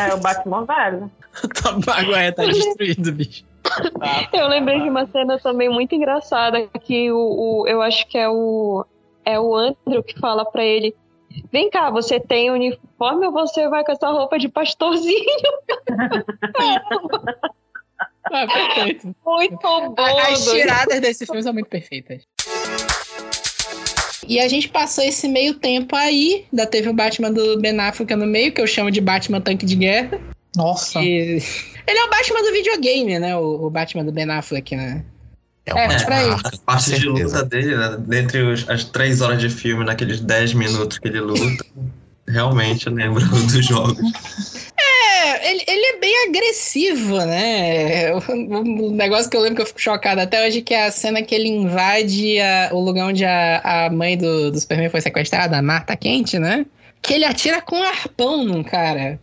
É, 0.09 0.13
o 0.13 0.17
Batman 0.17 0.65
velho. 0.65 1.11
O 1.43 1.47
Tommy 1.49 1.83
Maguire 1.85 2.31
tá 2.33 2.45
destruído, 2.45 3.11
bicho. 3.11 3.43
Eu 4.33 4.47
lembrei 4.47 4.81
de 4.81 4.89
uma 4.89 5.05
cena 5.05 5.37
também 5.37 5.69
muito 5.69 5.93
engraçada 5.93 6.67
que 6.83 7.11
o, 7.11 7.17
o- 7.63 7.67
eu 7.67 7.79
acho 7.81 8.07
que 8.07 8.17
é 8.17 8.27
o 8.27 8.83
é 9.23 9.39
o 9.39 9.55
Andrew 9.55 10.01
que 10.03 10.17
fala 10.19 10.43
pra 10.45 10.63
ele: 10.63 10.95
"Vem 11.51 11.69
cá, 11.69 11.89
você 11.89 12.19
tem 12.19 12.51
uniforme 12.51 13.25
ou 13.27 13.31
você 13.31 13.67
vai 13.69 13.83
com 13.83 13.91
essa 13.91 14.09
roupa 14.09 14.37
de 14.39 14.47
pastorzinho?" 14.49 15.25
Ah, 18.29 18.45
perfeito. 18.45 19.15
Muito 19.25 19.57
bom. 19.61 19.95
As 20.19 20.43
tiradas 20.45 20.99
desse 20.99 21.25
filme 21.25 21.41
são 21.41 21.53
muito 21.53 21.69
perfeitas. 21.69 22.23
E 24.27 24.37
a 24.39 24.47
gente 24.49 24.67
passou 24.67 25.01
esse 25.03 25.29
meio 25.29 25.53
tempo 25.53 25.95
aí. 25.95 26.45
Ainda 26.51 26.65
teve 26.65 26.89
o 26.89 26.93
Batman 26.93 27.31
do 27.31 27.57
Ben 27.61 27.79
Affleck 27.79 28.13
no 28.15 28.27
meio, 28.27 28.51
que 28.53 28.59
eu 28.59 28.67
chamo 28.67 28.91
de 28.91 28.99
Batman 28.99 29.39
Tanque 29.39 29.65
de 29.65 29.75
Guerra. 29.77 30.19
Nossa. 30.57 30.99
E- 31.01 31.41
Ele 31.87 31.97
é 31.99 32.03
o 32.03 32.09
Batman 32.09 32.41
do 32.43 32.51
videogame, 32.51 33.17
né? 33.17 33.37
O, 33.37 33.67
o 33.67 33.69
Batman 33.69 34.03
do 34.03 34.11
Ben 34.11 34.29
Affleck, 34.29 34.75
né? 34.75 35.05
É, 35.75 35.85
É, 35.85 36.03
pra 36.05 36.23
ele. 36.23 36.33
A 36.33 36.51
parte 36.65 36.97
de 36.99 37.05
luta 37.07 37.43
dele, 37.43 37.75
né, 37.75 37.97
dentre 37.99 38.41
os- 38.41 38.69
as 38.69 38.83
três 38.85 39.21
horas 39.21 39.39
de 39.39 39.49
filme, 39.49 39.83
naqueles 39.83 40.19
10 40.21 40.53
minutos 40.53 40.97
que 40.97 41.07
ele 41.07 41.19
luta, 41.19 41.65
realmente 42.27 42.87
eu 42.87 42.93
lembro 42.93 43.19
dos 43.47 43.65
jogos. 43.65 43.97
É, 44.79 45.51
ele, 45.51 45.63
ele 45.67 45.85
é 45.95 45.99
bem 45.99 46.27
agressivo, 46.29 47.17
né? 47.25 48.13
O, 48.15 48.87
o 48.87 48.91
negócio 48.91 49.29
que 49.29 49.35
eu 49.35 49.41
lembro 49.41 49.57
que 49.57 49.61
eu 49.63 49.65
fico 49.65 49.81
chocado 49.81 50.21
até 50.21 50.45
hoje 50.47 50.61
que 50.61 50.73
é 50.73 50.85
a 50.87 50.91
cena 50.91 51.21
que 51.21 51.33
ele 51.35 51.49
invade 51.49 52.39
a- 52.39 52.69
o 52.71 52.79
lugar 52.79 53.07
onde 53.07 53.25
a, 53.25 53.85
a 53.85 53.89
mãe 53.89 54.17
do, 54.17 54.51
do 54.51 54.59
Superman 54.59 54.89
foi 54.89 55.01
sequestrada, 55.01 55.57
a 55.57 55.61
Marta 55.61 55.95
Quente, 55.95 56.37
né? 56.39 56.65
Que 57.01 57.13
ele 57.13 57.25
atira 57.25 57.61
com 57.61 57.75
um 57.77 57.83
arpão 57.83 58.43
num 58.43 58.63
cara, 58.63 59.19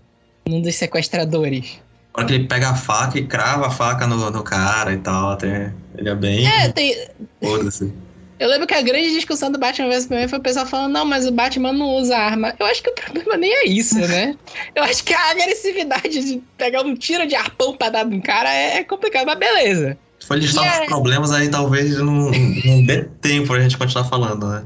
num 0.46 0.60
dos 0.60 0.74
sequestradores. 0.74 1.82
Hora 2.16 2.26
que 2.26 2.34
ele 2.34 2.46
pega 2.46 2.70
a 2.70 2.74
faca 2.74 3.18
e 3.18 3.26
crava 3.26 3.66
a 3.66 3.70
faca 3.70 4.06
no, 4.06 4.30
no 4.30 4.42
cara 4.42 4.92
e 4.92 4.98
tal, 4.98 5.32
até 5.32 5.72
ele 5.98 6.08
é 6.08 6.14
bem. 6.14 6.46
É, 6.46 6.68
tem, 6.68 6.96
Foda-se. 7.42 7.92
Eu 8.38 8.48
lembro 8.48 8.66
que 8.66 8.74
a 8.74 8.82
grande 8.82 9.12
discussão 9.12 9.50
do 9.50 9.58
Batman 9.58 9.88
vs 9.88 10.02
Superman 10.02 10.28
foi 10.28 10.38
o 10.38 10.42
pessoal 10.42 10.66
falando, 10.66 10.92
não, 10.92 11.04
mas 11.04 11.26
o 11.26 11.30
Batman 11.30 11.72
não 11.72 11.86
usa 11.86 12.16
arma. 12.16 12.52
Eu 12.58 12.66
acho 12.66 12.82
que 12.82 12.90
o 12.90 12.94
problema 12.94 13.36
nem 13.36 13.52
é 13.52 13.66
isso, 13.66 13.98
né? 13.98 14.34
Eu 14.74 14.82
acho 14.82 15.04
que 15.04 15.14
a 15.14 15.30
agressividade 15.30 16.08
de 16.08 16.42
pegar 16.58 16.82
um 16.82 16.96
tiro 16.96 17.26
de 17.26 17.36
arpão 17.36 17.76
pra 17.76 17.90
dar 17.90 18.04
num 18.04 18.20
cara 18.20 18.52
é 18.52 18.78
é 18.78 18.84
complicado, 18.84 19.26
mas 19.26 19.38
beleza. 19.38 19.96
Se 20.18 20.26
for 20.26 20.38
listar 20.38 20.64
os 20.64 20.78
é- 20.80 20.86
problemas, 20.86 21.30
aí 21.30 21.48
talvez 21.48 21.96
não, 21.98 22.30
não 22.30 22.84
dê 22.84 23.04
tempo 23.20 23.46
pra 23.48 23.60
gente 23.60 23.78
continuar 23.78 24.04
falando, 24.04 24.48
né? 24.48 24.64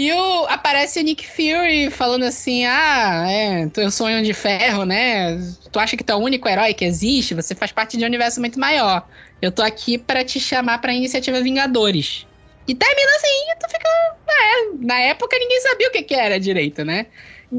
E 0.00 0.10
o, 0.14 0.46
aparece 0.46 0.98
o 0.98 1.02
Nick 1.02 1.26
Fury 1.26 1.90
falando 1.90 2.24
assim: 2.24 2.64
Ah, 2.64 3.26
é, 3.28 3.66
tu- 3.68 3.82
eu 3.82 3.90
sou 3.90 4.06
um 4.08 4.22
de 4.22 4.32
ferro, 4.32 4.86
né? 4.86 5.38
Tu 5.70 5.78
acha 5.78 5.94
que 5.94 6.02
tu 6.02 6.10
é 6.10 6.14
o 6.14 6.18
único 6.20 6.48
herói 6.48 6.72
que 6.72 6.86
existe? 6.86 7.34
Você 7.34 7.54
faz 7.54 7.70
parte 7.70 7.98
de 7.98 8.04
um 8.04 8.06
universo 8.06 8.40
muito 8.40 8.58
maior. 8.58 9.06
Eu 9.42 9.52
tô 9.52 9.62
aqui 9.62 9.98
pra 9.98 10.24
te 10.24 10.40
chamar 10.40 10.78
pra 10.78 10.94
iniciativa 10.94 11.42
Vingadores. 11.42 12.26
E 12.66 12.74
termina 12.74 13.10
assim, 13.16 13.50
e 13.50 13.56
tu 13.58 13.68
fica. 13.70 13.88
É, 14.30 14.86
na 14.86 14.98
época 15.00 15.36
ninguém 15.38 15.60
sabia 15.60 15.88
o 15.88 15.92
que, 15.92 16.02
que 16.02 16.14
era 16.14 16.40
direito, 16.40 16.82
né? 16.82 17.06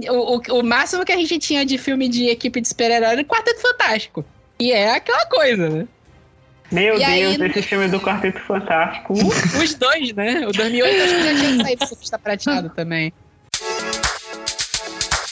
O, 0.09 0.37
o, 0.37 0.59
o 0.59 0.63
máximo 0.63 1.05
que 1.05 1.11
a 1.11 1.17
gente 1.17 1.37
tinha 1.37 1.63
de 1.63 1.77
filme 1.77 2.09
de 2.09 2.25
equipe 2.27 2.59
de 2.59 2.67
super-herói 2.69 3.09
era 3.09 3.23
Quarteto 3.23 3.61
Fantástico. 3.61 4.25
E 4.59 4.71
é 4.71 4.95
aquela 4.95 5.27
coisa, 5.27 5.69
né? 5.69 5.87
Meu 6.72 6.95
E 6.95 6.99
Deus, 6.99 7.09
aí- 7.09 7.49
esse 7.49 7.61
filme 7.61 7.88
do 7.88 7.99
Quarteto 7.99 8.39
Fantástico. 8.41 9.13
Os 9.61 9.74
dois, 9.76 10.13
né? 10.13 10.47
O 10.47 10.51
2008 10.51 11.01
acho 11.03 11.15
que 11.15 11.24
já 11.24 11.36
tinha 11.36 11.63
saído 11.63 11.88
Surfista 11.88 12.17
Prateado 12.19 12.69
também. 12.76 13.13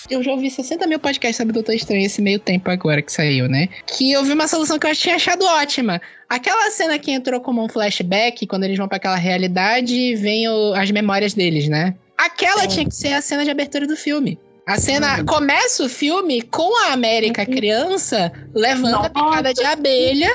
Eu 0.09 0.23
já 0.23 0.31
ouvi 0.31 0.49
60 0.49 0.87
mil 0.87 0.97
podcasts 0.99 1.37
sobre 1.37 1.53
Doutor 1.53 1.73
Estranho 1.75 2.03
esse 2.05 2.19
meio 2.19 2.39
tempo 2.39 2.69
agora 2.71 2.99
que 3.01 3.11
saiu, 3.11 3.47
né? 3.47 3.69
Que 3.85 4.11
eu 4.11 4.23
vi 4.23 4.33
uma 4.33 4.47
solução 4.47 4.79
que 4.79 4.87
eu 4.87 4.95
tinha 4.95 5.15
achado 5.15 5.45
ótima. 5.45 6.01
Aquela 6.27 6.71
cena 6.71 6.97
que 6.97 7.11
entrou 7.11 7.39
como 7.39 7.63
um 7.63 7.69
flashback, 7.69 8.47
quando 8.47 8.63
eles 8.63 8.77
vão 8.77 8.87
pra 8.87 8.97
aquela 8.97 9.15
realidade 9.15 9.93
e 9.93 10.15
vem 10.15 10.49
o- 10.49 10.73
as 10.73 10.89
memórias 10.89 11.35
deles, 11.35 11.69
né? 11.69 11.93
Aquela 12.17 12.65
tinha 12.67 12.85
que 12.85 12.93
ser 12.95 13.13
a 13.13 13.21
cena 13.21 13.43
de 13.45 13.51
abertura 13.51 13.85
do 13.85 13.95
filme. 13.95 14.39
A 14.69 14.77
cena 14.77 15.25
começa 15.25 15.83
o 15.83 15.89
filme 15.89 16.43
com 16.43 16.85
a 16.85 16.93
América 16.93 17.43
criança 17.43 18.31
levando 18.53 19.03
a 19.03 19.09
picada 19.09 19.51
de 19.51 19.63
abelha. 19.63 20.29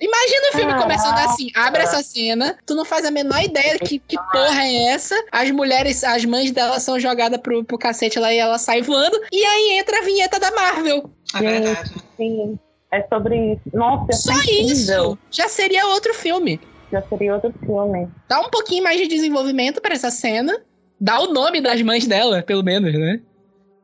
Imagina 0.00 0.48
o 0.48 0.56
filme 0.56 0.74
começando 0.80 1.18
assim: 1.18 1.48
abre 1.56 1.82
essa 1.82 2.00
cena, 2.00 2.56
tu 2.64 2.76
não 2.76 2.84
faz 2.84 3.04
a 3.04 3.10
menor 3.10 3.42
ideia 3.42 3.76
que, 3.80 3.98
que 3.98 4.16
porra 4.16 4.62
é 4.62 4.90
essa. 4.90 5.16
As 5.32 5.50
mulheres, 5.50 6.04
as 6.04 6.24
mães 6.24 6.52
dela 6.52 6.78
são 6.78 7.00
jogadas 7.00 7.40
pro, 7.40 7.64
pro 7.64 7.76
cacete 7.76 8.20
lá 8.20 8.32
e 8.32 8.38
ela 8.38 8.58
sai 8.58 8.80
voando. 8.80 9.20
E 9.32 9.44
aí 9.44 9.78
entra 9.80 9.98
a 9.98 10.04
vinheta 10.04 10.38
da 10.38 10.52
Marvel. 10.52 11.10
É 11.34 11.38
verdade. 11.40 11.90
Sim, 12.16 12.60
é 12.92 13.04
sobre 13.12 13.54
isso. 13.54 13.62
Nossa, 13.74 14.12
Só 14.12 14.32
é 14.32 14.36
incrível. 14.36 14.66
isso. 14.72 15.18
Já 15.32 15.48
seria 15.48 15.88
outro 15.88 16.14
filme. 16.14 16.60
Já 16.92 17.02
seria 17.08 17.34
outro 17.34 17.52
filme. 17.58 18.08
Dá 18.28 18.40
um 18.40 18.50
pouquinho 18.50 18.84
mais 18.84 19.00
de 19.00 19.08
desenvolvimento 19.08 19.80
pra 19.80 19.94
essa 19.94 20.12
cena. 20.12 20.56
Dá 21.00 21.18
o 21.18 21.32
nome 21.32 21.60
das 21.60 21.82
mães 21.82 22.06
dela, 22.06 22.40
pelo 22.40 22.62
menos, 22.62 22.92
né? 22.92 23.20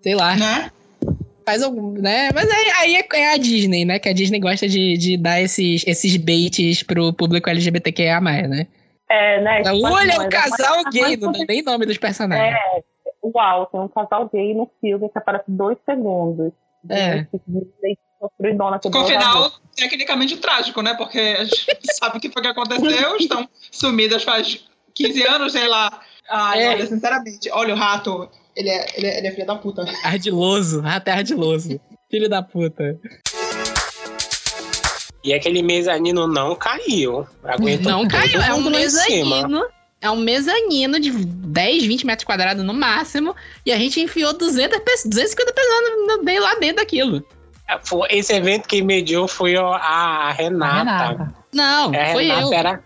Sei 0.07 0.15
lá. 0.15 0.37
Né? 0.37 0.71
Faz 1.45 1.65
algum, 1.65 1.91
né? 1.93 2.31
Mas 2.33 2.49
aí, 2.49 2.71
aí 2.79 2.95
é, 2.95 3.07
é 3.13 3.35
a 3.35 3.37
Disney, 3.37 3.85
né? 3.85 3.99
Que 3.99 4.09
a 4.09 4.13
Disney 4.13 4.39
gosta 4.39 4.69
de, 4.69 4.97
de 4.97 5.17
dar 5.17 5.41
esses, 5.41 5.85
esses 5.85 6.17
baits 6.17 6.85
pro 6.85 7.13
público 7.13 7.51
LGBTQIA+, 7.51 8.21
né? 8.21 8.69
É, 9.09 9.41
né? 9.41 9.61
Então, 9.61 9.75
tipo, 9.75 9.89
olha, 9.89 10.13
as 10.13 10.19
um 10.19 10.23
mães- 10.23 10.29
casal 10.33 10.79
as 10.79 10.93
gay, 10.93 11.17
não 11.17 11.33
dá 11.33 11.41
nem 11.49 11.61
nome 11.63 11.87
dos 11.87 11.99
personagens. 11.99 12.57
É, 12.57 12.83
uau, 13.25 13.67
tem 13.67 13.81
um 13.81 13.89
casal 13.89 14.31
gay 14.33 14.55
no 14.55 14.71
filme 14.81 15.09
que 15.09 15.19
aparece 15.19 15.45
dois 15.49 15.77
segundos. 15.85 16.53
É. 16.89 17.25
Com 17.25 17.41
um 17.49 17.67
dois 17.83 19.09
final 19.09 19.51
tecnicamente 19.75 20.37
trágico, 20.37 20.83
né? 20.83 20.95
Porque 20.95 21.19
a 21.19 21.45
gente 21.45 21.67
sabe 21.99 22.19
o 22.19 22.21
que 22.21 22.31
foi 22.31 22.43
que 22.43 22.49
aconteceu, 22.49 23.17
estão 23.17 23.49
sumidas 23.73 24.23
faz 24.23 24.65
15 24.95 25.23
anos, 25.27 25.53
sei 25.53 25.67
lá. 25.67 26.01
Ai, 26.29 26.63
É. 26.63 26.69
olha, 26.71 26.87
sinceramente, 26.87 27.51
olha 27.51 27.75
o 27.75 27.77
rato, 27.77 28.29
ele 28.57 28.69
é, 28.71 28.87
ele 28.97 29.07
é, 29.07 29.19
ele 29.19 29.27
é 29.29 29.31
filho 29.31 29.47
da 29.47 29.57
puta. 29.57 29.85
Ardiloso, 30.03 30.83
até 30.85 31.13
ardiloso. 31.13 31.79
Filho 32.11 32.29
da 32.29 32.43
puta. 32.43 32.99
E 35.23 35.35
aquele 35.35 35.63
mezanino 35.63 36.27
não 36.29 36.55
caiu. 36.55 37.27
Aguentou 37.45 37.91
Não 37.91 38.07
caiu, 38.07 38.41
é 38.41 38.55
um 38.55 38.71
mezanino. 38.71 39.65
É 40.01 40.11
um 40.11 40.17
mezanino 40.17 41.01
de 41.01 41.11
10, 41.11 41.85
20 41.85 42.07
metros 42.07 42.25
quadrados 42.25 42.63
no 42.65 42.73
máximo. 42.73 43.35
E 43.65 43.73
a 43.73 43.77
gente 43.77 44.01
enfiou 44.01 44.33
200, 44.33 44.79
pe- 44.79 45.09
250 45.09 45.53
pessoas 45.53 45.81
no- 46.07 46.23
no- 46.23 46.41
lá 46.43 46.55
dentro 46.57 46.77
daquilo. 46.77 47.27
Foi- 47.83 48.07
Esse 48.11 48.33
evento 48.35 48.69
que 48.69 48.81
mediou 48.83 49.27
foi 49.27 49.57
ó, 49.57 49.73
a 49.75 50.31
Renata. 50.31 51.35
Não, 51.53 51.93
É, 51.93 52.13
foi 52.13 52.25
Renata 52.27 52.43
eu. 52.43 52.53
Era... 52.53 52.85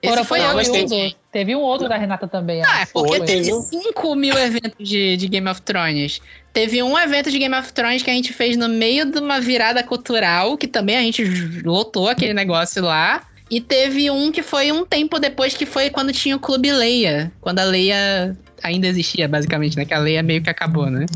Esse 0.00 0.10
Foram- 0.14 0.24
foi 0.24 0.38
foram 0.40 0.50
eu 0.52 0.56
outros. 0.58 0.76
mediei. 0.76 1.16
Teve 1.32 1.56
um 1.56 1.60
outro 1.60 1.88
da 1.88 1.96
Renata 1.96 2.28
também. 2.28 2.62
Ah, 2.62 2.80
é 2.80 2.82
acho. 2.82 2.92
porque 2.92 3.16
Foi. 3.16 3.26
teve 3.26 3.50
5 3.50 4.14
mil 4.14 4.36
eventos 4.36 4.86
de, 4.86 5.16
de 5.16 5.28
Game 5.28 5.48
of 5.48 5.62
Thrones. 5.62 6.20
Teve 6.52 6.82
um 6.82 6.96
evento 6.98 7.30
de 7.30 7.38
Game 7.38 7.54
of 7.54 7.72
Thrones 7.72 8.02
que 8.02 8.10
a 8.10 8.12
gente 8.12 8.34
fez 8.34 8.54
no 8.54 8.68
meio 8.68 9.10
de 9.10 9.18
uma 9.18 9.40
virada 9.40 9.82
cultural, 9.82 10.58
que 10.58 10.68
também 10.68 10.96
a 10.96 11.00
gente 11.00 11.24
lotou 11.64 12.06
aquele 12.08 12.34
negócio 12.34 12.82
lá. 12.82 13.22
E 13.50 13.60
teve 13.62 14.10
um 14.10 14.30
que 14.30 14.42
foi 14.42 14.70
um 14.72 14.84
tempo 14.84 15.18
depois, 15.18 15.54
que 15.54 15.64
foi 15.64 15.88
quando 15.88 16.12
tinha 16.12 16.36
o 16.36 16.38
Clube 16.38 16.70
Leia. 16.70 17.32
Quando 17.40 17.60
a 17.60 17.64
Leia 17.64 18.36
ainda 18.62 18.86
existia, 18.86 19.26
basicamente, 19.26 19.76
né? 19.76 19.86
Que 19.86 19.94
a 19.94 19.98
Leia 19.98 20.22
meio 20.22 20.42
que 20.42 20.50
acabou, 20.50 20.90
né? 20.90 21.06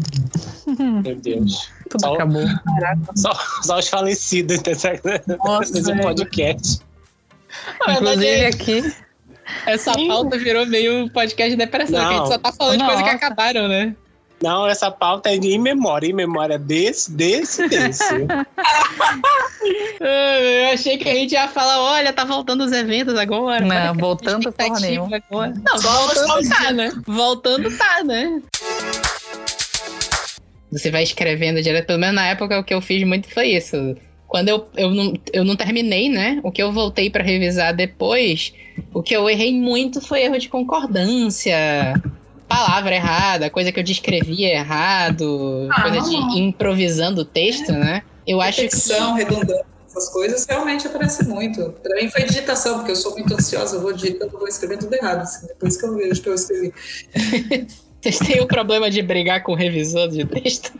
Meu 1.04 1.14
Deus. 1.16 1.70
Tudo 1.90 2.00
Só- 2.00 2.14
acabou. 2.14 2.42
Só, 3.14 3.32
só 3.62 3.78
os 3.78 3.88
falecidos 3.88 4.60
desse 4.62 4.88
velho. 4.96 6.02
podcast. 6.02 6.80
Inclusive 7.88 8.46
aqui. 8.46 9.05
Essa 9.66 9.92
pauta 10.06 10.38
virou 10.38 10.66
meio 10.66 11.08
podcast 11.10 11.50
de 11.50 11.56
depressão, 11.56 12.00
que 12.08 12.14
a 12.14 12.18
gente 12.18 12.28
só 12.28 12.38
tá 12.38 12.52
falando 12.52 12.78
de 12.78 12.84
coisas 12.84 13.02
que 13.02 13.12
Nossa. 13.12 13.26
acabaram, 13.26 13.68
né? 13.68 13.94
Não, 14.42 14.66
essa 14.66 14.90
pauta 14.90 15.30
é 15.34 15.38
de 15.38 15.48
in 15.54 15.58
memória. 15.58 16.06
Em 16.08 16.12
memória 16.12 16.58
desse, 16.58 17.10
desse, 17.12 17.66
desse. 17.68 18.04
Ah, 19.98 20.38
Eu 20.38 20.74
achei 20.74 20.98
que 20.98 21.08
a 21.08 21.14
gente 21.14 21.32
ia 21.32 21.48
falar, 21.48 21.80
olha, 21.80 22.12
tá 22.12 22.24
voltando 22.24 22.62
os 22.64 22.70
eventos 22.72 23.16
agora. 23.16 23.64
Não, 23.64 23.94
voltando 23.94 24.42
porra 24.42 24.50
expectativa 24.50 24.86
nenhuma. 24.86 25.16
agora. 25.16 25.54
Não, 25.64 25.78
voltando 25.80 26.48
tá, 26.48 26.72
né? 26.72 26.92
Voltando 27.06 27.78
tá, 27.78 28.04
né? 28.04 28.42
Você 30.70 30.90
vai 30.90 31.02
escrevendo 31.02 31.62
direto. 31.62 31.86
Pelo 31.86 31.98
menos 31.98 32.14
na 32.14 32.26
época 32.28 32.58
o 32.58 32.64
que 32.64 32.74
eu 32.74 32.80
fiz 32.82 33.06
muito 33.06 33.28
foi 33.32 33.48
isso. 33.48 33.96
Quando 34.26 34.48
eu, 34.48 34.66
eu, 34.76 34.90
não, 34.90 35.14
eu 35.32 35.44
não 35.44 35.56
terminei, 35.56 36.08
né? 36.08 36.40
O 36.42 36.50
que 36.50 36.62
eu 36.62 36.72
voltei 36.72 37.08
pra 37.08 37.22
revisar 37.22 37.74
depois, 37.74 38.52
o 38.92 39.02
que 39.02 39.14
eu 39.14 39.28
errei 39.30 39.54
muito 39.54 40.00
foi 40.00 40.22
erro 40.22 40.38
de 40.38 40.48
concordância, 40.48 41.54
palavra 42.48 42.94
errada, 42.94 43.50
coisa 43.50 43.70
que 43.70 43.78
eu 43.78 43.84
descrevia 43.84 44.52
errado, 44.52 45.68
Ah, 45.70 45.82
coisa 45.82 46.00
de 46.00 46.16
improvisando 46.40 47.22
o 47.22 47.24
texto, 47.24 47.72
né? 47.72 48.02
Eu 48.26 48.40
acho 48.40 48.68
que. 48.68 48.92
Redundância, 49.14 49.64
essas 49.86 50.08
coisas 50.10 50.46
realmente 50.48 50.86
aparecem 50.86 51.26
muito. 51.28 51.70
Pra 51.82 51.96
mim 51.96 52.10
foi 52.10 52.24
digitação, 52.24 52.78
porque 52.78 52.92
eu 52.92 52.96
sou 52.96 53.12
muito 53.12 53.32
ansiosa, 53.34 53.76
eu 53.76 53.80
vou 53.80 53.92
digitando, 53.92 54.32
eu 54.32 54.38
vou 54.38 54.48
escrevendo 54.48 54.80
tudo 54.80 54.94
errado. 54.94 55.22
Assim, 55.22 55.46
depois 55.46 55.76
que 55.76 55.86
eu 55.86 55.94
vejo 55.94 56.22
que 56.22 56.28
eu 56.28 56.34
escrevi. 56.34 56.72
Vocês 58.02 58.18
têm 58.18 58.40
o 58.40 58.46
problema 58.46 58.90
de 58.90 59.02
brigar 59.02 59.42
com 59.42 59.52
o 59.52 59.54
revisor 59.56 60.08
de 60.08 60.24
texto? 60.26 60.72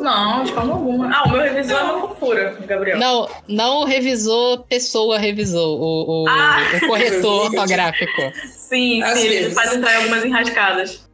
Não, 0.00 0.44
de 0.44 0.52
forma 0.52 0.72
alguma. 0.74 1.10
Ah, 1.14 1.24
o 1.24 1.30
meu 1.32 1.40
revisor 1.42 1.78
é 1.78 1.82
uma 1.82 2.08
fofura, 2.08 2.56
Gabriel. 2.66 2.98
Não, 2.98 3.28
não 3.48 3.80
o 3.80 3.84
revisor, 3.84 4.62
pessoa 4.68 5.18
revisor, 5.18 5.80
o, 5.80 6.24
o, 6.24 6.28
Ah! 6.28 6.58
o 6.82 6.86
corretor 6.86 7.44
ortográfico. 7.50 8.22
Sim, 8.46 9.02
Às 9.02 9.18
sim, 9.18 9.26
ele 9.28 9.50
faz 9.54 9.74
entrar 9.74 9.92
em 9.94 9.96
algumas 9.96 10.24
enrascadas. 10.24 11.08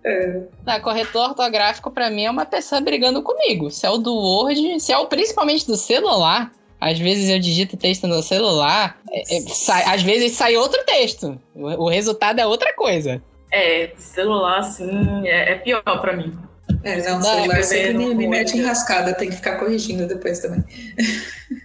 Não, 0.66 0.80
corretor 0.80 1.28
ortográfico 1.30 1.90
pra 1.90 2.10
mim 2.10 2.24
é 2.24 2.30
uma 2.30 2.44
pessoa 2.46 2.80
brigando 2.80 3.22
comigo. 3.22 3.70
Se 3.70 3.86
é 3.86 3.90
o 3.90 3.98
do 3.98 4.14
Word, 4.14 4.80
se 4.80 4.92
é 4.92 4.98
o 4.98 5.06
principalmente 5.06 5.66
do 5.66 5.76
celular. 5.76 6.50
Às 6.80 6.98
vezes 6.98 7.28
eu 7.30 7.38
digito 7.38 7.76
texto 7.76 8.08
no 8.08 8.20
celular, 8.22 8.98
é- 9.12 9.36
é, 9.36 9.40
sai- 9.42 9.84
às 9.94 10.02
vezes 10.02 10.32
sai 10.32 10.56
outro 10.56 10.82
texto. 10.84 11.40
O, 11.54 11.84
o 11.84 11.88
resultado 11.88 12.40
é 12.40 12.46
outra 12.46 12.74
coisa. 12.74 13.22
É, 13.52 13.92
celular, 13.96 14.58
assim, 14.58 14.90
é, 15.28 15.52
é 15.52 15.54
pior 15.56 15.82
pra 15.82 16.16
mim. 16.16 16.36
É, 16.84 17.08
não, 17.08 17.20
Não, 17.20 17.22
celular 17.22 17.60
escrever 17.60 17.64
sempre 17.64 18.06
me, 18.06 18.14
me 18.14 18.28
mete 18.28 18.56
enrascada, 18.58 19.14
tem 19.14 19.30
que 19.30 19.36
ficar 19.36 19.56
corrigindo 19.56 20.06
depois 20.06 20.40
também. 20.40 20.64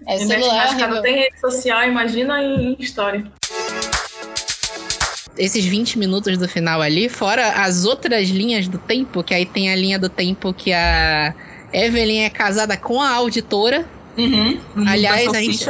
É 0.05 0.19
Me 0.19 0.25
mete 0.25 0.41
celular, 0.41 0.55
enrascada, 0.67 0.83
horrível. 0.83 1.01
tem 1.01 1.15
rede 1.15 1.39
social, 1.39 1.83
imagina 1.87 2.41
em, 2.43 2.75
história. 2.79 3.25
esses 5.37 5.65
20 5.65 5.99
minutos 5.99 6.37
do 6.37 6.47
final 6.47 6.81
ali, 6.81 7.09
fora 7.09 7.63
as 7.63 7.85
outras 7.85 8.29
linhas 8.29 8.67
do 8.67 8.77
tempo, 8.77 9.23
que 9.23 9.33
aí 9.33 9.45
tem 9.45 9.71
a 9.71 9.75
linha 9.75 9.99
do 9.99 10.09
tempo 10.09 10.53
que 10.53 10.73
a 10.73 11.33
Evelyn 11.71 12.23
é 12.23 12.29
casada 12.29 12.75
com 12.77 13.01
a 13.01 13.09
auditora. 13.11 13.85
Uhum. 14.17 14.59
Aliás, 14.87 15.31
da 15.31 15.37
a 15.37 15.41
gente. 15.41 15.69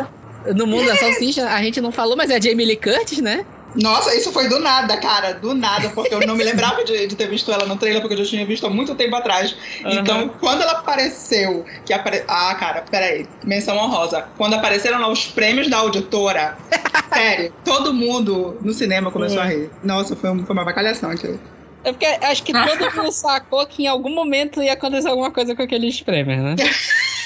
No 0.56 0.66
mundo 0.66 0.86
da 0.88 0.96
salsicha, 0.96 1.50
a 1.50 1.62
gente 1.62 1.82
não 1.82 1.92
falou, 1.92 2.16
mas 2.16 2.30
é 2.30 2.38
a 2.38 2.40
Jamie 2.40 2.66
Lee 2.66 2.78
Curtis, 2.78 3.20
né? 3.20 3.46
Nossa, 3.78 4.16
isso 4.16 4.32
foi 4.32 4.50
do 4.50 4.60
nada, 4.60 4.98
cara, 4.98 5.34
do 5.34 5.54
nada, 5.54 5.90
porque 5.92 6.14
eu 6.14 6.26
não 6.26 6.36
me 6.36 6.44
lembrava 6.44 6.84
de, 6.84 7.08
de 7.08 7.16
ter 7.16 7.28
visto 7.30 7.52
ela 7.52 7.66
no 7.66 7.78
trailer, 7.78 8.02
porque 8.02 8.16
eu 8.16 8.24
já 8.24 8.30
tinha 8.30 8.46
visto 8.46 8.66
há 8.66 8.70
muito 8.70 8.96
tempo 8.96 9.16
atrás. 9.16 9.56
Aham. 9.86 9.94
Então, 10.02 10.30
quando 10.40 10.62
ela 10.64 10.74
apareceu, 10.74 11.64
que 11.86 11.94
apare... 11.94 12.24
Ah, 12.28 12.56
cara, 12.56 12.82
peraí, 12.82 13.30
menção 13.44 13.78
honrosa. 13.78 14.22
Quando 14.36 14.56
apareceram 14.56 15.00
lá 15.00 15.08
os 15.10 15.28
prêmios 15.28 15.70
da 15.70 15.78
auditora, 15.78 16.58
sério, 17.14 17.54
todo 17.64 17.94
mundo 17.94 18.58
no 18.62 18.74
cinema 18.74 19.12
começou 19.12 19.40
a 19.42 19.46
rir. 19.46 19.72
Nossa, 19.84 20.16
foi, 20.16 20.30
um- 20.32 20.46
foi 20.46 20.56
uma 20.56 20.66
bacalhação 20.66 21.10
aquilo. 21.12 21.40
É 21.84 21.92
porque 21.92 22.06
acho 22.06 22.44
que 22.44 22.52
todo 22.52 22.92
mundo 22.96 23.12
sacou 23.16 23.66
que 23.68 23.84
em 23.84 23.88
algum 23.88 24.14
momento 24.14 24.62
ia 24.62 24.74
acontecer 24.74 25.08
alguma 25.08 25.32
coisa 25.32 25.56
com 25.56 25.62
aqueles 25.62 26.02
prêmios, 26.02 26.44
né? 26.44 26.56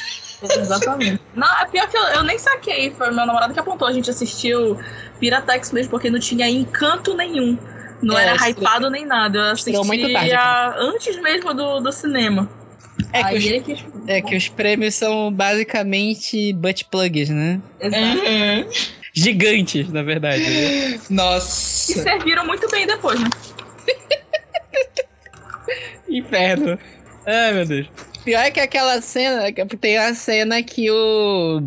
Exatamente. 0.44 1.22
Não, 1.36 1.60
é 1.62 1.66
pior 1.68 1.88
que 1.88 1.96
eu, 1.98 2.02
eu 2.04 2.24
nem 2.24 2.38
saquei. 2.40 2.92
Foi 2.92 3.08
meu 3.12 3.26
namorado 3.26 3.54
que 3.54 3.60
apontou. 3.60 3.88
A 3.88 3.94
gente 3.94 4.10
assistiu 4.10 4.78
Piratex 5.20 5.72
mesmo, 5.72 5.92
porque 5.92 6.10
não 6.10 6.20
tinha 6.20 6.50
encanto 6.50 7.14
nenhum. 7.16 7.58
Não 8.02 8.18
É, 8.18 8.24
era 8.24 8.36
estreou- 8.36 8.58
hypado 8.58 8.90
nem 8.90 9.06
nada. 9.06 9.38
Eu 9.38 9.54
estreou 9.54 9.86
muito 9.86 10.06
assistia 10.06 10.36
tarde, 10.38 10.78
antes 10.80 11.22
mesmo 11.22 11.54
do, 11.54 11.80
do 11.80 11.92
cinema. 11.92 12.50
É 13.14 13.24
que, 13.24 13.38
os, 13.38 13.44
que- 13.44 13.86
é 14.08 14.22
que 14.22 14.36
os 14.36 14.48
prêmios 14.50 14.96
são 14.96 15.32
basicamente 15.32 16.52
butt 16.54 16.86
plugs, 16.86 17.30
né? 17.30 17.62
Exato. 17.80 18.92
Gigantes, 19.14 19.90
na 19.92 20.02
verdade. 20.04 20.42
né? 20.44 21.00
E 21.10 21.14
Nossa. 21.14 21.94
serviram 22.02 22.46
muito 22.46 22.68
bem 22.70 22.88
depois, 22.88 23.20
né? 23.20 23.30
Inferno. 26.10 26.78
Ai, 27.26 27.54
meu 27.54 27.66
Deus. 27.66 27.88
Pior 28.24 28.40
é 28.42 28.52
que 28.52 28.60
aquela 28.60 29.02
cena. 29.02 29.44
Tem 29.80 29.98
a 29.98 30.14
cena 30.14 30.62
que 30.62 30.90
o. 30.92 31.62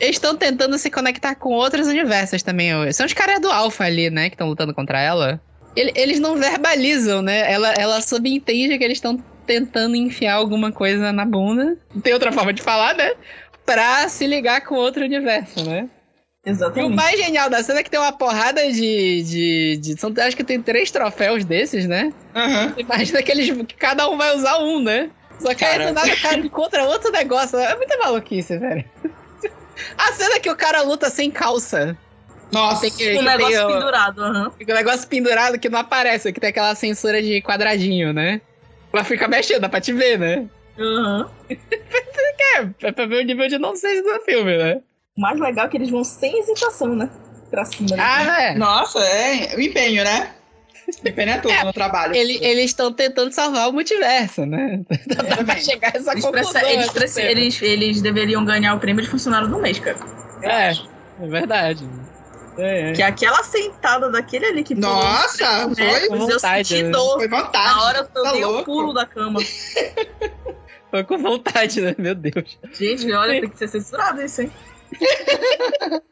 Eles 0.00 0.16
estão 0.16 0.36
tentando 0.36 0.76
se 0.78 0.90
conectar 0.90 1.34
com 1.36 1.50
outros 1.50 1.86
universos 1.86 2.42
também. 2.42 2.70
São 2.92 3.06
os 3.06 3.12
caras 3.12 3.40
do 3.40 3.48
Alpha 3.50 3.84
ali, 3.84 4.10
né? 4.10 4.28
Que 4.28 4.34
estão 4.34 4.48
lutando 4.48 4.74
contra 4.74 5.00
ela. 5.00 5.40
Ele- 5.76 5.92
Eles 5.94 6.18
não 6.18 6.36
verbalizam, 6.36 7.22
né? 7.22 7.50
Ela, 7.50 7.72
ela 7.78 8.00
subentende 8.00 8.76
que 8.76 8.84
eles 8.84 8.98
estão 8.98 9.16
tentando 9.46 9.94
enfiar 9.96 10.34
alguma 10.34 10.72
coisa 10.72 11.12
na 11.12 11.24
bunda. 11.24 11.76
Não 11.94 12.00
tem 12.00 12.12
outra 12.12 12.32
forma 12.32 12.52
de 12.52 12.62
falar, 12.62 12.94
né? 12.94 13.12
Pra 13.64 14.08
se 14.08 14.26
ligar 14.26 14.62
com 14.62 14.74
outro 14.74 15.04
universo, 15.04 15.64
né? 15.64 15.88
E 16.44 16.50
o 16.50 16.52
Exatamente. 16.52 16.94
mais 16.96 17.16
genial 17.20 17.48
da 17.48 17.62
cena 17.62 17.78
é 17.78 17.82
que 17.84 17.90
tem 17.90 18.00
uma 18.00 18.10
porrada 18.10 18.60
de. 18.72 19.22
de, 19.22 19.76
de- 19.80 20.00
são, 20.00 20.12
acho 20.18 20.36
que 20.36 20.42
tem 20.42 20.60
três 20.60 20.90
troféus 20.90 21.44
desses, 21.44 21.86
né? 21.86 22.12
Aham. 22.34 22.74
Imagina 22.76 23.22
que, 23.22 23.30
eles, 23.30 23.48
que 23.68 23.76
cada 23.76 24.08
um 24.10 24.16
vai 24.18 24.34
usar 24.36 24.58
um, 24.58 24.82
né? 24.82 25.08
Só 25.42 25.54
que 25.54 25.64
aí 25.64 25.72
Cara. 25.78 25.86
do 25.88 25.92
nada 25.94 26.12
o 26.12 26.20
cara 26.22 26.36
encontra 26.38 26.84
outro 26.84 27.10
negócio. 27.10 27.58
É 27.58 27.76
muita 27.76 27.96
maluquice, 27.98 28.56
velho. 28.58 28.84
A 29.98 30.12
cena 30.12 30.38
que 30.38 30.50
o 30.50 30.56
cara 30.56 30.82
luta 30.82 31.10
sem 31.10 31.30
calça. 31.30 31.96
Nossa. 32.52 32.82
Tem 32.82 32.90
que, 32.90 33.18
Um 33.18 33.22
negócio 33.22 33.66
tem 33.66 33.66
pendurado, 33.78 34.22
aham. 34.22 34.52
o 34.60 34.74
negócio 34.74 35.08
pendurado 35.08 35.58
que 35.58 35.68
não 35.68 35.80
aparece, 35.80 36.32
que 36.32 36.38
tem 36.40 36.50
aquela 36.50 36.74
censura 36.74 37.22
de 37.22 37.40
quadradinho, 37.42 38.12
né? 38.12 38.40
Ela 38.92 39.04
fica 39.04 39.26
mexendo, 39.26 39.62
dá 39.62 39.68
pra 39.70 39.80
te 39.80 39.92
ver, 39.92 40.18
né? 40.18 40.46
Aham. 40.78 41.30
É, 42.54 42.88
é 42.88 42.92
pra 42.92 43.06
ver 43.06 43.22
o 43.22 43.24
nível 43.26 43.48
de 43.48 43.56
nonsense 43.56 44.02
do 44.02 44.20
filme, 44.20 44.58
né? 44.58 44.82
O 45.16 45.20
mais 45.22 45.40
legal 45.40 45.64
é 45.64 45.68
que 45.70 45.76
eles 45.78 45.88
vão 45.88 46.04
sem 46.04 46.38
hesitação, 46.38 46.94
né? 46.94 47.08
Pra 47.50 47.64
cima. 47.64 47.96
né? 47.96 48.02
Ah, 48.02 48.42
é. 48.42 48.54
Nossa, 48.54 48.98
é 49.00 49.56
o 49.56 49.60
empenho, 49.60 50.04
né? 50.04 50.34
O 51.04 51.08
empenho 51.08 51.30
é 51.30 51.38
tudo 51.38 51.64
no 51.64 51.72
trabalho. 51.72 52.14
Ele- 52.14 52.38
eles 52.44 52.66
estão 52.66 52.92
tentando 52.92 53.32
salvar 53.32 53.68
o 53.68 53.72
multiverso, 53.72 54.44
né? 54.46 54.80
Pra 55.46 55.56
chegar 55.56 55.92
a 55.94 55.98
essa 55.98 56.12
Eles, 56.12 56.24
conclusão. 56.24 56.62
eles, 56.68 57.10
cena. 57.12 57.30
eles, 57.30 57.62
eles 57.62 58.02
deveriam 58.02 58.44
ganhar 58.44 58.74
o 58.74 58.80
prêmio 58.80 59.02
de 59.02 59.08
funcionário 59.10 59.48
do 59.48 59.58
mês, 59.58 59.78
cara. 59.78 59.96
É, 60.42 60.70
é 60.72 61.28
verdade. 61.28 61.88
É, 62.58 62.90
é. 62.90 62.92
Que 62.92 63.02
aquela 63.02 63.42
sentada 63.42 64.10
daquele 64.10 64.44
ali 64.46 64.62
que 64.62 64.74
pulou 64.74 64.90
Nossa, 64.94 65.66
uns 65.66 65.78
foi 65.78 65.86
metros, 65.86 66.10
eu 66.10 66.18
vontade, 66.28 66.68
senti 66.68 66.82
né? 66.82 66.90
dor. 66.90 67.18
Foi 67.18 67.28
vontade. 67.28 67.74
Na 67.74 67.82
hora 67.84 67.98
eu 67.98 68.22
Tá 68.24 68.32
dei 68.32 68.44
o 68.44 68.62
pulo 68.64 68.92
da 68.92 69.06
cama. 69.06 69.40
Foi 70.90 71.02
com 71.04 71.16
vontade, 71.16 71.80
né? 71.80 71.94
Meu 71.96 72.14
Deus. 72.14 72.58
Gente, 72.74 73.10
olha, 73.12 73.40
tem 73.40 73.48
que 73.48 73.56
ser 73.56 73.68
censurado 73.68 74.20
isso, 74.22 74.42
hein? 74.42 74.52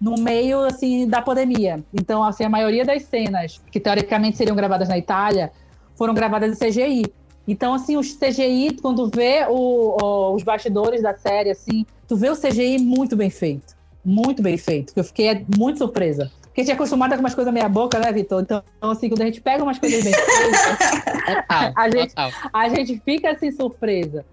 no 0.00 0.14
meio 0.16 0.60
assim 0.64 1.06
da 1.08 1.20
pandemia. 1.20 1.82
Então, 1.92 2.22
assim, 2.22 2.44
a 2.44 2.48
maioria 2.48 2.84
das 2.84 3.02
cenas 3.04 3.60
que 3.70 3.80
teoricamente 3.80 4.36
seriam 4.36 4.54
gravadas 4.56 4.88
na 4.88 4.96
Itália 4.98 5.50
foram 5.96 6.14
gravadas 6.14 6.52
em 6.52 6.54
CGI. 6.70 7.06
Então, 7.46 7.74
assim, 7.74 7.96
os 7.96 8.12
CGI, 8.14 8.76
quando 8.80 9.08
vê 9.08 9.46
o- 9.48 9.96
o- 10.00 10.34
os 10.34 10.42
bastidores 10.42 11.02
da 11.02 11.14
série, 11.16 11.50
assim, 11.50 11.84
tu 12.06 12.14
vê 12.14 12.28
o 12.28 12.36
CGI 12.36 12.78
muito 12.78 13.16
bem 13.16 13.30
feito. 13.30 13.74
Muito 14.04 14.42
bem 14.42 14.56
feito. 14.56 14.92
Eu 14.94 15.02
fiquei 15.02 15.44
muito 15.58 15.78
surpresa. 15.78 16.30
Porque 16.42 16.60
a 16.60 16.64
gente 16.64 16.70
é 16.72 16.74
acostumada 16.74 17.14
com 17.16 17.20
umas 17.20 17.34
coisas 17.34 17.52
meia 17.52 17.68
boca, 17.68 17.98
né, 17.98 18.12
Vitor? 18.12 18.42
Então, 18.42 18.62
assim, 18.80 19.08
quando 19.08 19.22
a 19.22 19.26
gente 19.26 19.40
pega 19.40 19.62
umas 19.62 19.78
coisas 19.78 20.02
bem 20.04 20.12
Total, 21.26 21.72
a, 21.76 21.90
gente, 21.90 22.12
a 22.52 22.68
gente 22.68 23.00
fica 23.04 23.30
assim 23.32 23.50
surpresa. 23.50 24.24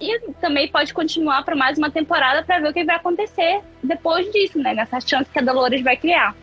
E 0.00 0.32
também 0.40 0.68
pode 0.68 0.94
continuar 0.94 1.42
para 1.44 1.54
mais 1.54 1.76
uma 1.76 1.90
temporada 1.90 2.42
para 2.42 2.58
ver 2.58 2.70
o 2.70 2.72
que 2.72 2.84
vai 2.84 2.96
acontecer 2.96 3.60
depois 3.82 4.30
disso, 4.32 4.58
né? 4.58 4.72
Nessa 4.74 5.00
chance 5.00 5.30
que 5.30 5.38
a 5.38 5.42
Dolores 5.42 5.82
vai 5.82 5.96
criar. 5.96 6.34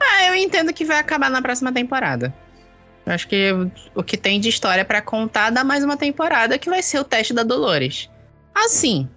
Ah, 0.00 0.26
eu 0.26 0.34
entendo 0.34 0.72
que 0.72 0.84
vai 0.84 0.98
acabar 0.98 1.30
na 1.30 1.42
próxima 1.42 1.72
temporada. 1.72 2.34
Eu 3.04 3.12
acho 3.12 3.28
que 3.28 3.50
o 3.94 4.02
que 4.02 4.16
tem 4.16 4.40
de 4.40 4.48
história 4.48 4.84
pra 4.84 5.02
contar 5.02 5.50
dá 5.50 5.62
mais 5.62 5.84
uma 5.84 5.96
temporada, 5.96 6.58
que 6.58 6.70
vai 6.70 6.82
ser 6.82 6.98
o 6.98 7.04
teste 7.04 7.34
da 7.34 7.42
Dolores. 7.42 8.08
Assim, 8.54 9.08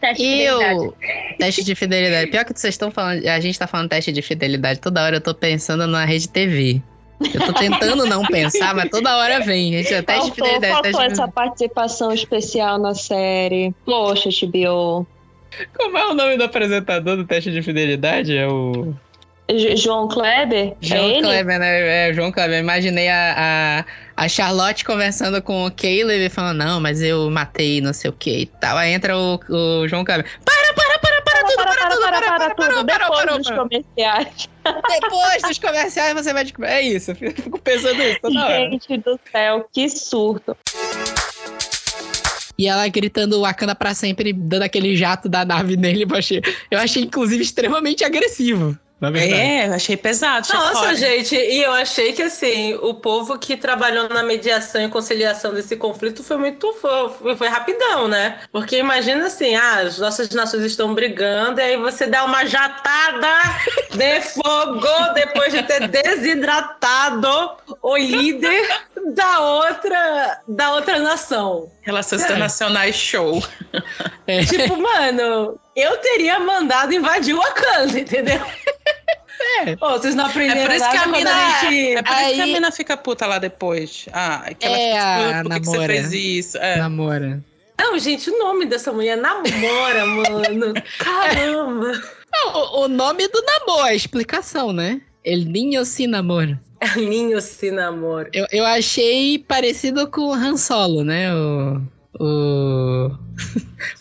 Teste 0.00 0.22
de 0.22 0.40
eu. 0.40 0.58
fidelidade. 0.58 1.36
Teste 1.38 1.64
de 1.64 1.74
fidelidade. 1.74 2.30
Pior 2.30 2.44
que 2.44 2.58
vocês 2.58 2.74
estão 2.74 2.90
falando. 2.90 3.26
A 3.26 3.40
gente 3.40 3.58
tá 3.58 3.66
falando 3.66 3.88
teste 3.88 4.12
de 4.12 4.22
fidelidade 4.22 4.80
toda 4.80 5.02
hora, 5.02 5.16
eu 5.16 5.20
tô 5.20 5.34
pensando 5.34 5.86
na 5.86 6.04
rede 6.04 6.28
TV. 6.28 6.82
Eu 7.20 7.46
tô 7.46 7.52
tentando 7.52 8.06
não 8.06 8.22
pensar, 8.22 8.74
mas 8.74 8.88
toda 8.90 9.16
hora 9.16 9.40
vem. 9.40 9.72
Gente, 9.72 9.92
é 9.92 10.02
teste 10.02 10.30
de 10.30 10.36
Faltou, 10.36 10.46
fidelidade. 10.46 10.72
faltou 10.72 10.92
Teste 10.92 11.06
de... 11.06 11.12
essa 11.12 11.28
participação 11.28 12.12
especial 12.12 12.78
na 12.78 12.94
série. 12.94 13.74
Poxa, 13.84 14.28
HBO. 14.46 15.06
Como 15.76 15.98
é 15.98 16.06
o 16.06 16.14
nome 16.14 16.36
do 16.36 16.44
apresentador 16.44 17.16
do 17.16 17.24
teste 17.24 17.50
de 17.50 17.62
fidelidade? 17.62 18.36
É 18.36 18.46
o. 18.46 18.94
João 19.76 20.06
Kleber? 20.08 20.74
João 20.80 21.00
é 21.00 21.08
ele? 21.08 21.22
Kleber, 21.22 21.58
né? 21.58 22.08
É, 22.10 22.12
João 22.12 22.30
Kleber. 22.30 22.58
Eu 22.58 22.62
Imaginei 22.62 23.08
a, 23.08 23.84
a, 24.16 24.24
a 24.24 24.28
Charlotte 24.28 24.84
conversando 24.84 25.40
com 25.40 25.64
o 25.64 25.70
Caleb 25.70 26.26
e 26.26 26.28
falando, 26.28 26.58
não, 26.58 26.80
mas 26.80 27.00
eu 27.00 27.30
matei 27.30 27.80
não 27.80 27.94
sei 27.94 28.10
o 28.10 28.12
que 28.12 28.40
e 28.40 28.46
tal. 28.46 28.76
Aí 28.76 28.92
entra 28.92 29.16
o, 29.16 29.40
o 29.48 29.88
João 29.88 30.04
Kleber. 30.04 30.26
Para, 32.00 32.20
para, 32.20 32.54
para, 32.54 32.74
tudo. 32.74 32.84
Depois 32.84 33.36
dos 33.38 33.50
comerciais. 33.50 34.48
Depois 34.64 35.42
dos 35.42 35.58
comerciais 35.58 36.14
você 36.14 36.32
vai 36.32 36.44
descobrir. 36.44 36.70
É 36.70 36.82
isso, 36.82 37.10
eu 37.10 37.16
fico 37.16 37.58
pensando 37.58 38.00
isso 38.02 38.20
toda 38.20 38.44
hora. 38.44 38.70
Gente 38.70 38.96
do 38.98 39.18
céu, 39.30 39.68
que 39.72 39.88
surto. 39.88 40.56
E 42.58 42.66
ela 42.66 42.88
gritando 42.88 43.40
Wakanda 43.40 43.74
pra 43.74 43.94
sempre, 43.94 44.32
dando 44.32 44.62
aquele 44.62 44.96
jato 44.96 45.28
da 45.28 45.44
nave 45.44 45.76
nele. 45.76 46.04
Eu 46.08 46.16
achei, 46.16 46.42
eu 46.70 46.78
achei 46.78 47.04
inclusive, 47.04 47.42
extremamente 47.42 48.04
agressivo. 48.04 48.76
Na 49.00 49.10
verdade. 49.12 49.40
É, 49.40 49.68
eu 49.68 49.74
achei 49.74 49.96
pesado. 49.96 50.40
achei 50.40 50.56
Nossa, 50.58 50.72
forte. 50.74 50.96
gente, 50.96 51.36
e 51.36 51.62
eu 51.62 51.70
achei 51.72 52.12
que 52.12 52.22
assim, 52.22 52.74
o 52.82 52.94
povo 52.94 53.38
que 53.38 53.56
trabalhou 53.56 54.08
na 54.08 54.24
mediação 54.24 54.82
e 54.82 54.88
conciliação 54.88 55.54
desse 55.54 55.76
conflito 55.76 56.24
foi 56.24 56.36
muito 56.36 56.72
foi, 56.74 57.36
foi 57.36 57.46
rapidão, 57.48 58.08
né? 58.08 58.40
Porque 58.50 58.76
imagina 58.76 59.26
assim, 59.26 59.54
ah, 59.54 59.82
as 59.82 59.98
nossas 59.98 60.28
nações 60.30 60.64
estão 60.64 60.94
brigando, 60.94 61.60
e 61.60 61.62
aí 61.62 61.76
você 61.76 62.08
dá 62.08 62.24
uma 62.24 62.44
jatada 62.44 63.28
de 63.94 64.20
fogo 64.22 65.12
depois 65.14 65.52
de 65.52 65.62
ter 65.62 65.86
desidratado 65.86 67.52
o 67.82 67.96
líder 67.96 68.68
da 69.14 69.40
outra 69.40 70.40
da 70.48 70.74
outra 70.74 70.98
nação. 70.98 71.70
Relações 71.82 72.22
É. 72.22 72.24
internacionais 72.24 72.96
show. 72.96 73.40
Tipo, 74.48 74.76
mano, 74.76 75.58
eu 75.74 75.96
teria 75.98 76.38
mandado 76.40 76.92
invadir 76.92 77.34
o 77.34 77.38
Wakanda, 77.38 77.98
entendeu? 77.98 78.40
É. 79.40 79.76
Vocês 79.76 80.14
não 80.14 80.26
É 80.26 80.30
aprenderam 80.30 80.66
por 80.66 80.74
isso 80.74 80.90
que 80.90 80.96
a 80.96 81.06
mina, 81.06 81.30
a 81.30 81.60
gente... 81.60 81.96
é 81.96 82.02
por 82.02 82.12
isso 82.12 82.34
que 82.34 82.40
a 82.40 82.44
Aí- 82.44 82.52
mina 82.52 82.72
fica 82.72 82.96
puta 82.96 83.26
lá 83.26 83.38
depois. 83.38 84.06
Ah, 84.12 84.50
que 84.58 84.66
ela 84.66 84.76
É 84.76 84.92
fica, 84.92 85.38
a 85.40 85.42
por 85.42 85.52
que, 85.52 85.60
que 85.60 85.66
você 85.66 85.86
fez 85.86 86.12
isso? 86.12 86.58
É. 86.58 86.76
Namora. 86.76 87.42
Não, 87.80 87.96
gente, 87.98 88.28
o 88.28 88.38
nome 88.38 88.66
dessa 88.66 88.92
mulher 88.92 89.16
namora, 89.16 90.04
mano. 90.06 90.74
Caramba. 90.98 91.92
Não, 92.32 92.54
o, 92.54 92.80
o 92.84 92.88
nome 92.88 93.28
do 93.28 93.42
namoro, 93.42 93.84
a 93.84 93.94
explicação, 93.94 94.72
né? 94.72 95.00
El 95.24 95.40
Ninho 95.44 95.84
se 95.84 96.06
namora. 96.06 96.60
É 96.80 96.96
Ninho 96.98 97.40
se 97.40 97.70
namora. 97.70 98.28
Eu, 98.32 98.46
eu 98.52 98.64
achei 98.66 99.38
parecido 99.38 100.08
com 100.10 100.22
o 100.22 100.32
Han 100.32 100.56
Solo, 100.56 101.02
né? 101.04 101.34
O. 101.34 101.80
O. 102.20 103.10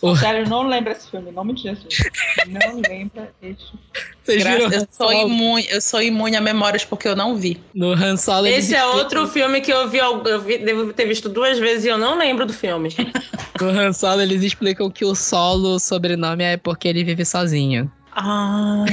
o 0.01 0.15
Sério, 0.15 0.49
não 0.49 0.67
lembra 0.67 0.93
esse 0.93 1.09
filme, 1.09 1.29
em 1.29 1.33
nome 1.33 1.53
de 1.53 1.63
Jesus. 1.63 1.87
Não 2.47 2.81
lembra 2.87 3.31
esse 3.41 3.65
vocês 4.27 4.43
viram 4.43 4.69
eu, 4.69 4.85
sou 4.91 5.13
imune, 5.13 5.65
eu 5.69 5.79
sou 5.79 6.01
imune 6.01 6.35
a 6.35 6.41
memórias 6.41 6.83
porque 6.83 7.07
eu 7.07 7.15
não 7.15 7.37
vi. 7.37 7.61
No 7.73 7.93
Han 7.93 8.17
Solo 8.17 8.45
Esse 8.47 8.75
é 8.75 8.85
outro 8.85 9.25
filme 9.25 9.61
que 9.61 9.71
eu 9.71 9.87
vi, 9.87 9.99
eu 9.99 10.41
vi- 10.41 10.57
devo 10.57 10.91
ter 10.91 11.05
visto 11.05 11.29
duas 11.29 11.57
vezes 11.57 11.85
e 11.85 11.87
eu 11.87 11.97
não 11.97 12.17
lembro 12.17 12.45
do 12.45 12.53
filme. 12.53 12.89
No 13.59 13.69
Han 13.69 13.91
Solo 13.91 14.21
eles 14.21 14.43
explicam 14.43 14.91
que 14.91 15.03
o 15.03 15.15
Solo, 15.15 15.75
o 15.75 15.79
sobrenome, 15.79 16.43
é 16.43 16.57
porque 16.57 16.87
ele 16.87 17.03
vive 17.03 17.25
sozinho. 17.25 17.91
Ah, 18.11 18.85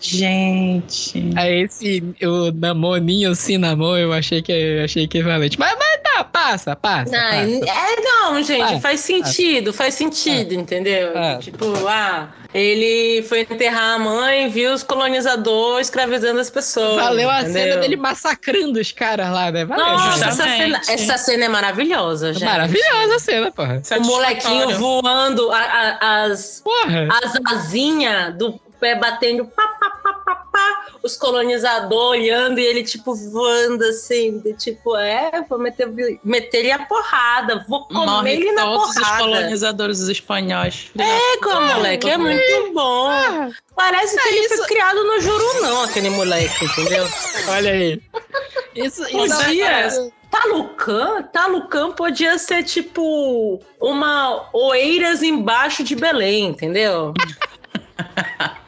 gente. 0.00 1.30
Aí 1.36 1.62
esse, 1.62 2.02
o 2.22 2.50
Namoninho, 2.52 3.32
namor, 3.58 3.98
eu 3.98 4.12
achei 4.12 4.42
que 4.42 4.52
eu 4.52 4.84
achei 4.84 5.04
equivalente. 5.04 5.58
Mas, 5.58 5.74
mas 5.78 6.00
tá, 6.02 6.24
passa, 6.24 6.74
passa. 6.76 7.10
Não, 7.12 7.20
passa. 7.60 7.70
é, 7.70 8.00
não, 8.00 8.42
gente, 8.42 8.74
Ah, 8.74 8.80
faz 8.80 9.00
sentido, 9.00 9.72
faz 9.72 9.94
sentido, 9.94 10.54
entendeu? 10.54 11.12
Ah. 11.16 11.38
Tipo, 11.40 11.66
ah, 11.86 12.28
ele 12.52 13.22
foi 13.22 13.40
enterrar 13.42 13.94
a 13.94 13.98
mãe, 13.98 14.48
viu 14.48 14.72
os 14.72 14.82
colonizadores 14.82 15.86
escravizando 15.86 16.40
as 16.40 16.50
pessoas. 16.50 16.96
Valeu 16.96 17.30
a 17.30 17.42
entendeu? 17.42 17.62
cena 17.62 17.76
dele 17.76 17.96
massacrando 17.96 18.80
os 18.80 18.92
caras 18.92 19.30
lá, 19.30 19.50
né? 19.52 19.64
Valeu. 19.64 19.84
Nossa, 19.86 20.26
essa 20.26 20.42
cena, 20.44 20.80
essa 20.88 21.18
cena 21.18 21.44
é 21.44 21.48
maravilhosa, 21.48 22.32
gente. 22.32 22.44
Maravilhosa 22.44 23.14
a 23.16 23.18
cena, 23.18 23.52
porra. 23.52 23.82
O 23.98 24.04
molequinho 24.04 24.78
voando, 24.78 25.50
a- 25.52 25.58
a- 26.00 26.22
as, 26.24 26.60
Porra. 26.64 27.08
as 27.22 27.54
asinhas 27.54 28.34
do 28.36 28.60
pé 28.80 28.96
batendo 28.96 29.44
pá, 29.44 29.68
pá, 29.68 29.90
pá, 29.90 30.12
pá, 30.14 30.34
pá, 30.52 30.86
os 31.02 31.16
colonizadores 31.16 31.90
olhando 32.20 32.58
e 32.58 32.64
ele, 32.64 32.82
tipo, 32.82 33.14
voando 33.14 33.84
assim, 33.84 34.38
de, 34.38 34.54
tipo, 34.54 34.96
é, 34.96 35.44
vou 35.48 35.58
meter, 35.58 35.88
meter 36.24 36.58
ele 36.58 36.72
a 36.72 36.84
porrada, 36.86 37.64
vou 37.68 37.86
comer 37.86 38.06
Morre 38.06 38.32
ele 38.32 38.52
na 38.52 38.62
todos 38.62 38.88
os 38.88 38.94
porrada. 38.94 39.18
colonizadores 39.18 40.00
espanhóis. 40.00 40.90
É, 40.98 41.36
como 41.38 41.60
moleque, 41.74 42.08
é 42.08 42.18
muito 42.18 42.72
bom. 42.72 43.10
Parece 43.76 44.20
que 44.20 44.28
ele 44.28 44.48
foi 44.48 44.66
criado 44.66 45.04
no 45.04 45.20
Juru, 45.20 45.62
não, 45.62 45.82
aquele 45.84 46.10
moleque, 46.10 46.64
entendeu? 46.64 47.06
Olha 47.48 47.72
aí. 47.72 48.02
Isso, 48.74 49.02
isso 49.04 49.36
Podia. 49.36 50.10
Talucan? 50.30 51.22
Talucan 51.24 51.90
podia 51.92 52.38
ser 52.38 52.62
tipo 52.62 53.60
uma 53.80 54.48
Oeiras 54.52 55.22
embaixo 55.22 55.82
de 55.82 55.96
Belém, 55.96 56.46
entendeu? 56.46 57.12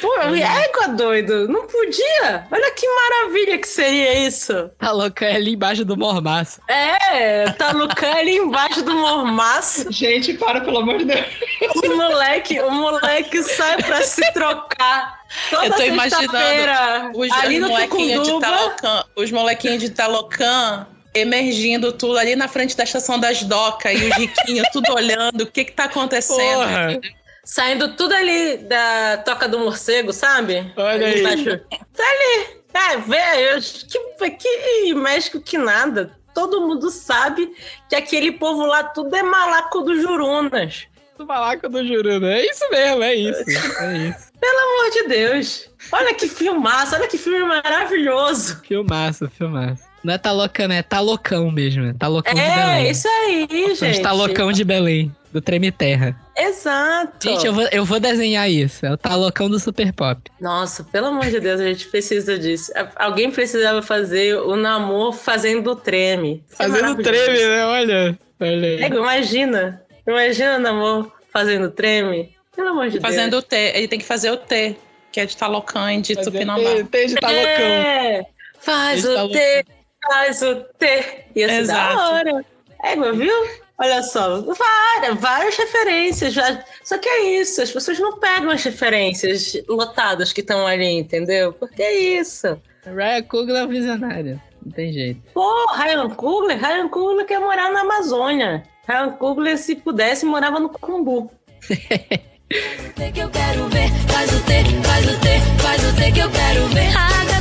Pô, 0.00 0.12
égua 0.34 0.88
doido, 0.88 1.48
não 1.48 1.66
podia? 1.66 2.46
Olha 2.50 2.70
que 2.72 2.86
maravilha 2.86 3.58
que 3.58 3.68
seria 3.68 4.26
isso. 4.26 4.70
Tá 4.78 4.92
louca 4.92 5.24
é 5.24 5.36
ali 5.36 5.54
embaixo 5.54 5.84
do 5.84 5.96
mormaço. 5.96 6.60
É, 6.68 7.50
Talucan 7.52 8.12
ali 8.12 8.36
embaixo 8.36 8.82
do 8.82 8.94
mormaço. 8.94 9.90
Gente, 9.90 10.34
para, 10.34 10.60
pelo 10.60 10.78
amor 10.78 10.98
de 10.98 11.06
Deus. 11.06 11.26
O 11.74 11.96
moleque, 11.96 12.60
o 12.60 12.70
moleque 12.70 13.42
sai 13.42 13.82
pra 13.82 14.02
se 14.02 14.32
trocar. 14.32 15.20
Toda 15.50 15.66
Eu 15.66 15.74
tô 15.74 15.82
imaginando 15.82 17.18
os, 17.18 17.32
ali 17.32 17.60
os 17.60 17.68
molequinhos 17.68 18.28
de. 18.28 18.40
Talocan, 18.40 19.04
os 19.16 19.32
molequinhos 19.32 19.80
de 19.80 19.90
Talocan 19.90 20.86
emergindo 21.14 21.92
tudo 21.92 22.18
ali 22.18 22.36
na 22.36 22.46
frente 22.46 22.76
da 22.76 22.84
estação 22.84 23.18
das 23.18 23.42
docas 23.42 23.98
e 23.98 24.04
os 24.04 24.16
riquinhos 24.16 24.68
tudo 24.70 24.92
olhando 24.92 25.42
o 25.42 25.46
que 25.46 25.64
que 25.64 25.72
tá 25.72 25.84
acontecendo. 25.84 26.58
Porra. 26.58 27.00
Saindo 27.46 27.94
tudo 27.94 28.12
ali 28.12 28.56
da 28.58 29.18
toca 29.24 29.46
do 29.46 29.60
morcego, 29.60 30.12
sabe? 30.12 30.72
Olha 30.76 31.06
Ali 31.06 31.24
aí. 31.24 31.58
Tá 31.94 32.02
ali. 32.02 32.56
É, 32.74 32.96
velho, 32.98 33.62
que, 33.88 34.38
que 34.38 34.94
México 34.94 35.40
que 35.40 35.56
nada. 35.56 36.10
Todo 36.34 36.60
mundo 36.60 36.90
sabe 36.90 37.50
que 37.88 37.96
aquele 37.96 38.32
povo 38.32 38.66
lá 38.66 38.84
tudo 38.84 39.14
é 39.16 39.22
malaco 39.22 39.80
do 39.80 39.98
Jurunas. 39.98 40.86
Do 41.16 41.24
malaco 41.24 41.68
do 41.68 41.86
Juruna. 41.86 42.34
É 42.34 42.44
isso 42.44 42.68
mesmo, 42.70 43.02
é 43.02 43.14
isso. 43.14 43.44
É 43.80 43.96
isso. 43.96 44.26
Pelo 44.38 44.58
amor 44.58 44.90
de 44.92 45.08
Deus. 45.08 45.70
Olha 45.92 46.14
que 46.14 46.28
filmaço, 46.28 46.94
olha 46.94 47.08
que 47.08 47.16
filme 47.16 47.46
maravilhoso. 47.46 48.60
Filmaço, 48.66 49.30
filmaço. 49.30 49.84
Não 50.04 50.12
é 50.12 50.18
tá 50.18 50.30
loucão, 50.30 50.68
né? 50.68 50.82
Tá 50.82 51.00
loucão 51.00 51.50
mesmo. 51.50 51.94
Tá 51.94 52.06
loucão 52.06 52.34
de 52.34 52.40
Belém. 52.40 52.86
É, 52.86 52.90
isso 52.90 53.08
aí, 53.08 53.74
gente. 53.74 54.02
tá 54.02 54.12
loucão 54.12 54.52
de 54.52 54.62
Belém. 54.62 55.14
Do 55.36 55.42
Treme 55.42 55.70
Terra. 55.70 56.16
Exato. 56.34 57.28
Gente, 57.28 57.46
eu 57.46 57.52
vou, 57.52 57.68
eu 57.70 57.84
vou 57.84 58.00
desenhar 58.00 58.50
isso. 58.50 58.86
É 58.86 58.90
o 58.92 58.96
tá 58.96 59.14
loucão 59.14 59.50
do 59.50 59.58
Super 59.60 59.92
Pop. 59.92 60.18
Nossa, 60.40 60.82
pelo 60.82 61.08
amor 61.08 61.26
de 61.26 61.38
Deus, 61.40 61.60
a 61.60 61.64
gente 61.66 61.86
precisa 61.88 62.38
disso. 62.38 62.72
Alguém 62.96 63.30
precisava 63.30 63.82
fazer 63.82 64.34
o 64.38 64.56
namoro 64.56 65.12
fazendo 65.12 65.76
treme. 65.76 66.42
Isso 66.46 66.54
é 66.54 66.56
Fazendo 66.56 66.82
maravilhoso. 66.88 67.24
treme, 67.24 67.38
né? 67.48 67.66
Olha. 67.66 68.18
Olha 68.40 68.68
aí. 68.68 68.82
É, 68.82 68.86
imagina. 68.86 69.82
Imagina 70.08 70.56
o 70.56 70.58
namoro 70.58 71.12
fazendo 71.30 71.70
treme. 71.70 72.34
Pelo 72.54 72.68
amor 72.70 72.88
de 72.88 72.98
Fazendo 72.98 73.32
Deus. 73.32 73.42
o 73.44 73.46
T. 73.46 73.56
Ele 73.74 73.88
tem 73.88 73.98
que 73.98 74.04
fazer 74.06 74.30
o 74.30 74.38
T, 74.38 74.74
que 75.12 75.20
é 75.20 75.26
de 75.26 75.36
Talocan 75.36 75.92
e 75.92 76.00
de 76.00 76.14
Fazer 76.14 76.30
Tupinambá. 76.30 76.70
T- 76.76 76.84
T 76.84 77.06
de 77.08 77.14
tá 77.16 77.28
loucão. 77.28 77.44
É, 77.46 78.26
faz 78.58 79.02
tá 79.02 79.22
o 79.24 79.28
T, 79.28 79.64
faz 80.02 80.40
o 80.40 80.54
T. 80.78 81.24
Ia 81.36 81.48
ser 81.50 81.66
da 81.66 82.08
hora. 82.08 82.44
É, 82.82 82.96
viu? 83.12 83.65
Olha 83.78 84.02
só, 84.02 84.40
várias, 84.40 85.20
várias 85.20 85.56
referências. 85.56 86.32
Já... 86.32 86.64
Só 86.82 86.96
que 86.96 87.08
é 87.08 87.40
isso, 87.40 87.60
as 87.60 87.70
pessoas 87.70 87.98
não 87.98 88.18
pegam 88.18 88.50
as 88.50 88.64
referências 88.64 89.52
lotadas 89.68 90.32
que 90.32 90.40
estão 90.40 90.66
ali, 90.66 90.98
entendeu? 90.98 91.52
Porque 91.52 91.82
é 91.82 92.18
isso. 92.18 92.58
Ryan 92.84 93.22
Coogler 93.22 93.62
é 93.62 93.64
um 93.64 93.68
visionário. 93.68 94.40
Não 94.64 94.72
tem 94.72 94.92
jeito. 94.92 95.20
Pô, 95.34 95.72
Ryan 95.74 96.08
Coogler, 96.08 96.58
Ryan 96.58 96.88
Coogler 96.88 97.26
quer 97.26 97.38
morar 97.38 97.70
na 97.70 97.80
Amazônia. 97.80 98.62
Ryan 98.88 99.10
Coogler, 99.10 99.58
se 99.58 99.76
pudesse, 99.76 100.24
morava 100.24 100.58
no 100.58 100.70
Cumbu. 100.70 101.30
que 101.60 103.20
eu 103.20 103.28
quero 103.30 103.68
ver. 103.68 103.90
Faz 104.08 104.32
o 104.32 104.40
T, 104.44 104.52
faz 104.84 105.04
o 105.06 105.20
T, 105.20 105.28
faz 105.62 105.84
o 105.84 105.96
T 105.96 106.12
que 106.12 106.20
eu 106.20 106.30
quero 106.30 106.66
ver. 106.68 107.35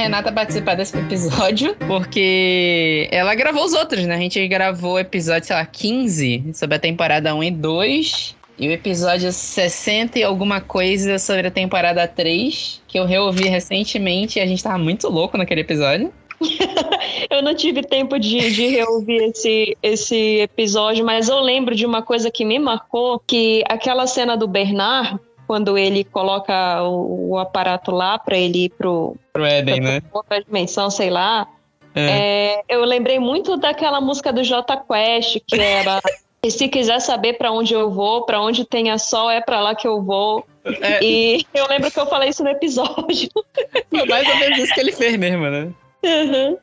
Renata 0.00 0.32
participar 0.32 0.76
desse 0.76 0.96
episódio, 0.96 1.76
porque 1.86 3.06
ela 3.12 3.34
gravou 3.34 3.64
os 3.64 3.74
outros, 3.74 4.06
né? 4.06 4.14
A 4.14 4.18
gente 4.18 4.48
gravou 4.48 4.98
episódio, 4.98 5.46
sei 5.46 5.56
lá, 5.56 5.66
15 5.66 6.52
sobre 6.54 6.76
a 6.76 6.78
temporada 6.78 7.34
1 7.34 7.44
e 7.44 7.50
2. 7.50 8.36
E 8.58 8.68
o 8.68 8.72
episódio 8.72 9.30
60 9.30 10.18
e 10.18 10.22
alguma 10.22 10.60
coisa 10.60 11.18
sobre 11.18 11.48
a 11.48 11.50
temporada 11.50 12.06
3, 12.08 12.82
que 12.88 12.98
eu 12.98 13.04
reouvi 13.04 13.46
recentemente 13.48 14.38
e 14.38 14.42
a 14.42 14.46
gente 14.46 14.62
tava 14.62 14.78
muito 14.78 15.08
louco 15.08 15.36
naquele 15.36 15.60
episódio. 15.62 16.12
Eu 17.30 17.42
não 17.42 17.54
tive 17.54 17.82
tempo 17.82 18.18
de, 18.18 18.50
de 18.50 18.66
reouvir 18.68 19.22
esse, 19.24 19.76
esse 19.82 20.40
episódio, 20.40 21.04
mas 21.04 21.28
eu 21.28 21.38
lembro 21.40 21.74
de 21.74 21.84
uma 21.84 22.02
coisa 22.02 22.30
que 22.30 22.44
me 22.44 22.58
marcou, 22.58 23.20
que 23.26 23.62
aquela 23.68 24.06
cena 24.06 24.36
do 24.36 24.48
Bernard, 24.48 25.20
quando 25.50 25.76
ele 25.76 26.04
coloca 26.04 26.80
o, 26.84 27.30
o 27.30 27.38
aparato 27.38 27.90
lá 27.90 28.16
para 28.16 28.38
ele 28.38 28.66
ir 28.66 28.68
pro, 28.68 29.16
Pro 29.32 29.44
Éden, 29.44 29.80
né? 29.80 30.02
outra 30.12 30.40
dimensão, 30.40 30.88
sei 30.92 31.10
lá, 31.10 31.44
é, 31.92 32.62
eu 32.68 32.84
lembrei 32.84 33.18
muito 33.18 33.56
daquela 33.56 34.00
música 34.00 34.32
do 34.32 34.44
J 34.44 34.76
Quest, 34.76 35.40
que 35.44 35.60
era 35.60 36.00
E 36.40 36.48
se 36.54 36.68
quiser 36.68 37.00
saber 37.00 37.32
para 37.32 37.50
onde 37.50 37.74
eu 37.74 37.90
vou, 37.90 38.24
para 38.24 38.40
onde 38.40 38.64
tenha 38.64 38.96
sol, 38.96 39.28
é 39.28 39.40
para 39.40 39.60
lá 39.60 39.74
que 39.74 39.88
eu 39.88 40.00
vou. 40.00 40.46
É. 40.64 41.02
E 41.02 41.44
eu 41.52 41.66
lembro 41.66 41.90
que 41.90 41.98
eu 41.98 42.06
falei 42.06 42.28
isso 42.28 42.44
no 42.44 42.50
episódio. 42.50 43.28
Foi 43.90 44.06
mais 44.06 44.28
ou 44.28 44.36
menos 44.36 44.56
isso 44.56 44.72
que 44.72 44.78
ele 44.78 44.92
fez 44.92 45.16
mesmo, 45.16 45.50
né? 45.50 45.68
Uhum. 46.04 46.58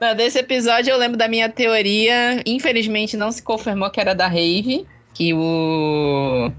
Não, 0.00 0.12
desse 0.16 0.40
episódio 0.40 0.90
eu 0.90 0.98
lembro 0.98 1.16
da 1.16 1.28
minha 1.28 1.48
teoria. 1.48 2.42
Infelizmente 2.44 3.16
não 3.16 3.30
se 3.30 3.44
confirmou 3.44 3.88
que 3.90 4.00
era 4.00 4.12
da 4.12 4.26
Rave. 4.26 4.84
Que 5.14 5.32
o. 5.32 6.50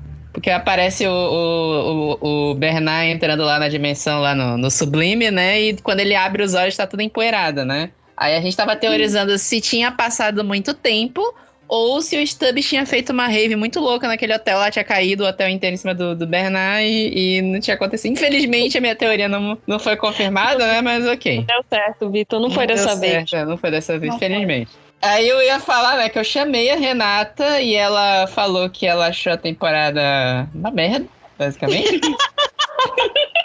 Porque 0.45 0.53
aparece 0.53 1.07
o, 1.07 1.11
o, 1.11 2.17
o, 2.21 2.51
o 2.51 2.53
Bernard 2.53 3.09
entrando 3.09 3.43
lá 3.43 3.57
na 3.57 3.67
dimensão, 3.67 4.21
lá 4.21 4.35
no, 4.35 4.59
no 4.59 4.69
Sublime, 4.69 5.31
né? 5.31 5.59
E 5.59 5.77
quando 5.81 6.01
ele 6.01 6.13
abre 6.13 6.43
os 6.43 6.53
olhos, 6.53 6.77
tá 6.77 6.85
tudo 6.85 7.01
empoeirado, 7.01 7.65
né? 7.65 7.89
Aí 8.15 8.35
a 8.35 8.39
gente 8.39 8.55
tava 8.55 8.75
teorizando 8.75 9.35
se 9.39 9.59
tinha 9.59 9.91
passado 9.91 10.43
muito 10.43 10.75
tempo 10.75 11.19
ou 11.67 11.99
se 11.99 12.15
o 12.15 12.27
Stubbs 12.27 12.69
tinha 12.69 12.85
feito 12.85 13.11
uma 13.11 13.25
rave 13.25 13.55
muito 13.55 13.79
louca 13.79 14.07
naquele 14.07 14.35
hotel 14.35 14.59
lá, 14.59 14.69
tinha 14.69 14.85
caído 14.85 15.23
o 15.23 15.27
hotel 15.27 15.49
inteiro 15.49 15.73
em 15.73 15.77
cima 15.77 15.95
do, 15.95 16.15
do 16.15 16.27
Bernard 16.27 16.85
e, 16.85 17.37
e 17.37 17.41
não 17.41 17.59
tinha 17.59 17.73
acontecido. 17.73 18.11
Infelizmente, 18.11 18.77
a 18.77 18.81
minha 18.81 18.95
teoria 18.95 19.27
não, 19.27 19.57
não 19.65 19.79
foi 19.79 19.95
confirmada, 19.95 20.63
né? 20.67 20.79
Mas 20.79 21.07
ok. 21.07 21.43
Deu 21.43 21.65
certo, 21.67 22.07
Vitor. 22.11 22.39
Não 22.39 22.51
foi 22.51 22.67
deu 22.67 22.75
dessa 22.75 22.95
vez. 22.95 23.27
certo, 23.27 23.49
Não 23.49 23.57
foi 23.57 23.71
dessa 23.71 23.97
vez, 23.97 24.15
felizmente. 24.17 24.69
Aí 25.05 25.29
eu 25.29 25.41
ia 25.41 25.59
falar, 25.59 25.97
né, 25.97 26.09
que 26.09 26.17
eu 26.17 26.23
chamei 26.23 26.69
a 26.71 26.75
Renata 26.75 27.61
e 27.61 27.75
ela 27.75 28.25
falou 28.27 28.69
que 28.69 28.87
ela 28.87 29.07
achou 29.07 29.33
a 29.33 29.37
temporada 29.37 30.49
uma 30.53 30.71
merda, 30.71 31.05
basicamente. 31.37 32.01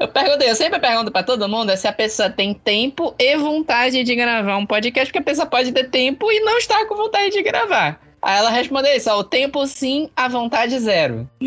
Eu 0.00 0.08
perguntei, 0.08 0.48
eu 0.48 0.56
sempre 0.56 0.80
pergunto 0.80 1.12
pra 1.12 1.22
todo 1.22 1.46
mundo 1.46 1.70
é 1.70 1.76
se 1.76 1.86
a 1.86 1.92
pessoa 1.92 2.30
tem 2.30 2.54
tempo 2.54 3.14
e 3.18 3.36
vontade 3.36 4.02
de 4.02 4.14
gravar 4.14 4.56
um 4.56 4.64
podcast, 4.64 5.08
porque 5.08 5.18
a 5.18 5.22
pessoa 5.22 5.46
pode 5.46 5.72
ter 5.72 5.90
tempo 5.90 6.32
e 6.32 6.40
não 6.40 6.56
estar 6.56 6.86
com 6.86 6.96
vontade 6.96 7.28
de 7.32 7.42
gravar. 7.42 8.00
Aí 8.22 8.38
ela 8.38 8.48
respondeu 8.48 8.96
isso, 8.96 9.10
ó, 9.10 9.18
o 9.18 9.24
tempo 9.24 9.66
sim, 9.66 10.08
a 10.16 10.26
vontade 10.26 10.78
zero. 10.78 11.28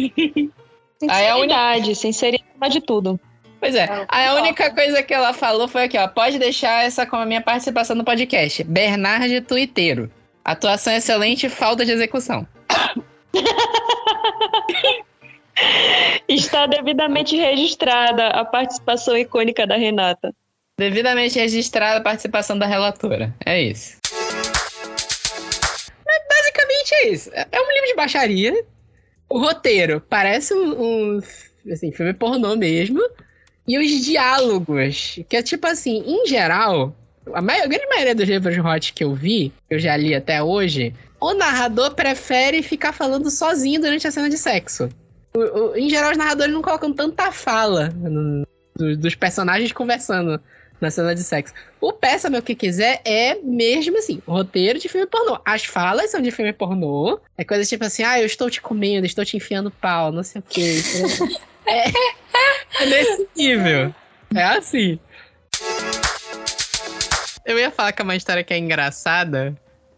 Aí 1.09 1.27
a 1.27 1.33
Sinceridade, 1.33 1.95
sinceridade 1.95 2.73
de 2.73 2.81
tudo. 2.81 3.19
Pois 3.63 3.75
é. 3.75 3.87
Aí 4.09 4.27
a 4.27 4.35
única 4.35 4.69
coisa 4.71 5.01
que 5.01 5.13
ela 5.13 5.31
falou 5.31 5.69
foi 5.69 5.85
aqui, 5.85 5.97
ó. 5.97 6.05
Pode 6.05 6.37
deixar 6.37 6.83
essa 6.83 7.05
como 7.05 7.21
a 7.21 7.25
minha 7.25 7.39
participação 7.39 7.95
no 7.95 8.03
podcast. 8.03 8.61
Bernard 8.65 9.39
Tuiteiro. 9.39 10.11
Atuação 10.43 10.91
excelente, 10.91 11.47
falta 11.47 11.85
de 11.85 11.93
execução. 11.93 12.45
Está 16.27 16.65
devidamente 16.65 17.37
registrada 17.37 18.27
a 18.31 18.43
participação 18.43 19.17
icônica 19.17 19.65
da 19.65 19.77
Renata. 19.77 20.35
Devidamente 20.77 21.39
registrada 21.39 21.99
a 21.99 22.03
participação 22.03 22.59
da 22.59 22.65
relatora. 22.65 23.33
É 23.45 23.61
isso. 23.61 23.97
Mas 26.05 26.21
basicamente 26.29 26.95
é 26.95 27.07
isso. 27.07 27.31
É 27.33 27.61
um 27.61 27.71
livro 27.71 27.87
de 27.87 27.95
baixaria. 27.95 28.65
O 29.29 29.39
roteiro 29.39 30.01
parece 30.01 30.53
um, 30.53 31.15
um, 31.15 31.21
assim, 31.71 31.93
filme 31.93 32.13
pornô 32.13 32.57
mesmo. 32.57 32.99
E 33.67 33.77
os 33.77 34.05
diálogos, 34.05 35.19
que 35.29 35.37
é 35.37 35.41
tipo 35.41 35.65
assim, 35.67 36.03
em 36.05 36.27
geral, 36.27 36.95
a, 37.33 37.41
maior, 37.41 37.63
a 37.63 37.67
grande 37.67 37.87
maioria 37.87 38.15
dos 38.15 38.27
livros 38.27 38.57
hot 38.57 38.93
que 38.93 39.03
eu 39.03 39.13
vi, 39.13 39.53
que 39.69 39.75
eu 39.75 39.79
já 39.79 39.95
li 39.95 40.13
até 40.13 40.43
hoje, 40.43 40.93
o 41.19 41.33
narrador 41.33 41.95
prefere 41.95 42.61
ficar 42.61 42.91
falando 42.91 43.29
sozinho 43.29 43.79
durante 43.79 44.05
a 44.07 44.11
cena 44.11 44.29
de 44.29 44.37
sexo. 44.37 44.89
O- 45.35 45.39
o- 45.71 45.77
em 45.77 45.89
geral, 45.89 46.11
os 46.11 46.17
narradores 46.17 46.53
não 46.53 46.61
colocam 46.61 46.91
tanta 46.93 47.31
fala 47.31 47.89
no- 47.95 48.45
do- 48.75 48.97
dos 48.97 49.15
personagens 49.15 49.71
conversando 49.71 50.39
na 50.81 50.91
cena 50.91 51.15
de 51.15 51.23
sexo. 51.23 51.53
O 51.79 51.93
Peça-me 51.93 52.37
o 52.37 52.41
que 52.43 52.53
quiser 52.55 53.01
é 53.05 53.35
mesmo 53.35 53.97
assim, 53.97 54.21
roteiro 54.27 54.77
de 54.77 54.89
filme 54.89 55.07
pornô. 55.07 55.39
As 55.45 55.63
falas 55.63 56.11
são 56.11 56.19
de 56.21 56.29
filme 56.31 56.51
pornô. 56.51 57.19
É 57.37 57.45
coisa 57.45 57.63
tipo 57.63 57.85
assim, 57.85 58.03
ah, 58.03 58.19
eu 58.19 58.25
estou 58.25 58.49
te 58.49 58.61
comendo, 58.61 59.05
estou 59.05 59.23
te 59.23 59.37
enfiando 59.37 59.71
pau, 59.71 60.11
não 60.11 60.23
sei 60.23 60.41
o 60.41 60.43
quê. 60.47 60.81
É, 61.65 61.89
é 62.81 62.85
nesse 62.85 63.27
nível. 63.35 63.93
É 64.35 64.43
assim. 64.43 64.99
Eu 67.45 67.59
ia 67.59 67.71
falar 67.71 67.91
que 67.91 68.01
é 68.01 68.05
uma 68.05 68.15
história 68.15 68.43
que 68.43 68.53
é 68.53 68.57
engraçada. 68.57 69.55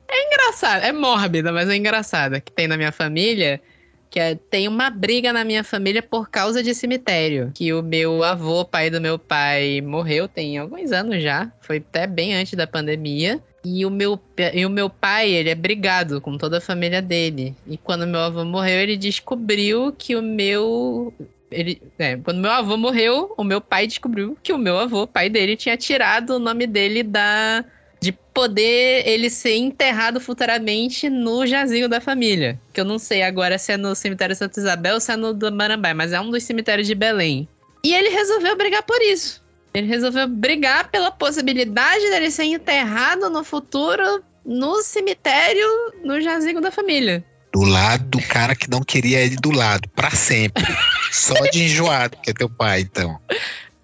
É 0.08 0.28
engraçada, 0.28 0.86
é 0.86 0.92
mórbida, 0.92 1.52
mas 1.52 1.70
é 1.70 1.76
engraçada. 1.76 2.40
Que 2.40 2.52
tem 2.52 2.68
na 2.68 2.78
minha 2.78 2.92
família, 2.92 3.62
que 4.10 4.20
é, 4.20 4.36
tem 4.36 4.68
uma 4.68 4.90
briga 4.90 5.34
na 5.34 5.44
minha 5.44 5.64
família 5.64 6.02
por 6.02 6.30
causa 6.30 6.64
de 6.64 6.74
cemitério. 6.74 7.52
Que 7.54 7.74
o 7.74 7.84
meu 7.84 8.24
avô, 8.24 8.64
pai 8.64 8.90
do 8.90 9.02
meu 9.02 9.20
pai, 9.20 9.82
morreu 9.82 10.28
tem 10.28 10.58
alguns 10.58 10.92
anos 10.92 11.22
já. 11.22 11.52
Foi 11.62 11.78
até 11.78 12.08
bem 12.08 12.36
antes 12.36 12.54
da 12.54 12.66
pandemia. 12.66 13.42
E 13.64 13.84
o, 13.84 13.90
meu, 13.90 14.20
e 14.54 14.64
o 14.64 14.70
meu 14.70 14.90
pai, 14.90 15.32
ele 15.32 15.50
é 15.50 15.56
brigado 15.56 16.22
com 16.22 16.38
toda 16.38 16.60
a 16.60 16.62
família 16.62 17.02
dele. 17.02 17.56
E 17.66 17.78
quando 17.78 18.06
meu 18.06 18.20
avô 18.20 18.46
morreu, 18.46 18.80
ele 18.80 18.96
descobriu 18.96 19.92
que 19.92 20.16
o 20.16 20.22
meu. 20.22 21.12
Ele, 21.56 21.82
é, 21.98 22.18
quando 22.18 22.40
meu 22.40 22.52
avô 22.52 22.76
morreu, 22.78 23.34
o 23.38 23.44
meu 23.44 23.62
pai 23.62 23.88
descobriu 23.88 24.38
que 24.44 24.52
o 24.52 24.58
meu 24.58 24.78
avô, 24.78 25.08
pai 25.08 25.30
dele, 25.30 25.56
tinha 25.56 25.78
tirado 25.78 26.32
o 26.32 26.40
nome 26.40 26.68
dele 26.68 27.02
da. 27.02 27.64
De 28.02 28.12
poder 28.12 29.08
ele 29.08 29.30
ser 29.30 29.56
enterrado 29.56 30.20
futuramente 30.20 31.10
no 31.10 31.48
jazigo 31.48 31.88
da 31.88 32.00
família. 32.00 32.60
Que 32.72 32.82
eu 32.82 32.86
não 32.86 33.00
sei 33.00 33.24
agora 33.24 33.58
se 33.58 33.72
é 33.72 33.78
no 33.78 33.96
cemitério 33.96 34.36
Santa 34.36 34.60
Isabel 34.60 34.96
ou 34.96 35.00
se 35.00 35.12
é 35.12 35.16
no 35.16 35.34
do 35.34 35.52
Marambai, 35.52 35.94
mas 35.94 36.14
é 36.14 36.20
um 36.20 36.30
dos 36.30 36.44
cemitérios 36.44 36.88
de 36.88 36.94
Belém. 36.94 37.48
E 37.84 37.96
ele 37.96 38.10
resolveu 38.10 38.56
brigar 38.56 38.84
por 38.84 39.02
isso. 39.02 39.42
Ele 39.74 39.88
resolveu 39.88 40.28
brigar 40.28 40.92
pela 40.92 41.10
possibilidade 41.10 42.10
dele 42.10 42.30
ser 42.30 42.44
enterrado 42.44 43.30
no 43.30 43.44
futuro 43.44 44.24
no 44.46 44.82
cemitério, 44.82 45.68
no 46.04 46.22
jazigo 46.22 46.62
da 46.62 46.72
família. 46.72 47.26
Do 47.56 47.64
lado 47.64 48.04
do 48.10 48.22
cara 48.28 48.54
que 48.54 48.70
não 48.70 48.82
queria 48.82 49.22
ele 49.22 49.38
do 49.38 49.50
lado, 49.50 49.88
pra 49.96 50.12
sempre. 50.12 50.62
Só 51.10 51.34
de 51.54 51.64
enjoado, 51.64 52.18
que 52.22 52.32
é 52.32 52.34
teu 52.34 52.50
pai, 52.50 52.82
então. 52.82 53.18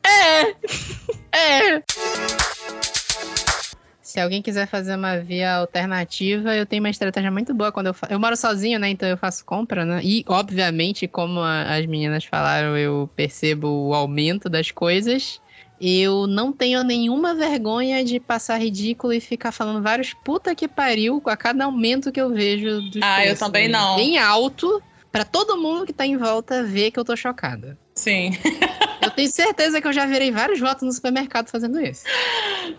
É! 0.05 0.41
É! 1.34 1.82
Se 4.01 4.19
alguém 4.19 4.41
quiser 4.41 4.67
fazer 4.67 4.93
uma 4.93 5.19
via 5.19 5.53
alternativa, 5.55 6.53
eu 6.53 6.65
tenho 6.65 6.84
uma 6.84 6.89
estratégia 6.89 7.32
muito 7.32 7.53
boa 7.53 7.72
quando 7.72 7.88
eu 7.88 7.93
faço. 7.93 8.11
Eu 8.11 8.19
moro 8.19 8.36
sozinho, 8.36 8.78
né? 8.78 8.89
Então 8.89 9.07
eu 9.07 9.15
faço 9.15 9.45
compra, 9.45 9.86
né? 9.86 10.01
E, 10.03 10.26
obviamente, 10.28 11.07
como 11.07 11.39
a- 11.39 11.74
as 11.78 11.86
meninas 11.86 12.26
falaram, 12.26 12.78
eu 12.78 13.09
percebo 13.15 13.69
o 13.69 13.93
aumento 13.93 14.49
das 14.49 14.69
coisas. 14.69 15.39
Eu 15.84 16.27
não 16.27 16.51
tenho 16.53 16.84
nenhuma 16.84 17.34
vergonha 17.34 18.03
de 18.05 18.19
passar 18.19 18.59
ridículo 18.61 19.11
e 19.13 19.19
ficar 19.19 19.51
falando 19.51 19.82
vários 19.82 20.13
puta 20.13 20.53
que 20.53 20.67
pariu 20.67 21.19
a 21.25 21.36
cada 21.36 21.65
aumento 21.65 22.11
que 22.11 22.21
eu 22.21 22.29
vejo 22.29 22.82
dos 22.91 23.01
Ah, 23.01 23.21
eu 23.21 23.23
preços. 23.29 23.39
também 23.39 23.67
não. 23.67 23.95
Bem 23.95 24.19
alto. 24.19 24.82
pra 25.11 25.25
todo 25.25 25.57
mundo 25.57 25.86
que 25.86 25.91
tá 25.91 26.05
em 26.05 26.15
volta 26.17 26.63
ver 26.63 26.91
que 26.91 26.99
eu 26.99 27.03
tô 27.03 27.15
chocada. 27.17 27.77
Sim. 27.95 28.32
Eu 29.01 29.09
tenho 29.09 29.29
certeza 29.29 29.82
que 29.82 29.88
eu 29.88 29.91
já 29.91 30.05
virei 30.05 30.32
vários 30.32 30.59
votos 30.59 30.84
no 30.84 30.91
supermercado 30.93 31.49
fazendo 31.49 31.82
isso. 31.82 32.03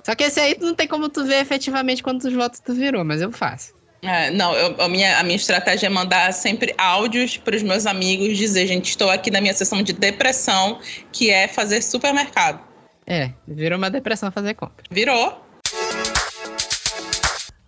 Só 0.07 0.14
que 0.14 0.22
esse 0.24 0.38
aí 0.40 0.57
não 0.61 0.72
tem 0.74 0.86
como 0.88 1.09
tu 1.09 1.24
ver 1.24 1.40
efetivamente 1.42 2.03
quantos 2.03 2.32
votos 2.32 2.61
tu 2.61 2.72
virou, 2.72 3.05
mas 3.05 3.20
eu 3.20 3.30
faço. 3.32 3.74
É, 4.00 4.30
não, 4.30 4.55
eu- 4.55 4.80
a, 4.80 4.88
minha, 4.88 5.18
a 5.18 5.22
minha 5.22 5.36
estratégia 5.36 5.86
é 5.86 5.90
mandar 5.90 6.32
sempre 6.32 6.72
áudios 6.78 7.36
para 7.36 7.55
os 7.57 7.62
meus 7.62 7.84
amigos 7.84 8.38
dizer, 8.38 8.66
gente, 8.66 8.90
estou 8.90 9.11
aqui 9.11 9.30
na 9.30 9.40
minha 9.40 9.53
sessão 9.55 9.82
de 9.82 9.92
depressão, 9.92 10.78
que 11.12 11.28
é 11.30 11.46
fazer 11.48 11.82
supermercado. 11.82 12.72
É, 13.07 13.32
virou 13.46 13.78
uma 13.78 13.90
depressão 13.90 14.30
fazer 14.30 14.55
compra. 14.55 14.84
Virou. 14.90 15.40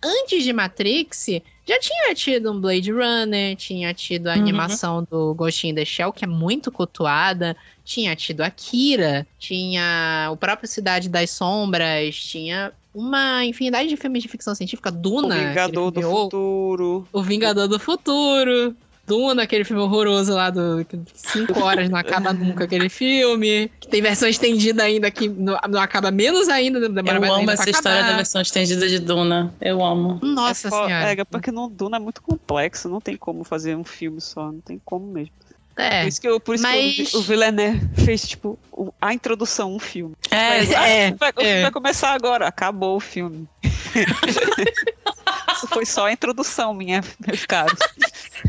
Antes 0.03 0.43
de 0.43 0.53
Matrix, 0.53 1.25
já 1.67 1.79
tinha 1.79 2.13
tido 2.13 2.51
um 2.51 2.59
Blade 2.61 2.91
Runner, 2.91 3.55
tinha 3.55 3.91
tido 3.93 4.27
a 4.27 4.33
Uhum. 4.35 4.39
animação 4.41 5.07
do 5.09 5.33
Ghost 5.33 5.67
in 5.67 5.73
the 5.73 5.83
Shell, 5.83 6.13
que 6.13 6.23
é 6.23 6.27
muito 6.27 6.71
cultuada, 6.71 7.55
tinha 7.83 8.15
tido 8.15 8.41
Akira, 8.41 9.25
tinha 9.39 10.29
o 10.31 10.37
próprio 10.37 10.69
Cidade 10.69 11.09
das 11.09 11.31
Sombras, 11.31 12.15
tinha 12.15 12.71
uma 12.93 13.43
infinidade 13.45 13.89
de 13.89 13.97
filmes 13.97 14.21
de 14.21 14.29
ficção 14.29 14.53
científica, 14.53 14.91
Duna. 14.91 15.35
O 15.35 15.39
Vingador 15.39 15.91
do 15.91 16.01
Futuro. 16.03 17.07
O 17.11 17.21
Vingador 17.23 17.67
do 17.67 17.79
Futuro. 17.79 18.75
Duna, 19.07 19.43
aquele 19.43 19.63
filme 19.63 19.81
horroroso 19.81 20.33
lá 20.33 20.49
do 20.49 20.85
cinco 21.13 21.59
horas 21.61 21.89
não 21.89 21.97
acaba 21.97 22.33
nunca 22.33 22.63
aquele 22.63 22.89
filme. 22.89 23.71
Que 23.79 23.87
tem 23.87 24.01
versão 24.01 24.27
estendida 24.27 24.83
ainda 24.83 25.11
que 25.11 25.29
não, 25.29 25.57
não 25.69 25.79
acaba 25.79 26.09
menos 26.11 26.49
ainda. 26.49 26.79
Demora 26.89 27.17
eu 27.17 27.21
mais 27.21 27.31
amo 27.31 27.39
ainda 27.41 27.53
essa 27.53 27.61
pra 27.63 27.71
história 27.71 27.97
acabar. 27.99 28.11
da 28.11 28.15
versão 28.17 28.41
estendida 28.41 28.87
de 28.87 28.99
Duna. 28.99 29.53
Eu 29.61 29.83
amo. 29.83 30.19
Nossa 30.23 30.67
é, 30.67 30.71
senhora. 30.71 31.11
É, 31.11 31.23
porque 31.23 31.51
no 31.51 31.67
Duna 31.69 31.97
é 31.97 31.99
muito 31.99 32.21
complexo, 32.21 32.89
não 32.89 32.99
tem 32.99 33.15
como 33.15 33.43
fazer 33.43 33.75
um 33.77 33.83
filme 33.83 34.19
só, 34.19 34.51
não 34.51 34.61
tem 34.61 34.81
como 34.83 35.05
mesmo. 35.05 35.31
É, 35.77 36.03
por 36.03 36.07
isso 36.07 36.21
que, 36.21 36.27
eu- 36.29 36.39
por 36.39 36.55
isso 36.55 36.63
mas- 36.63 36.95
que 36.95 37.17
o, 37.17 37.19
o 37.19 37.21
Villeneuve 37.21 37.81
fez, 38.05 38.25
tipo, 38.25 38.57
o- 38.71 38.93
a 39.01 39.13
introdução, 39.13 39.75
um 39.75 39.79
filme. 39.79 40.15
É, 40.31 40.59
Mas, 40.59 40.71
é, 40.71 41.07
ah, 41.09 41.15
vai, 41.19 41.29
o 41.31 41.33
filme 41.33 41.49
é. 41.49 41.61
vai 41.63 41.71
começar 41.71 42.13
agora, 42.13 42.47
acabou 42.47 42.95
o 42.95 42.99
filme. 43.01 43.45
Isso 45.55 45.67
foi 45.67 45.85
só 45.85 46.07
a 46.07 46.11
introdução, 46.11 46.73
minha, 46.73 47.01
meus 47.25 47.45
caros. 47.45 47.79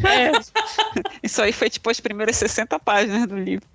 É. 0.05 0.33
Isso 1.23 1.41
aí 1.43 1.53
foi 1.53 1.71
tipo 1.71 1.89
as 1.91 2.01
primeiras 2.01 2.37
60 2.37 2.79
páginas 2.81 3.27
do 3.27 3.37
livro. 3.39 3.67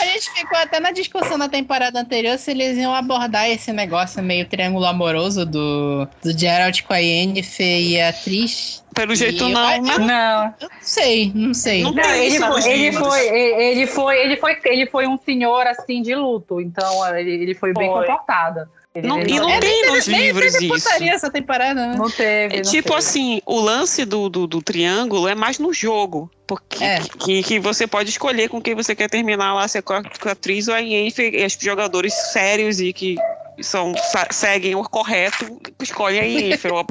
A 0.00 0.04
gente 0.04 0.30
ficou 0.32 0.58
até 0.58 0.80
na 0.80 0.92
discussão 0.92 1.36
na 1.36 1.48
temporada 1.48 2.00
anterior 2.00 2.38
se 2.38 2.50
eles 2.52 2.76
iam 2.78 2.94
abordar 2.94 3.48
esse 3.50 3.70
negócio 3.72 4.22
meio 4.22 4.46
triângulo 4.48 4.86
amoroso 4.86 5.44
do, 5.44 6.06
do 6.22 6.36
Geralt 6.38 6.82
com 6.82 6.94
a 6.94 6.98
Yennefer 6.98 7.80
e 7.80 8.00
a 8.00 8.08
atriz. 8.08 8.82
Pelo 8.94 9.14
jeito 9.14 9.44
E 9.44 9.52
não, 9.52 9.74
eu- 9.76 9.82
né? 9.82 9.98
Não. 9.98 10.54
Eu 10.60 10.68
não 10.68 10.80
sei, 10.80 11.32
não 11.34 11.54
sei. 11.54 11.82
Não, 11.82 11.92
ele, 12.14 12.38
foi, 12.38 12.70
ele, 12.70 12.92
foi, 12.92 13.28
ele, 13.28 13.86
foi, 13.86 14.18
ele, 14.18 14.36
foi, 14.36 14.58
ele 14.64 14.86
foi 14.86 15.06
um 15.06 15.18
senhor 15.18 15.66
assim 15.66 16.00
de 16.02 16.14
luto, 16.14 16.60
então 16.60 17.06
ele, 17.16 17.30
ele 17.30 17.54
foi 17.54 17.72
bem 17.74 17.88
Foi. 17.88 18.06
comportado. 18.06 18.68
Não- 19.04 19.20
ele 19.20 19.32
e 19.34 19.38
não 19.38 19.48
É, 19.48 19.60
tem 19.60 19.70
nem 19.82 19.92
nos 19.92 20.04
teve- 20.04 20.16
nem 20.16 20.26
livros 20.26 20.52
teve 20.52 20.64
isso. 20.66 20.84
putaria 20.84 21.12
essa 21.12 21.30
temporada, 21.30 21.86
né? 21.86 21.94
Não 21.96 22.10
teve. 22.10 22.56
É 22.56 22.62
não 22.62 22.70
tipo 22.70 22.88
teve. 22.88 22.98
assim, 22.98 23.40
o 23.46 23.60
lance 23.60 24.04
do, 24.04 24.28
do, 24.28 24.46
do 24.48 24.60
triângulo 24.60 25.28
é 25.28 25.34
mais 25.34 25.58
no 25.60 25.72
jogo. 25.72 26.28
Porque 26.46 26.82
É. 26.82 26.98
que, 27.20 27.42
que 27.44 27.60
você 27.60 27.86
pode 27.86 28.10
escolher 28.10 28.48
com 28.48 28.60
quem 28.60 28.74
você 28.74 28.92
quer 28.96 29.08
terminar 29.08 29.54
lá, 29.54 29.68
se 29.68 29.78
é 29.78 29.82
com 29.82 29.92
a, 29.92 30.02
com 30.02 30.28
a 30.28 30.32
atriz 30.32 30.66
ou 30.66 30.74
a 30.74 30.78
Yennefer, 30.80 31.32
e 31.32 31.46
os 31.46 31.56
jogadores 31.60 32.12
sérios 32.32 32.80
e 32.80 32.92
que 32.92 33.14
são, 33.62 33.92
seguem 34.30 34.74
o 34.74 34.82
correto, 34.84 35.60
escolhem 35.80 36.20
a 36.20 36.24
Yennefer. 36.24 36.72
ó. 36.74 36.84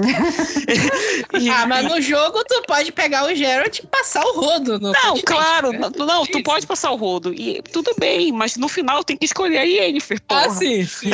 E- 1.38 1.49
Ah, 1.49 1.65
mas 1.65 1.84
no 1.86 1.99
jogo 2.01 2.43
tu 2.47 2.61
pode 2.67 2.91
pegar 2.91 3.26
o 3.26 3.34
Geralt 3.36 3.80
e 3.80 3.88
passar 3.88 4.24
o 4.24 4.39
rodo. 4.39 4.80
No 4.80 4.91
Não, 4.91 5.01
continente, 5.01 5.24
claro, 5.26 5.72
né? 5.72 5.80
não, 5.97 6.05
não, 6.05 6.26
tu 6.26 6.41
pode 6.43 6.65
passar 6.67 6.91
o 6.91 6.95
rodo. 6.95 7.34
E 7.34 7.61
tudo 7.61 7.91
bem, 7.99 8.32
mas 8.32 8.55
no 8.57 8.67
final 8.67 9.03
tem 9.03 9.17
que 9.17 9.26
escolher 9.26 9.57
a 9.57 9.63
Yennefer, 9.63 10.22
porra. 10.28 10.45
Ah, 10.45 10.49
sim. 10.49 10.86
sim. 10.86 11.09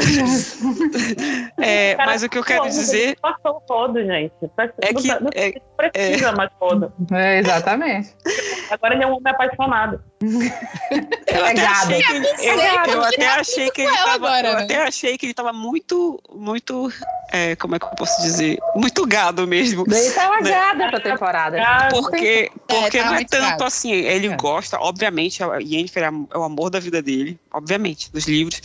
É, 1.58 1.96
Cara, 1.96 2.12
mas 2.12 2.24
o 2.24 2.30
que 2.30 2.38
eu 2.38 2.44
quero 2.44 2.64
dizer 2.66 3.18
Passou 3.22 3.62
todo, 3.68 4.00
gente. 4.04 4.34
é 4.82 4.94
Não 4.94 5.02
que. 5.02 5.08
tá- 5.08 5.20
não 5.20 5.30
é- 5.34 5.54
precisa 5.92 6.32
mais 6.34 6.50
todo. 6.60 6.92
É, 7.14 7.40
exatamente. 7.40 8.14
Agora 8.70 8.94
ele 8.94 9.04
é 9.04 9.08
um 9.08 9.14
homem 9.16 9.32
apaixonado. 9.34 10.02
Eu 11.28 11.46
até 11.46 11.54
gado. 11.54 11.94
achei 11.94 12.02
que 12.02 12.12
ele, 12.14 12.28
eu, 12.40 12.58
gado. 12.58 12.92
eu 12.92 13.04
até 13.04 13.28
achei 13.28 13.70
que 13.72 13.82
ele 13.82 13.90
ela 13.90 13.98
tava, 13.98 14.14
agora, 14.16 14.48
eu 14.48 14.56
né? 14.56 14.64
até 14.64 14.76
achei 14.84 15.18
que 15.18 15.26
ele 15.26 15.34
tava 15.34 15.52
muito, 15.54 16.22
muito, 16.34 16.92
é, 17.32 17.56
como 17.56 17.76
é 17.76 17.80
que 17.80 17.86
eu 17.86 17.90
posso 17.92 18.22
dizer, 18.22 18.58
muito 18.76 19.06
gado 19.06 19.46
mesmo. 19.48 19.84
Daí 19.86 20.12
tava 20.12 20.40
Né? 20.42 20.50
gada 20.52 20.84
essa 20.86 21.00
temporada. 21.00 21.58
Porque, 21.92 22.52
porque 22.68 23.00
tá 23.00 23.06
não 23.06 23.16
é 23.16 23.26
tanto 23.26 23.42
gado. 23.50 23.64
assim, 23.66 23.92
ele 23.92 24.28
É. 24.28 24.36
gosta, 24.36 24.78
obviamente, 24.80 25.44
a 25.44 25.58
Yennefer 25.58 26.04
é 26.04 26.12
é 26.34 26.38
o 26.38 26.44
amor 26.44 26.70
da 26.70 26.80
vida 26.80 27.02
dele, 27.02 27.38
obviamente, 27.52 28.12
dos 28.12 28.26
livros. 28.26 28.62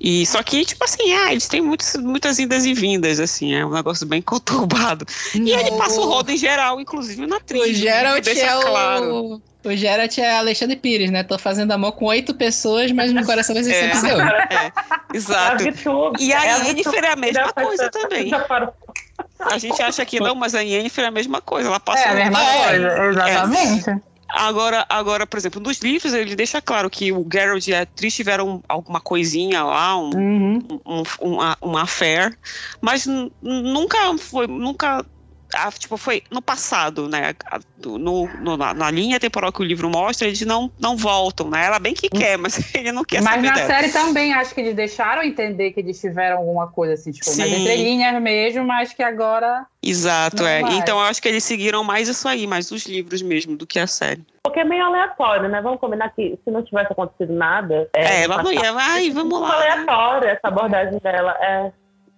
E 0.00 0.24
só 0.26 0.42
que, 0.42 0.64
tipo 0.64 0.82
assim, 0.82 1.12
ah, 1.12 1.30
eles 1.30 1.46
têm 1.46 1.60
muitos, 1.60 1.94
muitas 1.96 2.38
indas 2.38 2.64
e 2.64 2.72
vindas, 2.74 3.20
assim, 3.20 3.54
é 3.54 3.64
um 3.64 3.70
negócio 3.70 4.06
bem 4.06 4.20
conturbado. 4.22 5.06
E 5.34 5.50
ele 5.52 5.72
passa 5.72 6.00
o 6.00 6.04
rodo 6.04 6.30
em 6.32 6.36
geral, 6.36 6.80
inclusive 6.80 7.26
na 7.26 7.36
atriz. 7.36 7.62
O 7.70 7.74
Geralt 7.74 8.24
deixa 8.24 8.46
é 8.46 8.56
o. 8.56 8.60
claro. 8.62 9.42
O 9.64 9.76
Geralt 9.76 10.16
é 10.18 10.38
Alexandre 10.38 10.76
Pires, 10.76 11.10
né? 11.10 11.22
Tô 11.22 11.38
fazendo 11.38 11.72
amor 11.72 11.92
com 11.92 12.06
oito 12.06 12.34
pessoas, 12.34 12.90
mas 12.92 13.12
no 13.12 13.24
coração 13.26 13.54
vai 13.54 13.62
ser 13.62 13.74
sempre 13.74 13.98
É. 13.98 14.00
seu. 14.00 14.16
É, 14.50 15.16
exato. 15.16 15.64
E 16.18 16.32
a 16.32 16.46
é 16.46 16.66
Yennefer 16.68 17.04
é 17.04 17.12
a 17.12 17.16
mesma 17.16 17.52
coisa 17.52 17.84
já- 17.84 17.90
também. 17.90 18.28
já 18.28 18.40
parou. 18.40 18.72
A 19.40 19.58
gente 19.58 19.80
acha 19.82 20.04
que 20.06 20.18
não, 20.18 20.34
mas 20.34 20.54
a 20.54 20.60
Yennefer 20.60 21.04
é 21.04 21.08
a 21.08 21.10
mesma 21.10 21.40
coisa. 21.42 21.68
Ela 21.68 21.78
passa 21.80 22.04
É 22.04 22.10
a 22.10 22.14
mesma 22.14 22.42
É. 22.42 22.68
coisa, 22.68 23.06
exatamente. 23.08 24.02
Agora, 24.32 24.86
agora, 24.88 25.26
por 25.26 25.36
exemplo, 25.38 25.60
nos 25.60 25.78
livros 25.80 26.14
ele 26.14 26.36
deixa 26.36 26.62
claro 26.62 26.88
que 26.88 27.10
o 27.12 27.26
Geralt 27.30 27.66
e 27.66 27.74
a 27.74 27.82
atriz 27.82 28.14
tiveram 28.14 28.62
alguma 28.68 29.00
coisinha 29.00 29.62
lá, 29.64 29.96
um, 29.98 30.10
Uhum. 30.14 30.58
um, 30.86 31.02
uma, 31.20 31.56
uma 31.60 31.82
affair, 31.82 32.32
mas 32.80 33.06
nunca 33.42 33.98
foi, 34.18 34.46
nunca, 34.46 35.04
ah, 35.54 35.70
tipo, 35.70 35.96
foi 35.96 36.22
no 36.30 36.40
passado, 36.42 37.08
né? 37.08 37.34
A- 37.50 37.58
No, 37.84 37.98
no- 37.98 38.56
na, 38.56 38.74
na 38.74 38.90
linha 38.90 39.18
temporal 39.18 39.50
que 39.52 39.60
o 39.62 39.64
livro 39.64 39.88
mostra, 39.88 40.26
eles 40.28 40.40
não, 40.42 40.70
não 40.78 40.96
voltam, 40.96 41.48
né? 41.48 41.64
Ela 41.64 41.78
bem 41.78 41.94
que 41.94 42.08
quer, 42.10 42.36
mas 42.36 42.58
ele 42.74 42.92
não 42.92 43.04
quer 43.04 43.22
Mas 43.22 43.34
saber 43.36 43.48
na 43.48 43.54
dela. 43.54 43.66
série 43.66 43.88
também 43.90 44.32
acho 44.34 44.54
que 44.54 44.60
eles 44.60 44.74
deixaram 44.74 45.22
entender 45.22 45.72
que 45.72 45.80
eles 45.80 45.98
tiveram 46.00 46.38
alguma 46.38 46.66
coisa 46.68 46.94
assim, 46.94 47.10
tipo, 47.10 47.28
Sim. 47.30 47.42
entrelinhas 47.42 48.20
mesmo, 48.22 48.64
mas 48.64 48.92
que 48.92 49.02
agora. 49.02 49.64
Exato, 49.82 50.44
é. 50.46 50.60
vai. 50.62 50.76
Então 50.76 50.98
eu 50.98 51.04
acho 51.06 51.22
que 51.22 51.28
eles 51.28 51.42
seguiram 51.42 51.82
mais 51.82 52.06
isso 52.08 52.28
aí, 52.28 52.46
mais 52.46 52.70
os 52.70 52.84
livros 52.86 53.22
mesmo, 53.22 53.56
do 53.56 53.66
que 53.66 53.78
a 53.78 53.86
série. 53.86 54.24
Porque 54.44 54.60
é 54.60 54.64
meio 54.64 54.84
aleatório, 54.84 55.48
né? 55.48 55.60
Vamos 55.62 55.80
combinar 55.80 56.10
que 56.10 56.38
se 56.44 56.50
não 56.50 56.62
tivesse 56.62 56.92
acontecido 56.92 57.32
nada. 57.32 57.88
É, 57.94 58.26
no 58.26 58.34
ela 58.34 58.42
não 58.42 58.52
ia, 58.52 58.60
passado, 58.60 58.78
ai, 58.78 59.10
vamos 59.10 59.38
muito 59.38 59.48
lá. 59.48 59.54
aleatório 59.56 60.28
essa 60.28 60.48
abordagem 60.48 60.98
dela. 60.98 61.36
É. 61.40 61.72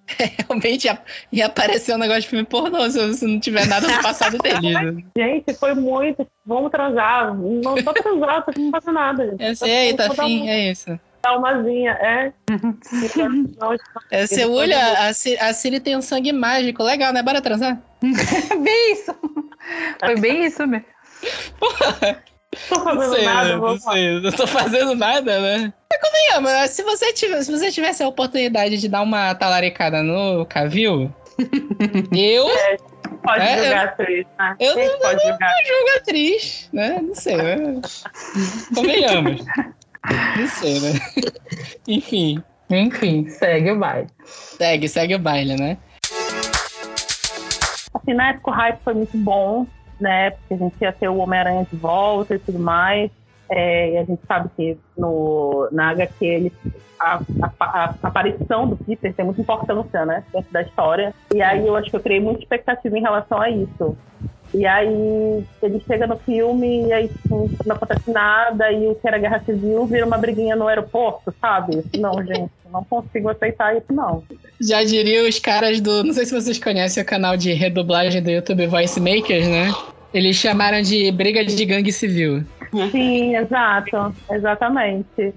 Realmente 0.49 0.85
ia, 0.87 0.99
ia 1.31 1.47
aparecer 1.47 1.95
um 1.95 1.99
negócio 1.99 2.23
de 2.23 2.29
filme 2.29 2.45
pornô 2.45 2.89
se 2.91 3.27
não 3.27 3.39
tiver 3.41 3.67
nada 3.67 3.87
no 3.89 4.03
passado 4.03 4.39
dele. 4.39 4.73
né? 4.73 5.03
Gente, 5.17 5.55
foi 5.55 5.75
muito. 5.75 6.27
Vamos 6.45 6.71
transar. 6.71 7.35
Não 7.35 7.75
tô 7.77 7.93
transar, 7.93 8.45
tô 8.45 8.53
sem 8.53 8.71
fazer 8.71 8.93
nada. 8.93 9.25
Gente. 9.31 9.43
Eu 9.43 9.57
sei, 9.57 9.95
tá 9.95 10.07
afim, 10.07 10.41
uma- 10.43 10.51
é 10.51 10.71
isso. 10.71 10.99
Dar 11.23 11.37
umazinha, 11.39 11.93
é. 11.93 12.33
Não, 12.51 13.77
É, 14.11 14.27
você 14.27 14.45
olha, 14.45 15.07
a, 15.07 15.13
Ci- 15.13 15.39
a 15.39 15.53
Siri 15.55 15.79
tem 15.79 15.97
um 15.97 16.03
sangue 16.03 16.33
mágico, 16.33 16.83
legal, 16.83 17.13
né? 17.13 17.23
Bora 17.23 17.41
transar? 17.41 17.81
bem 18.03 18.93
isso. 18.93 19.15
Foi 20.05 20.17
bem 20.21 20.45
isso 20.45 20.67
mesmo. 20.67 20.85
tô 22.69 22.75
Não 22.77 22.85
fazendo 22.85 23.15
sei, 23.15 23.25
nada, 23.25 23.49
né? 23.51 23.57
vou 23.57 23.69
não 23.71 23.79
sei, 23.79 24.21
não 24.21 24.33
tô 24.33 24.47
fazendo 24.49 24.95
nada, 24.97 25.41
né? 25.41 25.73
Né? 26.41 26.67
se 26.69 26.83
você, 26.83 27.13
tivesse, 27.13 27.45
se 27.47 27.53
você 27.53 27.71
tivesse 27.71 28.03
a 28.03 28.09
oportunidade 28.09 28.79
de 28.79 28.89
dar 28.89 29.03
uma 29.03 29.35
talaricada 29.35 30.03
no 30.03 30.45
Cavil, 30.47 31.13
eu, 32.13 32.47
Pode 33.23 33.41
É, 33.41 33.55
julgar 33.57 33.71
eu- 33.73 33.79
a 33.79 33.83
atriz, 33.85 34.27
né? 34.39 34.57
eu 34.59 34.75
Quem 34.75 34.89
não, 34.89 34.99
pode 34.99 35.15
não, 35.25 35.31
julgar? 35.31 35.53
não 35.55 35.67
julgo 35.77 35.97
atriz, 35.99 36.69
né? 36.73 37.01
Não 37.03 37.15
sei, 37.15 37.37
né? 37.37 37.57
Convenhamos. 38.75 39.45
Não 40.39 40.49
sei, 40.49 40.81
né? 40.81 40.93
Enfim. 41.87 42.43
Enfim, 42.71 43.29
segue 43.29 43.71
o 43.71 43.79
baile. 43.79 44.09
Segue, 44.25 44.89
segue 44.89 45.15
o 45.15 45.19
baile, 45.19 45.55
né? 45.57 45.77
Assim, 47.95 48.15
na 48.15 48.31
época 48.31 48.51
o 48.51 48.55
hype 48.55 48.79
foi 48.83 48.95
muito 48.95 49.17
bom, 49.19 49.67
né? 50.01 50.31
Porque 50.31 50.55
a 50.55 50.57
gente 50.57 50.75
ia 50.81 50.93
ter 50.93 51.09
o 51.09 51.19
Homem-Aranha 51.19 51.67
de 51.71 51.77
volta 51.77 52.35
e 52.35 52.39
tudo 52.39 52.59
mais. 52.59 53.11
É, 53.51 53.93
e 53.93 53.99
a 53.99 54.05
gente 54.05 54.21
sabe 54.27 54.49
que 54.57 54.77
no, 54.97 55.69
na 55.73 55.91
HQ 55.91 56.25
ele, 56.25 56.53
a, 56.99 57.21
a- 57.41 57.53
a 57.61 57.95
aparição 58.03 58.69
do 58.69 58.77
Peter 58.77 59.13
tem 59.13 59.25
muita 59.25 59.41
importância, 59.43 60.07
né? 60.07 60.25
Dentro 60.33 60.51
da 60.53 60.63
história. 60.63 61.15
E 61.35 61.43
aí 61.43 61.67
eu 61.67 61.77
acho 61.77 61.91
que 61.91 61.97
eu 61.97 62.01
criei 62.01 62.21
muita 62.21 62.41
expectativa 62.41 62.97
em 62.97 63.03
relação 63.03 63.41
a 63.41 63.51
isso. 63.51 63.97
E 64.55 64.67
aí 64.67 65.43
ele 65.63 65.83
chega 65.87 66.07
no 66.07 66.17
filme 66.19 66.87
e 66.87 66.93
aí 66.93 67.09
tipo, 67.09 67.51
não 67.65 67.75
acontece 67.75 68.11
nada 68.11 68.71
e 68.71 68.87
o 68.87 68.95
que 68.95 69.09
era 69.09 69.17
guerra 69.19 69.43
civil 69.47 69.87
vira 69.87 70.05
uma 70.05 70.19
briguinha 70.19 70.55
no 70.55 70.69
aeroporto, 70.69 71.33
sabe? 71.41 71.83
Não, 71.99 72.13
gente, 72.23 72.51
não 72.71 72.85
consigo 72.85 73.31
aceitar 73.31 73.75
isso, 73.75 73.91
não. 73.91 74.23
Já 74.61 74.85
diria 74.85 75.27
os 75.27 75.39
caras 75.39 75.81
do. 75.81 76.05
Não 76.05 76.13
sei 76.13 76.27
se 76.27 76.35
vocês 76.39 76.59
conhecem 76.63 77.03
o 77.03 77.07
canal 77.07 77.35
de 77.37 77.53
redublagem 77.55 78.23
do 78.23 78.31
YouTube 78.31 78.67
Voice 78.67 79.01
Makers, 79.01 79.49
né? 79.49 79.73
Eles 80.13 80.37
chamaram 80.37 80.83
de 80.83 81.11
briga 81.11 81.43
de 81.43 81.65
gangue 81.65 81.91
civil. 81.91 82.45
Sim, 82.91 83.37
exato. 83.37 84.15
Exatamente. 84.31 85.35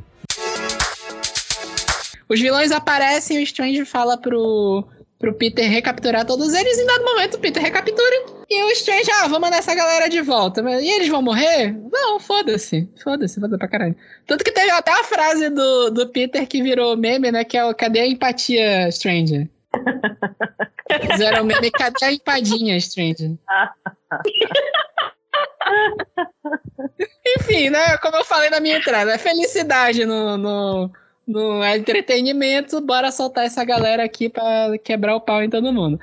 Os 2.27 2.39
vilões 2.41 2.71
aparecem 2.71 3.37
e 3.37 3.39
o 3.39 3.43
Strange 3.43 3.85
fala 3.85 4.17
pro, 4.17 4.83
pro 5.19 5.33
Peter 5.35 5.69
recapturar 5.69 6.25
todos 6.25 6.53
eles. 6.53 6.77
E 6.77 6.81
em 6.81 6.85
dado 6.87 7.03
momento 7.05 7.35
o 7.35 7.39
Peter 7.39 7.61
recaptura. 7.61 8.25
E 8.49 8.63
o 8.63 8.71
Strange, 8.71 9.09
ah, 9.19 9.27
vou 9.27 9.39
mandar 9.39 9.57
essa 9.57 9.75
galera 9.75 10.07
de 10.09 10.21
volta. 10.21 10.63
Mas- 10.63 10.81
E 10.81 10.87
eles 10.89 11.07
vão 11.07 11.21
morrer? 11.21 11.75
Não, 11.91 12.19
foda-se. 12.19 12.89
Foda-se, 13.03 13.39
foda 13.39 13.57
pra 13.57 13.67
caralho. 13.67 13.95
Tanto 14.25 14.43
que 14.43 14.51
teve 14.51 14.71
até 14.71 14.91
a 14.91 15.03
frase 15.03 15.49
do, 15.49 15.89
do 15.91 16.07
Peter 16.09 16.47
que 16.47 16.63
virou 16.63 16.97
meme, 16.97 17.31
né? 17.31 17.43
Que 17.43 17.57
é 17.57 17.65
o 17.65 17.75
cadê 17.75 17.99
a 17.99 18.07
empatia, 18.07 18.89
Stranger? 18.91 19.47
Fizeram 21.11 21.43
o 21.43 21.45
meme, 21.45 21.69
cadê 21.69 22.05
a 22.05 22.13
empadinha, 22.13 22.79
Stranger? 22.79 23.31
Enfim, 27.37 27.69
né? 27.69 27.97
Como 27.97 28.15
eu 28.17 28.25
falei 28.25 28.49
na 28.49 28.59
minha 28.59 28.77
entrada, 28.77 29.13
é 29.13 29.17
felicidade 29.17 30.05
no, 30.05 30.37
no, 30.37 30.91
no 31.27 31.63
entretenimento. 31.65 32.79
Bora 32.81 33.11
soltar 33.11 33.45
essa 33.45 33.63
galera 33.63 34.03
aqui 34.03 34.29
pra 34.29 34.77
quebrar 34.83 35.15
o 35.15 35.21
pau 35.21 35.43
em 35.43 35.49
todo 35.49 35.73
mundo. 35.73 35.99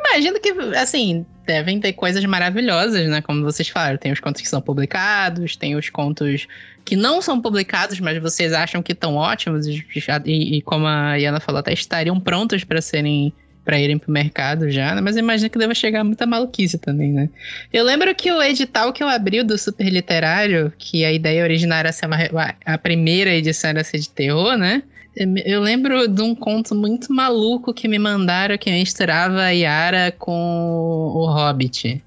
Imagino 0.00 0.38
que, 0.40 0.50
assim, 0.76 1.26
devem 1.44 1.80
ter 1.80 1.92
coisas 1.94 2.24
maravilhosas, 2.24 3.08
né? 3.08 3.20
Como 3.22 3.42
vocês 3.42 3.68
falaram. 3.68 3.96
Tem 3.98 4.12
os 4.12 4.20
contos 4.20 4.40
que 4.42 4.48
são 4.48 4.60
publicados, 4.60 5.56
tem 5.56 5.74
os 5.74 5.88
contos 5.90 6.46
que 6.84 6.94
não 6.94 7.20
são 7.20 7.40
publicados, 7.40 7.98
mas 7.98 8.20
vocês 8.20 8.52
acham 8.52 8.82
que 8.82 8.92
estão 8.92 9.16
ótimos 9.16 9.66
e, 9.66 9.84
e- 10.26 10.58
e 10.58 10.62
como 10.62 10.86
a 10.86 11.16
Iana 11.16 11.40
falou, 11.40 11.58
até 11.60 11.72
estariam 11.72 12.20
prontos 12.20 12.62
para 12.62 12.80
serem 12.80 13.32
para 13.64 13.78
irem 13.78 13.98
pro 13.98 14.12
mercado 14.12 14.70
já, 14.70 14.94
né? 14.94 15.00
mas 15.00 15.16
eu 15.16 15.22
imagino 15.22 15.48
que 15.48 15.58
deva 15.58 15.74
chegar 15.74 16.04
muita 16.04 16.26
maluquice 16.26 16.78
também, 16.78 17.12
né? 17.12 17.28
Eu 17.72 17.84
lembro 17.84 18.14
que 18.14 18.30
o 18.30 18.42
edital 18.42 18.92
que 18.92 19.02
eu 19.02 19.08
abri 19.08 19.42
do 19.42 19.56
Super 19.56 19.88
Literário, 19.88 20.72
que 20.78 21.04
a 21.04 21.12
ideia 21.12 21.42
original 21.42 21.78
era 21.78 21.92
ser 21.92 22.06
uma, 22.06 22.18
a 22.64 22.78
primeira 22.78 23.34
edição 23.34 23.70
era 23.70 23.82
ser 23.82 23.98
de 23.98 24.10
terror, 24.10 24.56
né? 24.56 24.82
Eu 25.44 25.60
lembro 25.60 26.08
de 26.08 26.22
um 26.22 26.34
conto 26.34 26.74
muito 26.74 27.12
maluco 27.12 27.72
que 27.72 27.86
me 27.86 27.98
mandaram 27.98 28.58
que 28.58 28.70
misturava 28.70 29.42
a 29.42 29.50
Yara 29.50 30.12
com 30.18 31.12
o 31.14 31.26
Hobbit. 31.26 32.02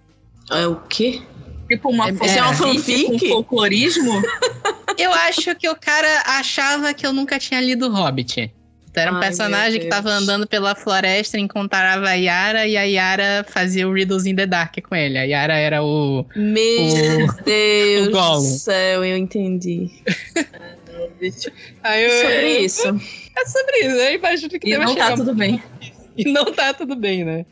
É 0.51 0.67
o 0.67 0.75
quê? 0.89 1.21
Tipo 1.69 1.89
uma 1.89 2.09
Isso 2.09 2.23
é 2.23 2.41
uma 2.41 2.53
fanfic? 2.53 3.19
Com 3.19 3.19
folclorismo? 3.19 4.21
Eu 4.97 5.13
acho 5.13 5.55
que 5.55 5.69
o 5.69 5.75
cara 5.75 6.23
achava 6.25 6.91
que 6.91 7.05
eu 7.05 7.13
nunca 7.13 7.37
tinha 7.37 7.61
lido 7.61 7.87
Hobbit. 7.87 8.51
Então, 8.97 9.03
era 9.03 9.11
um 9.13 9.15
Ai, 9.17 9.21
personagem 9.21 9.79
que 9.79 9.87
Deus. 9.87 9.95
tava 9.95 10.09
andando 10.09 10.47
pela 10.47 10.73
floresta, 10.75 11.37
encontrava 11.37 12.07
a 12.09 12.13
Yara 12.13 12.65
e 12.67 12.75
a 12.77 12.83
Yara 12.83 13.45
fazia 13.47 13.87
o 13.87 13.93
Riddles 13.93 14.25
in 14.25 14.35
the 14.35 14.45
Dark 14.47 14.75
com 14.87 14.95
ele. 14.95 15.17
A 15.17 15.23
Yara 15.23 15.55
era 15.55 15.83
o. 15.83 16.25
Meu 16.35 17.25
o- 17.25 17.43
Deus 17.43 18.07
o 18.09 18.11
do 18.11 18.41
céu, 18.41 19.03
eu 19.05 19.15
entendi. 19.17 19.89
Aí 21.83 22.03
eu- 22.03 22.21
Sobre 22.21 22.57
isso. 22.59 23.01
É 23.37 23.45
sobre 23.45 23.77
isso. 23.79 23.95
Eu 23.97 24.13
imagino 24.15 24.49
que 24.59 24.67
E 24.69 24.77
não 24.77 24.95
tá 24.95 25.15
tudo 25.15 25.33
bem. 25.35 25.61
E 26.17 26.23
não 26.31 26.45
tá 26.45 26.73
tudo 26.73 26.95
bem, 26.95 27.23
né? 27.23 27.45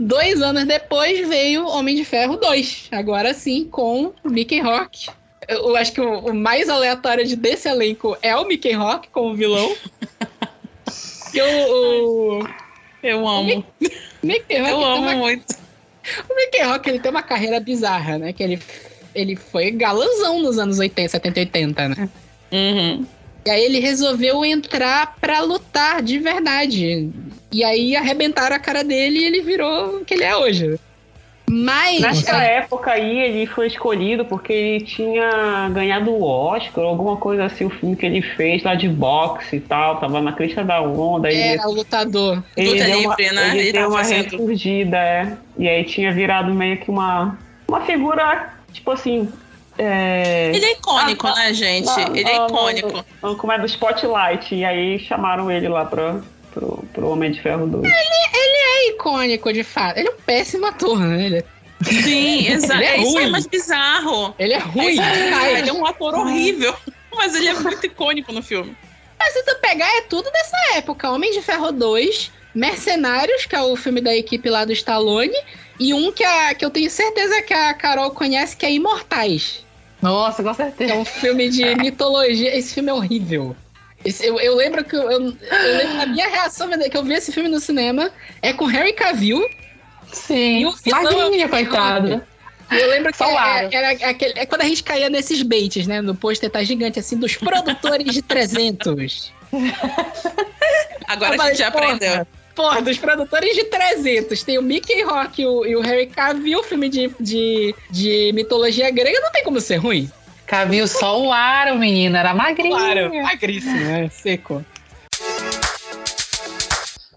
Dois 0.00 0.42
anos 0.42 0.64
depois 0.64 1.28
veio 1.28 1.66
Homem 1.68 1.94
de 1.94 2.04
Ferro 2.04 2.36
2. 2.36 2.88
Agora 2.90 3.32
sim, 3.32 3.64
com 3.70 4.12
Mickey 4.24 4.60
Rock. 4.60 5.08
Eu, 5.48 5.74
acho 5.76 5.92
que 5.92 6.00
o, 6.00 6.18
o 6.18 6.34
mais 6.34 6.68
aleatório 6.68 7.26
de 7.26 7.34
desse 7.34 7.68
elenco 7.68 8.16
é 8.22 8.36
o 8.36 8.46
Mickey 8.46 8.72
Rock 8.72 9.08
como 9.08 9.34
vilão. 9.34 9.74
que 11.32 11.40
o, 11.42 12.40
o- 12.42 12.48
Eu 13.02 13.26
amo. 13.26 13.64
Mickey 14.22 14.58
Rock 14.58 14.70
Eu 14.70 14.84
amo 14.84 15.02
uma- 15.02 15.14
muito. 15.14 15.56
O 16.28 16.34
Mickey 16.36 16.62
Rock 16.62 16.88
ele 16.88 17.00
tem 17.00 17.10
uma 17.10 17.22
carreira 17.22 17.60
bizarra, 17.60 18.18
né? 18.18 18.32
Que 18.32 18.42
ele, 18.42 18.62
ele 19.14 19.36
foi 19.36 19.70
galanzão 19.70 20.40
nos 20.42 20.58
anos 20.58 20.78
80, 20.78 21.08
70 21.08 21.38
e 21.38 21.42
80, 21.44 21.88
né? 21.88 22.08
Uhum. 22.52 23.06
E 23.46 23.50
aí 23.50 23.64
ele 23.64 23.78
resolveu 23.78 24.44
entrar 24.44 25.16
pra 25.20 25.40
lutar 25.40 26.02
de 26.02 26.18
verdade. 26.18 27.10
E 27.52 27.64
aí 27.64 27.96
arrebentaram 27.96 28.56
a 28.56 28.58
cara 28.58 28.82
dele 28.84 29.18
e 29.20 29.24
ele 29.24 29.40
virou 29.42 29.98
o 29.98 30.04
que 30.04 30.14
ele 30.14 30.24
é 30.24 30.36
hoje. 30.36 30.78
Mas. 31.50 32.00
Nessa 32.00 32.36
época 32.42 32.90
aí, 32.92 33.18
ele 33.18 33.46
foi 33.46 33.66
escolhido 33.66 34.24
porque 34.24 34.52
ele 34.52 34.84
tinha 34.84 35.68
ganhado 35.70 36.10
o 36.10 36.22
Oscar, 36.22 36.84
alguma 36.84 37.16
coisa 37.16 37.44
assim, 37.44 37.64
o 37.64 37.70
filme 37.70 37.96
que 37.96 38.06
ele 38.06 38.22
fez 38.22 38.62
lá 38.62 38.74
de 38.74 38.88
boxe 38.88 39.56
e 39.56 39.60
tal, 39.60 39.96
tava 39.96 40.20
na 40.20 40.32
crista 40.32 40.62
da 40.64 40.80
onda. 40.80 41.30
Ele, 41.30 41.40
Era 41.40 41.68
o 41.68 41.72
lutador. 41.72 42.42
ele 42.56 42.70
Luta 42.70 42.84
deu 42.84 42.98
uma, 43.00 43.16
livre, 43.16 43.34
né? 43.34 43.48
ele 43.50 43.60
Ele 43.60 43.72
deu 43.72 43.88
uma 43.88 43.98
fazendo. 43.98 44.30
ressurgida, 44.30 44.96
é. 44.96 45.36
E 45.58 45.68
aí 45.68 45.84
tinha 45.84 46.12
virado 46.12 46.52
meio 46.54 46.76
que 46.78 46.90
uma, 46.90 47.38
uma 47.66 47.80
figura, 47.82 48.50
tipo 48.72 48.90
assim. 48.90 49.28
É... 49.78 50.50
Ele 50.52 50.64
é 50.66 50.72
icônico, 50.72 51.28
né, 51.28 51.54
gente? 51.54 51.86
Não, 51.86 52.16
Ele 52.16 52.28
é 52.28 52.36
não, 52.36 52.46
icônico. 52.46 53.04
Como 53.36 53.52
é 53.52 53.58
do 53.58 53.66
Spotlight. 53.66 54.52
E 54.54 54.64
aí 54.64 54.98
chamaram 54.98 55.50
ele 55.50 55.68
lá 55.68 55.84
pra, 55.84 56.16
pro, 56.58 56.84
pro 56.92 57.08
Homem 57.08 57.30
de 57.32 57.40
Ferro 57.40 57.66
2. 57.66 57.84
Ele, 57.84 57.94
ele 57.94 58.58
é 58.88 58.90
icônico, 58.90 59.52
de 59.52 59.62
fato. 59.64 59.98
Ele 59.98 60.08
é 60.08 60.10
um 60.12 60.16
péssimo 60.24 60.66
ator, 60.66 60.98
né? 60.98 61.26
Ele 61.26 61.36
é- 61.38 61.44
Sim, 61.84 62.48
exato. 62.48 62.74
Ele 62.82 62.84
é 62.84 62.96
É 62.96 63.00
isso 63.00 63.16
aí 63.18 63.22
ruim. 63.24 63.30
mais 63.30 63.46
bizarro. 63.46 64.34
Ele 64.38 64.52
é 64.52 64.58
ruim. 64.58 64.98
É, 64.98 65.58
ele 65.60 65.70
é 65.70 65.72
um 65.72 65.86
ator 65.86 66.12
horrível. 66.14 66.74
Mas 67.14 67.34
ele 67.36 67.46
é 67.48 67.54
muito 67.54 67.86
icônico 67.86 68.32
no 68.32 68.42
filme. 68.42 68.76
Mas 69.18 69.32
se 69.32 69.44
tu 69.44 69.54
pegar, 69.60 69.88
é 69.96 70.00
tudo 70.02 70.28
dessa 70.30 70.56
época. 70.76 71.08
Homem 71.10 71.30
de 71.32 71.40
Ferro 71.40 71.70
2, 71.72 72.32
Mercenários, 72.54 73.46
que 73.46 73.54
é 73.54 73.62
o 73.62 73.76
filme 73.76 74.00
da 74.00 74.14
equipe 74.14 74.48
lá 74.50 74.64
do 74.64 74.72
Stallone, 74.72 75.32
e 75.78 75.94
um 75.94 76.10
que, 76.10 76.24
a, 76.24 76.52
que 76.54 76.64
eu 76.64 76.70
tenho 76.70 76.90
certeza 76.90 77.42
que 77.42 77.54
a 77.54 77.72
Carol 77.74 78.10
conhece, 78.10 78.56
que 78.56 78.66
é 78.66 78.72
Imortais. 78.72 79.64
Nossa, 80.02 80.42
com 80.42 80.54
certeza. 80.54 80.92
É 80.92 80.96
um 80.96 81.04
filme 81.04 81.48
de 81.48 81.74
mitologia. 81.78 82.56
Esse 82.56 82.74
filme 82.74 82.90
é 82.90 82.94
horrível. 82.94 83.54
Esse- 84.04 84.26
eu, 84.26 84.38
eu 84.40 84.54
lembro 84.54 84.84
que 84.84 84.94
eu, 84.94 85.10
eu, 85.10 85.18
lembro 85.18 86.02
a 86.02 86.06
minha 86.06 86.28
reação 86.28 86.68
que 86.68 86.96
eu 86.96 87.02
vi 87.04 87.14
esse 87.14 87.32
filme 87.32 87.48
no 87.48 87.60
cinema 87.60 88.10
é 88.40 88.52
com 88.52 88.64
Harry 88.66 88.92
Cavill. 88.92 89.48
Sim. 90.12 90.60
E 90.60 90.66
o 90.66 90.72
vilão 90.72 91.34
é 91.34 91.48
coitado. 91.48 92.22
E 92.70 92.76
eu 92.76 92.90
lembro 92.90 93.12
que 93.12 93.22
é, 93.22 93.68
era 93.72 93.90
aquele, 94.10 94.34
é 94.36 94.44
quando 94.44 94.60
a 94.60 94.64
gente 94.66 94.82
caía 94.82 95.08
nesses 95.08 95.42
baits, 95.42 95.86
né? 95.86 96.02
No 96.02 96.14
pôster 96.14 96.50
tá 96.50 96.62
gigante 96.62 96.98
assim, 96.98 97.16
dos 97.16 97.34
produtores 97.36 98.12
de 98.12 98.22
300. 98.22 99.32
Agora 101.08 101.36
Eu 101.36 101.42
a 101.42 101.46
gente 101.48 101.58
já 101.58 101.72
falei, 101.72 101.92
aprendeu. 101.92 102.26
Porra, 102.54 102.82
dos 102.82 102.98
produtores 102.98 103.54
de 103.54 103.64
300. 103.64 104.42
Tem 104.42 104.58
o 104.58 104.62
Mickey 104.62 105.02
Rock 105.02 105.40
e 105.40 105.46
o, 105.46 105.64
e 105.64 105.76
o 105.76 105.80
Harry 105.80 106.08
Cavill, 106.08 106.62
filme 106.62 106.88
de, 106.88 107.10
de, 107.18 107.74
de 107.90 108.32
mitologia 108.34 108.90
grega, 108.90 109.18
não 109.20 109.32
tem 109.32 109.44
como 109.44 109.60
ser 109.60 109.76
ruim. 109.76 110.10
Caviu 110.48 110.88
só 110.88 111.20
o 111.20 111.30
aro, 111.30 111.78
menino. 111.78 112.16
Era 112.16 112.32
magrinho. 112.34 112.76
Claro, 112.76 113.14
magríssimo, 113.22 113.74
né? 113.74 114.08
Seco. 114.08 114.64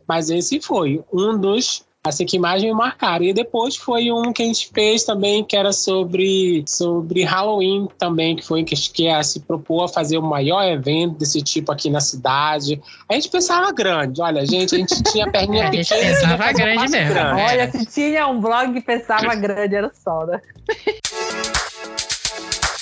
Mas 0.07 0.29
esse 0.29 0.59
foi 0.59 1.01
um 1.13 1.37
dos 1.37 1.85
assim 2.03 2.25
que 2.25 2.39
mais 2.39 2.63
me 2.63 2.73
marcaram. 2.73 3.23
E 3.23 3.33
depois 3.33 3.75
foi 3.75 4.11
um 4.11 4.33
que 4.33 4.41
a 4.41 4.45
gente 4.45 4.69
fez 4.73 5.03
também 5.03 5.43
que 5.43 5.55
era 5.55 5.71
sobre 5.71 6.63
sobre 6.67 7.23
Halloween 7.23 7.87
também, 7.97 8.35
que 8.35 8.45
foi 8.45 8.63
que, 8.63 8.75
que 8.75 9.07
a, 9.07 9.21
se 9.23 9.39
propôs 9.39 9.89
a 9.89 9.93
fazer 9.93 10.17
o 10.17 10.21
maior 10.21 10.63
evento 10.63 11.17
desse 11.17 11.41
tipo 11.41 11.71
aqui 11.71 11.89
na 11.89 12.01
cidade. 12.01 12.81
A 13.07 13.13
gente 13.13 13.29
pensava 13.29 13.71
grande, 13.71 14.21
olha, 14.21 14.45
gente, 14.45 14.75
a 14.75 14.77
gente 14.79 15.01
tinha 15.11 15.29
perninha 15.31 15.69
A 15.69 15.71
gente 15.71 15.87
pequena, 15.87 16.09
pensava 16.09 16.37
mas 16.37 16.57
grande 16.57 16.87
mesmo. 16.89 17.13
grande. 17.13 17.41
Olha, 17.41 17.71
se 17.71 17.85
tinha 17.85 18.27
um 18.27 18.41
blog 18.41 18.73
que 18.73 18.81
pensava 18.81 19.33
grande, 19.35 19.75
era 19.75 19.91
só, 19.93 20.25
né? 20.25 20.41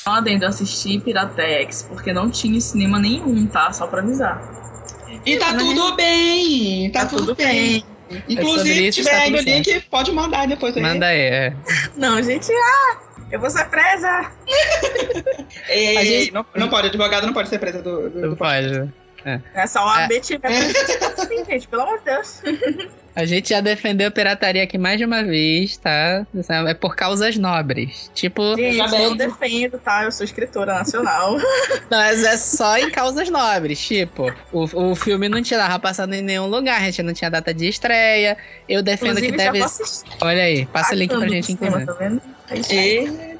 Um 0.09 0.13
adendo, 0.13 0.45
eu 0.45 0.49
assisti 0.49 0.99
Piratex, 0.99 1.83
porque 1.83 2.11
não 2.11 2.29
tinha 2.29 2.59
cinema 2.59 2.99
nenhum, 2.99 3.45
tá? 3.47 3.71
Só 3.71 3.87
pra 3.87 4.01
avisar. 4.01 4.41
E 5.25 5.37
tá 5.37 5.53
tudo 5.53 5.95
bem, 5.95 6.89
tá, 6.91 7.05
tudo, 7.05 7.35
bem. 7.35 7.83
Inclusive, 8.27 8.69
sobre 8.75 8.91
se 8.91 9.01
tiver 9.03 9.11
tá 9.11 9.17
aí 9.21 9.31
tudo 9.31 9.43
link, 9.43 9.79
pode 9.89 10.11
mandar 10.11 10.47
depois 10.47 10.75
aí. 10.75 10.81
Manda 10.81 11.05
aí, 11.07 11.19
é. 11.19 11.53
Não, 11.95 12.21
gente, 12.23 12.51
ah, 12.51 12.97
eu 13.31 13.39
vou 13.39 13.49
ser 13.49 13.65
presa. 13.65 14.31
Ei, 15.69 15.97
A 15.97 16.03
gente- 16.05 16.33
não, 16.33 16.45
não 16.55 16.69
pode, 16.69 16.87
advogado 16.87 17.25
não 17.27 17.33
pode 17.33 17.49
ser 17.49 17.59
presa 17.59 17.81
do. 17.81 18.09
do, 18.09 18.19
Não 18.21 18.29
do 18.31 18.35
pode. 18.35 18.89
É. 19.25 19.39
É 19.53 19.67
só 19.67 19.83
uma 19.83 20.03
É. 20.03 20.07
B 20.07 20.19
tiver 20.21 20.47
assim, 20.47 21.43
gente, 21.45 21.67
pelo 21.67 21.83
amor 21.83 21.99
de 21.99 22.05
Deus. 22.05 22.41
A 23.15 23.25
gente 23.25 23.49
já 23.49 23.59
defendeu 23.59 24.07
a 24.07 24.11
pirataria 24.11 24.63
aqui 24.63 24.77
mais 24.77 24.97
de 24.97 25.05
uma 25.05 25.23
vez, 25.23 25.77
tá? 25.77 26.25
É 26.67 26.73
por 26.73 26.95
causas 26.95 27.37
nobres. 27.37 28.09
Tipo, 28.13 28.55
Gente, 28.55 28.93
eu- 28.95 29.15
defendo, 29.15 29.79
tá? 29.79 30.03
Eu 30.03 30.11
sou 30.11 30.23
escritora 30.23 30.73
nacional. 30.73 31.37
Mas 31.89 32.23
é 32.23 32.37
só 32.37 32.77
em 32.77 32.89
causas 32.89 33.29
nobres. 33.29 33.79
Tipo, 33.79 34.33
o, 34.51 34.91
o 34.91 34.95
filme 34.95 35.27
não 35.27 35.41
tinha 35.41 35.59
tava 35.59 35.79
passando 35.79 36.13
em 36.13 36.21
nenhum 36.21 36.47
lugar, 36.47 36.81
a 36.81 36.85
gente 36.85 37.03
não 37.03 37.13
tinha 37.13 37.29
data 37.29 37.53
de 37.53 37.67
estreia. 37.67 38.37
Eu 38.67 38.81
defendo 38.81 39.19
Inclusive, 39.19 39.31
que 39.31 39.37
deve. 39.37 39.59
Olha 40.21 40.43
aí, 40.43 40.65
passa 40.65 40.93
o 40.93 40.97
link 40.97 41.09
pra 41.09 41.27
gente, 41.27 41.51
inclusive. 41.51 41.85
Tá 41.85 41.93
vendo? 41.93 42.21
É. 42.49 42.73
E 42.73 43.39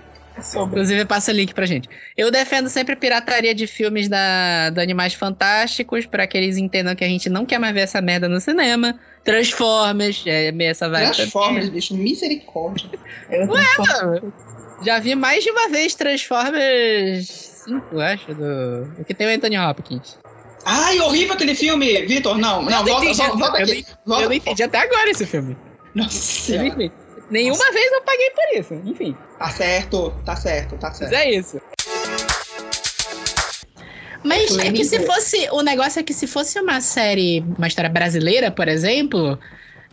Inclusive, 0.55 1.05
passa 1.05 1.32
link 1.32 1.53
pra 1.53 1.65
gente. 1.65 1.89
Eu 2.15 2.32
defendo 2.32 2.70
sempre 2.70 2.95
pirataria 2.95 3.53
de 3.53 3.67
filmes 3.67 4.07
da, 4.07 4.70
do 4.70 4.80
Animais 4.80 5.13
Fantásticos, 5.13 6.05
pra 6.05 6.26
que 6.26 6.38
eles 6.38 6.57
entendam 6.57 6.95
que 6.95 7.03
a 7.03 7.07
gente 7.07 7.30
não 7.30 7.45
quer 7.45 7.59
mais 7.59 7.74
ver 7.74 7.82
essa 7.82 8.01
merda 8.01 8.30
no 8.30 8.39
cinema. 8.39 8.97
Transformers, 9.24 10.24
é 10.26 10.51
meio 10.51 10.72
essa 10.72 10.89
vibe. 10.89 11.13
Transformers, 11.15 11.70
bicho, 11.70 11.95
misericórdia. 11.95 12.89
Ué, 13.30 13.65
mano, 13.78 14.34
já 14.84 14.99
vi 14.99 15.15
mais 15.15 15.43
de 15.43 15.51
uma 15.51 15.70
vez 15.70 15.93
Transformers 15.95 17.28
5, 17.65 17.86
eu 17.91 18.01
acho, 18.01 18.34
do... 18.34 18.93
o 18.99 19.05
que 19.05 19.13
tem 19.13 19.28
o 19.28 19.30
Anthony 19.30 19.57
Hopkins. 19.57 20.17
Ai, 20.65 20.99
horrível 20.99 21.34
aquele 21.34 21.55
filme, 21.55 22.05
Vitor. 22.05 22.38
Não, 22.38 22.61
não, 22.61 22.86
volta, 22.86 23.05
entendi, 23.05 23.17
volta, 23.17 23.38
volta 23.38 23.57
eu 23.59 23.63
aqui. 23.63 23.86
não- 23.88 23.97
Volta. 24.05 24.24
Eu 24.24 24.30
não 24.30 24.36
entendi 24.36 24.63
até 24.63 24.78
agora 24.80 25.09
esse 25.09 25.26
filme. 25.26 25.57
Nossa 25.95 26.55
Eu 26.55 26.76
não. 26.76 26.91
Nenhuma 27.32 27.72
vez 27.72 27.91
eu 27.91 28.01
paguei 28.01 28.30
por 28.32 28.59
isso, 28.59 28.74
enfim. 28.89 29.15
Tá 29.38 29.49
certo, 29.51 30.11
tá 30.26 30.36
certo, 30.36 30.76
tá 30.78 30.91
certo. 30.91 31.11
Mas 31.11 31.20
é 31.22 31.32
isso. 31.32 31.61
Mas 34.24 34.57
é 34.57 34.72
que 34.72 34.84
se 34.84 34.99
fosse. 35.05 35.49
O 35.51 35.61
negócio 35.61 35.99
é 35.99 36.03
que 36.03 36.13
se 36.13 36.28
fosse 36.28 36.59
uma 36.59 36.82
série, 36.82 37.43
uma 37.57 37.67
história 37.67 37.89
brasileira, 37.89 38.51
por 38.51 38.67
exemplo, 38.67 39.39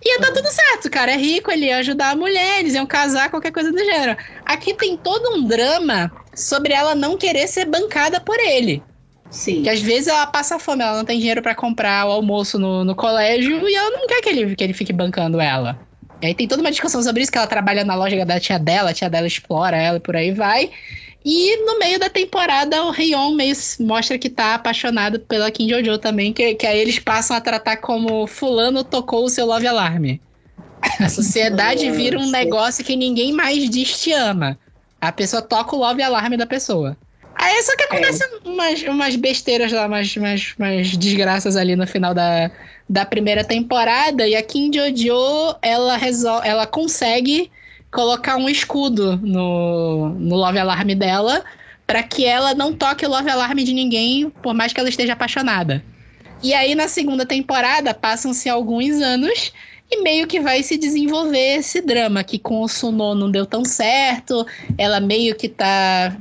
ia 0.04 0.18
dar 0.18 0.32
tudo 0.32 0.48
certo. 0.48 0.86
O 0.86 0.90
cara 0.90 1.12
é 1.12 1.16
rico, 1.16 1.50
ele 1.50 1.66
ia 1.66 1.78
ajudar 1.78 2.10
a 2.10 2.16
mulher, 2.16 2.60
eles 2.60 2.74
iam 2.74 2.86
casar, 2.86 3.30
qualquer 3.30 3.52
coisa 3.52 3.70
do 3.70 3.78
gênero. 3.78 4.16
Aqui 4.44 4.74
tem 4.74 4.96
todo 4.96 5.34
um 5.34 5.44
drama 5.44 6.10
sobre 6.34 6.72
ela 6.72 6.94
não 6.94 7.16
querer 7.16 7.46
ser 7.46 7.66
bancada 7.66 8.20
por 8.20 8.38
ele. 8.38 8.82
Sim. 9.30 9.62
Que 9.62 9.68
às 9.68 9.80
vezes 9.80 10.08
ela 10.08 10.26
passa 10.26 10.58
fome, 10.58 10.82
ela 10.82 10.96
não 10.96 11.04
tem 11.04 11.18
dinheiro 11.18 11.42
pra 11.42 11.54
comprar 11.54 12.06
o 12.06 12.12
almoço 12.12 12.58
no, 12.58 12.84
no 12.84 12.94
colégio 12.94 13.68
e 13.68 13.74
ela 13.74 13.90
não 13.90 14.06
quer 14.06 14.20
que 14.20 14.28
ele, 14.28 14.56
que 14.56 14.64
ele 14.64 14.72
fique 14.72 14.92
bancando 14.92 15.40
ela. 15.40 15.78
E 16.20 16.26
aí 16.26 16.34
tem 16.34 16.48
toda 16.48 16.62
uma 16.62 16.70
discussão 16.70 17.02
sobre 17.02 17.22
isso, 17.22 17.30
que 17.30 17.38
ela 17.38 17.46
trabalha 17.46 17.84
na 17.84 17.94
loja 17.94 18.24
da 18.24 18.40
tia 18.40 18.58
dela, 18.58 18.90
a 18.90 18.94
tia 18.94 19.10
dela 19.10 19.26
explora 19.26 19.76
ela 19.76 19.98
e 19.98 20.00
por 20.00 20.16
aí 20.16 20.32
vai. 20.32 20.70
E 21.24 21.56
no 21.66 21.78
meio 21.78 21.98
da 21.98 22.08
temporada, 22.08 22.84
o 22.84 22.90
Rion 22.90 23.32
meio 23.32 23.54
mostra 23.80 24.16
que 24.16 24.30
tá 24.30 24.54
apaixonado 24.54 25.18
pela 25.18 25.50
Kim 25.50 25.68
Jojo 25.68 25.98
também, 25.98 26.32
que, 26.32 26.54
que 26.54 26.66
aí 26.66 26.78
eles 26.78 27.00
passam 27.00 27.36
a 27.36 27.40
tratar 27.40 27.78
como 27.78 28.26
fulano 28.26 28.84
tocou 28.84 29.24
o 29.24 29.28
seu 29.28 29.44
Love 29.44 29.66
Alarm. 29.66 30.20
A 31.00 31.08
sociedade 31.08 31.90
vira 31.90 32.18
um 32.18 32.30
negócio 32.30 32.84
que 32.84 32.94
ninguém 32.94 33.32
mais 33.32 33.68
diz 33.68 34.00
te 34.00 34.12
ama. 34.12 34.56
A 35.00 35.10
pessoa 35.10 35.42
toca 35.42 35.74
o 35.74 35.78
Love 35.80 36.00
Alarm 36.00 36.36
da 36.36 36.46
pessoa. 36.46 36.96
Aí 37.34 37.62
só 37.62 37.76
que 37.76 37.82
acontecem 37.82 38.26
umas, 38.44 38.82
umas 38.84 39.16
besteiras 39.16 39.72
lá, 39.72 39.86
umas, 39.86 40.14
umas, 40.16 40.54
umas 40.58 40.96
desgraças 40.96 41.56
ali 41.56 41.76
no 41.76 41.86
final 41.86 42.14
da, 42.14 42.50
da 42.88 43.04
primeira 43.04 43.44
temporada. 43.44 44.26
E 44.26 44.34
a 44.34 44.42
Kim 44.42 44.70
Jojo, 44.72 45.56
ela, 45.62 45.96
resol 45.96 46.42
ela 46.42 46.66
consegue 46.66 47.50
colocar 47.90 48.36
um 48.36 48.48
escudo 48.48 49.16
no, 49.16 50.10
no 50.10 50.36
Love 50.36 50.58
Alarm 50.58 50.88
dela 50.94 51.42
para 51.86 52.02
que 52.02 52.24
ela 52.24 52.52
não 52.54 52.72
toque 52.72 53.06
o 53.06 53.08
Love 53.08 53.30
Alarm 53.30 53.58
de 53.58 53.72
ninguém, 53.72 54.28
por 54.42 54.52
mais 54.52 54.72
que 54.72 54.80
ela 54.80 54.88
esteja 54.88 55.12
apaixonada. 55.12 55.82
E 56.42 56.52
aí, 56.52 56.74
na 56.74 56.88
segunda 56.88 57.24
temporada, 57.24 57.94
passam-se 57.94 58.48
alguns 58.48 59.00
anos 59.00 59.52
e 59.90 60.02
meio 60.02 60.26
que 60.26 60.40
vai 60.40 60.62
se 60.62 60.76
desenvolver 60.76 61.58
esse 61.58 61.80
drama, 61.80 62.24
que 62.24 62.38
com 62.38 62.60
o 62.60 62.68
Suno 62.68 63.14
não 63.14 63.30
deu 63.30 63.46
tão 63.46 63.64
certo, 63.64 64.44
ela 64.76 65.00
meio 65.00 65.36
que 65.36 65.48
tá 65.48 66.16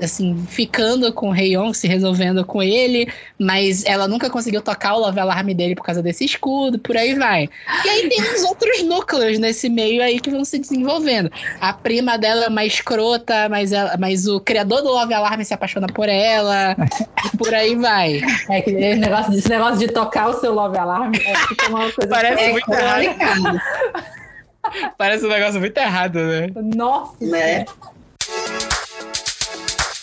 assim, 0.00 0.44
ficando 0.48 1.12
com 1.12 1.28
o 1.28 1.32
Reion, 1.32 1.72
se 1.72 1.86
resolvendo 1.86 2.44
com 2.44 2.62
ele, 2.62 3.08
mas 3.38 3.84
ela 3.84 4.08
nunca 4.08 4.30
conseguiu 4.30 4.62
tocar 4.62 4.94
o 4.94 5.00
Love 5.00 5.20
Alarm 5.20 5.48
dele 5.52 5.74
por 5.74 5.84
causa 5.84 6.02
desse 6.02 6.24
escudo, 6.24 6.78
por 6.78 6.96
aí 6.96 7.14
vai. 7.14 7.48
E 7.84 7.88
aí 7.88 8.08
tem 8.08 8.20
uns 8.20 8.42
outros 8.44 8.82
núcleos 8.82 9.38
nesse 9.38 9.68
meio 9.68 10.02
aí 10.02 10.20
que 10.20 10.30
vão 10.30 10.44
se 10.44 10.58
desenvolvendo. 10.58 11.30
A 11.60 11.72
prima 11.72 12.16
dela 12.16 12.44
é 12.44 12.48
uma 12.48 12.64
escrota, 12.64 13.48
mas, 13.48 13.72
ela, 13.72 13.96
mas 13.98 14.26
o 14.26 14.40
criador 14.40 14.82
do 14.82 14.88
Love 14.88 15.14
Alarm 15.14 15.42
se 15.42 15.54
apaixona 15.54 15.86
por 15.86 16.08
ela, 16.08 16.76
e 17.24 17.36
por 17.36 17.54
aí 17.54 17.74
vai. 17.74 18.20
É 18.48 18.60
que 18.60 18.70
esse 18.70 19.00
negócio, 19.00 19.34
esse 19.34 19.48
negócio 19.48 19.78
de 19.78 19.88
tocar 19.88 20.28
o 20.28 20.40
seu 20.40 20.52
Love 20.52 20.78
Alarm 20.78 21.12
é, 21.14 21.34
fica 21.48 21.68
uma 21.68 21.90
coisa 21.92 22.08
Parece 22.08 22.42
é 22.42 22.52
muito 22.52 22.72
errado. 22.72 23.04
complicada. 23.04 23.62
Parece 24.96 25.26
um 25.26 25.28
negócio 25.28 25.60
muito 25.60 25.76
errado, 25.76 26.18
né? 26.20 26.46
Nossa, 26.54 27.24
né? 27.24 27.64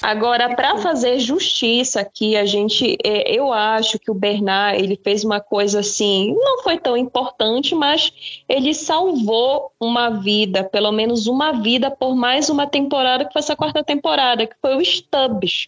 Agora, 0.01 0.55
para 0.55 0.77
fazer 0.77 1.19
justiça 1.19 1.99
aqui, 1.99 2.37
a 2.37 2.45
gente, 2.45 2.97
é, 3.03 3.31
eu 3.35 3.51
acho 3.51 3.99
que 3.99 4.09
o 4.09 4.13
Bernard 4.13 4.81
ele 4.81 4.99
fez 5.03 5.23
uma 5.23 5.41
coisa 5.41 5.81
assim, 5.81 6.33
não 6.33 6.63
foi 6.63 6.77
tão 6.77 6.95
importante, 6.95 7.75
mas 7.75 8.41
ele 8.47 8.73
salvou 8.73 9.71
uma 9.79 10.09
vida, 10.09 10.63
pelo 10.63 10.91
menos 10.91 11.27
uma 11.27 11.51
vida, 11.51 11.91
por 11.91 12.15
mais 12.15 12.49
uma 12.49 12.65
temporada 12.65 13.25
que 13.25 13.33
foi 13.33 13.41
essa 13.41 13.55
quarta 13.55 13.83
temporada, 13.83 14.47
que 14.47 14.55
foi 14.61 14.75
o 14.77 14.85
Stubbs. 14.85 15.67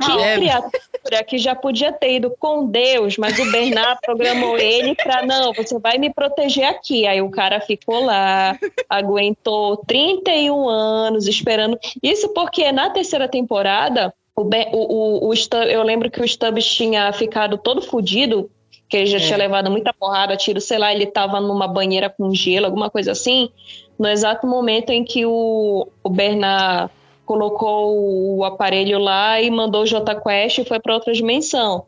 Que 0.00 0.12
É. 0.12 0.60
criatura 1.02 1.24
que 1.24 1.38
já 1.38 1.54
podia 1.54 1.92
ter 1.92 2.16
ido 2.16 2.34
com 2.38 2.66
Deus, 2.66 3.16
mas 3.16 3.38
o 3.38 3.50
Bernard 3.50 3.98
programou 4.04 4.56
ele 4.58 4.94
para 4.94 5.24
não, 5.26 5.52
você 5.52 5.78
vai 5.78 5.98
me 5.98 6.12
proteger 6.12 6.64
aqui. 6.64 7.06
Aí 7.06 7.20
o 7.20 7.30
cara 7.30 7.60
ficou 7.60 8.04
lá, 8.04 8.58
aguentou 8.88 9.76
31 9.78 10.68
anos 10.68 11.26
esperando. 11.26 11.78
Isso 12.02 12.28
porque 12.30 12.70
na 12.72 12.90
terceira 12.90 13.28
temporada, 13.28 14.14
o, 14.34 14.44
Be- 14.44 14.68
o, 14.72 15.28
o, 15.28 15.30
o 15.30 15.34
eu 15.68 15.82
lembro 15.82 16.10
que 16.10 16.20
o 16.20 16.28
Stubbs 16.28 16.66
tinha 16.66 17.12
ficado 17.12 17.58
todo 17.58 17.82
fudido, 17.82 18.50
que 18.88 18.96
ele 18.96 19.06
já 19.06 19.18
tinha 19.18 19.38
levado 19.38 19.70
muita 19.70 19.92
porrada, 19.92 20.36
tiro, 20.36 20.60
sei 20.60 20.78
lá, 20.78 20.92
ele 20.92 21.06
tava 21.06 21.40
numa 21.40 21.66
banheira 21.66 22.10
com 22.10 22.34
gelo, 22.34 22.66
alguma 22.66 22.90
coisa 22.90 23.12
assim. 23.12 23.48
No 23.98 24.08
exato 24.08 24.46
momento 24.46 24.90
em 24.90 25.04
que 25.04 25.24
o, 25.24 25.88
o 26.02 26.10
Bernard 26.10 26.90
colocou 27.32 28.36
o 28.36 28.44
aparelho 28.44 28.98
lá 28.98 29.40
e 29.40 29.50
mandou 29.50 29.82
o 29.82 29.86
J 29.86 30.14
Quest 30.20 30.58
e 30.58 30.64
foi 30.64 30.78
para 30.78 30.92
outra 30.94 31.12
dimensão. 31.14 31.86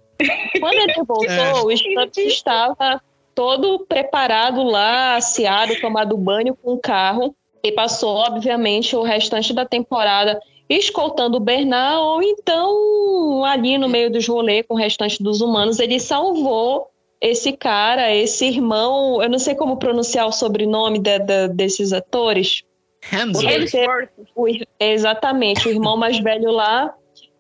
Quando 0.59 0.75
ele 0.75 0.95
voltou, 1.07 1.67
o 1.67 1.77
Stubbs 1.77 2.17
estava 2.17 3.01
todo 3.35 3.81
preparado 3.87 4.63
lá, 4.63 5.17
aseado, 5.17 5.79
tomado 5.81 6.17
banho 6.17 6.57
com 6.57 6.73
o 6.73 6.79
carro 6.79 7.35
e 7.63 7.71
passou, 7.73 8.17
obviamente, 8.17 8.97
o 8.97 9.03
restante 9.03 9.53
da 9.53 9.67
temporada 9.67 10.41
escoltando 10.69 11.37
o 11.37 11.41
Bernard 11.41 11.99
ou 11.99 12.23
então 12.23 13.45
ali 13.45 13.77
no 13.77 13.89
meio 13.89 14.11
dos 14.11 14.27
rolês 14.27 14.65
com 14.67 14.75
o 14.75 14.79
restante 14.79 15.23
dos 15.23 15.43
humanos, 15.43 15.79
ele 15.79 16.01
salvou 16.01 16.89
esse 17.21 17.53
cara, 17.53 18.15
esse 18.15 18.47
irmão, 18.47 19.23
eu 19.23 19.29
não 19.29 19.39
sei 19.39 19.55
como 19.55 19.77
pronunciar 19.77 20.27
o 20.27 20.33
sobrenome 20.33 20.99
de- 20.99 21.19
de- 21.19 21.49
desses 21.49 21.93
atores. 21.93 22.63
Hemsworth. 23.13 24.11
Ir- 24.49 24.69
exatamente, 24.81 25.69
o 25.69 25.71
irmão 25.71 25.97
mais 25.97 26.19
velho 26.19 26.51
lá, 26.51 26.95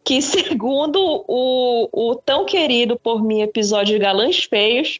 que 0.04 0.20
segundo 0.22 1.24
o, 1.26 1.88
o 1.92 2.14
tão 2.14 2.44
querido 2.44 2.98
por 2.98 3.22
mim 3.22 3.42
episódio 3.42 3.98
Galãs 3.98 4.44
Feios, 4.44 4.98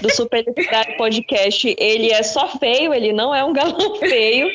do 0.00 0.10
Super 0.14 0.44
Literário 0.46 0.96
Podcast, 0.96 1.74
ele 1.78 2.12
é 2.12 2.22
só 2.22 2.48
feio, 2.58 2.94
ele 2.94 3.12
não 3.12 3.34
é 3.34 3.42
um 3.44 3.52
galão 3.52 3.96
feio. 3.96 4.48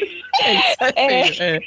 É, 0.95 1.59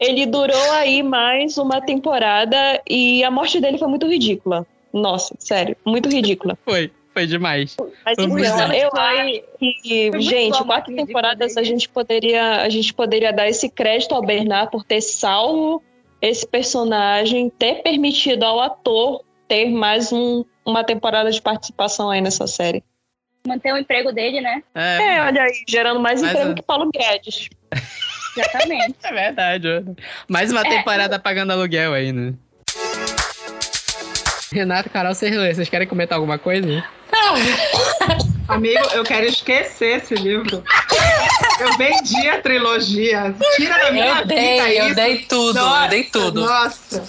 ele 0.00 0.26
durou 0.26 0.72
aí 0.72 1.02
mais 1.02 1.58
uma 1.58 1.80
temporada 1.80 2.80
e 2.88 3.22
a 3.22 3.30
morte 3.30 3.60
dele 3.60 3.78
foi 3.78 3.88
muito 3.88 4.06
ridícula. 4.06 4.66
Nossa, 4.92 5.34
sério, 5.38 5.76
muito 5.84 6.08
ridícula. 6.08 6.56
Foi, 6.64 6.90
foi 7.14 7.26
demais. 7.26 7.76
Mas 8.04 8.16
Foi 8.16 8.24
então, 8.26 8.72
eu 8.74 8.90
acho 8.92 9.42
que, 9.58 10.10
Foi 10.10 10.20
gente, 10.20 10.64
quatro 10.64 10.94
temporadas 10.94 11.56
a 11.56 11.62
gente 11.62 11.88
poderia 11.88 12.60
a 12.62 12.68
gente 12.68 12.92
poderia 12.92 13.32
dar 13.32 13.48
esse 13.48 13.70
crédito 13.70 14.14
ao 14.14 14.20
Bernard 14.22 14.70
por 14.70 14.84
ter 14.84 15.00
salvo 15.00 15.82
esse 16.20 16.46
personagem, 16.46 17.48
ter 17.50 17.82
permitido 17.82 18.42
ao 18.42 18.60
ator 18.60 19.22
ter 19.48 19.70
mais 19.70 20.12
um- 20.12 20.44
uma 20.66 20.82
temporada 20.82 21.30
de 21.30 21.40
participação 21.40 22.10
aí 22.10 22.20
nessa 22.20 22.46
série. 22.46 22.82
Manter 23.46 23.72
o 23.74 23.78
emprego 23.78 24.10
dele, 24.10 24.40
né? 24.40 24.62
É, 24.74 25.20
olha 25.22 25.42
aí, 25.42 25.52
gerando 25.68 26.00
mais 26.00 26.20
Mas, 26.22 26.30
emprego 26.32 26.54
que 26.54 26.62
Paulo 26.62 26.90
Guedes. 26.92 27.48
Exatamente. 28.36 28.96
É 29.04 29.12
verdade. 29.12 29.68
Mais 30.28 30.50
uma 30.50 30.62
É. 30.62 30.68
temporada 30.68 31.18
pagando 31.18 31.52
aluguel 31.52 31.92
aí, 31.92 32.10
né? 32.12 32.34
Renato, 34.54 34.88
Carol, 34.88 35.12
vocês, 35.12 35.34
vocês 35.34 35.68
querem 35.68 35.86
comentar 35.88 36.16
alguma 36.16 36.38
coisa? 36.38 36.84
Amigo, 38.46 38.84
eu 38.92 39.02
quero 39.02 39.26
esquecer 39.26 39.96
esse 39.98 40.14
livro. 40.14 40.62
Eu 41.58 41.76
vendi 41.76 42.28
a 42.28 42.40
trilogia. 42.40 43.34
Tira 43.56 43.78
da 43.78 43.90
minha 43.90 44.06
Eu 44.06 44.14
vida 44.16 44.26
dei, 44.26 44.80
eu 44.80 44.86
isso. 44.86 44.94
dei 44.94 45.18
tudo, 45.18 45.54
Nossa, 45.58 45.84
eu 45.84 45.88
dei 45.90 46.04
tudo. 46.04 46.40
Nossa. 46.42 47.04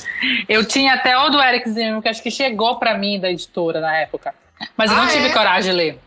Eu 0.50 0.66
tinha 0.66 0.94
até 0.96 1.16
o 1.18 1.30
do 1.30 1.40
Eric 1.42 1.70
Zimmerman, 1.70 2.02
que 2.02 2.08
acho 2.10 2.24
que 2.24 2.32
chegou 2.32 2.78
pra 2.78 2.98
mim 2.98 3.20
da 3.20 3.30
editora 3.30 3.80
na 3.80 3.96
época. 3.98 4.34
Mas 4.76 4.90
eu 4.90 4.98
não 4.98 5.04
Ah, 5.04 5.08
tive 5.08 5.28
é? 5.28 5.34
coragem 5.34 5.72
de 5.72 5.78
ler. 5.78 6.00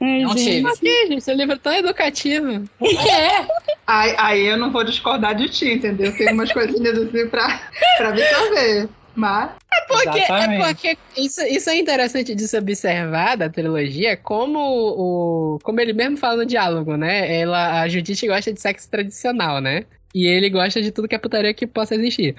Não 0.00 0.34
tive. 0.34 0.62
Por 0.62 0.78
que, 0.80 1.06
gente? 1.06 1.20
Seu 1.22 1.36
livro 1.36 1.54
é 1.54 1.58
tão 1.58 1.72
educativo. 1.74 2.64
É. 2.80 3.46
Aí, 3.86 4.14
aí 4.18 4.46
eu 4.46 4.56
não 4.56 4.72
vou 4.72 4.82
discordar 4.82 5.34
de 5.34 5.48
ti, 5.48 5.74
entendeu? 5.74 6.16
Tem 6.16 6.32
umas 6.32 6.50
coisinhas 6.52 6.98
assim 6.98 7.28
pra, 7.28 7.60
pra 7.98 8.08
absorver. 8.08 8.88
Mas. 9.14 9.50
É 9.72 9.80
porque, 9.86 10.18
é 10.20 10.58
porque 10.58 10.98
isso, 11.16 11.42
isso 11.42 11.70
é 11.70 11.76
interessante 11.76 12.34
de 12.34 12.48
se 12.48 12.56
observar 12.56 13.36
da 13.36 13.48
trilogia, 13.48 14.16
como 14.16 14.58
o. 14.58 15.58
Como 15.62 15.80
ele 15.80 15.92
mesmo 15.92 16.16
fala 16.16 16.38
no 16.38 16.46
diálogo, 16.46 16.96
né? 16.96 17.40
Ela, 17.40 17.82
a 17.82 17.88
Judite 17.88 18.26
gosta 18.26 18.52
de 18.52 18.60
sexo 18.60 18.90
tradicional, 18.90 19.60
né? 19.60 19.84
E 20.14 20.26
ele 20.26 20.50
gosta 20.50 20.80
de 20.80 20.90
tudo 20.90 21.08
que 21.08 21.14
é 21.14 21.18
putaria 21.18 21.54
que 21.54 21.66
possa 21.66 21.94
existir. 21.94 22.34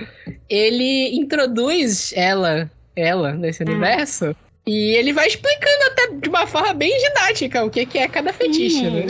Ele 0.50 1.16
introduz 1.16 2.14
ela, 2.16 2.70
ela 2.96 3.34
nesse 3.34 3.64
universo. 3.64 4.36
E 4.66 4.96
ele 4.96 5.12
vai 5.12 5.28
explicando 5.28 5.84
até 5.92 6.08
de 6.14 6.30
uma 6.30 6.48
forma 6.48 6.74
bem 6.74 6.96
didática 6.98 7.66
o 7.66 7.70
que, 7.70 7.86
que 7.86 7.98
é 7.98 8.08
cada 8.08 8.32
fetiche, 8.32 8.90
né? 8.90 9.08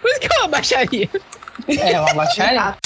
Por 0.00 0.10
isso 0.10 0.20
que 0.20 0.26
é 0.26 0.38
uma 0.38 0.48
baixaria. 0.48 1.08
É, 1.68 2.00
uma 2.00 2.14
baixaria. 2.14 2.76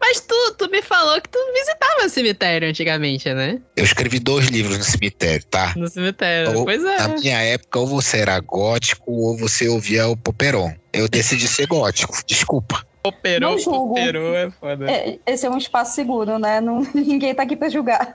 Mas 0.00 0.20
tu, 0.20 0.54
tu 0.58 0.70
me 0.70 0.82
falou 0.82 1.20
que 1.20 1.28
tu 1.28 1.38
visitava 1.52 2.06
o 2.06 2.08
cemitério 2.08 2.68
antigamente, 2.68 3.32
né? 3.32 3.60
Eu 3.76 3.84
escrevi 3.84 4.18
dois 4.18 4.46
livros 4.46 4.78
no 4.78 4.84
cemitério, 4.84 5.44
tá? 5.46 5.72
No 5.76 5.88
cemitério, 5.88 6.58
Ou, 6.58 6.64
pois 6.64 6.84
é. 6.84 6.98
Na 6.98 7.08
minha 7.08 7.40
época, 7.42 7.78
ou 7.78 7.86
você 7.86 8.18
era 8.18 8.38
gótico 8.40 9.10
ou 9.10 9.36
você 9.36 9.68
ouvia 9.68 10.08
o 10.08 10.16
Poperon. 10.16 10.74
Eu 10.92 11.08
decidi 11.08 11.48
ser 11.48 11.66
gótico, 11.66 12.14
desculpa. 12.26 12.84
Operou, 13.04 13.58
julgo. 13.58 13.92
operou, 13.92 14.34
é 14.36 14.50
foda. 14.50 14.90
É, 14.90 15.18
esse 15.26 15.44
é 15.44 15.50
um 15.50 15.58
espaço 15.58 15.94
seguro, 15.94 16.38
né? 16.38 16.60
Não, 16.60 16.82
ninguém 16.94 17.34
tá 17.34 17.42
aqui 17.42 17.56
pra 17.56 17.68
julgar. 17.68 18.14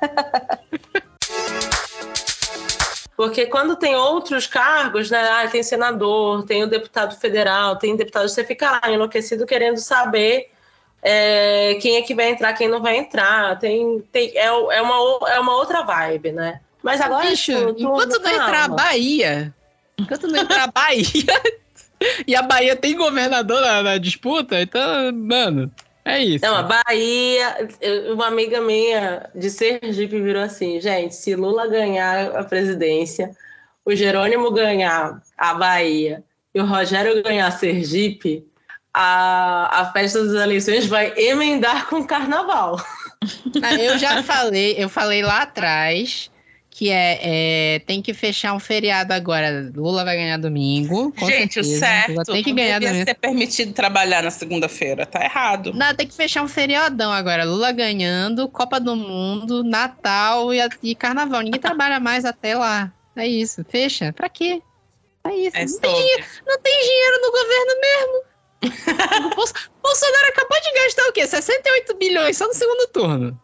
Porque 3.17 3.47
quando 3.47 3.75
tem 3.75 3.95
outros 3.95 4.45
cargos, 4.45 5.09
né? 5.09 5.19
Ah, 5.19 5.47
tem 5.47 5.63
senador, 5.63 6.45
tem 6.45 6.63
o 6.63 6.67
deputado 6.67 7.19
federal, 7.19 7.75
tem 7.75 7.95
deputado, 7.95 8.29
você 8.29 8.43
fica 8.43 8.71
lá 8.71 8.91
enlouquecido 8.91 9.45
querendo 9.45 9.77
saber 9.77 10.51
é, 11.01 11.75
quem 11.81 11.97
é 11.97 12.01
que 12.01 12.15
vai 12.15 12.29
entrar, 12.29 12.53
quem 12.53 12.67
não 12.67 12.81
vai 12.81 12.97
entrar. 12.97 13.57
Tem, 13.59 14.01
tem, 14.11 14.31
é, 14.35 14.45
é, 14.45 14.81
uma, 14.81 15.29
é 15.29 15.39
uma 15.39 15.55
outra 15.55 15.83
vibe, 15.83 16.31
né? 16.31 16.59
Mas 16.81 17.01
agora. 17.01 17.29
Bicho, 17.29 17.51
tipo, 17.51 17.73
tudo 17.73 17.81
enquanto 17.81 18.21
não 18.21 18.31
entrar 18.31 18.63
a. 18.65 18.67
Bahia, 18.67 19.55
enquanto 19.97 20.27
não 20.27 20.39
entrar 20.39 20.63
a 20.63 20.67
Bahia, 20.71 21.41
e 22.25 22.35
a 22.35 22.41
Bahia 22.41 22.75
tem 22.75 22.95
governador 22.95 23.61
na, 23.61 23.83
na 23.83 23.97
disputa, 23.97 24.61
então, 24.61 25.11
mano, 25.13 25.71
é 26.05 26.23
isso. 26.23 26.45
Não, 26.45 26.55
a 26.55 26.63
Bahia, 26.63 27.69
uma 28.13 28.27
amiga 28.27 28.61
minha 28.61 29.29
de 29.35 29.49
Sergipe 29.49 30.21
virou 30.21 30.43
assim, 30.43 30.79
gente, 30.79 31.15
se 31.15 31.35
Lula 31.35 31.67
ganhar 31.67 32.35
a 32.35 32.43
presidência, 32.43 33.31
o 33.83 33.93
Jerônimo 33.93 34.51
ganhar 34.51 35.21
a 35.37 35.53
Bahia 35.53 36.23
e 36.53 36.61
o 36.61 36.65
Rogério 36.65 37.21
ganhar 37.21 37.51
Sergipe, 37.51 38.47
a, 38.99 39.81
a 39.81 39.91
festa 39.91 40.23
das 40.25 40.33
eleições 40.41 40.87
vai 40.87 41.13
emendar 41.15 41.87
com 41.87 41.97
o 41.97 42.07
carnaval. 42.07 42.83
Ah, 43.61 43.73
Eu 43.75 43.97
já 43.99 44.23
falei, 44.23 44.75
eu 44.77 44.89
falei 44.89 45.21
lá 45.21 45.43
atrás 45.43 46.31
que 46.69 46.91
é, 46.91 47.19
é, 47.75 47.79
tem 47.79 48.03
que 48.03 48.13
fechar 48.13 48.53
um 48.53 48.59
feriado 48.59 49.11
agora. 49.11 49.71
Lula 49.75 50.03
vai 50.05 50.15
ganhar 50.15 50.37
domingo. 50.37 51.11
Com 51.11 51.25
Gente, 51.25 51.59
o 51.59 51.63
certeza. 51.63 51.79
certo 51.79 52.09
Lula 52.11 52.23
tem 52.25 52.43
que 52.43 52.49
não 52.51 52.55
ganhar 52.55 52.73
devia 52.79 52.89
domingo. 52.89 53.09
ser 53.09 53.15
permitido 53.15 53.73
trabalhar 53.73 54.21
na 54.23 54.29
segunda-feira. 54.29 55.05
Tá 55.05 55.23
errado. 55.23 55.73
Não, 55.73 55.93
tem 55.95 56.05
que 56.07 56.13
fechar 56.13 56.43
um 56.43 56.47
feriadão 56.47 57.11
agora. 57.11 57.43
Lula 57.43 57.71
ganhando, 57.71 58.47
Copa 58.47 58.79
do 58.79 58.95
Mundo, 58.95 59.63
Natal 59.63 60.53
e, 60.53 60.59
e 60.83 60.93
Carnaval. 60.95 61.41
Ninguém 61.41 61.59
trabalha 61.59 61.99
mais 61.99 62.25
até 62.25 62.55
lá. 62.55 62.91
É 63.15 63.27
isso. 63.27 63.65
Fecha. 63.67 64.13
Pra 64.13 64.29
quê? 64.29 64.61
É 65.25 65.35
isso. 65.35 65.57
É 65.57 65.65
não, 65.65 65.79
tem 65.79 65.93
dinheiro, 65.95 66.23
não 66.45 66.59
tem 66.61 66.79
dinheiro 66.79 67.21
no 67.23 67.31
governo 67.31 67.81
mesmo. 67.81 68.26
O 68.63 69.35
Bolso- 69.35 69.53
Bolsonaro 69.81 70.27
acabou 70.29 70.59
de 70.61 70.73
gastar 70.83 71.03
o 71.09 71.11
quê? 71.13 71.27
68 71.27 71.95
bilhões 71.95 72.37
só 72.37 72.47
no 72.47 72.53
segundo 72.53 72.87
turno. 72.87 73.39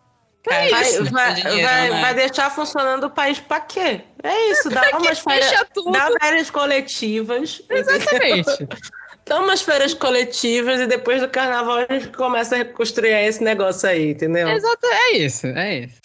É 0.49 0.69
Vai, 0.69 0.89
isso. 0.89 1.05
vai, 1.11 1.33
dinheiro, 1.35 1.61
vai- 1.67 1.89
né? 1.89 2.01
vai 2.01 2.13
deixar 2.15 2.49
funcionando 2.49 3.05
o 3.05 3.09
país 3.09 3.39
pra 3.39 3.61
quê? 3.61 4.01
É 4.21 4.49
isso, 4.51 4.69
dá 4.69 4.81
umas 4.97 5.19
férias, 5.19 5.51
dá 5.91 6.09
férias 6.21 6.49
coletivas. 6.51 7.61
Exatamente. 7.69 8.67
Dá 9.25 9.39
umas 9.39 9.61
férias 9.61 9.93
coletivas 9.93 10.81
e 10.81 10.85
depois 10.85 11.21
do 11.21 11.29
carnaval 11.29 11.77
a 11.89 11.93
gente 11.93 12.09
começa 12.09 12.55
a 12.55 12.57
reconstruir 12.57 13.13
esse 13.25 13.41
negócio 13.41 13.87
aí, 13.87 14.09
entendeu? 14.11 14.49
Exato, 14.49 14.85
é 14.85 15.11
isso, 15.13 15.47
é 15.47 15.75
isso. 15.79 15.95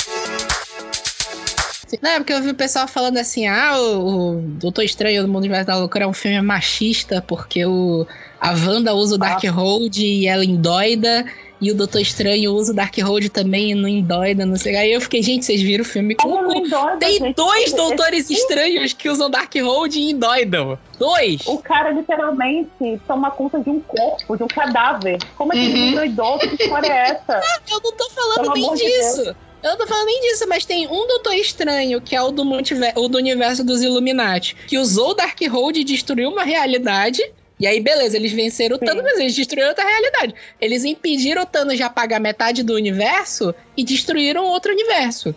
Não, 2.03 2.11
é 2.11 2.19
porque 2.19 2.33
eu 2.33 2.43
vi 2.43 2.51
o 2.51 2.55
pessoal 2.55 2.87
falando 2.87 3.19
assim, 3.19 3.47
ah, 3.47 3.79
o, 3.79 4.37
o 4.37 4.41
Doutor 4.41 4.83
Estranho 4.83 5.23
do 5.23 5.29
Mundo 5.29 5.45
Universo 5.45 5.67
da 5.67 5.77
Loucura 5.77 6.05
é 6.05 6.07
um 6.07 6.13
filme 6.13 6.41
machista, 6.43 7.23
porque 7.27 7.65
o, 7.65 8.07
a 8.41 8.51
Wanda 8.51 8.95
usa 8.95 9.15
o 9.15 9.19
Darkhold 9.19 9.99
e 9.99 10.27
ela 10.27 10.45
endoida, 10.45 11.25
e 11.61 11.73
o 11.73 11.75
Doutor 11.75 12.01
Estranho 12.01 12.53
usa 12.53 12.73
o 12.73 12.75
Darkhold 12.75 13.31
também 13.31 13.73
e 13.73 13.75
não 13.75 13.89
endoida, 13.89 14.47
não 14.47 14.57
sei. 14.57 14.77
Aí 14.77 14.93
eu 14.93 15.01
fiquei, 15.01 15.23
gente, 15.23 15.45
vocês 15.45 15.61
viram 15.61 15.83
o 15.83 15.87
filme 15.87 16.15
com... 16.15 16.29
Como 16.31 16.99
Tem 16.99 17.19
gente? 17.19 17.35
dois 17.35 17.73
Doutores 17.73 18.31
Estranhos 18.31 18.93
que 18.93 19.09
usam 19.09 19.29
Darkhold 19.29 19.99
e 19.99 20.11
endoidam. 20.11 20.79
Dois! 20.99 21.47
O 21.47 21.59
cara 21.59 21.91
literalmente 21.91 23.01
toma 23.07 23.31
conta 23.31 23.61
de 23.61 23.71
um 23.71 23.81
corpo, 23.81 24.37
de 24.37 24.43
um 24.43 24.49
cadáver. 24.49 25.19
Como 25.37 25.53
é 25.53 25.57
que 25.57 25.65
ele 25.65 25.89
endoidou? 25.91 26.39
Que 26.39 26.63
história 26.63 26.93
é 26.93 27.11
essa? 27.11 27.41
Eu 27.71 27.81
não 27.83 27.93
tô 27.93 28.11
falando 28.11 28.53
Pelo 28.53 28.55
nem 28.55 28.75
de 28.75 28.85
disso. 28.85 29.25
Deus. 29.25 29.48
Eu 29.63 29.71
não 29.71 29.77
tô 29.77 29.87
falando 29.87 30.07
nem 30.07 30.21
disso, 30.21 30.47
mas 30.49 30.65
tem 30.65 30.87
um 30.87 31.07
Doutor 31.07 31.35
Estranho, 31.35 32.01
que 32.01 32.15
é 32.15 32.23
o 32.23 32.31
do, 32.31 32.43
o 32.43 33.09
do 33.09 33.19
universo 33.19 33.65
dos 33.65 33.83
Illuminati, 33.83 34.55
que 34.67 34.79
usou 34.79 35.11
o 35.11 35.15
Darkhold 35.15 35.81
e 35.81 35.85
destruiu 35.85 36.29
uma 36.31 36.45
realidade. 36.45 37.23
E 37.59 37.67
aí, 37.67 37.81
beleza, 37.81 38.17
eles 38.17 38.31
venceram 38.31 38.77
o 38.77 38.79
Thanos, 38.79 39.03
mas 39.03 39.19
eles 39.19 39.35
destruíram 39.35 39.71
outra 39.71 39.85
realidade. 39.85 40.35
Eles 40.61 40.85
impediram 40.85 41.43
o 41.43 41.47
Thanos 41.47 41.77
de 41.77 41.83
apagar 41.83 42.21
metade 42.21 42.63
do 42.63 42.75
universo 42.75 43.53
e 43.77 43.83
destruíram 43.83 44.45
outro 44.45 44.71
universo. 44.73 45.35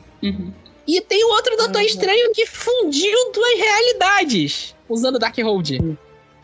E 0.88 1.02
tem 1.02 1.23
o 1.23 1.30
outro 1.30 1.57
Doutor 1.57 1.81
Estranho 1.81 2.31
que 2.31 2.45
fundiu 2.45 3.31
duas 3.31 3.57
realidades 3.57 4.76
usando 4.88 5.15
o 5.15 5.19
Darkhold. 5.19 5.80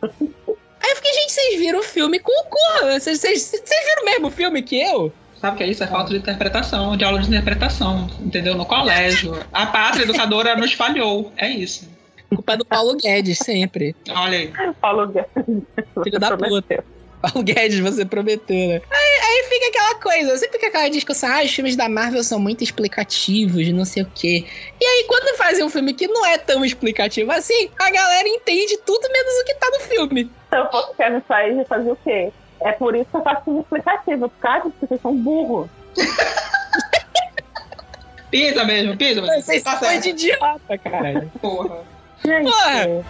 Aí 0.02 0.91
eu 0.91 0.95
fiquei, 0.95 1.14
gente, 1.14 1.32
vocês 1.32 1.60
viram 1.60 1.80
o 1.80 1.84
filme 1.84 2.18
com 2.18 2.32
o 2.32 2.44
cu. 2.45 2.86
Vocês, 2.94 3.20
vocês, 3.20 3.41
vocês 3.41 3.86
viram 3.86 4.02
o 4.02 4.06
mesmo 4.06 4.32
filme 4.32 4.64
que 4.64 4.82
eu? 4.82 5.14
Sabe 5.40 5.56
o 5.56 5.58
que 5.58 5.64
é 5.64 5.68
isso? 5.68 5.84
É 5.84 5.88
falta 5.88 6.10
de 6.10 6.18
interpretação, 6.18 6.98
de 6.98 7.04
aula 7.04 7.20
de 7.20 7.28
interpretação, 7.28 8.10
entendeu? 8.20 8.56
No 8.56 8.66
colégio. 8.66 9.40
A 9.54 9.68
pátria 9.68 10.04
educadora 10.04 10.56
nos 10.56 10.74
falhou. 10.74 11.32
É 11.38 11.48
isso. 11.50 11.88
Culpa 12.34 12.54
é 12.54 12.58
do 12.58 12.66
Paulo 12.66 12.96
Guedes, 12.98 13.38
sempre. 13.38 13.96
Olha 14.10 14.38
aí. 14.38 14.54
Paulo 14.82 15.08
Guedes. 15.08 15.32
Filho 16.04 16.20
da 16.20 16.36
puta. 16.36 16.84
Paulo 17.22 17.44
Guedes, 17.44 17.80
você 17.80 18.06
prometeu, 18.06 18.68
né? 18.68 18.82
Aí, 18.92 19.20
aí 19.24 19.44
fica 19.50 19.68
aquela 19.68 19.96
coisa, 19.96 20.38
sempre 20.38 20.60
fica 20.60 20.68
aquela 20.68 20.90
discussão, 20.90 21.30
ah, 21.30 21.44
os 21.44 21.52
filmes 21.52 21.76
da 21.76 21.90
Marvel 21.90 22.24
são 22.24 22.40
muito 22.40 22.64
explicativos, 22.64 23.68
não 23.70 23.86
sei 23.86 24.04
o 24.04 24.12
quê. 24.14 24.46
E 24.80 24.86
aí, 24.86 25.06
quando 25.08 25.36
fazem 25.36 25.64
um 25.64 25.70
filme 25.70 25.94
que 25.94 26.08
não 26.08 26.26
é 26.26 26.38
tão 26.38 26.64
explicativo 26.64 27.32
assim, 27.32 27.70
a 27.80 27.92
galera 27.92 28.28
entende 28.28 28.78
tudo 28.86 29.12
menos 29.12 29.34
o 29.34 29.46
que 29.46 29.56
tá 29.56 29.68
no 29.72 29.80
filme. 29.80 30.32
Eu 30.52 30.70
fosse 30.70 30.96
Kevin 30.96 31.22
Feige, 31.22 31.66
fazer 31.66 31.92
o 31.92 31.98
quê? 32.04 32.32
É 32.62 32.72
por 32.72 32.96
isso 32.96 33.06
que 33.10 33.18
eu 33.18 33.22
faço 33.24 33.44
filme 33.44 33.60
explicativo. 33.62 34.30
Por 34.30 34.40
causa 34.40 34.70
que 34.72 34.86
vocês 34.86 35.02
são 35.02 35.16
burros. 35.16 35.68
Pisa 38.30 38.66
mesmo, 38.66 38.98
pisa. 38.98 39.22
mesmo. 39.22 39.42
Vocês 39.42 39.64
Tá 39.64 39.78
são 39.78 40.00
de 40.00 40.10
idiota, 40.10 40.78
caralho. 40.78 41.32
Porra. 41.42 41.78
Gente, 42.26 42.52
Porra. 42.52 43.06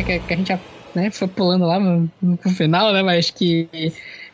Né? 0.00 0.04
Que, 0.04 0.20
que 0.20 0.34
a 0.34 0.36
gente 0.36 0.48
já 0.48 0.60
né, 0.94 1.10
foi 1.10 1.28
pulando 1.28 1.64
lá 1.66 1.78
no, 1.78 2.10
no 2.20 2.38
final, 2.54 2.92
né? 2.92 3.02
Mas 3.02 3.30
que 3.30 3.68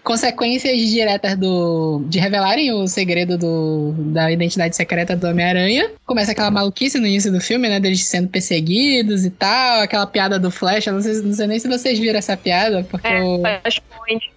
consequências 0.03 0.79
diretas 0.79 1.37
do 1.37 2.05
de 2.09 2.19
revelarem 2.19 2.73
o 2.73 2.87
segredo 2.87 3.37
do, 3.37 3.93
da 4.13 4.31
identidade 4.31 4.77
secreta 4.77 5.17
do 5.17 5.27
Homem-Aranha. 5.27 5.91
Começa 6.05 6.33
aquela 6.33 6.51
maluquice 6.51 6.99
no 6.99 7.07
início 7.07 7.33
do 7.33 7.41
filme, 7.41 7.69
né? 7.69 7.81
Deles 7.81 8.05
sendo 8.07 8.29
perseguidos 8.29 9.25
e 9.25 9.31
tal. 9.31 9.81
Aquela 9.81 10.07
piada 10.07 10.39
do 10.39 10.51
Flash. 10.51 10.87
Eu 10.87 10.95
não 10.95 11.03
sei, 11.03 11.21
não 11.23 11.33
sei 11.35 11.47
nem 11.47 11.59
se 11.59 11.69
vocês 11.69 11.99
viram 11.99 12.19
essa 12.19 12.37
piada, 12.37 12.85
porque 12.85 13.09
É, 13.09 13.23
o... 13.23 13.41
Flashpoint. 13.43 14.37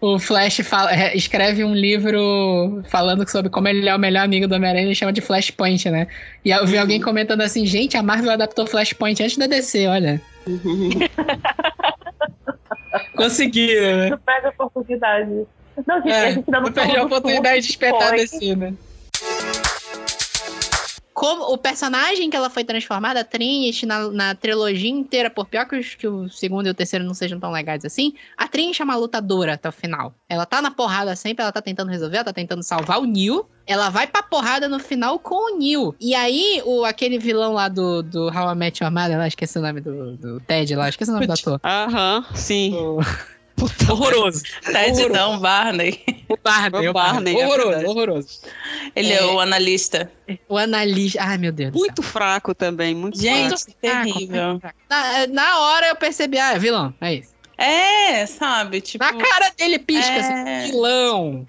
O 0.00 0.18
Flash 0.18 0.56
fala- 0.64 0.92
é, 0.92 1.16
escreve 1.16 1.64
um 1.64 1.74
livro 1.74 2.82
falando 2.90 3.26
sobre 3.30 3.50
como 3.50 3.68
ele 3.68 3.88
é 3.88 3.94
o 3.94 3.98
melhor 3.98 4.24
amigo 4.24 4.46
do 4.46 4.54
Homem-Aranha 4.54 4.90
e 4.92 4.94
chama 4.94 5.12
de 5.12 5.22
Flashpoint, 5.22 5.88
né? 5.90 6.06
E 6.44 6.50
eu 6.50 6.66
vi 6.66 6.76
alguém 6.76 7.00
comentando 7.00 7.40
assim, 7.40 7.64
gente, 7.64 7.96
a 7.96 8.02
Marvel 8.02 8.30
adaptou 8.32 8.66
Flashpoint 8.66 9.22
antes 9.22 9.38
da 9.38 9.46
DC, 9.46 9.86
olha. 9.86 10.20
Conseguiram, 13.16 13.98
né? 13.98 14.10
não 14.10 14.18
perde 14.18 14.46
a 14.46 14.50
oportunidade. 14.50 15.46
Não, 15.86 15.96
gente, 15.96 16.10
É, 16.10 16.20
a 16.20 16.30
gente 16.30 16.44
ainda 16.46 16.60
não 16.60 16.72
perde 16.72 16.96
a 16.96 17.04
oportunidade 17.04 17.62
de 17.62 17.70
espetar. 17.70 18.12
DC, 18.12 18.54
né? 18.54 18.74
Como 21.14 21.44
o 21.44 21.56
personagem 21.56 22.28
que 22.28 22.36
ela 22.36 22.50
foi 22.50 22.64
transformada, 22.64 23.20
a 23.20 23.24
Trinity, 23.24 23.86
na, 23.86 24.10
na 24.10 24.34
trilogia 24.34 24.90
inteira, 24.90 25.30
por 25.30 25.46
pior 25.46 25.64
que, 25.66 25.76
os- 25.76 25.94
que 25.94 26.06
o 26.08 26.28
segundo 26.28 26.66
e 26.66 26.70
o 26.70 26.74
terceiro 26.74 27.04
não 27.04 27.14
sejam 27.14 27.38
tão 27.38 27.52
legais 27.52 27.84
assim, 27.84 28.12
a 28.36 28.48
Trinity 28.48 28.82
é 28.82 28.84
uma 28.84 28.96
lutadora 28.96 29.54
até 29.54 29.68
o 29.68 29.72
final. 29.72 30.12
Ela 30.28 30.44
tá 30.44 30.60
na 30.60 30.72
porrada 30.72 31.14
sempre, 31.14 31.42
ela 31.42 31.52
tá 31.52 31.62
tentando 31.62 31.88
resolver, 31.90 32.16
ela 32.16 32.24
tá 32.24 32.32
tentando 32.32 32.62
salvar 32.64 32.98
o 33.00 33.04
Neil. 33.04 33.48
Ela 33.66 33.88
vai 33.88 34.06
pra 34.06 34.22
porrada 34.22 34.68
no 34.68 34.78
final 34.78 35.18
com 35.18 35.54
o 35.54 35.56
Neil. 35.58 35.94
E 35.98 36.14
aí, 36.14 36.60
o, 36.66 36.84
aquele 36.84 37.18
vilão 37.18 37.52
lá 37.54 37.68
do, 37.68 38.02
do 38.02 38.26
How 38.26 38.52
I 38.52 38.54
Met 38.56 38.82
Your 38.82 38.92
Mother, 38.92 39.16
lá, 39.16 39.26
esqueci 39.28 39.58
o 39.58 39.62
nome 39.62 39.80
do, 39.80 40.16
do 40.18 40.40
Ted 40.40 40.74
lá, 40.76 40.88
esqueci 40.88 41.10
o 41.10 41.14
nome 41.14 41.26
do 41.26 41.32
ator. 41.32 41.60
Aham, 41.64 42.26
sim. 42.34 42.74
Horroroso. 43.90 44.42
Ted 44.64 44.92
Horroroso. 45.02 45.08
não, 45.10 45.38
Barney. 45.38 46.02
O 46.28 46.36
Barney, 46.36 46.86
O 46.86 46.90
o 46.90 46.92
Barney. 46.92 47.34
Barney, 47.34 47.40
é 47.40 47.46
horroroso, 47.46 47.86
horroroso. 47.86 48.40
Ele 48.96 49.12
é, 49.12 49.18
É. 49.18 49.24
o 49.24 49.38
analista. 49.40 50.10
O 50.48 50.56
analista. 50.58 51.18
Ai, 51.22 51.38
meu 51.38 51.52
Deus. 51.52 51.72
do 51.72 51.78
Muito 51.78 52.02
fraco 52.02 52.54
também, 52.54 52.94
muito 52.94 53.18
Gente, 53.20 53.54
fraco. 53.60 53.72
terrível. 53.80 54.60
Na, 54.88 55.26
na 55.28 55.58
hora 55.60 55.88
eu 55.88 55.96
percebi, 55.96 56.38
ah, 56.38 56.52
é 56.54 56.58
vilão, 56.58 56.92
é 57.00 57.14
isso. 57.14 57.32
É, 57.56 58.26
sabe? 58.26 58.80
Tipo, 58.80 59.04
Na 59.04 59.12
cara 59.12 59.50
dele 59.56 59.78
pisca, 59.78 60.10
É. 60.12 60.18
assim, 60.62 60.72
vilão. 60.72 61.46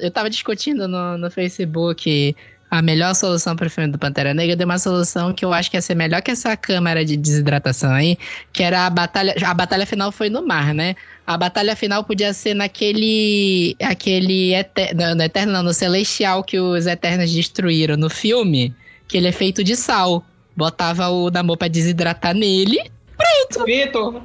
Eu 0.00 0.10
tava 0.10 0.30
discutindo 0.30 0.88
no, 0.88 1.18
no 1.18 1.30
Facebook 1.30 2.34
a 2.74 2.82
melhor 2.82 3.14
solução 3.14 3.54
pro 3.54 3.70
filme 3.70 3.92
do 3.92 3.98
Pantera 3.98 4.34
Negra. 4.34 4.56
Deu 4.56 4.66
uma 4.66 4.80
solução 4.80 5.32
que 5.32 5.44
eu 5.44 5.52
acho 5.52 5.70
que 5.70 5.76
ia 5.76 5.80
ser 5.80 5.94
melhor 5.94 6.20
que 6.20 6.32
essa 6.32 6.56
câmara 6.56 7.04
de 7.04 7.16
desidratação 7.16 7.92
aí, 7.92 8.18
que 8.52 8.64
era 8.64 8.84
a 8.84 8.90
batalha. 8.90 9.32
A 9.44 9.54
batalha 9.54 9.86
final 9.86 10.10
foi 10.10 10.28
no 10.28 10.44
mar, 10.44 10.74
né? 10.74 10.96
A 11.24 11.38
batalha 11.38 11.76
final 11.76 12.02
podia 12.02 12.32
ser 12.32 12.52
naquele. 12.52 13.76
aquele. 13.80 14.54
Eter, 14.54 14.92
não, 14.92 15.14
no 15.14 15.22
Eterno, 15.22 15.52
não, 15.52 15.62
no 15.62 15.72
Celestial 15.72 16.42
que 16.42 16.58
os 16.58 16.86
Eternos 16.86 17.32
destruíram 17.32 17.96
no 17.96 18.10
filme, 18.10 18.74
que 19.06 19.16
ele 19.16 19.28
é 19.28 19.32
feito 19.32 19.62
de 19.62 19.76
sal. 19.76 20.24
Botava 20.56 21.08
o 21.10 21.30
Namor 21.30 21.56
pra 21.56 21.68
desidratar 21.68 22.34
nele. 22.34 22.80
Pronto! 23.16 23.64
Vitor! 23.66 24.22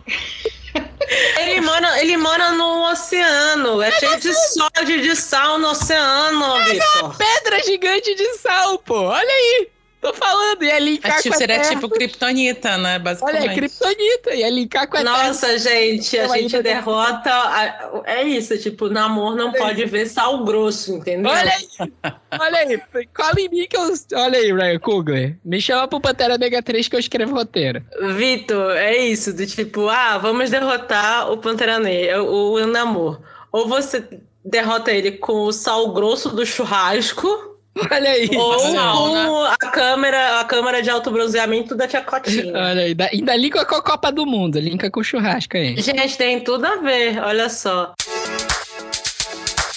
Ele 1.38 1.62
mora, 1.62 2.02
ele 2.02 2.18
mora 2.18 2.52
no 2.52 2.92
oceano. 2.92 3.82
É 3.82 3.92
cheio 3.92 4.20
de 4.20 4.34
sódio 4.34 5.02
de 5.02 5.16
sal 5.16 5.58
no 5.58 5.70
oceano, 5.70 6.64
Vitor. 6.66 7.18
pedra 7.18 7.64
gigante 7.64 8.14
de 8.16 8.34
sal, 8.38 8.78
pô. 8.80 9.02
Olha 9.02 9.28
aí. 9.28 9.70
Tô 10.02 10.14
falando. 10.14 10.64
Ia 10.64 10.80
linkar 10.80 11.12
é 11.12 11.16
com 11.16 11.22
tipo, 11.24 11.36
a 11.36 11.38
seria 11.38 11.60
Terra. 11.60 11.70
tipo 11.76 11.90
Kryptonita, 11.90 12.78
né? 12.78 12.90
Olha, 12.92 13.00
Basicamente. 13.00 13.48
é 13.50 13.54
Kryptonita. 13.54 14.34
Ia 14.36 14.50
linkar 14.50 14.88
com 14.88 14.98
a 14.98 15.04
Nossa, 15.04 15.48
Terra. 15.48 15.58
gente, 15.60 16.18
a 16.18 16.24
Ela 16.24 16.38
gente 16.38 16.62
derrota. 16.62 17.30
a- 17.30 18.02
É 18.06 18.24
isso, 18.24 18.58
tipo, 18.58 18.88
namor 18.90 19.36
não 19.36 19.52
pode 19.52 19.84
ver 19.86 20.08
sal 20.08 20.44
grosso, 20.46 20.96
entendeu? 20.96 21.30
Olha 21.32 21.52
aí. 21.54 21.92
Olha 22.40 22.58
aí. 22.60 22.82
Cola 23.14 23.34
em 23.40 23.50
mim 23.50 23.68
que 23.70 23.76
eu... 23.76 23.94
Olha 24.16 24.40
aí, 24.40 24.54
Ryan 24.54 24.80
Coogler. 24.80 25.38
Me 25.44 25.60
chama 25.62 25.88
pro 25.88 26.00
Pantera 26.00 26.38
Negra 26.38 26.62
3 26.64 26.88
que 26.88 26.96
eu 26.96 27.00
escrevo 27.00 27.36
roteiro. 27.36 27.84
Vitor, 28.16 28.76
é 28.78 28.98
isso, 28.98 29.34
do 29.34 29.46
tipo, 29.46 29.90
ah, 29.90 30.18
vamos 30.18 30.50
derrotar 30.50 31.30
o 31.32 31.38
Pantera 31.38 31.78
Negra, 31.80 32.24
o, 32.24 32.54
o 32.54 32.66
Namor. 32.68 33.20
Ou 33.52 33.68
você 33.68 34.04
derrota 34.46 34.92
ele 34.92 35.12
com 35.14 35.44
o 35.44 35.52
sal 35.52 35.92
grosso 35.92 36.30
do 36.30 36.46
churrasco, 36.46 37.49
Olha 37.92 38.10
aí. 38.12 38.30
ou 38.36 38.58
com 38.60 39.44
a 39.44 39.58
câmera, 39.58 40.40
a 40.40 40.44
câmera 40.46 40.82
de 40.82 40.90
alto 40.90 41.12
bronzeamento 41.12 41.76
da 41.76 41.88
tia 41.88 42.02
Cotinha. 42.02 42.52
Olha 42.56 42.82
aí. 42.84 42.94
da- 42.94 43.10
Ainda 43.12 43.36
linka 43.36 43.66
com 43.66 43.76
a 43.76 43.82
Copa 43.82 44.12
do 44.12 44.26
Mundo. 44.26 44.60
Linka 44.60 44.90
com 44.92 45.00
o 45.00 45.04
churrasco 45.04 45.58
aí. 45.58 45.80
Gente, 45.82 46.18
tem 46.18 46.40
tudo 46.42 46.66
a 46.66 46.76
ver, 46.78 47.20
olha 47.24 47.50
só. 47.50 47.94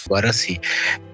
Agora 0.06 0.32
sim, 0.32 0.58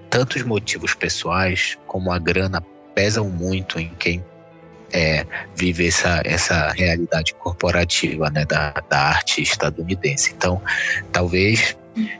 tanto 0.09 0.37
os 0.37 0.43
motivos 0.43 0.93
pessoais 0.93 1.77
como 1.87 2.11
a 2.11 2.19
grana 2.19 2.61
pesam 2.95 3.29
muito 3.29 3.79
em 3.79 3.89
quem 3.99 4.23
é, 4.91 5.25
vive 5.55 5.87
essa, 5.87 6.21
essa 6.25 6.69
realidade 6.71 7.33
corporativa 7.35 8.29
né, 8.31 8.43
da, 8.45 8.73
da 8.89 8.99
arte 8.99 9.41
estadunidense. 9.41 10.33
Então, 10.35 10.61
talvez 11.11 11.77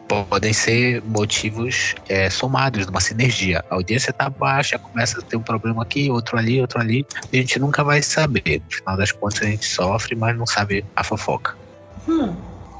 podem 0.08 0.52
ser 0.54 1.02
motivos 1.04 1.96
é, 2.08 2.30
somados, 2.30 2.86
numa 2.86 3.00
sinergia. 3.00 3.64
A 3.70 3.76
audiência 3.76 4.12
tá 4.12 4.30
baixa, 4.30 4.78
começa 4.78 5.20
a 5.20 5.22
ter 5.24 5.38
um 5.38 5.42
problema 5.42 5.84
aqui, 5.84 6.10
outro 6.10 6.38
ali, 6.38 6.60
outro 6.60 6.80
ali. 6.80 7.06
A 7.32 7.36
gente 7.36 7.60
nunca 7.60 7.84
vai 7.84 8.02
saber. 8.02 8.62
No 8.66 8.76
final 8.76 8.98
das 8.98 9.12
contas, 9.12 9.42
a 9.42 9.46
gente 9.46 9.66
sofre, 9.66 10.16
mas 10.16 10.38
não 10.38 10.46
sabe 10.46 10.84
a 10.96 11.04
fofoca. 11.04 11.56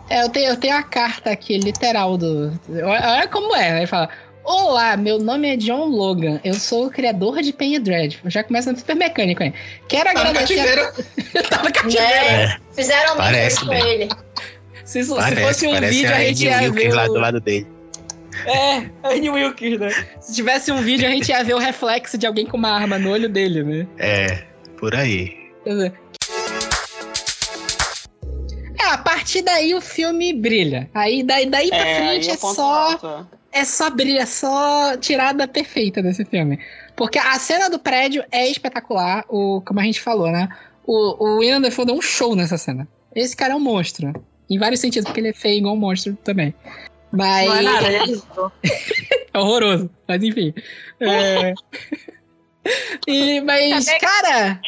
É, 0.10 0.24
eu 0.24 0.30
tenho, 0.30 0.50
eu 0.50 0.58
tenho 0.58 0.76
a 0.76 0.84
carta 0.84 1.30
aqui, 1.32 1.58
literal 1.58 2.18
do. 2.18 2.52
Olha 2.84 3.28
como 3.28 3.56
é. 3.56 3.78
Ele 3.78 3.88
fala: 3.88 4.10
Olá, 4.44 4.98
meu 4.98 5.20
nome 5.20 5.54
é 5.54 5.56
John 5.56 5.86
Logan. 5.86 6.40
Eu 6.44 6.56
sou 6.56 6.88
o 6.88 6.90
criador 6.90 7.42
de 7.44 7.54
Penny 7.54 7.78
Dread. 7.78 8.20
Já 8.26 8.44
começa 8.44 8.72
no 8.72 8.78
super 8.80 8.96
mecânico 8.96 9.44
aí. 9.44 9.54
Quero 9.88 10.06
Tá 10.06 10.14
no 10.14 10.30
agradecer. 10.30 10.56
cativeiro. 10.56 11.46
tá 11.50 11.58
no 11.64 11.72
cativeiro. 11.72 12.12
É, 12.12 12.58
fizeram 12.76 13.16
Parece 13.18 13.58
isso 13.58 13.66
com 13.66 13.72
mesmo. 13.72 13.88
ele. 13.88 14.10
Se, 14.90 15.02
isso- 15.02 15.14
se 15.14 15.20
Parece, 15.22 15.42
fosse 15.44 15.68
um 15.68 15.72
parece 15.74 15.94
vídeo, 15.94 16.12
a 16.12 16.16
a 16.18 16.24
gente 16.24 16.46
ia 16.46 16.72
ver. 16.72 16.94
Lá 16.96 17.04
o- 17.06 17.08
do 17.14 17.20
lado 17.20 17.40
dele. 17.40 17.68
É, 18.48 18.90
Annie 19.04 19.30
Wilkes, 19.30 19.80
né? 19.80 19.90
Se 20.20 20.34
tivesse 20.34 20.72
um 20.72 20.82
vídeo, 20.82 21.08
a 21.08 21.12
gente 21.12 21.30
ia 21.30 21.44
ver 21.44 21.54
o 21.54 21.60
reflexo 21.60 22.18
de 22.18 22.26
alguém 22.26 22.46
com 22.48 22.58
uma 22.58 22.72
arma 22.72 22.98
no 22.98 23.12
olho 23.12 23.30
dele, 23.30 23.62
né? 23.64 23.88
É, 24.00 24.46
por 24.78 24.96
aí. 24.96 25.36
Quer 25.64 25.70
dizer, 25.70 25.94
É, 28.82 28.86
a 28.94 28.98
partir 28.98 29.44
daí 29.44 29.76
o 29.76 29.82
filme 29.82 30.34
brilha. 30.34 30.90
Aí 30.96 31.22
daí, 31.22 31.46
daí 31.46 31.70
pra 31.70 31.78
É, 31.88 31.96
frente 31.98 32.32
é 32.32 32.38
só. 32.38 32.90
alto. 32.92 33.28
É 33.52 33.64
só 33.66 33.90
brilha, 33.92 34.22
é 34.22 34.26
só 34.26 34.98
tirada 34.98 35.48
perfeita 35.48 36.02
desse 36.02 36.26
filme. 36.26 36.58
Porque 36.96 37.20
a 37.20 37.38
cena 37.38 37.70
do 37.70 37.78
prédio 37.78 38.24
é 38.32 38.48
espetacular, 38.48 39.24
o, 39.30 39.62
como 39.62 39.80
a 39.80 39.84
gente 39.84 40.02
falou, 40.02 40.32
né? 40.32 40.50
O, 40.84 41.24
o 41.24 41.38
William 41.38 41.62
Dafoe 41.62 41.86
deu 41.86 41.96
um 41.96 42.02
show 42.02 42.36
nessa 42.36 42.58
cena. 42.58 42.88
Esse 43.16 43.36
cara 43.36 43.54
é 43.54 43.56
um 43.56 43.60
monstro. 43.60 44.14
Em 44.50 44.58
vários 44.58 44.80
sentidos, 44.80 45.06
porque 45.06 45.20
ele 45.20 45.30
é 45.30 45.34
feio 45.34 45.60
igual 45.60 45.76
um 45.76 45.78
monstro 45.78 46.18
também. 46.24 46.54
Mas. 47.12 47.48
Não 47.48 47.56
é 47.56 47.62
nada, 47.62 47.88
ele 47.88 47.96
é 47.98 48.06
lindo. 48.06 48.52
É 49.32 49.38
horroroso, 49.38 49.88
mas 50.08 50.24
enfim. 50.24 50.52
É... 51.00 51.54
e, 53.08 53.40
mas, 53.42 53.86
Cadê- 53.86 54.00
cara, 54.00 54.62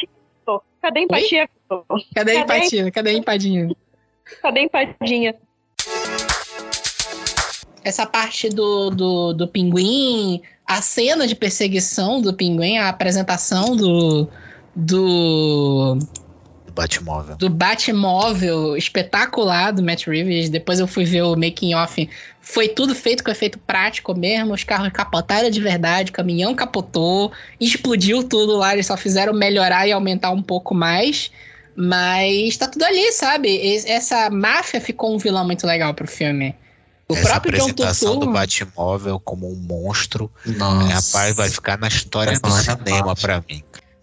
Cadê 0.82 0.98
a 0.98 1.02
empatia? 1.04 1.48
Vitor? 1.62 1.84
cadê 2.12 2.32
a 2.32 2.44
Cadê? 2.44 2.56
empatia? 2.58 2.90
Cadê 2.90 3.10
a 3.10 3.12
empadinha? 3.14 3.76
Cadê 4.42 4.60
a 4.60 4.62
empadinha? 4.64 5.34
Essa 7.84 8.04
parte 8.04 8.48
do, 8.48 8.90
do, 8.90 9.32
do 9.32 9.48
pinguim, 9.48 10.42
a 10.66 10.82
cena 10.82 11.26
de 11.26 11.36
perseguição 11.36 12.20
do 12.20 12.34
pinguim, 12.34 12.78
a 12.78 12.88
apresentação 12.88 13.76
do. 13.76 14.28
do. 14.74 15.98
Do 16.72 16.80
Batmóvel. 16.80 17.36
do 17.36 17.50
Batmóvel 17.50 18.76
espetacular 18.76 19.72
do 19.72 19.82
Matt 19.82 20.06
Reeves. 20.06 20.48
Depois 20.48 20.80
eu 20.80 20.86
fui 20.86 21.04
ver 21.04 21.22
o 21.22 21.36
making 21.36 21.74
off. 21.74 22.08
Foi 22.40 22.68
tudo 22.68 22.94
feito 22.94 23.22
com 23.22 23.30
efeito 23.30 23.58
prático 23.58 24.14
mesmo. 24.18 24.54
Os 24.54 24.64
carros 24.64 24.90
capotaram 24.92 25.50
de 25.50 25.60
verdade, 25.60 26.10
o 26.10 26.14
caminhão 26.14 26.54
capotou, 26.54 27.30
explodiu 27.60 28.24
tudo 28.24 28.56
lá. 28.56 28.72
Eles 28.72 28.86
só 28.86 28.96
fizeram 28.96 29.32
melhorar 29.32 29.86
e 29.86 29.92
aumentar 29.92 30.30
um 30.30 30.42
pouco 30.42 30.74
mais. 30.74 31.30
Mas 31.76 32.56
tá 32.56 32.68
tudo 32.68 32.84
ali, 32.84 33.12
sabe? 33.12 33.48
Es- 33.56 33.84
Essa 33.86 34.28
máfia 34.30 34.80
ficou 34.80 35.14
um 35.14 35.18
vilão 35.18 35.44
muito 35.44 35.66
legal 35.66 35.94
pro 35.94 36.06
filme. 36.06 36.54
O 37.08 37.14
Essa 37.14 37.28
próprio 37.28 37.52
John 37.58 37.64
apresentação 37.64 38.10
do 38.14 38.20
Turturro. 38.20 38.32
Batmóvel 38.38 39.20
como 39.20 39.50
um 39.50 39.56
monstro, 39.56 40.30
Nossa. 40.46 40.86
rapaz, 41.18 41.34
vai 41.34 41.50
ficar 41.50 41.78
na 41.78 41.88
história 41.88 42.38
do 42.38 42.50
cinema 42.50 43.06
parte. 43.06 43.20
pra 43.22 43.42
mim. 43.48 43.62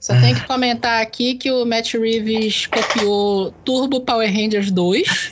Só 0.10 0.20
tenho 0.20 0.36
que 0.36 0.48
comentar 0.48 1.02
aqui 1.04 1.36
que 1.36 1.52
o 1.52 1.64
Matt 1.66 1.94
Reeves 1.94 2.66
copiou 2.66 3.52
Turbo 3.64 4.02
Power 4.02 4.28
Rangers 4.28 4.72
2. 4.72 5.32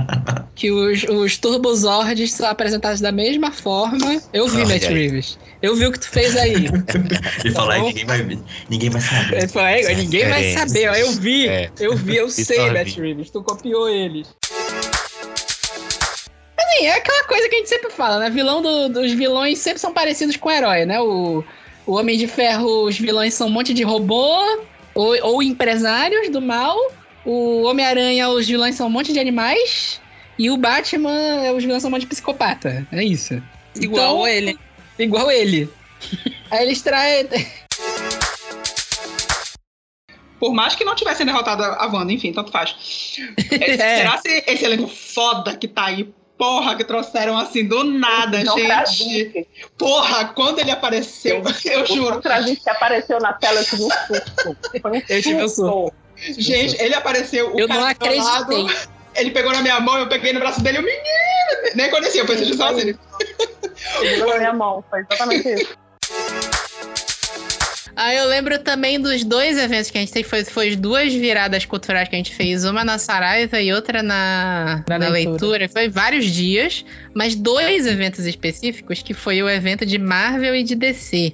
que 0.56 0.70
os, 0.72 1.04
os 1.04 1.36
Turbo 1.38 1.72
Zords 1.76 2.32
são 2.32 2.48
apresentados 2.48 3.00
da 3.00 3.12
mesma 3.12 3.52
forma. 3.52 4.20
Eu 4.32 4.48
vi, 4.48 4.56
Olha 4.62 4.66
Matt 4.74 4.82
aí. 4.84 4.94
Reeves. 4.94 5.38
Eu 5.62 5.76
vi 5.76 5.86
o 5.86 5.92
que 5.92 6.00
tu 6.00 6.08
fez 6.08 6.36
aí. 6.36 6.66
E 7.44 7.50
falar, 7.52 7.78
bom. 7.78 7.86
ninguém 7.86 8.04
vai, 8.04 8.38
ninguém 8.68 8.90
vai 8.90 9.00
saber. 9.00 9.36
Ele 9.38 9.48
falou, 9.48 9.68
"É, 9.68 9.94
ninguém 9.94 10.28
vai 10.28 10.52
saber, 10.54 10.88
ó, 10.90 10.94
eu 10.94 11.12
vi. 11.12 11.46
É. 11.48 11.70
Eu 11.78 11.96
vi, 11.96 12.16
eu 12.16 12.28
sei, 12.30 12.70
Matt. 12.72 12.96
Reeves. 12.96 13.30
Tu 13.30 13.40
copiou 13.44 13.88
eles. 13.88 14.26
Assim, 16.58 16.86
é 16.86 16.94
aquela 16.96 17.24
coisa 17.24 17.48
que 17.48 17.54
a 17.54 17.58
gente 17.58 17.68
sempre 17.68 17.90
fala, 17.90 18.18
né? 18.18 18.30
Vilão 18.30 18.60
do- 18.60 18.88
dos 18.88 19.12
vilões 19.12 19.58
sempre 19.58 19.78
são 19.80 19.92
parecidos 19.92 20.36
com 20.36 20.48
o 20.48 20.52
herói, 20.52 20.84
né? 20.84 21.00
O, 21.00 21.44
o 21.86 21.94
Homem 21.94 22.18
de 22.18 22.26
Ferro, 22.26 22.84
os 22.84 22.98
vilões 22.98 23.32
são 23.34 23.46
um 23.46 23.50
monte 23.50 23.72
de 23.72 23.84
robô 23.84 24.36
ou, 24.94 25.16
ou 25.22 25.42
empresários 25.42 26.28
do 26.28 26.42
mal. 26.42 26.76
O 27.24 27.62
Homem-Aranha, 27.62 28.28
os 28.28 28.46
vilões 28.46 28.74
são 28.74 28.88
um 28.88 28.90
monte 28.90 29.12
de 29.12 29.20
animais. 29.20 30.00
E 30.38 30.50
o 30.50 30.56
Batman, 30.56 31.52
os 31.52 31.62
vilões 31.62 31.82
são 31.82 31.88
um 31.88 31.92
monte 31.92 32.02
de 32.02 32.08
psicopata. 32.08 32.86
É 32.92 33.04
isso. 33.04 33.40
Igual 33.80 34.16
Então, 34.16 34.28
ele. 34.28 34.58
Igual 34.98 35.30
ele. 35.30 35.70
Aí 36.50 36.62
eles 36.64 36.82
traem. 36.82 37.26
Por 40.38 40.52
mais 40.52 40.74
que 40.74 40.84
não 40.84 40.94
tivessem 40.94 41.24
derrotado 41.24 41.62
a 41.62 41.86
Wanda, 41.86 42.12
enfim, 42.12 42.32
tanto 42.32 42.50
faz. 42.50 42.74
É, 43.50 43.70
É. 43.70 43.96
Será 43.98 44.18
se 44.18 44.44
esse 44.46 44.64
elenco 44.64 44.88
foda 44.88 45.56
que 45.56 45.66
tá 45.68 45.86
aí 45.86 46.12
Porra, 46.38 46.76
que 46.76 46.84
trouxeram 46.84 47.36
assim 47.38 47.64
do 47.64 47.82
nada, 47.84 48.44
John 48.44 48.56
gente. 48.86 49.48
Porra, 49.78 50.26
quando 50.34 50.58
ele 50.58 50.70
apareceu, 50.70 51.42
eu 51.64 51.86
juro. 51.86 52.18
O 52.18 52.22
Krasinski 52.22 52.62
que 52.64 52.70
apareceu 52.70 53.18
na 53.20 53.32
tela, 53.32 53.60
eu 53.60 53.64
tive 53.64 53.82
um 53.84 53.90
susto. 53.90 54.56
Foi 54.82 54.90
um 54.90 55.02
Eu 55.08 55.22
tive 55.22 55.42
um 55.44 55.48
susto. 55.48 55.92
Gente, 56.16 56.80
ele 56.82 56.94
apareceu. 56.94 57.54
O 57.54 57.60
Eu 57.60 57.66
cara 57.68 57.80
não 57.80 57.92
do 57.92 58.04
meu 58.06 58.22
lado, 58.24 58.42
acreditei. 58.54 58.88
ele 59.14 59.30
pegou 59.30 59.52
na 59.52 59.62
minha 59.62 59.80
mão, 59.80 59.98
eu 59.98 60.08
peguei 60.08 60.32
no 60.32 60.40
braço 60.40 60.60
dele, 60.62 60.78
o 60.78 60.82
menino. 60.82 61.74
Nem 61.74 61.90
conhecia, 61.90 62.20
eu 62.22 62.26
pensei 62.26 62.52
sozinho. 62.54 62.98
Segurou 63.98 64.32
na 64.34 64.38
minha 64.38 64.52
mão. 64.52 64.84
Foi 64.90 65.00
exatamente 65.00 65.48
isso. 65.48 65.85
Ah, 67.98 68.14
eu 68.14 68.28
lembro 68.28 68.58
também 68.58 69.00
dos 69.00 69.24
dois 69.24 69.56
eventos 69.56 69.90
que 69.90 69.96
a 69.96 70.00
gente 70.02 70.12
teve, 70.12 70.28
foi, 70.28 70.44
foi 70.44 70.68
as 70.68 70.76
duas 70.76 71.14
viradas 71.14 71.64
culturais 71.64 72.06
que 72.06 72.14
a 72.14 72.18
gente 72.18 72.34
fez, 72.34 72.62
uma 72.66 72.84
na 72.84 72.98
Saraiva 72.98 73.58
e 73.58 73.72
outra 73.72 74.02
na, 74.02 74.84
Na 74.86 74.98
na 74.98 75.08
leitura. 75.08 75.30
leitura. 75.30 75.68
Foi 75.70 75.88
vários 75.88 76.26
dias, 76.26 76.84
mas 77.14 77.34
dois 77.34 77.86
eventos 77.86 78.26
específicos, 78.26 79.00
que 79.02 79.14
foi 79.14 79.42
o 79.42 79.48
evento 79.48 79.86
de 79.86 79.96
Marvel 79.98 80.54
e 80.54 80.62
de 80.62 80.74
DC. 80.74 81.32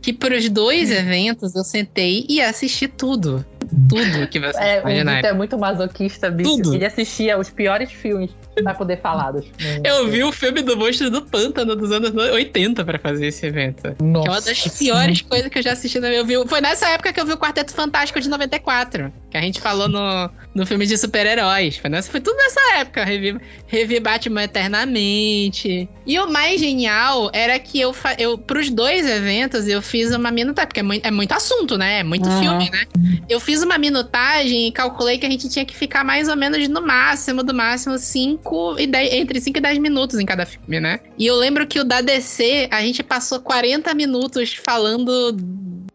Que 0.00 0.12
pros 0.12 0.48
dois 0.48 0.92
eventos 0.92 1.56
eu 1.56 1.64
sentei 1.64 2.24
e 2.28 2.40
assisti 2.40 2.86
tudo. 2.86 3.44
Tudo 3.88 4.26
que 4.28 4.38
você 4.40 4.58
É, 4.60 4.78
o 4.78 4.80
imaginar. 4.82 5.16
Vitor 5.16 5.30
é 5.30 5.32
muito 5.34 5.58
masoquista, 5.58 6.30
bicho. 6.30 6.50
Tudo. 6.50 6.74
Ele 6.74 6.84
assistia 6.84 7.38
os 7.38 7.50
piores 7.50 7.90
filmes 7.90 8.30
pra 8.62 8.74
poder 8.74 9.00
falar 9.00 9.32
dos. 9.32 9.46
Eu 9.84 10.08
vi 10.08 10.22
o 10.22 10.32
filme 10.32 10.60
do 10.62 10.76
Monstro 10.76 11.10
do 11.10 11.22
Pântano 11.22 11.74
dos 11.76 11.90
anos 11.92 12.10
80 12.14 12.84
pra 12.84 12.98
fazer 12.98 13.26
esse 13.28 13.46
evento. 13.46 13.94
Nossa. 14.02 14.22
Que 14.22 14.28
é 14.28 14.30
uma 14.32 14.40
das 14.40 14.78
piores 14.78 15.22
coisas 15.22 15.48
que 15.48 15.58
eu 15.58 15.62
já 15.62 15.72
assisti 15.72 15.98
na 16.00 16.08
minha 16.08 16.24
vida. 16.24 16.46
Foi 16.46 16.60
nessa 16.60 16.88
época 16.88 17.12
que 17.12 17.20
eu 17.20 17.26
vi 17.26 17.32
o 17.32 17.38
Quarteto 17.38 17.72
Fantástico 17.72 18.20
de 18.20 18.28
94. 18.28 19.12
Que 19.30 19.36
a 19.36 19.40
gente 19.40 19.60
falou 19.60 19.88
no, 19.88 20.30
no 20.54 20.66
filme 20.66 20.84
de 20.86 20.98
super-heróis. 20.98 21.76
Foi, 21.78 21.88
nessa- 21.88 22.10
foi 22.10 22.20
tudo 22.20 22.36
nessa 22.36 22.60
época. 22.80 23.04
Revi, 23.04 23.38
revi 23.66 24.00
Batman 24.00 24.42
Eternamente. 24.44 25.88
E 26.06 26.18
o 26.18 26.30
mais 26.30 26.60
genial 26.60 27.30
era 27.32 27.58
que 27.58 27.80
eu, 27.80 27.94
eu 28.18 28.36
pros 28.36 28.70
dois 28.70 29.06
eventos, 29.08 29.66
eu 29.68 29.80
fiz 29.80 30.12
uma 30.14 30.30
minutagem. 30.30 30.68
Porque 30.68 30.80
é 30.80 30.82
muito, 30.82 31.06
é 31.06 31.10
muito 31.10 31.32
assunto, 31.32 31.78
né? 31.78 32.00
É 32.00 32.02
muito 32.02 32.28
Aham. 32.28 32.40
filme, 32.40 32.70
né? 32.70 32.84
Eu 33.28 33.38
fiz 33.40 33.59
uma 33.62 33.78
minutagem 33.78 34.68
e 34.68 34.72
calculei 34.72 35.18
que 35.18 35.26
a 35.26 35.30
gente 35.30 35.48
tinha 35.48 35.64
que 35.64 35.76
ficar 35.76 36.04
mais 36.04 36.28
ou 36.28 36.36
menos 36.36 36.66
no 36.68 36.82
máximo, 36.82 37.42
do 37.42 37.54
máximo 37.54 37.98
5 37.98 38.78
e 38.78 38.86
10, 38.86 39.12
entre 39.14 39.40
5 39.40 39.58
e 39.58 39.60
10 39.60 39.78
minutos 39.78 40.18
em 40.18 40.26
cada 40.26 40.46
filme, 40.46 40.80
né? 40.80 41.00
E 41.18 41.26
eu 41.26 41.36
lembro 41.36 41.66
que 41.66 41.80
o 41.80 41.84
da 41.84 42.00
DC, 42.00 42.68
a 42.70 42.82
gente 42.82 43.02
passou 43.02 43.40
40 43.40 43.94
minutos 43.94 44.54
falando 44.54 45.36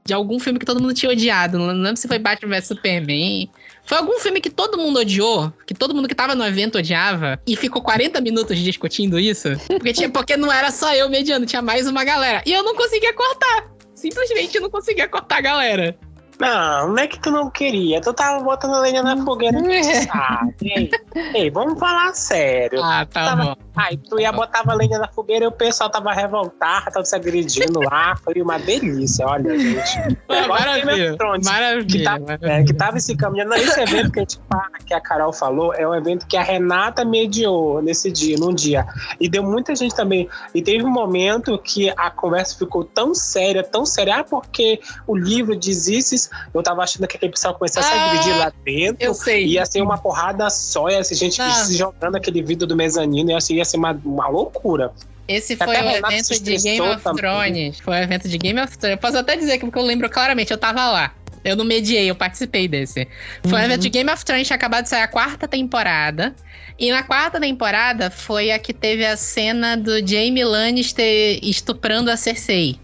de 0.05 0.13
algum 0.13 0.39
filme 0.39 0.59
que 0.59 0.65
todo 0.65 0.79
mundo 0.79 0.93
tinha 0.93 1.11
odiado. 1.11 1.57
Não 1.57 1.67
lembro 1.67 1.97
se 1.97 2.07
foi 2.07 2.19
Batman 2.19 2.55
vs 2.55 2.67
Superman. 2.67 3.49
Foi 3.85 3.97
algum 3.97 4.19
filme 4.19 4.41
que 4.41 4.49
todo 4.49 4.77
mundo 4.77 4.99
odiou, 4.99 5.51
que 5.65 5.73
todo 5.73 5.93
mundo 5.93 6.07
que 6.07 6.15
tava 6.15 6.33
no 6.33 6.43
evento 6.45 6.77
odiava, 6.77 7.39
e 7.45 7.55
ficou 7.55 7.81
40 7.81 8.19
minutos 8.19 8.57
discutindo 8.57 9.19
isso. 9.19 9.49
Porque, 9.67 9.93
tinha, 9.93 10.09
porque 10.09 10.35
não 10.35 10.51
era 10.51 10.71
só 10.71 10.93
eu 10.93 11.07
mediando, 11.09 11.45
tinha 11.45 11.61
mais 11.61 11.87
uma 11.87 12.03
galera. 12.03 12.41
E 12.45 12.53
eu 12.53 12.63
não 12.63 12.75
conseguia 12.75 13.13
cortar. 13.13 13.69
Simplesmente 13.93 14.59
não 14.59 14.69
conseguia 14.69 15.07
cortar 15.07 15.37
a 15.37 15.41
galera. 15.41 15.97
Não, 16.39 16.89
não 16.89 16.97
é 16.97 17.07
que 17.07 17.19
tu 17.19 17.31
não 17.31 17.49
queria. 17.49 18.01
Tu 18.01 18.13
tava 18.13 18.43
botando 18.43 18.75
a 18.75 18.79
lenha 18.79 19.01
na 19.01 19.15
fogueira. 19.23 19.57
sabe? 20.11 20.53
Ei, 20.61 20.91
ei, 21.33 21.49
vamos 21.49 21.79
falar 21.79 22.13
sério. 22.13 22.81
Ah, 22.83 23.05
tá 23.05 23.25
Tava- 23.25 23.43
bom. 23.43 23.55
Aí 23.77 23.97
tu 23.97 24.17
ia 24.19 24.31
botava 24.31 24.71
a 24.71 24.75
lenha 24.75 24.97
na 24.97 25.07
fogueira 25.09 25.43
e 25.45 25.47
o 25.49 25.51
pessoal 25.51 25.89
tava 25.89 26.13
revoltado, 26.13 26.85
tava 26.91 27.03
se 27.05 27.13
agredindo 27.15 27.81
lá. 27.81 28.15
Foi 28.23 28.33
uma 28.41 28.57
delícia, 28.57 29.25
olha, 29.27 29.57
gente. 29.59 30.17
Maravilha, 30.47 31.17
Thrones, 31.17 31.45
maravilha, 31.45 31.85
Que, 31.85 32.03
tá- 32.03 32.19
maravilha. 32.19 32.51
é, 32.51 32.63
que 32.63 32.73
tava 32.73 32.99
se 32.99 33.15
caminhando. 33.17 33.53
Esse 33.55 33.79
evento 33.81 34.11
que 34.11 34.19
a 34.19 34.21
gente 34.23 34.39
fala, 34.49 34.69
que 34.85 34.93
a 34.93 35.01
Carol 35.01 35.33
falou, 35.33 35.73
é 35.73 35.85
um 35.87 35.93
evento 35.93 36.25
que 36.25 36.37
a 36.37 36.41
Renata 36.43 37.03
mediou 37.03 37.81
nesse 37.81 38.09
dia, 38.11 38.37
num 38.39 38.53
dia. 38.53 38.85
E 39.19 39.27
deu 39.27 39.43
muita 39.43 39.75
gente 39.75 39.93
também. 39.93 40.29
E 40.53 40.61
teve 40.61 40.83
um 40.85 40.89
momento 40.91 41.57
que 41.59 41.89
a 41.97 42.09
conversa 42.09 42.57
ficou 42.57 42.83
tão 42.85 43.13
séria, 43.13 43.61
tão 43.63 43.85
séria, 43.85 44.19
ah, 44.19 44.23
porque 44.23 44.79
o 45.05 45.15
livro 45.17 45.55
diz 45.55 45.87
isso. 45.87 46.24
Eu 46.53 46.61
tava 46.63 46.83
achando 46.83 47.07
que 47.07 47.17
aquele 47.17 47.31
pessoal 47.31 47.53
começasse 47.53 47.91
a 47.91 48.05
agredir 48.11 48.37
lá 48.37 48.51
dentro. 48.63 48.97
eu 49.03 49.13
sei. 49.13 49.45
Ia 49.47 49.65
ser 49.65 49.81
uma 49.81 49.97
porrada 49.97 50.49
só, 50.49 50.89
ia 50.89 51.03
ser 51.03 51.15
gente 51.15 51.39
Não. 51.39 51.51
se 51.51 51.75
jogando 51.77 52.15
aquele 52.15 52.41
vidro 52.41 52.65
do 52.67 52.75
mezanino, 52.75 53.31
ia 53.31 53.41
ser, 53.41 53.55
ia 53.55 53.65
ser 53.65 53.77
uma, 53.77 53.91
uma 54.05 54.27
loucura. 54.27 54.91
Esse 55.27 55.55
foi 55.55 55.67
o 55.67 55.89
evento 55.89 56.39
de 56.43 56.57
Game 56.57 56.81
of 56.81 57.03
também. 57.03 57.21
Thrones. 57.23 57.79
Foi 57.79 57.95
o 57.95 57.97
evento 58.03 58.29
de 58.29 58.37
Game 58.37 58.59
of 58.61 58.77
Thrones. 58.77 58.95
Eu 58.95 59.01
posso 59.01 59.17
até 59.17 59.35
dizer 59.35 59.57
que 59.57 59.65
porque 59.65 59.79
eu 59.79 59.83
lembro 59.83 60.07
claramente, 60.09 60.51
eu 60.51 60.57
tava 60.57 60.85
lá. 60.91 61.11
Eu 61.43 61.55
não 61.55 61.65
mediei, 61.65 62.09
eu 62.09 62.15
participei 62.15 62.67
desse. 62.67 63.07
Foi 63.43 63.51
um 63.53 63.55
Uhum. 63.55 63.61
evento 63.65 63.81
de 63.81 63.89
Game 63.89 64.11
of 64.11 64.23
Thrones, 64.25 64.47
tinha 64.47 64.55
acabado 64.55 64.83
de 64.83 64.89
sair 64.89 65.01
a 65.03 65.07
quarta 65.07 65.47
temporada. 65.47 66.35
E 66.77 66.91
na 66.91 67.03
quarta 67.03 67.39
temporada 67.39 68.09
foi 68.11 68.51
a 68.51 68.59
que 68.59 68.73
teve 68.73 69.05
a 69.05 69.15
cena 69.15 69.75
do 69.77 70.05
Jaime 70.05 70.43
Lannister 70.43 71.39
estuprando 71.41 72.11
a 72.11 72.17
Cersei. 72.17 72.79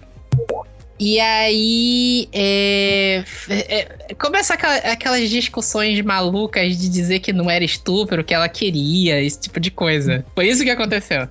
E 1.03 1.19
aí, 1.19 2.29
é, 2.31 3.23
é, 3.49 4.13
começa 4.13 4.53
aquela- 4.53 4.75
aquelas 4.77 5.27
discussões 5.31 5.99
malucas 6.01 6.77
de 6.77 6.87
dizer 6.87 7.19
que 7.21 7.33
não 7.33 7.49
era 7.49 7.65
estupro, 7.65 8.23
que 8.23 8.35
ela 8.35 8.47
queria, 8.47 9.19
esse 9.19 9.39
tipo 9.39 9.59
de 9.59 9.71
coisa. 9.71 10.23
Foi 10.35 10.47
isso 10.47 10.63
que 10.63 10.69
aconteceu. 10.69 11.27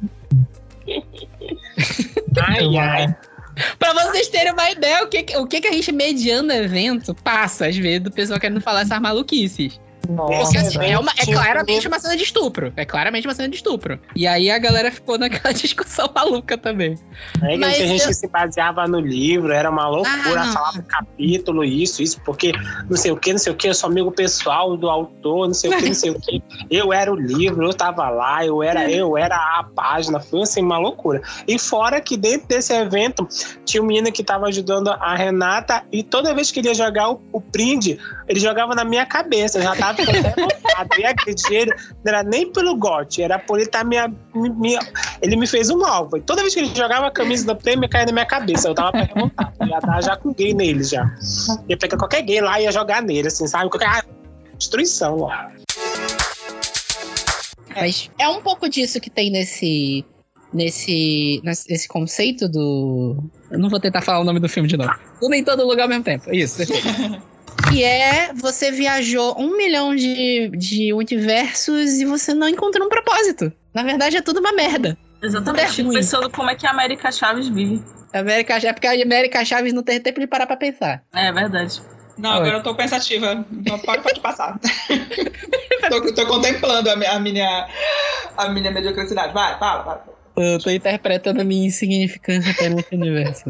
Ai, 2.36 2.76
ai. 2.78 3.16
Pra 3.78 3.92
vocês 3.92 4.26
terem 4.28 4.52
uma 4.52 4.70
ideia, 4.70 5.04
o 5.04 5.08
que, 5.08 5.24
o 5.36 5.46
que, 5.46 5.60
que 5.60 5.68
a 5.68 5.72
gente 5.72 5.92
mediando 5.92 6.52
evento 6.52 7.14
passa, 7.14 7.66
às 7.66 7.76
vezes, 7.76 8.00
do 8.00 8.10
pessoal 8.10 8.40
querendo 8.40 8.60
falar 8.60 8.80
essas 8.82 9.00
maluquices. 9.00 9.78
Porque 10.06 10.58
assim, 10.58 10.78
é, 10.84 10.98
uma- 10.98 11.12
é 11.18 11.26
claramente 11.32 11.86
uma 11.86 11.98
cena 11.98 12.16
de 12.16 12.22
estupro. 12.24 12.72
É 12.76 12.84
claramente 12.84 13.26
uma 13.26 13.34
cena 13.34 13.48
de 13.48 13.56
estupro. 13.56 13.98
E 14.16 14.26
aí 14.26 14.50
a 14.50 14.58
galera 14.58 14.90
ficou 14.90 15.18
naquela 15.18 15.52
discussão 15.54 16.10
maluca 16.14 16.56
também. 16.58 16.94
É 17.42 17.48
que 17.50 17.56
Mas 17.58 17.76
tinha 17.76 17.88
gente 17.88 18.02
eu- 18.02 18.08
que 18.08 18.14
se 18.14 18.28
baseava 18.28 18.86
no 18.88 18.98
livro, 18.98 19.52
era 19.52 19.70
uma 19.70 19.88
loucura, 19.88 20.40
Ah, 20.42 20.52
falava 20.52 20.82
capítulo, 20.82 21.62
isso, 21.64 22.02
isso, 22.02 22.20
porque 22.24 22.52
não 22.88 22.96
sei 22.96 23.12
o 23.12 23.16
que, 23.16 23.32
não 23.32 23.38
sei 23.38 23.52
o 23.52 23.56
que, 23.56 23.68
eu 23.68 23.74
sou 23.74 23.88
amigo 23.90 24.10
pessoal 24.10 24.76
do 24.76 24.88
autor, 24.88 25.46
não 25.46 25.54
sei 25.54 25.70
o 25.70 25.76
que, 25.76 25.86
não 25.86 25.94
sei 25.94 26.10
o 26.10 26.20
que. 26.20 26.42
Eu 26.70 26.92
era 26.92 27.12
o 27.12 27.16
livro, 27.16 27.64
eu 27.64 27.74
tava 27.74 28.08
lá, 28.08 28.44
eu 28.46 28.62
era, 28.62 28.88
eu 28.90 29.16
era 29.18 29.34
a 29.36 29.64
página, 29.74 30.20
foi 30.20 30.42
assim, 30.42 30.62
uma 30.62 30.78
loucura. 30.78 31.20
E 31.48 31.58
fora 31.58 32.00
que 32.00 32.16
dentro 32.16 32.46
desse 32.48 32.72
evento 32.72 33.26
tinha 33.64 33.82
um 33.82 33.86
menino 33.86 34.10
que 34.12 34.22
tava 34.22 34.46
ajudando 34.46 34.88
a 34.88 35.14
Renata 35.16 35.82
e 35.92 36.02
toda 36.02 36.32
vez 36.34 36.50
que 36.52 36.60
ele 36.60 36.68
ia 36.68 36.74
jogar 36.74 37.10
o, 37.10 37.20
o 37.32 37.40
print, 37.40 37.98
ele 38.28 38.38
jogava 38.40 38.74
na 38.74 38.84
minha 38.84 39.04
cabeça, 39.04 39.58
eu 39.58 39.62
já 39.62 39.74
tava 39.74 39.89
Eu 39.98 41.00
ia 41.00 41.10
agredir 41.10 41.52
ele, 41.52 41.70
não 42.04 42.12
era 42.12 42.22
nem 42.22 42.50
pelo 42.52 42.76
gote, 42.76 43.22
era 43.22 43.38
por 43.38 43.56
ele 43.58 43.66
estar 43.66 43.84
me, 43.84 43.96
me, 44.34 44.50
me- 44.50 44.78
Ele 45.22 45.36
me 45.36 45.46
fez 45.46 45.70
um 45.70 45.84
alvo. 45.84 46.16
E 46.16 46.20
toda 46.20 46.40
vez 46.42 46.54
que 46.54 46.60
ele 46.60 46.74
jogava 46.74 47.06
a 47.06 47.10
camisa 47.10 47.46
da 47.46 47.54
prêmio, 47.54 47.88
caía 47.88 48.06
na 48.06 48.12
minha 48.12 48.26
cabeça. 48.26 48.68
Eu 48.68 48.74
tava. 48.74 48.98
Eu 49.60 49.66
ia 49.66 49.78
dar 49.80 50.02
já 50.02 50.16
com 50.16 50.32
gay 50.32 50.54
nele 50.54 50.82
já. 50.84 51.04
Ia 51.68 51.76
pegar 51.76 51.96
qualquer 51.98 52.22
gay 52.22 52.40
lá 52.40 52.60
e 52.60 52.64
ia 52.64 52.72
jogar 52.72 53.02
nele, 53.02 53.28
assim, 53.28 53.46
sabe? 53.46 53.68
Qualquer... 53.70 53.88
ah, 53.88 54.04
destruição, 54.58 55.20
ó. 55.20 55.30
Mas 57.74 58.10
é 58.18 58.28
um 58.28 58.40
pouco 58.42 58.68
disso 58.68 59.00
que 59.00 59.10
tem 59.10 59.30
nesse. 59.30 60.04
Nesse, 60.52 61.40
nesse 61.44 61.86
conceito 61.86 62.48
do. 62.48 63.16
Eu 63.52 63.58
não 63.60 63.70
vou 63.70 63.78
tentar 63.78 64.02
falar 64.02 64.18
o 64.18 64.24
nome 64.24 64.40
do 64.40 64.48
filme 64.48 64.68
de 64.68 64.76
novo. 64.76 64.90
Tudo 65.20 65.32
em 65.34 65.44
todo 65.44 65.64
lugar 65.64 65.84
ao 65.84 65.88
mesmo 65.88 66.02
tempo. 66.02 66.34
Isso. 66.34 66.60
Que 67.70 67.84
é 67.84 68.32
você 68.34 68.72
viajou 68.72 69.38
um 69.38 69.56
milhão 69.56 69.94
de, 69.94 70.50
de 70.56 70.92
universos 70.92 72.00
e 72.00 72.04
você 72.04 72.34
não 72.34 72.48
encontrou 72.48 72.86
um 72.86 72.90
propósito. 72.90 73.52
Na 73.72 73.84
verdade, 73.84 74.16
é 74.16 74.22
tudo 74.22 74.40
uma 74.40 74.52
merda. 74.52 74.98
Exatamente. 75.22 75.64
É 75.64 75.68
Fico 75.68 75.92
pensando 75.92 76.30
como 76.30 76.50
é 76.50 76.56
que 76.56 76.66
a 76.66 76.70
América 76.70 77.12
Chaves 77.12 77.48
vive. 77.48 77.82
América, 78.12 78.56
é 78.56 78.72
porque 78.72 78.88
a 78.88 78.92
América 78.92 79.44
Chaves 79.44 79.72
não 79.72 79.84
teve 79.84 80.00
tempo 80.00 80.18
de 80.18 80.26
parar 80.26 80.46
pra 80.46 80.56
pensar. 80.56 81.04
É 81.14 81.30
verdade. 81.32 81.80
Não, 82.18 82.32
agora 82.32 82.56
eu 82.58 82.62
tô 82.62 82.74
pensativa. 82.74 83.46
Não, 83.50 83.78
pode, 83.78 84.02
pode 84.02 84.20
passar. 84.20 84.58
tô, 85.88 86.12
tô 86.12 86.26
contemplando 86.26 86.90
a 86.90 86.96
minha, 86.96 87.12
a 87.12 87.20
minha, 87.20 87.68
a 88.36 88.48
minha 88.48 88.70
mediocridade. 88.70 89.32
Vai, 89.32 89.58
fala, 89.58 89.84
fala. 89.84 90.04
Eu 90.36 90.58
tô 90.58 90.70
interpretando 90.70 91.40
a 91.40 91.44
minha 91.44 91.66
insignificância 91.66 92.52
perante 92.54 92.88
o 92.92 92.96
universo. 92.96 93.44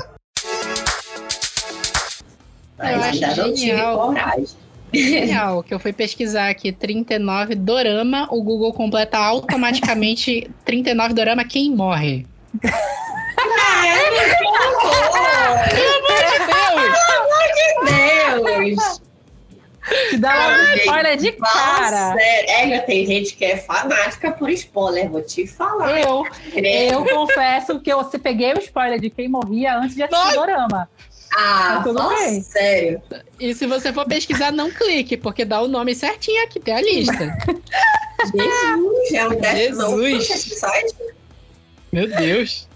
Mas 2.81 2.90
Eu 2.90 3.02
acho 3.02 3.24
ainda 3.24 3.43
não 3.43 3.55
tive 3.55 3.66
genial. 3.66 3.98
coragem. 3.98 4.47
Genial, 4.93 5.62
que 5.62 5.73
eu 5.73 5.78
fui 5.78 5.93
pesquisar 5.93 6.48
aqui 6.51 6.73
39 6.73 7.55
Dorama, 7.55 8.27
o 8.31 8.43
Google 8.43 8.73
completa 8.73 9.19
automaticamente 9.19 10.51
39 10.65 11.15
Dorama 11.15 11.44
quem 11.44 11.70
morre. 11.70 12.27
Pelo 12.61 12.73
amor 17.20 17.47
de 17.55 18.74
Deus! 18.74 19.01
Te 20.11 20.19
dá 20.19 20.32
logo 20.35 20.62
Ai, 20.69 20.77
spoiler 20.78 21.16
de 21.16 21.32
cara. 21.32 22.15
sério. 22.15 22.74
É, 22.74 22.78
tem 22.81 23.07
gente 23.07 23.35
que 23.35 23.44
é 23.44 23.57
fanática 23.57 24.31
por 24.31 24.48
spoiler, 24.51 25.09
vou 25.09 25.23
te 25.23 25.47
falar. 25.47 26.01
Eu, 26.01 26.24
eu 26.55 27.05
confesso 27.07 27.81
que 27.81 27.93
eu 27.93 28.05
se 28.05 28.19
peguei 28.19 28.52
o 28.52 28.59
spoiler 28.59 29.01
de 29.01 29.11
quem 29.11 29.28
morria 29.28 29.77
antes 29.78 29.97
de 29.97 30.02
assistir 30.02 30.32
o 30.32 30.40
Dorama. 30.40 30.89
Ah, 31.32 31.74
Mas 31.77 31.85
tudo 31.85 32.09
bem. 32.09 32.43
sério. 32.43 33.02
E 33.39 33.55
se 33.55 33.66
você 33.66 33.93
for 33.93 34.07
pesquisar, 34.07 34.51
não 34.51 34.70
clique, 34.70 35.16
porque 35.16 35.44
dá 35.44 35.61
o 35.61 35.69
nome 35.69 35.94
certinho 35.94 36.43
aqui, 36.44 36.59
tem 36.59 36.74
a 36.74 36.81
lista. 36.81 37.36
Jesus, 38.35 39.12
é 39.12 39.28
um 39.28 39.43
Jesus. 39.43 40.31
esse 40.31 40.55
site. 40.57 40.97
Meu 41.93 42.09
Deus. 42.09 42.69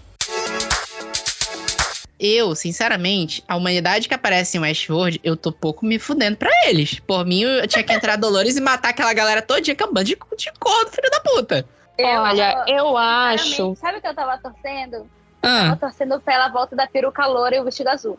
Eu, 2.17 2.55
sinceramente, 2.55 3.43
a 3.47 3.57
humanidade 3.57 4.07
que 4.07 4.13
aparece 4.13 4.57
em 4.57 4.61
Westworld, 4.61 5.19
eu 5.23 5.35
tô 5.35 5.51
pouco 5.51 5.85
me 5.85 5.99
fudendo 5.99 6.37
pra 6.37 6.49
eles. 6.65 6.99
Por 6.99 7.25
mim, 7.25 7.41
eu 7.41 7.67
tinha 7.67 7.83
que 7.83 7.93
entrar 7.93 8.15
Dolores 8.15 8.55
e 8.55 8.61
matar 8.61 8.89
aquela 8.89 9.13
galera 9.13 9.41
todinha 9.41 9.75
que 9.75 9.83
é 9.83 9.85
um 9.85 9.93
bando 9.93 10.05
de, 10.05 10.17
de 10.37 10.51
corno, 10.59 10.89
filho 10.89 11.11
da 11.11 11.19
puta. 11.19 11.65
Olha, 11.99 12.65
eu 12.67 12.97
acho. 12.97 13.75
Sabe 13.75 13.97
o 13.97 14.01
que 14.01 14.07
eu 14.07 14.15
tava 14.15 14.37
torcendo? 14.37 15.09
Ah. 15.41 15.63
Tava 15.63 15.75
torcendo 15.77 16.19
pela 16.21 16.49
volta 16.49 16.75
da 16.75 16.87
peruca 16.87 17.25
loura 17.27 17.55
e 17.57 17.59
o 17.59 17.63
vestido 17.63 17.89
azul. 17.89 18.17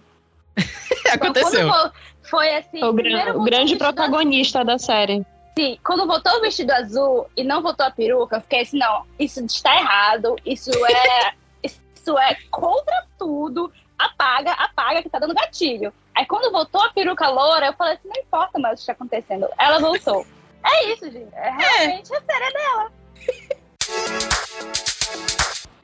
Aconteceu. 1.12 1.60
Então, 1.66 1.70
quando 1.70 1.90
vo- 1.90 1.92
foi 2.22 2.56
assim. 2.56 2.82
O, 2.82 2.92
gran- 2.92 3.34
o 3.36 3.44
grande 3.44 3.76
protagonista 3.76 4.64
da 4.64 4.78
série. 4.78 5.24
Sim, 5.58 5.78
quando 5.84 6.06
voltou 6.06 6.32
o 6.36 6.40
vestido 6.40 6.70
azul 6.72 7.26
e 7.36 7.42
não 7.42 7.62
voltou 7.62 7.86
a 7.86 7.90
peruca, 7.90 8.36
eu 8.36 8.40
fiquei 8.42 8.60
assim, 8.60 8.78
não, 8.78 9.04
isso 9.18 9.42
está 9.44 9.74
errado, 9.74 10.36
isso 10.44 10.70
é. 10.86 11.32
isso 11.64 12.18
é 12.18 12.36
contra 12.50 13.06
tudo. 13.18 13.72
Apaga, 13.98 14.52
apaga, 14.52 15.02
que 15.02 15.08
tá 15.08 15.18
dando 15.18 15.34
gatilho. 15.34 15.90
Aí 16.14 16.26
quando 16.26 16.52
voltou 16.52 16.82
a 16.82 16.90
peruca 16.90 17.28
loura, 17.28 17.66
eu 17.66 17.72
falei 17.72 17.94
assim, 17.94 18.08
não 18.08 18.20
importa 18.20 18.58
mais 18.58 18.74
o 18.74 18.76
que 18.76 18.80
está 18.82 18.92
acontecendo. 18.92 19.48
Ela 19.58 19.78
voltou. 19.78 20.26
É 20.64 20.92
isso, 20.92 21.10
gente. 21.10 21.32
É 21.34 21.50
realmente 21.50 22.12
a 22.14 22.20
série 22.20 22.52
dela. 22.52 22.90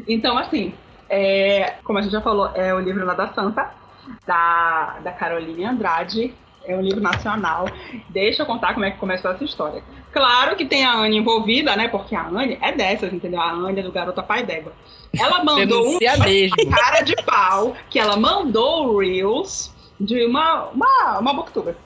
Então, 0.09 0.37
assim, 0.37 0.75
é, 1.09 1.75
como 1.85 1.99
a 1.99 2.03
gente 2.03 2.13
já 2.13 2.21
falou, 2.21 2.51
é 2.55 2.75
o 2.75 2.81
livro 2.81 3.05
lá 3.07 3.15
da 3.15 3.33
Santa, 3.33 3.73
da, 4.27 4.99
da 5.03 5.13
Caroline 5.13 5.65
Andrade. 5.65 6.35
É 6.65 6.77
um 6.77 6.81
livro 6.81 7.01
nacional. 7.01 7.67
Deixa 8.09 8.43
eu 8.43 8.47
contar 8.47 8.73
como 8.73 8.85
é 8.85 8.91
que 8.93 8.99
começou 8.99 9.31
essa 9.33 9.43
história. 9.43 9.83
Claro 10.13 10.55
que 10.55 10.65
tem 10.65 10.85
a 10.85 10.95
Anne 10.95 11.17
envolvida, 11.17 11.75
né? 11.75 11.89
Porque 11.89 12.15
a 12.15 12.27
Anne 12.27 12.57
é 12.61 12.71
dessas, 12.71 13.13
entendeu? 13.13 13.41
A 13.41 13.51
Anne 13.51 13.81
é 13.81 13.83
do 13.83 13.91
Garota 13.91 14.23
Pai 14.23 14.45
d'Égua. 14.45 14.73
Ela 15.19 15.43
mandou 15.43 15.97
um 15.97 15.99
cara 16.71 17.01
de 17.01 17.17
pau 17.25 17.75
que 17.91 17.99
ela 17.99 18.17
mandou 18.17 18.95
o 18.95 19.01
Reels 19.01 19.75
de 19.99 20.25
uma, 20.25 20.69
uma, 20.69 21.19
uma 21.19 21.35
booktuber. 21.35 21.77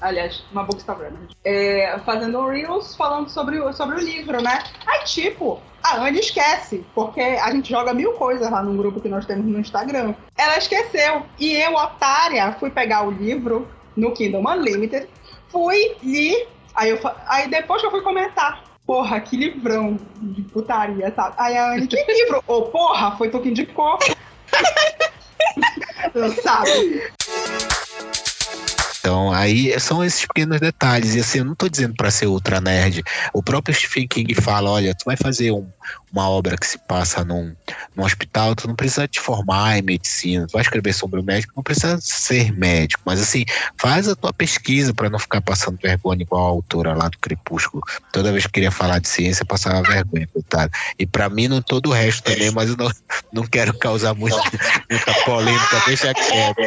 Aliás, 0.00 0.44
uma 0.52 0.62
bookstagram. 0.62 1.10
É, 1.44 1.98
fazendo 2.04 2.38
um 2.38 2.46
Reels 2.48 2.94
falando 2.94 3.28
sobre, 3.28 3.58
o- 3.58 3.72
sobre 3.72 3.96
o 3.96 4.00
livro, 4.00 4.40
né? 4.40 4.62
Aí, 4.86 5.04
tipo, 5.04 5.60
a 5.82 5.96
Anne 5.96 6.20
esquece, 6.20 6.84
porque 6.94 7.20
a 7.20 7.50
gente 7.50 7.70
joga 7.70 7.92
mil 7.92 8.12
coisas 8.12 8.48
lá 8.50 8.62
no 8.62 8.76
grupo 8.76 9.00
que 9.00 9.08
nós 9.08 9.26
temos 9.26 9.46
no 9.46 9.58
Instagram. 9.58 10.14
Ela 10.36 10.58
esqueceu. 10.58 11.22
E 11.38 11.56
eu, 11.56 11.74
otária, 11.74 12.52
fui 12.60 12.70
pegar 12.70 13.06
o 13.06 13.10
livro 13.10 13.66
no 13.96 14.12
Kingdom 14.12 14.44
Unlimited, 14.48 15.08
fui 15.48 15.96
li. 16.02 16.46
Aí, 16.74 16.90
eu, 16.90 17.00
aí 17.26 17.48
depois 17.48 17.80
que 17.80 17.86
eu 17.86 17.90
fui 17.90 18.02
comentar. 18.02 18.62
Porra, 18.86 19.20
que 19.20 19.36
livrão 19.36 19.98
de 20.16 20.42
putaria, 20.42 21.12
sabe? 21.14 21.34
Aí 21.38 21.58
a 21.58 21.72
Anne, 21.72 21.86
que 21.88 22.02
livro? 22.10 22.42
Ô, 22.46 22.62
porra, 22.62 23.14
foi 23.18 23.28
tu 23.28 23.38
que 23.40 23.50
indicou. 23.50 23.98
sabe? 26.42 27.02
Então, 29.08 29.32
aí 29.32 29.80
são 29.80 30.04
esses 30.04 30.26
pequenos 30.26 30.60
detalhes. 30.60 31.14
E 31.14 31.20
assim, 31.20 31.38
eu 31.38 31.44
não 31.46 31.54
tô 31.54 31.66
dizendo 31.66 31.94
para 31.94 32.10
ser 32.10 32.26
ultra 32.26 32.60
nerd. 32.60 33.02
O 33.32 33.42
próprio 33.42 33.74
Stephen 33.74 34.06
King 34.06 34.34
fala: 34.34 34.68
olha, 34.70 34.94
tu 34.94 35.06
vai 35.06 35.16
fazer 35.16 35.50
um- 35.50 35.66
uma 36.12 36.28
obra 36.28 36.58
que 36.58 36.66
se 36.66 36.76
passa 36.76 37.24
num, 37.24 37.54
num 37.96 38.04
hospital, 38.04 38.54
tu 38.54 38.68
não 38.68 38.74
precisa 38.74 39.08
te 39.08 39.18
formar 39.18 39.78
em 39.78 39.82
medicina, 39.82 40.46
tu 40.46 40.52
vai 40.52 40.60
escrever 40.60 40.92
sobre 40.92 41.20
o 41.20 41.22
médico, 41.22 41.54
não 41.56 41.62
precisa 41.62 41.98
ser 42.02 42.52
médico. 42.52 43.00
Mas 43.06 43.18
assim, 43.18 43.46
faz 43.80 44.06
a 44.08 44.14
tua 44.14 44.30
pesquisa 44.30 44.92
para 44.92 45.08
não 45.08 45.18
ficar 45.18 45.40
passando 45.40 45.78
vergonha 45.82 46.20
igual 46.20 46.44
a 46.44 46.50
autora 46.50 46.92
lá 46.94 47.08
do 47.08 47.18
Crepúsculo. 47.18 47.82
Toda 48.12 48.30
vez 48.30 48.44
que 48.44 48.52
queria 48.52 48.70
falar 48.70 48.98
de 48.98 49.08
ciência, 49.08 49.42
passava 49.46 49.80
vergonha, 49.82 50.28
coitado. 50.30 50.70
E 50.98 51.06
para 51.06 51.30
mim, 51.30 51.48
não 51.48 51.62
todo 51.62 51.88
o 51.88 51.92
resto 51.94 52.24
também, 52.24 52.50
mas 52.50 52.68
eu 52.68 52.76
não, 52.76 52.90
não 53.32 53.44
quero 53.44 53.72
causar 53.78 54.14
muito, 54.14 54.36
muita 54.90 55.14
polêmica, 55.24 55.82
deixa 55.86 56.12
quieto. 56.12 56.60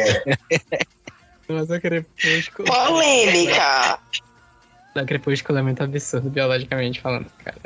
Mas 1.48 1.70
o 1.70 1.80
Crepúsculo. 1.80 2.68
Polêmica! 2.68 3.98
O 4.94 5.04
Crepúsculo 5.06 5.58
é 5.58 5.62
muito 5.62 5.82
absurdo, 5.82 6.28
biologicamente 6.30 7.00
falando, 7.00 7.26
cara. 7.44 7.56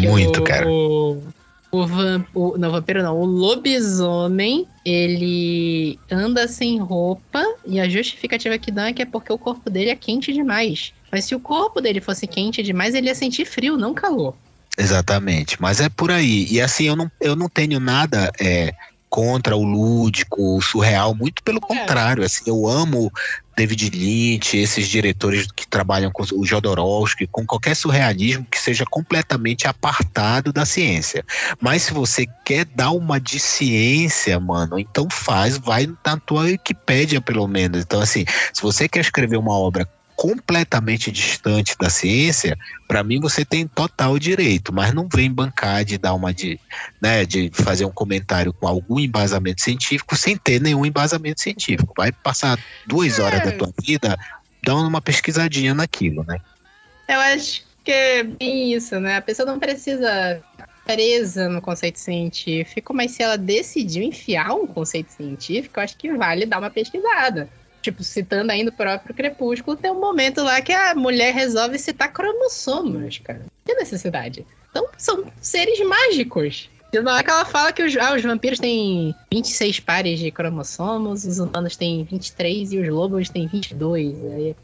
Muito, 0.00 0.40
o, 0.40 0.44
cara. 0.44 0.66
O, 0.68 1.22
o, 1.70 1.86
vam- 1.86 2.26
o- 2.34 2.58
não, 2.58 2.70
vampiro 2.70 3.02
não. 3.02 3.16
O 3.20 3.24
lobisomem, 3.24 4.66
ele 4.84 5.98
anda 6.10 6.48
sem 6.48 6.78
roupa 6.78 7.44
e 7.64 7.78
a 7.78 7.88
justificativa 7.88 8.58
que 8.58 8.70
dá 8.72 8.88
é 8.88 8.92
que 8.92 9.02
é 9.02 9.06
porque 9.06 9.32
o 9.32 9.38
corpo 9.38 9.70
dele 9.70 9.90
é 9.90 9.96
quente 9.96 10.32
demais. 10.32 10.92
Mas 11.12 11.24
se 11.24 11.34
o 11.34 11.40
corpo 11.40 11.80
dele 11.80 12.00
fosse 12.00 12.26
quente 12.26 12.62
demais, 12.62 12.94
ele 12.94 13.06
ia 13.06 13.14
sentir 13.14 13.44
frio, 13.44 13.76
não 13.76 13.94
calor. 13.94 14.34
Exatamente, 14.78 15.60
mas 15.60 15.80
é 15.80 15.88
por 15.88 16.10
aí. 16.10 16.46
E 16.50 16.60
assim, 16.60 16.84
eu 16.86 16.96
não, 16.96 17.10
eu 17.20 17.36
não 17.36 17.48
tenho 17.48 17.78
nada 17.80 18.30
é, 18.40 18.74
contra 19.08 19.56
o 19.56 19.64
lúdico, 19.64 20.56
o 20.56 20.60
surreal, 20.60 21.14
muito 21.14 21.42
pelo 21.42 21.60
contrário. 21.60 22.24
Assim, 22.24 22.44
eu 22.46 22.68
amo 22.68 23.10
David 23.56 23.90
Lynch, 23.90 24.56
esses 24.56 24.86
diretores 24.86 25.46
que 25.50 25.66
trabalham 25.66 26.10
com 26.12 26.22
o 26.22 26.44
Jodorowsky, 26.44 27.26
com 27.26 27.46
qualquer 27.46 27.74
surrealismo 27.74 28.46
que 28.50 28.60
seja 28.60 28.84
completamente 28.84 29.66
apartado 29.66 30.52
da 30.52 30.66
ciência. 30.66 31.24
Mas 31.60 31.82
se 31.82 31.94
você 31.94 32.26
quer 32.44 32.66
dar 32.66 32.90
uma 32.90 33.18
de 33.18 33.40
ciência, 33.40 34.38
mano, 34.38 34.78
então 34.78 35.08
faz, 35.10 35.56
vai 35.56 35.88
na 36.04 36.18
tua 36.18 36.42
Wikipédia, 36.42 37.20
pelo 37.20 37.48
menos. 37.48 37.82
Então, 37.82 38.00
assim, 38.00 38.26
se 38.52 38.60
você 38.60 38.86
quer 38.86 39.00
escrever 39.00 39.38
uma 39.38 39.58
obra 39.58 39.88
completamente 40.16 41.12
distante 41.12 41.76
da 41.78 41.90
ciência, 41.90 42.56
para 42.88 43.04
mim 43.04 43.20
você 43.20 43.44
tem 43.44 43.66
total 43.66 44.18
direito, 44.18 44.72
mas 44.72 44.92
não 44.94 45.06
vem 45.12 45.30
bancar 45.30 45.84
de 45.84 45.98
dar 45.98 46.14
uma 46.14 46.32
de, 46.32 46.58
né, 47.00 47.26
de 47.26 47.50
fazer 47.52 47.84
um 47.84 47.92
comentário 47.92 48.52
com 48.52 48.66
algum 48.66 48.98
embasamento 48.98 49.60
científico 49.60 50.16
sem 50.16 50.36
ter 50.36 50.60
nenhum 50.60 50.86
embasamento 50.86 51.42
científico. 51.42 51.92
Vai 51.96 52.10
passar 52.10 52.58
duas 52.86 53.18
horas 53.18 53.44
da 53.44 53.52
tua 53.52 53.70
vida 53.84 54.16
dando 54.64 54.88
uma 54.88 55.02
pesquisadinha 55.02 55.74
naquilo, 55.74 56.24
né? 56.24 56.38
Eu 57.06 57.20
acho 57.20 57.62
que 57.84 57.92
é 57.92 58.24
bem 58.24 58.72
isso, 58.72 58.98
né? 58.98 59.16
A 59.16 59.22
pessoa 59.22 59.46
não 59.46 59.60
precisa 59.60 60.42
presa 60.84 61.48
no 61.48 61.60
conceito 61.60 61.98
científico, 61.98 62.94
mas 62.94 63.10
se 63.10 63.22
ela 63.22 63.36
decidiu 63.36 64.02
enfiar 64.02 64.54
um 64.54 64.66
conceito 64.66 65.10
científico, 65.10 65.78
eu 65.78 65.84
acho 65.84 65.96
que 65.96 66.12
vale 66.12 66.46
dar 66.46 66.58
uma 66.58 66.70
pesquisada. 66.70 67.48
Tipo, 67.86 68.02
citando 68.02 68.50
ainda 68.50 68.72
o 68.72 68.74
próprio 68.74 69.14
Crepúsculo, 69.14 69.76
tem 69.76 69.92
um 69.92 70.00
momento 70.00 70.42
lá 70.42 70.60
que 70.60 70.72
a 70.72 70.92
mulher 70.92 71.32
resolve 71.32 71.78
citar 71.78 72.12
cromossomos, 72.12 73.18
cara. 73.18 73.42
Que 73.64 73.74
necessidade? 73.74 74.44
Então, 74.70 74.88
são 74.98 75.24
seres 75.40 75.78
mágicos. 75.86 76.68
E 76.92 76.98
na 77.00 77.14
hora 77.14 77.22
que 77.22 77.30
ela 77.30 77.44
fala 77.44 77.72
que 77.72 77.84
os, 77.84 77.96
ah, 77.96 78.16
os 78.16 78.22
vampiros 78.24 78.58
têm 78.58 79.14
26 79.32 79.78
pares 79.78 80.18
de 80.18 80.32
cromossomos, 80.32 81.24
os 81.24 81.38
humanos 81.38 81.76
têm 81.76 82.02
23 82.02 82.72
e 82.72 82.78
os 82.80 82.88
lobos 82.88 83.28
têm 83.28 83.46
22. 83.46 84.16
Aí 84.32 84.56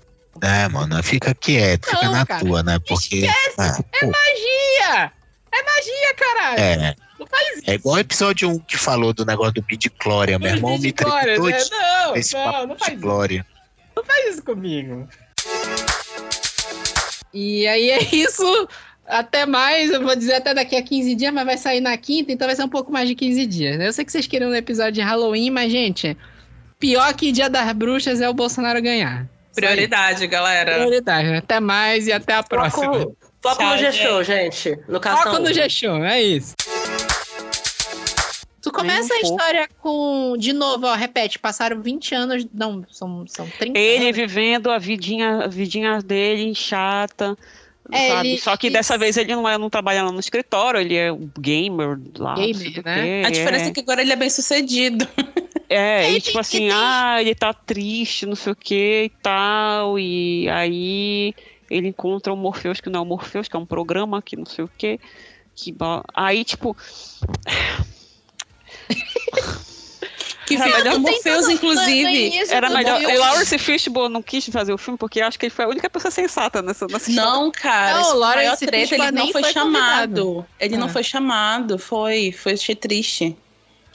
É, 0.42 0.68
mano, 0.68 1.00
fica 1.00 1.32
quieto, 1.32 1.86
fica 1.86 2.04
Não, 2.04 2.12
na 2.12 2.26
cara, 2.26 2.44
tua, 2.44 2.62
né? 2.64 2.80
Porque. 2.80 3.24
Ah, 3.56 3.78
É 3.92 4.00
pô, 4.00 4.06
magia! 4.10 5.12
É 5.52 5.62
magia, 5.62 6.14
caralho! 6.16 6.60
é. 6.60 6.96
Não 7.32 7.38
faz 7.38 7.58
isso. 7.58 7.70
É 7.70 7.74
igual 7.74 7.96
o 7.96 7.98
episódio 7.98 8.50
1 8.50 8.58
que 8.60 8.76
falou 8.76 9.12
do 9.12 9.24
negócio 9.24 9.54
do 9.54 9.64
midi-chlória. 9.68 10.38
Meu 10.38 10.50
irmão 10.54 10.78
me 10.78 10.92
Glória, 10.92 11.22
tretou 11.22 11.48
né? 11.48 11.56
de 11.58 11.70
Não, 11.70 12.16
esse 12.16 12.34
não, 12.34 12.44
papo 12.44 12.66
não 12.66 12.74
de 12.74 12.80
faz 12.80 12.92
isso. 12.92 13.02
glória. 13.02 13.46
Não 13.96 14.04
faz 14.04 14.34
isso 14.34 14.42
comigo. 14.44 15.08
E 17.32 17.66
aí 17.66 17.90
é 17.90 18.02
isso. 18.14 18.68
Até 19.06 19.44
mais, 19.46 19.90
eu 19.90 20.00
vou 20.02 20.14
dizer 20.14 20.34
até 20.34 20.54
daqui 20.54 20.76
a 20.76 20.82
15 20.82 21.14
dias, 21.14 21.32
mas 21.32 21.44
vai 21.44 21.58
sair 21.58 21.80
na 21.80 21.96
quinta, 21.96 22.32
então 22.32 22.46
vai 22.46 22.54
ser 22.54 22.62
um 22.62 22.68
pouco 22.68 22.92
mais 22.92 23.08
de 23.08 23.14
15 23.14 23.46
dias. 23.46 23.80
Eu 23.80 23.92
sei 23.92 24.04
que 24.04 24.12
vocês 24.12 24.26
queriam 24.26 24.50
um 24.50 24.54
episódio 24.54 24.92
de 24.92 25.00
Halloween, 25.00 25.50
mas, 25.50 25.72
gente, 25.72 26.16
pior 26.78 27.12
que 27.14 27.32
Dia 27.32 27.50
das 27.50 27.72
Bruxas 27.72 28.20
é 28.20 28.28
o 28.28 28.34
Bolsonaro 28.34 28.80
ganhar. 28.80 29.26
Prioridade, 29.54 30.26
galera. 30.26 30.74
Prioridade. 30.76 31.34
Até 31.34 31.60
mais 31.60 32.06
e 32.06 32.12
até 32.12 32.34
a 32.34 32.42
próxima. 32.42 32.92
Foco, 32.94 33.16
foco 33.42 33.56
Tchau, 33.58 33.70
no 33.72 33.78
G-Show, 33.78 34.24
gente. 34.24 34.78
No 34.88 35.02
Foco 35.02 35.38
no 35.40 35.52
G-Show, 35.52 36.04
é 36.04 36.22
isso. 36.22 36.54
Tu 38.62 38.70
começa 38.70 39.12
a 39.12 39.20
pouco. 39.20 39.36
história 39.36 39.68
com. 39.80 40.36
De 40.38 40.52
novo, 40.52 40.86
ó, 40.86 40.94
repete, 40.94 41.38
passaram 41.38 41.82
20 41.82 42.14
anos. 42.14 42.46
Não, 42.54 42.84
são, 42.90 43.24
são 43.26 43.48
30 43.58 43.76
Ele 43.78 44.04
anos. 44.06 44.16
vivendo 44.16 44.70
a 44.70 44.78
vidinha, 44.78 45.44
a 45.44 45.48
vidinha 45.48 46.00
dele 46.00 46.54
chata. 46.54 47.36
É, 47.90 48.08
sabe? 48.08 48.28
ele- 48.30 48.38
Só 48.38 48.56
que 48.56 48.70
dessa 48.70 48.96
vez 48.96 49.16
ele 49.16 49.34
não, 49.34 49.48
é, 49.48 49.58
não 49.58 49.68
trabalha 49.68 50.04
lá 50.04 50.12
no 50.12 50.20
escritório, 50.20 50.80
ele 50.80 50.94
é 50.94 51.12
um 51.12 51.28
gamer 51.40 51.98
lá. 52.16 52.34
Gamer, 52.34 52.84
né? 52.84 53.22
quê, 53.22 53.22
A 53.26 53.30
diferença 53.30 53.64
é 53.66 53.70
que 53.72 53.80
agora 53.80 54.00
ele 54.00 54.12
é 54.12 54.16
bem 54.16 54.30
sucedido. 54.30 55.06
É, 55.68 56.12
e 56.12 56.20
tipo 56.20 56.38
assim, 56.38 56.68
ah, 56.70 57.16
ele 57.20 57.34
tá 57.34 57.52
triste, 57.54 58.26
não 58.26 58.36
sei 58.36 58.52
o 58.52 58.56
que 58.56 59.04
e 59.06 59.08
tal, 59.22 59.98
e 59.98 60.48
aí 60.50 61.34
ele 61.70 61.88
encontra 61.88 62.32
o 62.32 62.36
Morpheus, 62.36 62.78
que 62.80 62.90
não 62.90 63.00
é 63.00 63.02
o 63.02 63.06
Morpheus, 63.06 63.48
que 63.48 63.56
é 63.56 63.58
um 63.58 63.66
programa 63.66 64.20
que 64.22 64.36
não 64.36 64.44
sei 64.46 64.64
o 64.64 64.70
que. 64.78 65.00
que 65.54 65.74
Aí, 66.14 66.44
tipo. 66.44 66.76
Que 70.46 70.54
Era 70.56 70.66
melhor- 70.78 70.98
Morpheus, 70.98 71.48
inclusive. 71.48 72.32
Era 72.50 72.68
melhor. 72.68 73.00
O 73.00 73.18
Lawrence 73.18 73.56
Fishburne 73.58 74.12
não 74.12 74.22
quis 74.22 74.46
fazer 74.48 74.72
o 74.72 74.78
filme 74.78 74.98
porque 74.98 75.20
acho 75.20 75.38
que 75.38 75.46
ele 75.46 75.54
foi 75.54 75.64
a 75.64 75.68
única 75.68 75.88
pessoa 75.88 76.10
sensata 76.10 76.60
nessa, 76.60 76.86
nessa 76.88 77.10
Não, 77.12 77.50
cara, 77.50 77.94
Não, 77.94 78.00
esse 78.02 78.10
o 78.10 78.20
maior 78.20 78.36
Lawrence 78.36 78.66
treta, 78.66 78.94
ele 78.94 79.10
não 79.12 79.28
foi, 79.32 79.42
foi 79.42 79.52
chamado. 79.52 80.24
convidado. 80.24 80.46
Ele 80.60 80.76
não 80.76 80.86
Ah. 80.86 80.90
foi 80.90 81.02
chamado, 81.02 81.78
foi, 81.78 82.32
foi 82.32 82.52
achei 82.52 82.74
triste. 82.74 83.36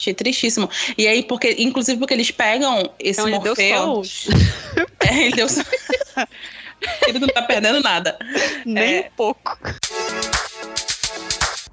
Achei 0.00 0.14
tristíssimo. 0.14 0.70
E 0.96 1.06
aí, 1.08 1.22
porque, 1.24 1.56
inclusive, 1.58 1.98
porque 1.98 2.14
eles 2.14 2.30
pegam 2.30 2.88
esse 3.00 3.20
Então 3.20 3.28
ele 3.28 3.38
deu 3.40 3.48
Morpheus. 3.56 4.28
é, 5.00 5.22
ele 5.24 5.34
deu 5.36 5.48
sorte. 5.48 5.70
ele 7.08 7.18
não 7.18 7.26
tá 7.28 7.42
perdendo 7.42 7.80
nada. 7.82 8.16
Nem 8.64 8.94
É. 8.98 9.00
um 9.00 9.16
pouco. 9.16 9.58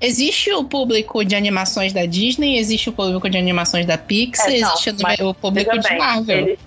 Existe 0.06 0.54
o 0.54 0.64
público 0.64 1.26
de 1.26 1.36
animações 1.36 1.92
da 1.92 2.06
Disney, 2.06 2.58
existe 2.58 2.90
o 2.90 2.94
público 2.94 3.28
de 3.28 3.38
animações 3.38 3.86
da 3.88 3.98
Pixar, 3.98 4.48
É, 4.54 4.60
não, 4.60 4.70
existe 4.74 4.90
o- 4.92 4.96
mas 5.02 5.20
o 5.20 5.34
público 5.34 5.72
veja 5.72 5.82
de 5.82 5.90
bem, 5.90 5.98
Marvel. 5.98 6.38
eles 6.38 6.60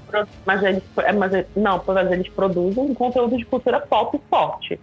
mas 0.45 0.63
eles, 0.63 0.83
é, 0.99 1.13
mas 1.13 1.47
não, 1.55 1.79
por 1.79 1.97
exemplo, 1.97 2.15
eles 2.15 2.29
produzem 2.31 2.83
um 2.83 2.95
conteúdo 2.95 3.37
de 3.37 3.45
cultura 3.45 3.79
pop 3.81 4.19
forte. 4.29 4.81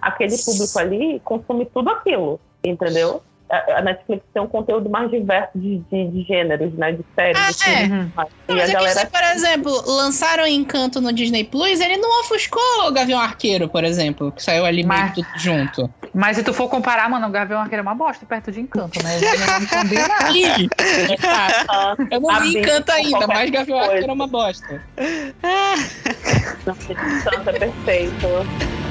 Aquele 0.00 0.36
público 0.38 0.78
ali 0.78 1.20
consome 1.24 1.66
tudo 1.66 1.90
aquilo, 1.90 2.38
entendeu? 2.64 3.22
A 3.48 3.80
Netflix 3.80 4.24
tem 4.34 4.42
um 4.42 4.46
conteúdo 4.48 4.90
mais 4.90 5.08
diverso 5.10 5.50
de, 5.54 5.78
de, 5.90 6.08
de 6.08 6.22
gêneros, 6.22 6.72
né? 6.74 6.92
De 6.92 7.04
séries. 7.14 7.40
Ah, 7.40 7.50
de 7.50 7.58
filmes, 7.86 8.08
mas- 8.14 8.28
Não, 8.48 8.56
e 8.56 8.58
mas 8.58 8.68
a 8.68 8.72
é 8.72 8.74
galera. 8.74 9.00
que, 9.00 9.12
por 9.12 9.22
exemplo, 9.22 9.82
lançaram 9.86 10.46
Encanto 10.46 11.00
no 11.00 11.12
Disney 11.12 11.44
Plus, 11.44 11.80
ele 11.80 11.96
não 11.96 12.20
ofuscou 12.22 12.60
o 12.88 12.92
Gavião 12.92 13.20
Arqueiro, 13.20 13.68
por 13.68 13.84
exemplo, 13.84 14.32
que 14.32 14.42
saiu 14.42 14.64
ali 14.66 14.84
meio 14.84 15.12
tudo 15.14 15.28
junto. 15.36 15.88
Mas 16.12 16.36
se 16.36 16.42
tu 16.42 16.52
for 16.52 16.68
comparar, 16.68 17.08
mano, 17.08 17.28
o 17.28 17.30
Gavião 17.30 17.60
Arqueiro 17.60 17.80
é 17.80 17.82
uma 17.82 17.94
bosta 17.94 18.26
perto 18.26 18.50
de 18.50 18.60
Encanto, 18.60 19.00
né? 19.04 19.20
Não, 19.20 19.60
não 19.60 19.66
combina. 19.66 20.08
Ih, 20.34 20.68
Eu 22.10 22.20
não 22.20 22.30
A 22.30 22.40
vi 22.40 22.58
Encanto 22.58 22.90
ainda, 22.92 23.26
mas 23.28 23.50
Gavião 23.50 23.78
coisa. 23.78 23.92
Arqueiro 23.92 24.10
é 24.10 24.14
uma 24.14 24.26
bosta. 24.26 24.82
Não, 26.66 26.74
Encanto 26.74 27.50
é 27.50 27.52
perfeito, 27.52 28.26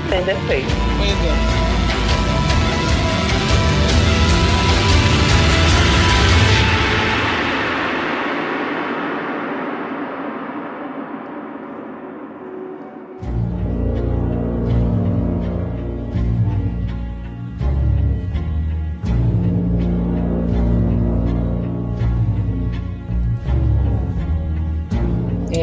sem 0.10 0.24
defeito. 0.24 0.68
Pois 0.98 1.62
é. 1.62 1.65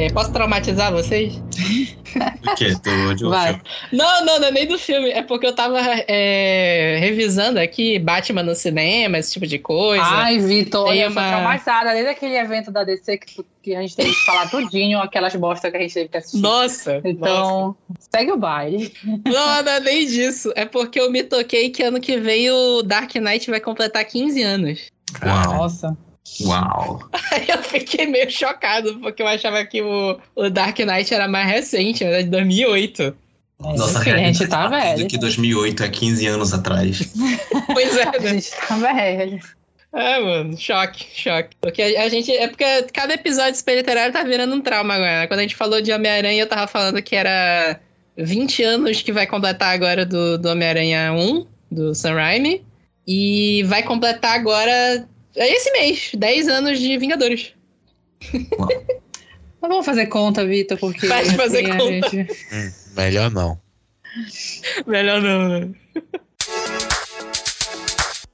É, 0.02 0.10
posso 0.10 0.32
traumatizar 0.32 0.92
vocês? 0.92 1.36
O 1.36 2.54
quê? 2.56 2.74
Do, 2.74 3.14
de 3.14 3.24
um 3.24 3.30
Vai. 3.30 3.54
filme? 3.54 3.62
Não, 3.92 4.24
não, 4.24 4.40
não 4.40 4.48
é 4.48 4.50
nem 4.50 4.66
do 4.66 4.76
filme. 4.76 5.10
É 5.10 5.22
porque 5.22 5.46
eu 5.46 5.54
tava 5.54 5.78
é, 6.08 6.98
revisando 7.00 7.60
aqui 7.60 8.00
Batman 8.00 8.42
no 8.42 8.54
cinema, 8.56 9.18
esse 9.18 9.32
tipo 9.32 9.46
de 9.46 9.60
coisa. 9.60 10.04
Ai, 10.04 10.40
Vitor, 10.40 10.88
Tem 10.88 11.02
eu 11.02 11.12
sou 11.12 11.22
uma- 11.22 11.28
traumatizada 11.28 11.92
desde 11.92 12.10
aquele 12.10 12.36
evento 12.36 12.72
da 12.72 12.82
DC 12.82 13.16
que, 13.18 13.44
que 13.62 13.76
a 13.76 13.80
gente 13.80 13.94
teve 13.94 14.10
que 14.10 14.24
falar 14.24 14.50
tudinho, 14.50 14.98
aquelas 14.98 15.36
bostas 15.36 15.70
que 15.70 15.76
a 15.76 15.80
gente 15.80 15.94
teve 15.94 16.08
que 16.08 16.16
assistir. 16.16 16.40
Nossa! 16.40 17.00
Então, 17.04 17.76
segue 18.12 18.32
o 18.32 18.36
baile. 18.36 18.92
Não, 19.24 19.62
não 19.62 19.72
é 19.72 19.78
nem 19.78 20.04
disso. 20.04 20.52
É 20.56 20.64
porque 20.64 20.98
eu 20.98 21.12
me 21.12 21.22
toquei 21.22 21.70
que 21.70 21.82
ano 21.84 22.00
que 22.00 22.16
vem 22.18 22.50
o 22.50 22.82
Dark 22.82 23.14
Knight 23.14 23.48
vai 23.48 23.60
completar 23.60 24.04
15 24.04 24.42
anos. 24.42 24.90
Uau. 25.24 25.54
Nossa. 25.58 25.96
Uau. 26.40 27.00
Aí 27.30 27.46
eu 27.48 27.62
fiquei 27.62 28.06
meio 28.06 28.30
chocado, 28.30 28.98
porque 29.00 29.22
eu 29.22 29.26
achava 29.26 29.64
que 29.64 29.82
o, 29.82 30.18
o 30.34 30.50
Dark 30.50 30.78
Knight 30.78 31.12
era 31.12 31.28
mais 31.28 31.48
recente, 31.48 32.04
é 32.04 32.22
de 32.22 32.30
2008. 32.30 33.14
Nossa, 33.60 34.00
enfim, 34.00 34.10
a 34.10 34.16
gente 34.18 34.48
tá 34.48 34.66
velho. 34.66 35.06
que 35.06 35.16
2008 35.18 35.84
é 35.84 35.88
15 35.88 36.26
anos 36.26 36.52
atrás. 36.52 37.12
Pois 37.72 37.96
é, 37.96 38.08
A 38.08 38.18
gente 38.18 38.50
tá 38.50 38.76
velho. 38.76 39.40
É, 39.94 40.20
mano, 40.20 40.56
choque, 40.58 41.06
choque. 41.14 41.54
Porque 41.60 41.82
a, 41.82 42.04
a 42.04 42.08
gente. 42.08 42.32
É 42.32 42.48
porque 42.48 42.64
cada 42.92 43.14
episódio 43.14 43.52
de 43.52 43.58
Super 43.58 43.76
Literário 43.76 44.12
tá 44.12 44.22
virando 44.24 44.54
um 44.54 44.60
trauma 44.60 44.94
agora. 44.94 45.20
né? 45.20 45.26
Quando 45.26 45.40
a 45.40 45.42
gente 45.42 45.54
falou 45.54 45.80
de 45.80 45.92
Homem-Aranha, 45.92 46.42
eu 46.42 46.48
tava 46.48 46.66
falando 46.66 47.00
que 47.02 47.14
era 47.14 47.78
20 48.16 48.62
anos 48.62 49.02
que 49.02 49.12
vai 49.12 49.26
completar 49.26 49.74
agora 49.74 50.04
do, 50.06 50.38
do 50.38 50.48
Homem-Aranha 50.48 51.12
1, 51.12 51.46
do 51.70 51.94
Sam 51.94 52.14
Raimi. 52.14 52.64
E 53.06 53.62
vai 53.64 53.82
completar 53.82 54.34
agora. 54.34 55.06
É 55.36 55.48
esse 55.52 55.70
mês, 55.72 56.10
10 56.14 56.48
anos 56.48 56.78
de 56.78 56.96
Vingadores. 56.98 57.52
Não 59.60 59.68
vamos 59.68 59.86
fazer 59.86 60.06
conta, 60.06 60.44
Vitor, 60.44 60.78
porque. 60.78 61.06
Vai 61.06 61.24
fazer 61.24 61.64
assim, 61.66 61.70
a 61.70 61.78
conta. 61.78 62.08
gente- 62.10 62.36
Melhor 62.96 63.30
não. 63.30 63.60
Melhor 64.86 65.20
não, 65.22 65.48
né? 65.48 65.70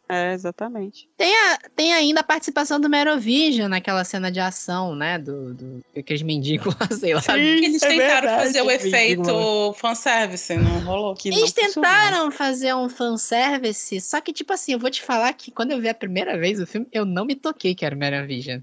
É, 0.08 0.32
exatamente. 0.32 1.08
Tem, 1.16 1.34
a- 1.36 1.58
tem 1.76 1.92
ainda 1.92 2.20
a 2.20 2.24
participação 2.24 2.80
do 2.80 2.88
Merovision 2.88 3.68
naquela 3.68 4.02
cena 4.04 4.30
de 4.32 4.40
ação, 4.40 4.94
né? 4.94 5.18
Do, 5.18 5.52
do 5.52 5.80
aqueles 5.96 6.22
mendigos 6.22 6.74
lá, 6.80 6.88
sei 6.90 7.14
lá. 7.14 7.22
Eles 7.36 7.82
É 7.82 7.88
tentaram 7.88 8.20
verdade, 8.20 8.42
fazer 8.44 8.62
o 8.62 8.66
mendigo, 8.66 8.86
efeito 8.88 9.74
fanservice, 9.74 10.56
não 10.56 10.78
rolou. 10.80 11.14
Que 11.14 11.28
Eles 11.28 11.52
tentaram 11.52 12.30
fazer 12.30 12.74
um 12.74 12.88
fanservice, 12.88 14.00
só 14.00 14.20
que, 14.20 14.32
tipo 14.32 14.52
assim, 14.52 14.72
eu 14.72 14.78
vou 14.78 14.90
te 14.90 15.02
falar 15.02 15.32
que 15.34 15.50
quando 15.50 15.72
eu 15.72 15.80
vi 15.80 15.88
a 15.88 15.94
primeira 15.94 16.38
vez 16.38 16.60
o 16.60 16.66
filme, 16.66 16.86
eu 16.92 17.04
não 17.04 17.24
me 17.24 17.34
toquei 17.34 17.74
que 17.74 17.84
era 17.84 17.94
o 17.94 17.98
Merovision. 17.98 18.60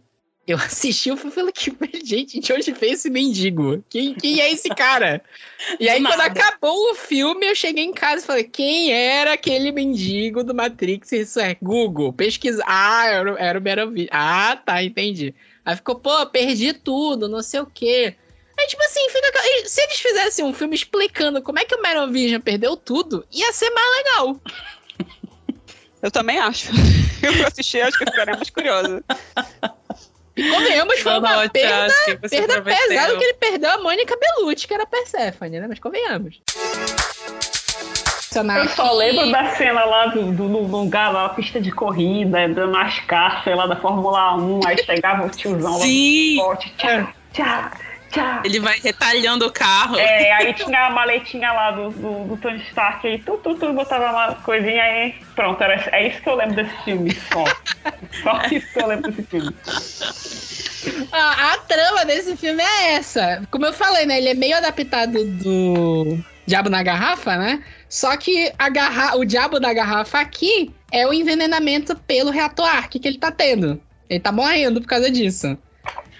Eu 0.47 0.57
assisti 0.57 1.11
o 1.11 1.17
filme 1.17 1.31
e 1.31 1.35
falei 1.35 1.51
que, 1.51 1.71
gente, 2.05 2.39
de 2.39 2.53
onde 2.53 2.71
veio 2.71 2.93
esse 2.93 3.09
mendigo? 3.09 3.83
Quem, 3.89 4.13
quem 4.13 4.39
é 4.39 4.51
esse 4.51 4.69
cara? 4.69 5.23
E 5.79 5.89
aí, 5.89 5.99
Do 5.99 6.05
quando 6.07 6.19
nada. 6.19 6.39
acabou 6.39 6.91
o 6.91 6.95
filme, 6.95 7.47
eu 7.47 7.55
cheguei 7.55 7.83
em 7.83 7.91
casa 7.93 8.23
e 8.23 8.27
falei, 8.27 8.43
quem 8.43 8.91
era 8.93 9.33
aquele 9.33 9.71
mendigo 9.71 10.43
do 10.43 10.53
Matrix? 10.53 11.11
Isso 11.11 11.39
é 11.39 11.57
Google, 11.59 12.13
pesquisa. 12.13 12.63
Ah, 12.67 13.07
era, 13.07 13.33
o- 13.33 13.37
era 13.37 13.57
o 13.57 13.61
Merovision. 13.61 14.09
Ah, 14.11 14.55
tá, 14.63 14.83
entendi. 14.83 15.33
Aí 15.65 15.75
ficou, 15.75 15.95
pô, 15.95 16.25
perdi 16.27 16.73
tudo, 16.73 17.27
não 17.27 17.41
sei 17.41 17.61
o 17.61 17.65
quê. 17.65 18.15
Aí, 18.57 18.67
tipo 18.67 18.83
assim, 18.83 19.09
fica. 19.09 19.25
Se 19.67 19.81
eles 19.81 19.99
fizessem 19.99 20.45
um 20.45 20.53
filme 20.53 20.75
explicando 20.75 21.41
como 21.41 21.57
é 21.57 21.65
que 21.65 21.73
o 21.75 21.81
Merovision 21.81 22.39
perdeu 22.39 22.77
tudo, 22.77 23.25
ia 23.31 23.51
ser 23.51 23.71
mais 23.71 23.97
legal. 23.97 24.39
Eu 26.03 26.11
também 26.11 26.37
acho. 26.37 26.69
Eu 27.23 27.47
assisti, 27.47 27.81
acho 27.81 27.97
que 27.97 28.03
eu 28.03 28.11
ficaria 28.11 28.35
mais 28.35 28.49
curiosa. 28.51 29.03
E 30.35 30.49
convenhamos, 30.49 30.99
foi 30.99 31.13
não, 31.13 31.19
uma 31.19 31.49
perda, 31.49 31.93
perda 32.29 32.61
prometeu. 32.61 32.87
pesada 32.87 33.17
que 33.17 33.23
ele 33.23 33.33
perdeu 33.35 33.71
a 33.71 33.77
Mônica 33.77 34.17
Bellucci, 34.17 34.67
que 34.67 34.73
era 34.73 34.83
a 34.83 34.87
Persephone, 34.87 35.59
né? 35.59 35.65
Mas 35.67 35.79
convenhamos. 35.79 36.41
Eu 38.35 38.67
só 38.69 38.91
lembro 38.91 39.31
da 39.31 39.55
cena 39.55 39.85
lá 39.85 40.07
do, 40.07 40.33
do, 40.33 40.49
do 40.49 40.67
lugar, 40.67 41.13
lá, 41.13 41.29
pista 41.29 41.61
de 41.61 41.71
corrida, 41.71 42.49
da 42.49 42.67
NASCAR, 42.67 43.45
sei 43.45 43.55
lá, 43.55 43.65
da 43.65 43.77
Fórmula 43.77 44.35
1, 44.35 44.59
aí 44.67 44.77
chegava 44.83 45.25
o 45.25 45.29
tiozão 45.29 45.79
Sim. 45.79 46.35
lá 46.37 46.43
no 46.43 46.53
esporte, 46.57 46.73
tchá, 46.77 47.13
tchá, 47.31 47.71
tchá. 48.11 48.41
Ele 48.43 48.59
vai 48.59 48.79
retalhando 48.79 49.45
o 49.45 49.51
carro. 49.51 49.97
É, 49.97 50.31
aí 50.33 50.53
tinha 50.53 50.87
a 50.87 50.89
maletinha 50.89 51.51
lá 51.51 51.71
do, 51.71 51.89
do, 51.91 52.25
do 52.25 52.37
Tony 52.37 52.61
Stark, 52.69 53.07
aí 53.07 53.19
tu, 53.19 53.37
tu, 53.37 53.55
tu, 53.55 53.73
botava 53.73 54.11
uma 54.11 54.35
coisinha 54.35 54.83
aí, 54.83 55.15
pronto, 55.35 55.61
era, 55.63 55.75
é 55.91 56.07
isso 56.07 56.21
que 56.21 56.29
eu 56.29 56.35
lembro 56.35 56.55
desse 56.55 56.83
filme, 56.83 57.15
só. 57.31 57.43
Só 58.23 58.41
isso 58.51 58.71
que 58.73 58.81
eu 58.81 58.87
lembro 58.87 59.11
desse 59.11 59.23
filme. 59.23 59.55
A, 61.11 61.53
a 61.53 61.57
trama 61.59 62.05
desse 62.05 62.35
filme 62.37 62.63
é 62.63 62.93
essa. 62.93 63.41
Como 63.51 63.65
eu 63.65 63.73
falei, 63.73 64.05
né? 64.05 64.17
Ele 64.17 64.29
é 64.29 64.33
meio 64.33 64.55
adaptado 64.55 65.25
do 65.25 66.19
Diabo 66.45 66.69
na 66.69 66.83
Garrafa, 66.83 67.37
né? 67.37 67.63
Só 67.89 68.15
que 68.17 68.51
a 68.57 68.69
garra... 68.69 69.15
o 69.17 69.25
Diabo 69.25 69.59
da 69.59 69.73
Garrafa 69.73 70.19
aqui 70.19 70.71
é 70.91 71.07
o 71.07 71.13
envenenamento 71.13 71.95
pelo 71.95 72.31
reator 72.31 72.65
Arc 72.65 72.99
que 72.99 73.07
ele 73.07 73.17
tá 73.17 73.31
tendo. 73.31 73.81
Ele 74.09 74.19
tá 74.19 74.31
morrendo 74.31 74.81
por 74.81 74.87
causa 74.87 75.09
disso. 75.09 75.57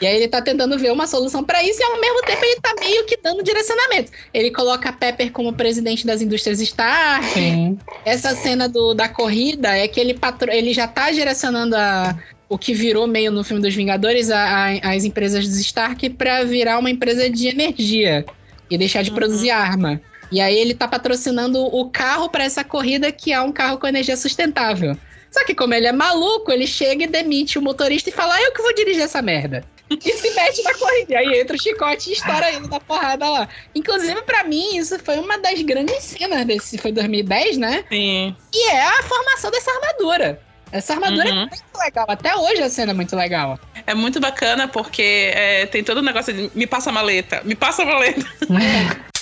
E 0.01 0.05
aí 0.05 0.15
ele 0.17 0.27
tá 0.27 0.41
tentando 0.41 0.77
ver 0.77 0.91
uma 0.91 1.07
solução 1.07 1.43
pra 1.43 1.63
isso 1.63 1.79
e 1.79 1.83
ao 1.83 1.99
mesmo 2.01 2.21
tempo 2.23 2.43
ele 2.43 2.59
tá 2.59 2.73
meio 2.79 3.05
que 3.05 3.17
dando 3.21 3.41
direcionamento. 3.41 4.11
Ele 4.33 4.51
coloca 4.51 4.89
a 4.89 4.93
Pepper 4.93 5.31
como 5.31 5.53
presidente 5.53 6.05
das 6.05 6.21
indústrias 6.21 6.59
Stark. 6.59 7.77
Essa 8.03 8.35
cena 8.35 8.67
do, 8.67 8.93
da 8.93 9.07
corrida 9.07 9.69
é 9.75 9.87
que 9.87 9.99
ele, 9.99 10.13
patro... 10.13 10.51
ele 10.51 10.73
já 10.73 10.85
tá 10.85 11.11
direcionando 11.11 11.75
a, 11.77 12.13
o 12.49 12.57
que 12.57 12.73
virou 12.73 13.07
meio 13.07 13.31
no 13.31 13.43
filme 13.43 13.61
dos 13.61 13.73
Vingadores, 13.73 14.29
a- 14.29 14.67
a- 14.83 14.93
as 14.95 15.05
empresas 15.05 15.47
dos 15.47 15.59
Stark, 15.59 16.09
pra 16.11 16.43
virar 16.43 16.77
uma 16.77 16.89
empresa 16.89 17.29
de 17.29 17.47
energia 17.47 18.25
e 18.69 18.77
deixar 18.77 19.01
de 19.01 19.11
produzir 19.11 19.49
arma. 19.51 20.01
E 20.31 20.41
aí 20.41 20.57
ele 20.57 20.73
tá 20.73 20.87
patrocinando 20.87 21.59
o 21.63 21.89
carro 21.89 22.29
pra 22.29 22.43
essa 22.43 22.63
corrida, 22.63 23.11
que 23.11 23.31
é 23.31 23.39
um 23.39 23.51
carro 23.51 23.77
com 23.77 23.87
energia 23.87 24.17
sustentável. 24.17 24.97
Só 25.31 25.45
que 25.45 25.53
como 25.55 25.73
ele 25.73 25.85
é 25.87 25.91
maluco, 25.91 26.51
ele 26.51 26.65
chega 26.65 27.03
e 27.03 27.07
demite 27.07 27.59
o 27.59 27.61
motorista 27.61 28.09
e 28.09 28.13
fala, 28.13 28.35
ah, 28.35 28.41
eu 28.41 28.51
que 28.51 28.61
vou 28.61 28.73
dirigir 28.73 29.03
essa 29.03 29.21
merda. 29.21 29.63
E 29.89 30.13
se 30.13 30.31
mete 30.33 30.63
na 30.63 30.73
corrida. 30.73 31.13
E 31.13 31.15
aí 31.15 31.39
entra 31.41 31.55
o 31.55 31.59
chicote 31.61 32.09
e 32.09 32.13
estoura 32.13 32.49
ele 32.51 32.67
da 32.67 32.79
porrada 32.79 33.29
lá. 33.29 33.47
Inclusive, 33.75 34.21
pra 34.23 34.43
mim, 34.43 34.77
isso 34.77 34.97
foi 34.99 35.17
uma 35.19 35.37
das 35.37 35.61
grandes 35.61 36.03
cenas 36.03 36.43
desse. 36.45 36.77
Foi 36.77 36.91
2010, 36.91 37.57
né? 37.57 37.83
Sim. 37.89 38.35
E 38.53 38.69
é 38.69 38.83
a 38.83 39.03
formação 39.03 39.51
dessa 39.51 39.71
armadura. 39.71 40.41
Essa 40.71 40.93
armadura 40.93 41.29
é 41.29 41.31
Uhum. 41.31 41.39
muito 41.41 41.77
legal. 41.79 42.05
Até 42.09 42.35
hoje 42.35 42.61
a 42.63 42.69
cena 42.69 42.91
é 42.91 42.95
muito 42.95 43.15
legal. 43.15 43.59
É 43.85 43.93
muito 43.93 44.19
bacana 44.19 44.67
porque 44.67 45.31
é, 45.33 45.65
tem 45.67 45.83
todo 45.83 45.99
o 45.99 46.01
negócio 46.01 46.33
de 46.33 46.49
me 46.55 46.65
passa 46.65 46.89
a 46.89 46.93
maleta, 46.93 47.41
me 47.45 47.53
passa 47.55 47.83
a 47.83 47.85
maleta. 47.85 48.25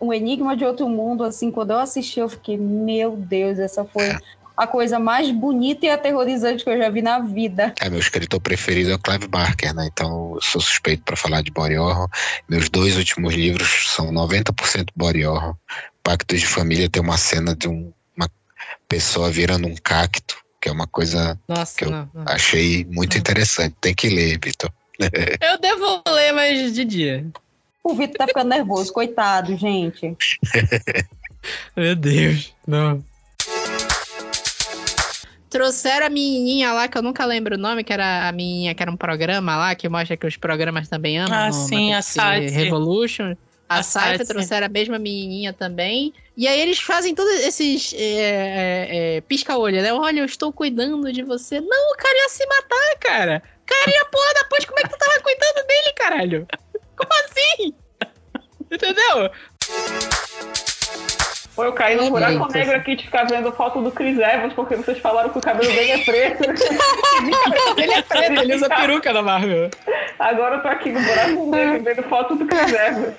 Um 0.00 0.12
Enigma 0.12 0.56
de 0.56 0.64
Outro 0.64 0.88
Mundo, 0.88 1.22
assim, 1.22 1.50
quando 1.50 1.70
eu 1.70 1.78
assisti, 1.78 2.18
eu 2.18 2.28
fiquei, 2.28 2.56
meu 2.56 3.12
Deus, 3.16 3.60
essa 3.60 3.84
foi 3.84 4.08
a 4.56 4.66
coisa 4.66 4.98
mais 4.98 5.30
bonita 5.30 5.86
e 5.86 5.90
aterrorizante 5.90 6.64
que 6.64 6.70
eu 6.70 6.78
já 6.78 6.88
vi 6.90 7.02
na 7.02 7.18
vida. 7.20 7.74
É, 7.80 7.88
meu 7.88 7.98
escritor 7.98 8.40
preferido 8.40 8.90
é 8.90 8.94
o 8.94 8.98
Clive 8.98 9.26
Barker, 9.28 9.74
né? 9.74 9.88
Então 9.92 10.34
eu 10.34 10.40
sou 10.40 10.60
suspeito 10.60 11.02
para 11.02 11.16
falar 11.16 11.42
de 11.42 11.50
body 11.50 11.76
horror. 11.76 12.08
Meus 12.48 12.68
dois 12.68 12.96
últimos 12.96 13.34
livros 13.34 13.90
são 13.94 14.12
90% 14.12 14.88
body 14.94 15.24
horror. 15.26 15.56
Pactos 16.02 16.40
de 16.40 16.46
Família 16.46 16.88
tem 16.88 17.02
uma 17.02 17.16
cena 17.16 17.54
de 17.54 17.68
um- 17.68 17.92
uma 18.16 18.28
pessoa 18.88 19.30
virando 19.30 19.66
um 19.68 19.74
cacto, 19.76 20.36
que 20.60 20.68
é 20.68 20.72
uma 20.72 20.86
coisa 20.86 21.38
Nossa, 21.48 21.76
que 21.78 21.84
eu 21.84 21.90
não, 21.90 22.10
não. 22.12 22.24
achei 22.26 22.84
muito 22.90 23.16
interessante. 23.16 23.74
Tem 23.80 23.94
que 23.94 24.08
ler, 24.08 24.38
Vitor. 24.42 24.70
Eu 25.40 25.58
devo 25.58 26.02
ler, 26.08 26.32
mas 26.32 26.72
de 26.74 26.84
dia. 26.84 27.26
O 27.82 27.94
Vitor 27.94 28.16
tá 28.18 28.26
ficando 28.28 28.50
nervoso, 28.50 28.92
coitado, 28.92 29.56
gente. 29.56 30.16
Meu 31.76 31.96
Deus, 31.96 32.54
não. 32.66 33.02
Trouxeram 35.52 36.06
a 36.06 36.08
menininha 36.08 36.72
lá, 36.72 36.88
que 36.88 36.96
eu 36.96 37.02
nunca 37.02 37.26
lembro 37.26 37.56
o 37.56 37.58
nome, 37.58 37.84
que 37.84 37.92
era 37.92 38.26
a 38.26 38.32
menininha, 38.32 38.74
que 38.74 38.82
era 38.82 38.90
um 38.90 38.96
programa 38.96 39.54
lá, 39.54 39.74
que 39.74 39.86
mostra 39.86 40.16
que 40.16 40.26
os 40.26 40.34
programas 40.34 40.88
também 40.88 41.18
amam. 41.18 41.38
Ah, 41.38 41.46
no 41.48 41.52
sim, 41.52 41.92
a 41.92 42.00
Site. 42.00 42.50
Revolution. 42.50 43.36
A, 43.68 43.78
A 43.78 43.82
Saifa 43.82 44.24
trouxeram 44.24 44.66
a 44.66 44.70
mesma 44.70 44.98
menininha 44.98 45.52
também. 45.52 46.14
E 46.36 46.48
aí 46.48 46.58
eles 46.58 46.78
fazem 46.78 47.14
todos 47.14 47.32
esses 47.32 47.92
é, 47.92 47.98
é, 47.98 49.16
é, 49.16 49.20
pisca-olho, 49.20 49.82
né? 49.82 49.92
Olha, 49.92 50.20
eu 50.20 50.24
estou 50.24 50.52
cuidando 50.54 51.12
de 51.12 51.22
você. 51.22 51.60
Não, 51.60 51.92
o 51.92 51.96
cara 51.96 52.16
ia 52.16 52.28
se 52.30 52.46
matar, 52.46 52.98
cara. 52.98 53.42
O 53.62 53.66
cara 53.66 53.90
ia 53.90 54.04
porra 54.06 54.34
da 54.34 54.44
ponte, 54.44 54.66
como 54.66 54.78
é 54.78 54.82
que 54.82 54.88
tu 54.88 54.98
tava 54.98 55.20
cuidando 55.20 55.66
dele, 55.66 55.92
caralho? 55.94 56.46
Como 56.96 57.10
assim? 57.24 57.74
Entendeu? 58.72 59.30
Ou 61.56 61.64
eu 61.64 61.72
caí 61.72 61.96
no 61.96 62.08
buraco 62.08 62.32
Eita. 62.32 62.58
negro 62.58 62.76
aqui 62.76 62.96
de 62.96 63.04
ficar 63.04 63.24
vendo 63.24 63.52
foto 63.52 63.82
do 63.82 63.90
Chris 63.90 64.18
Evans, 64.18 64.54
porque 64.54 64.74
vocês 64.74 64.98
falaram 64.98 65.28
que 65.28 65.38
o 65.38 65.42
cabelo 65.42 65.70
dele 65.70 65.90
é 65.90 65.98
preto. 65.98 66.44
ele 67.76 67.92
é 67.92 68.02
preto, 68.02 68.40
ele 68.40 68.54
usa 68.54 68.68
peruca 68.68 69.12
da 69.12 69.22
Marvel. 69.22 69.70
Agora 70.18 70.56
eu 70.56 70.62
tô 70.62 70.68
aqui 70.68 70.90
no 70.90 71.00
buraco 71.00 71.50
negro 71.50 71.82
vendo 71.82 72.02
foto 72.04 72.34
do 72.36 72.46
Chris 72.46 72.72
Evans. 72.72 73.14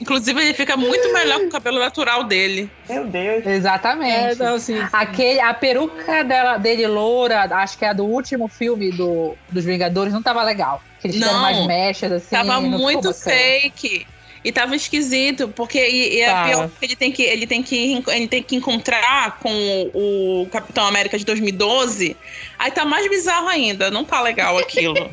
Inclusive, 0.00 0.42
ele 0.42 0.52
fica 0.52 0.76
muito 0.76 1.12
melhor 1.12 1.38
com 1.38 1.46
o 1.46 1.50
cabelo 1.50 1.78
natural 1.78 2.24
dele. 2.24 2.68
Meu 2.88 3.06
Deus. 3.06 3.46
Exatamente. 3.46 4.32
É, 4.32 4.44
não, 4.44 4.58
sim, 4.58 4.76
sim. 4.76 4.88
Aquele, 4.92 5.38
a 5.38 5.54
peruca 5.54 6.24
dela, 6.24 6.58
dele 6.58 6.88
loura, 6.88 7.42
acho 7.42 7.78
que 7.78 7.84
é 7.84 7.90
a 7.90 7.92
do 7.92 8.04
último 8.04 8.48
filme 8.48 8.90
do, 8.90 9.36
dos 9.48 9.64
Vingadores, 9.64 10.12
não 10.12 10.20
tava 10.20 10.42
legal. 10.42 10.82
Que 11.00 11.06
eles 11.06 11.16
fizeram 11.16 11.34
Não. 11.34 11.42
mais 11.42 11.66
mechas, 11.66 12.10
assim. 12.10 12.34
Tava 12.34 12.60
muito 12.60 13.08
bacana. 13.08 13.14
E 14.44 14.50
tava 14.50 14.74
esquisito, 14.74 15.48
porque 15.48 15.78
e, 15.78 16.16
e 16.16 16.20
é 16.20 16.26
Tava. 16.26 16.48
pior 16.48 16.68
porque 16.68 16.84
ele 16.86 16.96
tem, 16.96 17.12
que, 17.12 17.22
ele, 17.22 17.46
tem 17.46 17.62
que, 17.62 18.02
ele 18.08 18.26
tem 18.28 18.42
que 18.42 18.56
encontrar 18.56 19.38
com 19.38 19.90
o 19.94 20.48
Capitão 20.50 20.84
América 20.84 21.16
de 21.16 21.24
2012. 21.24 22.16
Aí 22.58 22.70
tá 22.72 22.84
mais 22.84 23.08
bizarro 23.08 23.48
ainda, 23.48 23.90
não 23.90 24.04
tá 24.04 24.20
legal 24.20 24.58
aquilo. 24.58 24.94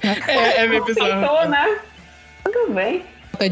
É, 0.00 0.62
é 0.62 0.66
meio 0.68 0.84
bizarro. 0.84 1.26
Tô, 1.26 1.48
né? 1.48 1.78
Tudo 2.44 2.72
bem. 2.72 3.02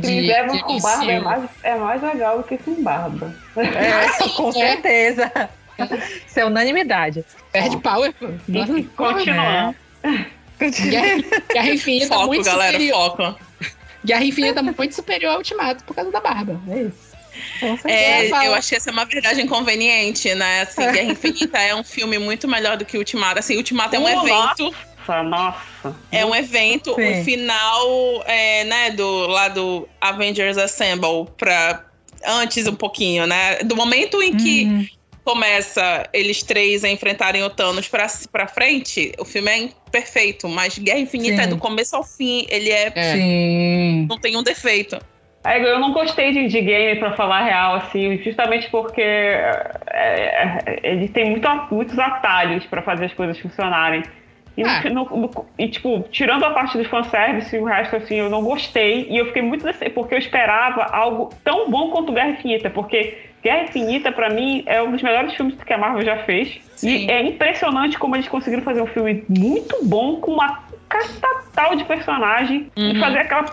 De- 0.00 0.30
Evans 0.30 0.52
de 0.52 0.62
com 0.62 0.80
barba 0.80 1.10
é 1.12 1.20
mais, 1.20 1.50
é 1.64 1.74
mais 1.74 2.02
legal 2.02 2.38
do 2.38 2.44
que 2.44 2.56
sem 2.64 2.82
barba. 2.84 3.34
É, 3.56 4.28
com 4.30 4.52
certeza. 4.52 5.32
Isso 6.24 6.38
é 6.40 6.44
unanimidade. 6.44 7.24
Perde 7.50 7.76
power. 7.78 8.14
Continuando. 8.96 9.74
Guerra, 10.88 11.22
Guerra 11.52 11.70
Infinita 11.70 12.14
Foco, 12.14 12.26
muito 12.28 12.44
galera, 12.44 12.72
superior. 12.72 13.10
foco. 13.16 13.38
Guerra 14.06 14.24
Infinita 14.24 14.62
muito 14.62 14.94
superior 14.94 15.32
ao 15.32 15.38
Ultimato 15.38 15.84
por 15.84 15.94
causa 15.94 16.10
da 16.10 16.20
barba. 16.20 16.60
É 16.68 16.82
isso. 16.82 17.16
É, 17.84 18.28
eu 18.46 18.54
achei 18.54 18.78
essa 18.78 18.90
uma 18.90 19.04
verdade 19.04 19.42
inconveniente, 19.42 20.34
né? 20.34 20.62
Assim, 20.62 20.80
Guerra 20.92 21.12
Infinita 21.12 21.58
é 21.58 21.74
um 21.74 21.84
filme 21.84 22.18
muito 22.18 22.48
melhor 22.48 22.76
do 22.76 22.84
que 22.84 22.96
Ultimato. 22.96 23.38
Assim, 23.40 23.56
Ultimato 23.56 23.94
é 23.94 23.98
um 23.98 24.08
evento. 24.08 24.74
Nossa, 25.06 25.22
nossa. 25.22 25.96
É 26.10 26.24
um 26.24 26.34
evento, 26.34 26.94
Sim. 26.94 27.20
o 27.20 27.24
final, 27.24 28.24
é, 28.26 28.64
né, 28.64 28.90
do 28.90 29.26
lá 29.26 29.48
do 29.48 29.88
Avengers 30.00 30.56
Assemble 30.56 31.26
pra 31.36 31.84
antes 32.24 32.66
um 32.66 32.74
pouquinho, 32.74 33.26
né? 33.26 33.56
Do 33.64 33.76
momento 33.76 34.22
em 34.22 34.36
que 34.36 34.64
Uhum. 34.64 34.86
Começa 35.26 36.08
eles 36.12 36.40
três 36.44 36.84
a 36.84 36.88
enfrentarem 36.88 37.42
o 37.42 37.50
Thanos 37.50 37.88
pra, 37.88 38.06
pra 38.30 38.46
frente, 38.46 39.10
o 39.18 39.24
filme 39.24 39.50
é 39.50 39.68
perfeito, 39.90 40.48
mas 40.48 40.78
Guerra 40.78 41.00
Infinita 41.00 41.38
Sim. 41.38 41.42
é 41.42 41.46
do 41.48 41.58
começo 41.58 41.96
ao 41.96 42.04
fim, 42.04 42.46
ele 42.48 42.70
é, 42.70 42.90
Sim. 42.92 44.06
não 44.08 44.18
tem 44.20 44.36
um 44.36 44.42
defeito. 44.44 44.96
É, 45.44 45.60
eu 45.60 45.80
não 45.80 45.92
gostei 45.92 46.32
de, 46.32 46.46
de 46.46 46.60
game, 46.60 46.98
pra 47.00 47.14
falar 47.16 47.44
real, 47.44 47.74
assim, 47.74 48.18
justamente 48.22 48.68
porque 48.70 49.02
é, 49.02 49.70
é, 49.90 50.80
ele 50.84 51.08
tem 51.08 51.28
muito, 51.30 51.48
muitos 51.72 51.98
atalhos 51.98 52.64
pra 52.66 52.82
fazer 52.82 53.06
as 53.06 53.12
coisas 53.14 53.38
funcionarem. 53.38 54.02
E, 54.56 54.62
Ah. 54.64 54.82
no- 54.90 55.04
no- 55.04 55.46
e, 55.58 55.68
tipo, 55.68 56.04
tirando 56.10 56.44
a 56.44 56.50
parte 56.50 56.78
do 56.78 56.84
fanservice, 56.88 57.56
o 57.58 57.64
resto, 57.64 57.94
assim, 57.96 58.14
eu 58.16 58.30
não 58.30 58.42
gostei. 58.42 59.06
E 59.10 59.18
eu 59.18 59.26
fiquei 59.26 59.42
muito 59.42 59.64
dece- 59.64 59.90
porque 59.90 60.14
eu 60.14 60.18
esperava 60.18 60.82
algo 60.84 61.30
tão 61.44 61.70
bom 61.70 61.90
quanto 61.90 62.10
Guerra 62.12 62.30
Infinita. 62.30 62.70
Porque 62.70 63.18
Guerra 63.46 63.62
Infinita, 63.62 64.10
pra 64.10 64.28
mim, 64.28 64.64
é 64.66 64.82
um 64.82 64.90
dos 64.90 65.00
melhores 65.00 65.32
filmes 65.34 65.54
que 65.64 65.72
a 65.72 65.78
Marvel 65.78 66.04
já 66.04 66.16
fez. 66.24 66.58
Sim. 66.74 67.06
E 67.06 67.10
é 67.10 67.22
impressionante 67.22 67.96
como 67.96 68.16
eles 68.16 68.26
conseguiram 68.26 68.64
fazer 68.64 68.82
um 68.82 68.86
filme 68.88 69.24
muito 69.28 69.78
bom, 69.84 70.16
com 70.16 70.32
uma 70.32 70.64
catatal 70.88 71.76
de 71.76 71.84
personagem, 71.84 72.66
e 72.76 72.80
Uhum. 72.88 72.98
fazer 72.98 73.18
aquela 73.20 73.44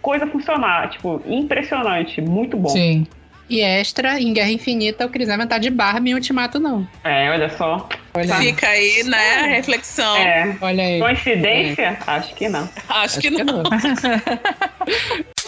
coisa 0.00 0.26
funcionar. 0.26 0.88
Tipo, 0.88 1.20
impressionante, 1.26 2.22
muito 2.22 2.56
bom. 2.56 2.70
Sim. 2.70 3.06
E 3.50 3.60
extra, 3.60 4.18
em 4.18 4.32
Guerra 4.32 4.50
Infinita, 4.52 5.04
o 5.04 5.10
Chris 5.10 5.28
Evans 5.28 5.46
tá 5.50 5.58
de 5.58 5.68
barba 5.68 6.08
e 6.08 6.12
em 6.12 6.14
Ultimato 6.14 6.58
não. 6.58 6.88
É, 7.04 7.28
olha 7.30 7.50
só. 7.50 7.86
Olha. 8.14 8.34
Fica 8.36 8.66
aí, 8.68 9.02
né, 9.04 9.34
a 9.42 9.46
reflexão. 9.48 10.16
É. 10.16 10.56
Olha 10.62 10.82
aí. 10.82 10.98
Coincidência? 10.98 11.98
Acho 12.06 12.34
que 12.34 12.48
não. 12.48 12.66
Acho, 12.88 13.20
que 13.20 13.28
não. 13.28 13.62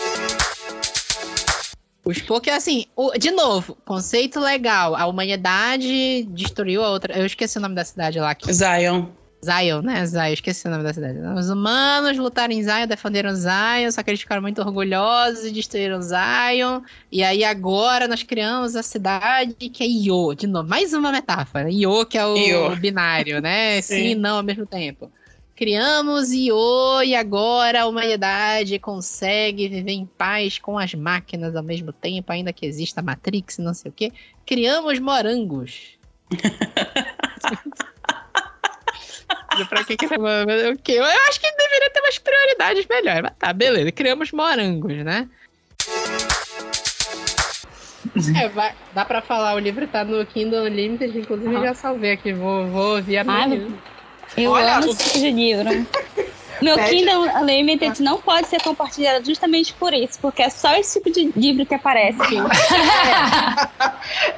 Os 2.05 2.21
porque 2.21 2.51
assim, 2.51 2.85
o- 2.95 3.13
de 3.19 3.31
novo, 3.31 3.77
conceito 3.85 4.39
legal. 4.39 4.95
A 4.95 5.07
humanidade 5.07 6.25
destruiu 6.31 6.85
a 6.85 6.91
outra. 6.91 7.19
Eu 7.19 7.25
esqueci 7.27 7.57
o 7.59 7.61
nome 7.61 7.75
da 7.75 7.85
cidade 7.85 8.19
lá. 8.21 8.35
Que... 8.35 8.53
Zion. 8.53 9.07
Zion, 9.45 9.83
né? 9.83 10.05
Zion, 10.07 10.33
esqueci 10.33 10.67
o 10.67 10.71
nome 10.71 10.83
da 10.85 10.93
cidade. 10.95 11.19
Os 11.39 11.51
humanos 11.51 12.17
lutaram 12.17 12.53
em 12.53 12.63
Zion, 12.63 12.87
defenderam 12.87 13.35
Zion, 13.35 13.91
só 13.91 14.03
que 14.03 14.11
eles 14.11 14.21
ficaram 14.21 14.41
muito 14.41 14.61
orgulhosos 14.63 15.45
e 15.45 15.51
destruíram 15.51 16.01
Zion. 16.01 16.81
E 17.13 17.23
aí 17.23 17.45
agora 17.45 18.09
nós 18.09 18.23
criamos 18.23 18.75
a 18.75 18.83
cidade 18.83 19.55
que 19.69 19.83
é 19.83 19.87
Io, 19.87 20.35
de 20.35 20.47
novo, 20.47 20.69
mais 20.69 20.93
uma 20.95 21.13
metáfora. 21.13 21.71
Io, 21.71 22.07
que 22.07 22.17
é 22.17 22.25
o 22.25 22.37
Io. 22.37 22.77
binário, 22.77 23.41
né? 23.43 23.81
Sim. 23.83 24.09
e 24.11 24.15
não 24.15 24.37
ao 24.39 24.43
mesmo 24.43 24.65
tempo. 24.67 25.11
Criamos 25.57 26.33
Io 26.33 27.03
e 27.05 27.15
agora 27.15 27.83
a 27.83 27.87
humanidade 27.87 28.77
consegue 28.81 29.69
viver 29.69 29.93
em 29.93 30.05
paz 30.05 30.59
com 30.59 30.77
as 30.77 30.93
máquinas 30.95 31.55
ao 31.55 31.63
mesmo 31.63 31.93
tempo, 31.93 32.33
ainda 32.33 32.53
que 32.53 32.67
exista 32.67 33.01
a 33.01 33.05
Matrix 33.05 33.59
e 33.59 33.63
não 33.63 33.73
sei 33.73 33.91
o 33.91 33.95
quê. 33.95 34.13
Criamos 34.45 34.99
morangos. 34.99 35.97
pra 39.69 39.85
que 39.85 39.97
que 39.97 40.07
o 40.07 40.79
quê? 40.83 40.93
Eu 40.93 41.05
acho 41.05 41.41
que 41.41 41.51
deveria 41.53 41.91
ter 41.91 42.01
umas 42.01 42.19
prioridades 42.19 42.87
melhores. 42.89 43.23
Mas 43.23 43.33
tá, 43.39 43.53
beleza. 43.53 43.93
Criamos 43.93 44.33
morangos, 44.33 45.05
né? 45.05 45.29
É, 48.41 48.49
vai- 48.49 48.75
dá 48.93 49.05
pra 49.05 49.23
falar, 49.23 49.55
o 49.55 49.59
livro 49.61 49.87
tá 49.87 50.05
no 50.05 50.25
Kindle 50.27 50.65
Unlimited, 50.65 51.17
inclusive 51.17 51.55
eu 51.55 51.63
já 51.63 51.75
salvei 51.75 52.13
aqui, 52.13 52.33
vou, 52.33 52.67
vou 52.69 52.97
ouvir 52.97 53.19
amanhã. 53.19 53.69
Eu 54.37 54.53
Olha, 54.53 54.77
amo 54.77 54.87
esse 54.87 55.05
tipo 55.05 55.19
de 55.19 55.31
livro. 55.31 55.69
Meu 56.63 56.77
Pede- 56.77 56.91
Kindle 56.91 57.29
Unlimited 57.43 58.01
não 58.01 58.21
pode 58.21 58.47
ser 58.47 58.61
compartilhado 58.63 59.27
justamente 59.27 59.75
por 59.75 59.93
isso, 59.93 60.19
porque 60.21 60.41
é 60.43 60.49
só 60.49 60.73
esse 60.77 60.99
tipo 61.01 61.13
de 61.13 61.31
livro 61.39 61.67
que 61.67 61.75
aparece. 61.75 62.17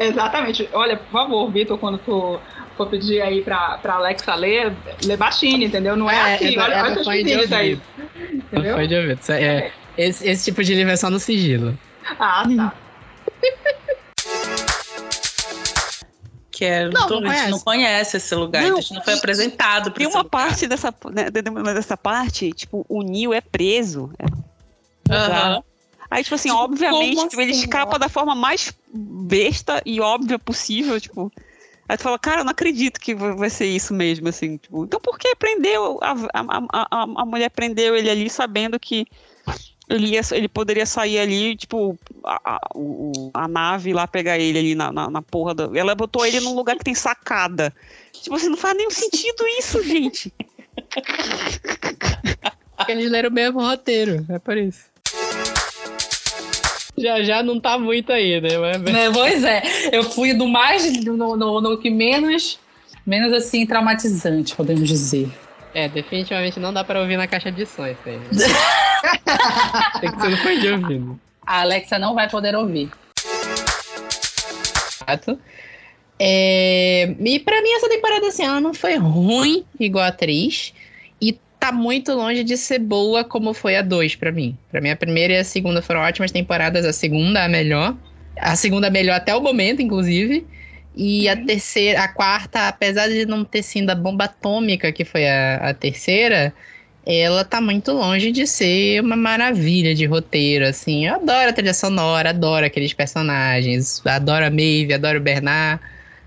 Exatamente. 0.01 0.69
Olha, 0.73 0.97
por 0.97 1.11
favor, 1.11 1.51
Vitor, 1.53 1.79
quando 1.79 1.99
tu 1.99 2.41
for 2.77 2.89
pedir 2.89 3.21
aí 3.21 3.43
pra, 3.43 3.79
pra 3.79 3.95
Alexa 3.95 4.35
ler, 4.35 4.73
lê 5.05 5.17
baixinho, 5.17 5.67
entendeu? 5.67 5.97
Não 5.97 6.11
é, 6.11 6.35
assim, 6.35 6.55
do- 6.55 6.61
olha, 6.61 6.83
olha 6.83 6.95
seus 6.95 7.07
pedidos 7.07 7.53
aí. 7.53 7.79
Não 8.53 8.75
foi 8.75 8.87
de 8.87 8.97
ouvido. 8.97 9.21
Isso 9.21 9.33
É, 9.33 9.71
esse, 9.97 10.29
esse 10.29 10.45
tipo 10.45 10.63
de 10.65 10.75
livro 10.75 10.93
é 10.93 10.97
só 10.97 11.11
no 11.11 11.19
sigilo. 11.21 11.79
Ah, 12.19 12.45
tá. 12.57 12.73
Que 16.57 16.65
é, 16.65 16.89
Não, 16.89 17.07
não 17.07 17.19
a 17.31 17.35
gente 17.35 17.51
não 17.51 17.59
conhece. 17.61 17.65
conhece 17.65 18.17
esse 18.17 18.35
lugar, 18.35 18.63
Não, 18.63 18.69
então 18.69 18.79
a 18.79 18.81
gente 18.81 18.95
não 18.95 19.03
foi 19.03 19.13
e- 19.13 19.19
apresentado 19.19 19.91
Tem 19.91 20.07
esse 20.07 20.17
uma 20.17 20.23
lugar. 20.23 20.31
parte 20.31 20.67
dessa, 20.67 20.95
né, 21.13 21.31
de- 21.31 21.43
de- 21.43 21.51
dessa 21.75 21.99
parte, 21.99 22.51
tipo, 22.55 22.87
o 22.89 23.03
Neo 23.03 23.35
é 23.35 23.43
preso. 23.43 24.11
Aham. 25.11 25.63
Aí, 26.11 26.23
tipo 26.23 26.35
assim, 26.35 26.49
Tipo, 26.49 26.63
obviamente, 26.63 27.29
tipo, 27.29 27.43
ele 27.43 27.51
assim, 27.51 27.61
escapa 27.61 27.99
da 27.99 28.09
forma 28.09 28.35
mais 28.35 28.73
besta 28.91 29.83
e 29.85 30.01
óbvia 30.01 30.39
possível, 30.39 30.99
tipo. 30.99 31.31
Aí 31.89 31.97
tu 31.99 32.03
fala, 32.05 32.19
cara, 32.19 32.41
eu 32.41 32.45
não 32.45 32.53
acredito 32.53 32.99
que 32.99 33.15
vai 33.15 33.51
ser 33.51 33.67
isso 33.67 33.93
mesmo, 33.93 34.29
assim. 34.29 34.57
Tipo, 34.57 34.85
então 34.85 34.99
por 34.99 35.19
que 35.19 35.37
prendeu? 35.37 35.99
A, 36.01 36.13
a, 36.13 36.41
a, 36.73 36.87
a, 36.91 37.03
a 37.03 37.25
mulher 37.27 37.51
prendeu 37.51 37.95
ele 37.95 38.09
ali 38.09 38.31
sabendo 38.31 38.81
que 38.81 39.05
ele, 39.89 40.09
ia, 40.09 40.21
ele 40.33 40.49
poderia 40.49 40.85
sair 40.87 41.19
ali, 41.19 41.57
tipo, 41.57 41.97
a, 42.25 42.41
a, 42.57 42.61
o- 42.75 43.31
a 43.33 43.47
nave 43.47 43.93
lá 43.93 44.07
pegar 44.07 44.39
ele 44.39 44.59
ali 44.59 44.75
na, 44.75 44.93
na, 44.93 45.09
na 45.11 45.23
porra 45.23 45.55
da. 45.55 45.71
Ela 45.75 45.95
botou 45.95 46.25
ele 46.27 46.41
num 46.41 46.55
lugar 46.55 46.77
que 46.77 46.85
tem 46.85 46.95
sacada. 46.95 47.73
Tipo 48.13 48.35
assim, 48.37 48.49
não 48.49 48.57
faz 48.57 48.77
nenhum 48.77 48.91
sentido 48.91 49.47
isso, 49.59 49.83
gente. 49.83 50.33
Porque 52.77 52.93
eles 52.93 53.11
leram 53.11 53.31
o 53.31 53.33
mesmo 53.33 53.61
roteiro, 53.61 54.25
é 54.29 54.39
por 54.39 54.57
isso. 54.57 54.85
Já 56.99 57.23
já 57.23 57.43
não 57.43 57.61
tá 57.61 57.79
muito 57.79 58.11
aí, 58.13 58.41
né? 58.41 58.57
Mas... 58.59 58.81
Né, 58.83 59.11
Pois 59.13 59.45
é, 59.45 59.63
eu 59.93 60.03
fui 60.03 60.33
do 60.35 60.49
mais, 60.49 61.05
no, 61.05 61.37
no, 61.37 61.61
no 61.61 61.79
que 61.79 61.91
menos, 61.91 62.59
menos 63.07 63.33
assim, 63.33 63.67
traumatizante, 63.67 64.55
podemos 64.57 64.89
dizer. 64.89 65.31
É, 65.75 65.89
definitivamente 65.91 66.59
não 66.59 66.73
dá 66.73 66.83
pra 66.83 67.01
ouvir 67.01 67.19
na 67.19 67.27
caixa 67.27 67.53
de 67.53 67.67
som 67.67 67.87
isso 67.87 68.01
aí. 68.07 68.19
Tem 70.01 70.11
que 70.11 70.21
ser 70.21 70.29
no 70.29 70.37
fone 70.39 70.61
de 70.61 70.69
ouvido. 70.71 71.21
A 71.47 71.61
Alexa 71.61 71.99
não 71.99 72.15
vai 72.15 72.29
poder 72.29 72.55
ouvir. 72.57 72.91
É... 76.19 77.15
E 77.21 77.39
pra 77.41 77.63
mim 77.63 77.73
essa 77.73 77.89
temporada 77.89 78.27
assim, 78.27 78.45
ela 78.45 78.61
não 78.61 78.75
foi 78.75 78.97
ruim 78.97 79.65
igual 79.79 80.05
a 80.05 80.13
3 80.13 80.73
e 81.21 81.39
tá 81.61 81.71
muito 81.71 82.13
longe 82.13 82.43
de 82.43 82.57
ser 82.57 82.79
boa 82.79 83.23
como 83.23 83.53
foi 83.53 83.77
a 83.77 83.83
2 83.83 84.17
pra 84.17 84.33
mim. 84.33 84.57
Pra 84.71 84.81
mim 84.81 84.91
a 84.91 84.97
primeira 84.97 85.35
e 85.35 85.39
a 85.39 85.45
segunda 85.45 85.83
foram 85.83 86.01
ótimas 86.01 86.33
temporadas, 86.33 86.85
a 86.85 86.93
segunda 86.93 87.45
a 87.45 87.49
melhor. 87.49 87.95
A 88.39 88.57
segunda 88.57 88.91
melhor 88.91 89.17
até 89.17 89.35
o 89.35 89.41
momento, 89.41 89.81
inclusive. 89.81 90.47
E 90.95 91.29
a 91.29 91.37
terceira, 91.37 92.03
a 92.03 92.09
quarta, 92.09 92.69
apesar 92.69 93.09
de 93.09 93.27
não 93.27 93.45
ter 93.45 93.63
sido 93.63 93.91
a 93.91 93.95
bomba 93.95 94.25
atômica 94.25 94.91
que 94.91 95.05
foi 95.05 95.29
a, 95.29 95.57
a 95.57 95.75
terceira, 95.75 96.55
ela 97.07 97.45
tá 97.45 97.61
muito 97.61 97.93
longe 97.93 98.33
de 98.33 98.47
ser 98.47 99.01
uma 99.01 99.15
maravilha 99.17 99.95
de 99.95 100.05
roteiro, 100.07 100.67
assim. 100.67 101.07
Eu 101.07 101.15
adoro 101.15 101.49
a 101.51 101.53
trilha 101.53 101.73
sonora, 101.73 102.31
adoro 102.31 102.67
aqueles 102.67 102.93
personagens, 102.93 104.03
adoro 104.05 104.45
a 104.45 104.51
Maeve, 104.51 104.93
adoro 104.93 105.19
o 105.19 105.23
Bernard. 105.23 105.81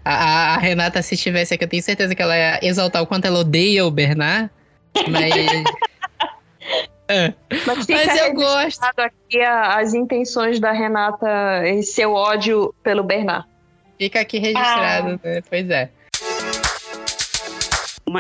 A, 0.05 0.13
a- 0.13 0.55
a 0.55 0.57
Renata, 0.57 1.01
se 1.01 1.15
estivesse 1.15 1.53
aqui, 1.53 1.65
eu 1.65 1.67
tenho 1.67 1.83
certeza 1.83 2.15
que 2.15 2.21
ela 2.21 2.35
ia 2.37 2.59
exaltar 2.63 3.01
o 3.03 3.07
quanto 3.07 3.25
ela 3.25 3.39
odeia 3.39 3.85
o 3.85 3.91
Bernard. 3.91 4.49
Mas. 5.09 5.33
É. 7.11 7.33
Mas, 7.65 7.87
Mas 7.87 8.19
eu 8.19 8.33
gosto. 8.35 8.83
aqui 8.95 9.41
as 9.41 9.95
intenções 9.95 10.59
da 10.59 10.71
Renata 10.71 11.67
e 11.67 11.81
seu 11.81 12.13
ódio 12.13 12.71
pelo 12.83 13.01
Bernard. 13.01 13.47
Fica 13.97 14.19
aqui 14.21 14.37
registrado, 14.37 15.19
né? 15.23 15.41
Pois 15.49 15.67
é. 15.71 15.89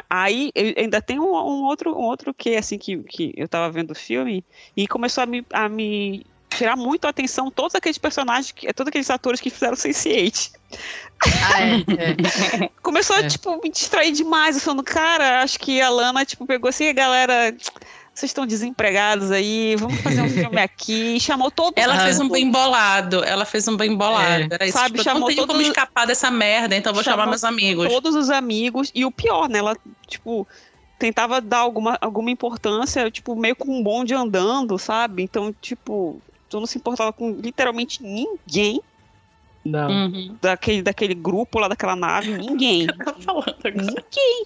Aí 0.09 0.51
ainda 0.77 1.01
tem 1.01 1.19
um, 1.19 1.29
um 1.29 1.63
outro, 1.63 1.91
um 1.91 2.03
outro 2.03 2.33
que 2.33 2.55
assim 2.55 2.77
que, 2.77 2.97
que 3.03 3.33
eu 3.35 3.47
tava 3.47 3.71
vendo 3.71 3.91
o 3.91 3.95
filme 3.95 4.43
e 4.75 4.87
começou 4.87 5.23
a 5.23 5.25
me, 5.25 5.45
a 5.51 5.69
me 5.69 6.25
tirar 6.49 6.75
muito 6.75 7.05
a 7.05 7.09
atenção 7.09 7.51
todos 7.51 7.75
aqueles 7.75 7.97
personagens, 7.97 8.51
que, 8.51 8.71
todos 8.73 8.89
aqueles 8.89 9.09
atores 9.09 9.39
que 9.39 9.49
fizeram 9.49 9.75
Sense8. 9.75 10.51
Ah, 11.21 12.69
Começou 12.81 13.15
a 13.15 13.27
tipo 13.27 13.59
me 13.61 13.69
distrair 13.69 14.11
demais, 14.11 14.55
eu 14.55 14.61
falando, 14.61 14.83
cara, 14.83 15.41
acho 15.41 15.59
que 15.59 15.79
a 15.79 15.89
Lana 15.89 16.25
tipo 16.25 16.45
pegou 16.45 16.69
assim, 16.69 16.93
galera, 16.93 17.55
vocês 18.13 18.29
estão 18.29 18.45
desempregados 18.45 19.31
aí, 19.31 19.75
vamos 19.77 19.99
fazer 20.01 20.21
um 20.21 20.29
filme 20.29 20.59
aqui, 20.59 21.15
e 21.15 21.19
chamou 21.21 21.49
todo 21.49 21.73
Ela 21.77 21.99
fez 21.99 22.19
um 22.19 22.27
bem 22.27 22.51
bolado. 22.51 23.23
Ela 23.23 23.45
fez 23.45 23.67
um 23.67 23.77
bem 23.77 23.95
bolado. 23.95 24.43
É. 24.43 24.47
Era 24.51 24.65
isso. 24.65 24.77
Sabe, 24.77 24.97
Tipo, 24.97 25.01
eu 25.01 25.05
não 25.05 25.13
chamou 25.13 25.29
tenho 25.29 25.47
como 25.47 25.61
escapar 25.61 26.05
dessa 26.05 26.29
merda, 26.29 26.75
então 26.75 26.93
vou 26.93 27.03
chamar 27.03 27.17
Chamou 27.17 27.29
meus 27.29 27.43
amigos. 27.43 27.87
Todos 27.87 28.15
os 28.15 28.29
amigos. 28.29 28.91
E 28.93 29.05
o 29.05 29.11
pior, 29.11 29.47
né? 29.47 29.59
Ela, 29.59 29.77
tipo, 30.07 30.47
tentava 30.97 31.39
dar 31.39 31.59
alguma, 31.59 31.97
alguma 32.01 32.29
importância, 32.29 33.09
tipo, 33.09 33.35
meio 33.35 33.55
com 33.55 33.71
um 33.71 33.81
bonde 33.81 34.13
andando, 34.13 34.77
sabe? 34.77 35.23
Então, 35.23 35.55
tipo, 35.61 36.21
tu 36.49 36.59
não 36.59 36.67
se 36.67 36.77
importava 36.77 37.13
com 37.13 37.31
literalmente 37.31 38.03
ninguém. 38.03 38.81
Não. 39.63 39.89
Uhum. 39.89 40.37
Daquele, 40.41 40.81
daquele 40.81 41.13
grupo 41.13 41.59
lá 41.59 41.67
daquela 41.67 41.95
nave, 41.95 42.37
ninguém. 42.37 42.87
ninguém. 43.65 44.45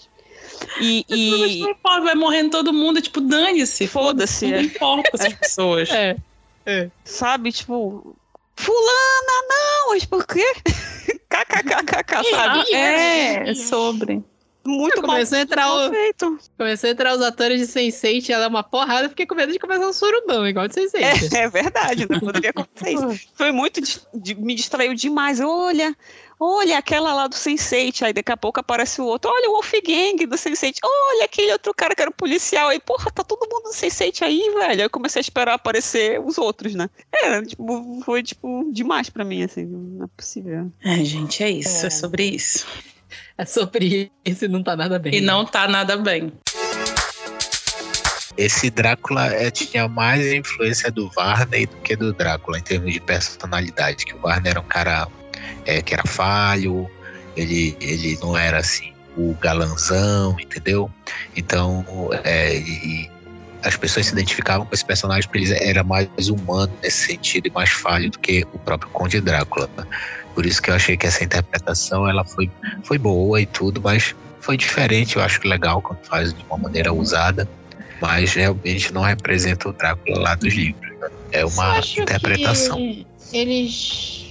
E, 0.79 1.05
e... 1.09 1.59
Não 1.61 1.69
importa, 1.71 2.01
vai 2.01 2.15
morrendo 2.15 2.51
todo 2.51 2.73
mundo, 2.73 3.01
tipo, 3.01 3.21
dane-se. 3.21 3.87
Foda-se. 3.87 4.47
Não 4.47 4.57
é. 4.57 4.61
importa 4.61 5.09
essas 5.13 5.33
pessoas. 5.39 5.89
É. 5.91 6.15
Sabe, 7.03 7.51
tipo, 7.51 8.15
fulana, 8.55 9.47
não, 9.49 9.89
mas 9.89 10.05
por 10.05 10.25
quê? 10.25 10.45
KKKKK, 11.29 12.23
sabe? 12.29 12.73
É, 12.73 13.49
é 13.49 13.53
sobre. 13.55 14.23
Muito 14.65 15.05
mal, 15.05 15.17
a 15.17 15.21
entrar 15.41 15.67
mal 15.67 15.89
o- 15.89 15.91
feito. 15.91 16.39
Começou 16.57 16.87
a 16.87 16.91
entrar 16.91 17.13
os 17.13 17.21
atores 17.21 17.59
de 17.59 17.67
Sense8, 17.67 18.29
ela 18.29 18.45
é 18.45 18.47
uma 18.47 18.63
porrada, 18.63 19.05
eu 19.05 19.09
fiquei 19.09 19.25
com 19.25 19.35
medo 19.35 19.51
de 19.51 19.59
começar 19.59 19.85
um 19.85 19.91
surubão, 19.91 20.47
igual 20.47 20.69
de 20.69 20.75
Sense8. 20.75 21.33
É, 21.33 21.37
é 21.39 21.49
verdade, 21.49 22.07
não 22.09 22.17
poderia 22.21 22.51
acontecer 22.51 22.91
isso. 22.93 23.27
Foi 23.35 23.51
muito. 23.51 23.81
dis- 23.81 24.07
de- 24.13 24.35
me 24.35 24.55
distraiu 24.55 24.93
demais. 24.93 25.41
Olha, 25.41 25.93
olha 26.39 26.77
aquela 26.77 27.13
lá 27.13 27.27
do 27.27 27.35
Sense8. 27.35 28.03
Aí 28.03 28.13
daqui 28.13 28.31
a 28.31 28.37
pouco 28.37 28.59
aparece 28.59 29.01
o 29.01 29.05
outro. 29.05 29.31
Olha 29.31 29.49
o 29.49 29.53
Wolfgang 29.53 30.25
do 30.25 30.35
Sense8. 30.35 30.77
Olha 30.83 31.25
aquele 31.25 31.51
outro 31.51 31.73
cara 31.73 31.95
que 31.95 32.01
era 32.01 32.09
um 32.09 32.13
policial. 32.13 32.69
Aí, 32.69 32.79
porra, 32.79 33.11
tá 33.11 33.23
todo 33.23 33.47
mundo 33.49 33.63
do 33.63 33.75
Sense8 33.75 34.21
aí, 34.21 34.51
velho. 34.53 34.81
Aí 34.81 34.81
eu 34.81 34.89
comecei 34.89 35.19
a 35.19 35.21
esperar 35.21 35.53
aparecer 35.53 36.19
os 36.19 36.37
outros, 36.37 36.75
né? 36.75 36.89
É, 37.11 37.41
tipo, 37.41 38.01
foi, 38.05 38.23
tipo, 38.23 38.69
demais 38.71 39.09
pra 39.09 39.23
mim, 39.23 39.43
assim. 39.43 39.65
Não 39.65 40.05
é 40.05 40.07
possível. 40.15 40.71
É, 40.83 41.03
gente, 41.03 41.43
é 41.43 41.49
isso. 41.49 41.85
É, 41.85 41.89
sobre 41.89 42.23
isso. 42.23 42.65
É 43.37 43.45
sobre 43.45 44.11
isso 44.25 44.45
e 44.45 44.47
não 44.47 44.63
tá 44.63 44.75
nada 44.75 44.99
bem. 44.99 45.15
E 45.15 45.21
não 45.21 45.45
tá 45.45 45.67
nada 45.67 45.97
bem. 45.97 46.31
Esse 48.35 48.69
Drácula 48.69 49.27
é, 49.27 49.51
tinha 49.51 49.87
mais 49.87 50.25
influência 50.33 50.91
do 50.91 51.09
Varney 51.09 51.67
do 51.67 51.75
que 51.77 51.95
do 51.95 52.11
Drácula 52.13 52.57
em 52.57 52.63
termos 52.63 52.91
de 52.91 52.99
personalidade. 52.99 54.05
Que 54.05 54.15
o 54.15 54.19
Varney 54.19 54.49
era 54.49 54.59
um 54.59 54.65
cara 54.65 55.07
é, 55.65 55.81
que 55.81 55.93
era 55.93 56.03
falho, 56.05 56.89
ele, 57.35 57.75
ele 57.79 58.17
não 58.21 58.37
era 58.37 58.59
assim 58.59 58.93
o 59.15 59.33
galanzão, 59.39 60.35
entendeu? 60.39 60.89
Então, 61.35 61.85
é, 62.23 62.57
e 62.57 63.09
as 63.63 63.77
pessoas 63.77 64.07
se 64.07 64.11
identificavam 64.11 64.65
com 64.65 64.73
esse 64.73 64.85
personagem 64.85 65.29
porque 65.29 65.45
ele 65.45 65.53
era 65.63 65.83
mais 65.83 66.09
humano 66.29 66.71
nesse 66.81 67.07
sentido 67.07 67.47
e 67.47 67.51
mais 67.51 67.69
falho 67.69 68.09
do 68.09 68.19
que 68.19 68.45
o 68.53 68.59
próprio 68.59 68.89
Conde 68.91 69.21
Drácula. 69.21 69.69
Por 70.33 70.45
isso 70.45 70.61
que 70.61 70.69
eu 70.69 70.75
achei 70.75 70.97
que 70.97 71.07
essa 71.07 71.23
interpretação 71.23 72.09
ela 72.09 72.25
foi, 72.25 72.49
foi 72.83 72.97
boa 72.97 73.39
e 73.39 73.45
tudo, 73.45 73.81
mas 73.81 74.15
foi 74.41 74.57
diferente. 74.57 75.15
Eu 75.15 75.21
acho 75.21 75.39
legal 75.47 75.81
quando 75.81 75.99
faz 76.03 76.33
de 76.33 76.43
uma 76.49 76.57
maneira 76.57 76.91
usada, 76.91 77.47
mas 78.01 78.33
realmente 78.33 78.93
não 78.93 79.03
representa 79.03 79.69
o 79.69 79.73
Drácula 79.73 80.19
lá 80.19 80.35
dos 80.35 80.53
livros. 80.53 80.91
né? 80.99 81.09
É 81.31 81.45
uma 81.45 81.79
interpretação. 81.79 83.05
eles. 83.31 84.22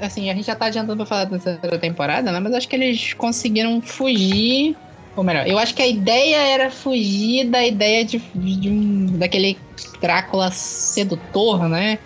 Assim, 0.00 0.30
a 0.30 0.34
gente 0.34 0.46
já 0.46 0.54
tá 0.54 0.66
adiantando 0.66 0.96
pra 0.96 1.06
falar 1.06 1.24
da 1.24 1.38
terceira 1.38 1.78
temporada, 1.78 2.30
né? 2.32 2.40
Mas 2.40 2.54
acho 2.54 2.68
que 2.68 2.76
eles 2.76 3.12
conseguiram 3.14 3.80
fugir. 3.80 4.76
Ou 5.16 5.22
melhor, 5.22 5.46
eu 5.46 5.58
acho 5.58 5.74
que 5.74 5.82
a 5.82 5.86
ideia 5.86 6.36
era 6.36 6.70
fugir 6.70 7.48
da 7.48 7.64
ideia 7.64 8.04
de, 8.04 8.18
de 8.34 8.68
um, 8.68 9.06
daquele 9.18 9.56
Drácula 10.00 10.50
sedutor, 10.50 11.68
né? 11.68 11.98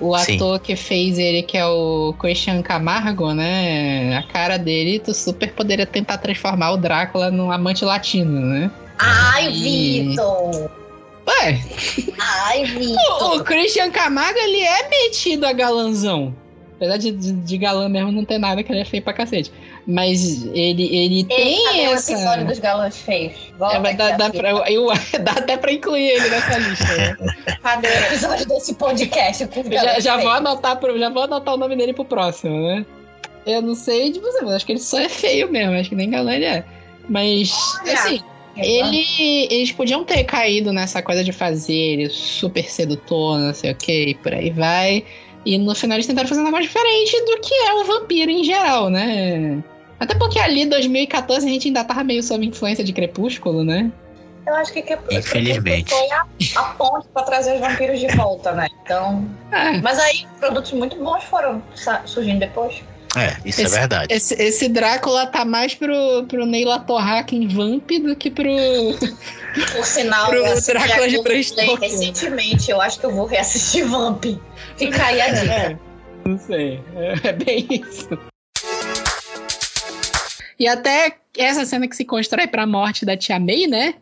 O 0.00 0.16
Sim. 0.16 0.36
ator 0.36 0.60
que 0.60 0.76
fez 0.76 1.18
ele, 1.18 1.42
que 1.42 1.56
é 1.58 1.66
o 1.66 2.14
Christian 2.18 2.62
Camargo, 2.62 3.34
né? 3.34 4.16
A 4.16 4.22
cara 4.22 4.56
dele, 4.56 4.98
tu 5.00 5.12
super 5.12 5.52
poderia 5.52 5.84
tentar 5.86 6.18
transformar 6.18 6.70
o 6.70 6.76
Drácula 6.76 7.30
num 7.30 7.50
amante 7.50 7.84
latino, 7.84 8.40
né? 8.40 8.70
Ai, 8.98 9.48
E- 9.48 10.08
Vitor! 10.10 10.70
Ué, 11.28 11.60
Ai, 12.18 12.64
o, 12.64 12.66
Vitor! 12.78 13.36
o 13.36 13.44
Christian 13.44 13.90
Camargo, 13.90 14.38
ele 14.38 14.60
é 14.62 14.88
metido 14.88 15.44
a 15.46 15.52
galanzão. 15.52 16.34
Apesar 16.78 16.96
de, 16.96 17.10
de, 17.10 17.32
de 17.32 17.58
galã 17.58 17.88
mesmo 17.88 18.12
não 18.12 18.24
ter 18.24 18.38
nada 18.38 18.62
que 18.62 18.70
ele 18.70 18.82
é 18.82 18.84
feio 18.84 19.02
pra 19.02 19.12
cacete. 19.12 19.52
Mas 19.84 20.46
ele, 20.54 20.84
ele 20.96 21.26
Ei, 21.28 21.56
tem 21.56 21.88
o 21.88 21.92
essa. 21.94 22.12
episódio 22.12 22.46
dos 22.46 22.60
galãs 22.60 22.96
feios? 22.96 23.34
Volta 23.58 23.76
É, 23.88 23.94
dá, 23.94 24.16
dá, 24.16 24.30
pra, 24.30 24.50
eu, 24.70 24.86
dá 25.20 25.32
até 25.32 25.56
pra 25.56 25.72
incluir 25.72 26.08
ele 26.08 26.28
nessa 26.28 26.56
lista. 26.58 26.96
Né? 26.96 27.16
Cadê 27.60 27.88
o 27.88 27.90
episódio 27.90 28.46
desse 28.46 28.74
podcast 28.74 29.48
com 29.48 29.60
os 29.60 29.66
já, 29.66 29.98
já 29.98 30.16
vou 30.18 30.30
anotar 30.30 30.76
pro, 30.76 30.96
já 30.96 31.08
vou 31.08 31.24
anotar 31.24 31.54
o 31.54 31.56
nome 31.56 31.74
dele 31.74 31.92
pro 31.92 32.04
próximo, 32.04 32.56
né? 32.68 32.86
Eu 33.44 33.60
não 33.60 33.74
sei 33.74 34.12
de 34.12 34.20
você, 34.20 34.42
mas 34.42 34.54
acho 34.54 34.66
que 34.66 34.72
ele 34.72 34.80
só 34.80 35.00
é 35.00 35.08
feio 35.08 35.50
mesmo. 35.50 35.74
Acho 35.74 35.88
que 35.88 35.96
nem 35.96 36.10
galã 36.10 36.32
ele 36.32 36.44
é. 36.44 36.64
Mas, 37.08 37.52
Olha. 37.82 37.92
assim, 37.94 38.20
ele, 38.56 39.48
eles 39.50 39.72
podiam 39.72 40.04
ter 40.04 40.22
caído 40.24 40.72
nessa 40.72 41.02
coisa 41.02 41.24
de 41.24 41.32
fazer 41.32 41.74
ele 41.74 42.08
super 42.08 42.70
sedutor, 42.70 43.38
não 43.38 43.54
sei 43.54 43.70
o 43.70 43.74
que, 43.74 44.10
e 44.10 44.14
por 44.14 44.32
aí 44.32 44.50
vai. 44.50 45.04
E 45.48 45.56
no 45.56 45.74
final 45.74 45.96
eles 45.96 46.06
tentaram 46.06 46.28
fazer 46.28 46.42
um 46.42 46.44
negócio 46.44 46.66
diferente 46.66 47.24
do 47.24 47.40
que 47.40 47.54
é 47.54 47.72
o 47.72 47.84
vampiro 47.84 48.30
em 48.30 48.44
geral, 48.44 48.90
né? 48.90 49.64
Até 49.98 50.14
porque 50.14 50.38
ali, 50.38 50.66
2014, 50.66 51.46
a 51.46 51.50
gente 51.50 51.68
ainda 51.68 51.82
tava 51.82 52.04
meio 52.04 52.22
sob 52.22 52.44
influência 52.44 52.84
de 52.84 52.92
Crepúsculo, 52.92 53.64
né? 53.64 53.90
Eu 54.46 54.54
acho 54.56 54.74
que, 54.74 54.84
Infelizmente. 55.10 55.88
foi 55.88 56.10
a, 56.10 56.26
a 56.56 56.62
ponte 56.74 57.08
pra 57.14 57.22
trazer 57.22 57.54
os 57.54 57.60
vampiros 57.60 57.98
de 57.98 58.08
volta, 58.08 58.52
né? 58.52 58.68
Então. 58.82 59.26
É. 59.50 59.80
Mas 59.80 59.98
aí, 59.98 60.26
produtos 60.38 60.70
muito 60.72 61.02
bons 61.02 61.24
foram 61.24 61.62
surgindo 62.04 62.40
depois. 62.40 62.82
É, 63.18 63.36
isso 63.44 63.62
esse, 63.62 63.76
é 63.76 63.78
verdade. 63.80 64.14
Esse, 64.14 64.34
esse 64.34 64.68
Drácula 64.68 65.26
tá 65.26 65.44
mais 65.44 65.74
pro, 65.74 66.24
pro 66.28 66.46
Neila 66.46 66.78
Torraca 66.80 67.34
em 67.34 67.48
Vamp 67.48 67.90
do 68.02 68.14
que 68.14 68.30
pro. 68.30 68.48
Por 69.72 69.84
sinal, 69.84 70.28
Pro 70.28 70.36
eu 70.36 70.46
assisti 70.46 70.72
Drácula 70.72 71.08
de 71.08 71.42
Stoker. 71.42 71.80
recentemente. 71.80 72.70
Eu 72.70 72.80
acho 72.80 73.00
que 73.00 73.06
eu 73.06 73.10
vou 73.10 73.26
reassistir 73.26 73.84
Vamp. 73.86 74.24
Fica 74.76 75.04
aí 75.04 75.20
a 75.20 75.32
dica. 75.32 75.80
Não 76.24 76.38
sei. 76.38 76.80
É, 76.94 77.28
é 77.28 77.32
bem 77.32 77.66
isso. 77.70 78.08
E 80.58 80.68
até 80.68 81.16
essa 81.36 81.64
cena 81.64 81.88
que 81.88 81.96
se 81.96 82.04
constrói 82.04 82.46
pra 82.46 82.66
morte 82.66 83.04
da 83.04 83.16
tia 83.16 83.38
May, 83.38 83.66
né? 83.66 83.94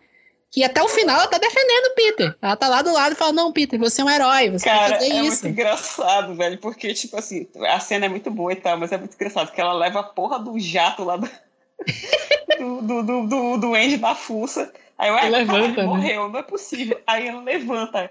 Que 0.56 0.64
até 0.64 0.82
o 0.82 0.88
final 0.88 1.16
ela 1.16 1.28
tá 1.28 1.36
defendendo 1.36 1.84
o 1.84 1.94
Peter. 1.94 2.34
Ela 2.40 2.56
tá 2.56 2.66
lá 2.66 2.80
do 2.80 2.90
lado 2.90 3.12
e 3.12 3.14
fala: 3.14 3.30
Não, 3.30 3.52
Peter, 3.52 3.78
você 3.78 4.00
é 4.00 4.04
um 4.06 4.08
herói, 4.08 4.48
você 4.50 4.66
vai 4.66 4.78
Cara, 4.78 4.94
fazer 4.94 5.12
é 5.12 5.16
isso. 5.20 5.42
muito 5.44 5.48
engraçado, 5.48 6.34
velho, 6.34 6.58
porque, 6.58 6.94
tipo 6.94 7.14
assim, 7.18 7.46
a 7.68 7.78
cena 7.78 8.06
é 8.06 8.08
muito 8.08 8.30
boa 8.30 8.54
e 8.54 8.56
tal, 8.56 8.78
mas 8.78 8.90
é 8.90 8.96
muito 8.96 9.12
engraçado 9.14 9.52
que 9.52 9.60
ela 9.60 9.74
leva 9.74 10.00
a 10.00 10.02
porra 10.02 10.38
do 10.38 10.58
jato 10.58 11.04
lá 11.04 11.18
do, 11.18 11.28
do, 12.58 12.80
do, 12.80 13.02
do, 13.02 13.26
do, 13.26 13.56
do 13.58 13.74
Andy 13.74 13.98
na 13.98 14.14
fuça. 14.14 14.72
Aí 14.96 15.10
eu, 15.10 15.14
E 15.14 15.18
ah, 15.18 15.28
levanta, 15.28 15.74
caralho, 15.74 15.76
né? 15.76 15.84
morreu, 15.84 16.28
não 16.30 16.40
é 16.40 16.42
possível. 16.42 16.98
Aí 17.06 17.28
ela 17.28 17.42
levanta. 17.42 18.10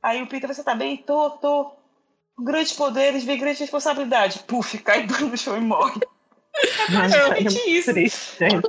Aí 0.00 0.22
o 0.22 0.28
Peter, 0.28 0.46
você 0.54 0.62
tá 0.62 0.76
bem? 0.76 0.96
Tô, 0.96 1.28
tô. 1.30 1.72
Com 2.36 2.44
grandes 2.44 2.72
poderes, 2.72 3.24
vem 3.24 3.36
grande 3.36 3.58
responsabilidade. 3.58 4.44
Puf, 4.46 4.78
cai 4.78 5.04
no 5.08 5.36
chão 5.36 5.56
e 5.56 5.60
morre. 5.60 6.00
É 6.88 6.92
basicamente 6.92 7.70
isso. 7.70 7.90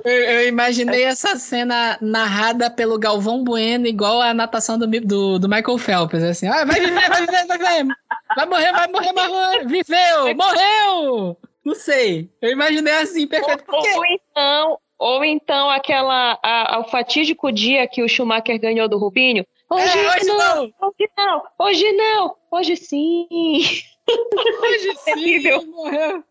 Eu, 0.05 0.11
eu 0.13 0.47
imaginei 0.47 1.03
essa 1.03 1.35
cena 1.38 1.97
narrada 2.01 2.69
pelo 2.69 2.97
Galvão 2.99 3.43
Bueno, 3.43 3.88
igual 3.88 4.22
a 4.22 4.34
natação 4.34 4.77
do, 4.77 4.88
do, 4.88 5.39
do 5.39 5.49
Michael 5.49 5.77
Phelps, 5.77 6.23
assim, 6.23 6.47
ah, 6.47 6.63
vai 6.65 6.80
viver, 6.80 7.09
vai 7.09 7.22
viver, 7.22 7.47
vai 7.47 7.57
viver, 7.57 7.95
vai 8.35 8.45
morrer, 8.45 8.72
vai 8.72 8.88
morrer, 8.88 9.13
vai 9.13 9.27
morrer, 9.27 9.68
viveu, 9.68 10.35
morreu! 10.35 11.38
Não 11.63 11.76
sei, 11.76 12.30
eu 12.41 12.49
imaginei 12.51 12.93
assim, 12.93 13.27
perfeito, 13.27 13.63
Ou, 13.68 13.80
ou 13.97 14.05
então, 14.05 14.77
ou 14.97 15.23
então 15.26 15.69
aquela 15.69 16.39
a, 16.41 16.76
a- 16.76 16.80
o 16.80 16.85
fatídico 16.85 17.51
dia 17.51 17.88
que 17.88 18.01
o 18.03 18.07
Schumacher 18.09 18.59
ganhou 18.59 18.88
do 18.88 18.97
Rubinho. 18.97 19.45
Hoje, 19.69 19.97
É, 19.99 20.09
hoje 20.09 20.26
não, 20.26 20.38
não. 20.38 20.63
hoje 20.81 21.09
não, 21.18 21.43
hoje 21.59 21.91
não, 21.93 22.35
hoje 22.51 22.76
sim. 22.76 23.27
Hoje 23.31 24.95
sim, 25.05 25.65
morreu. 25.68 26.23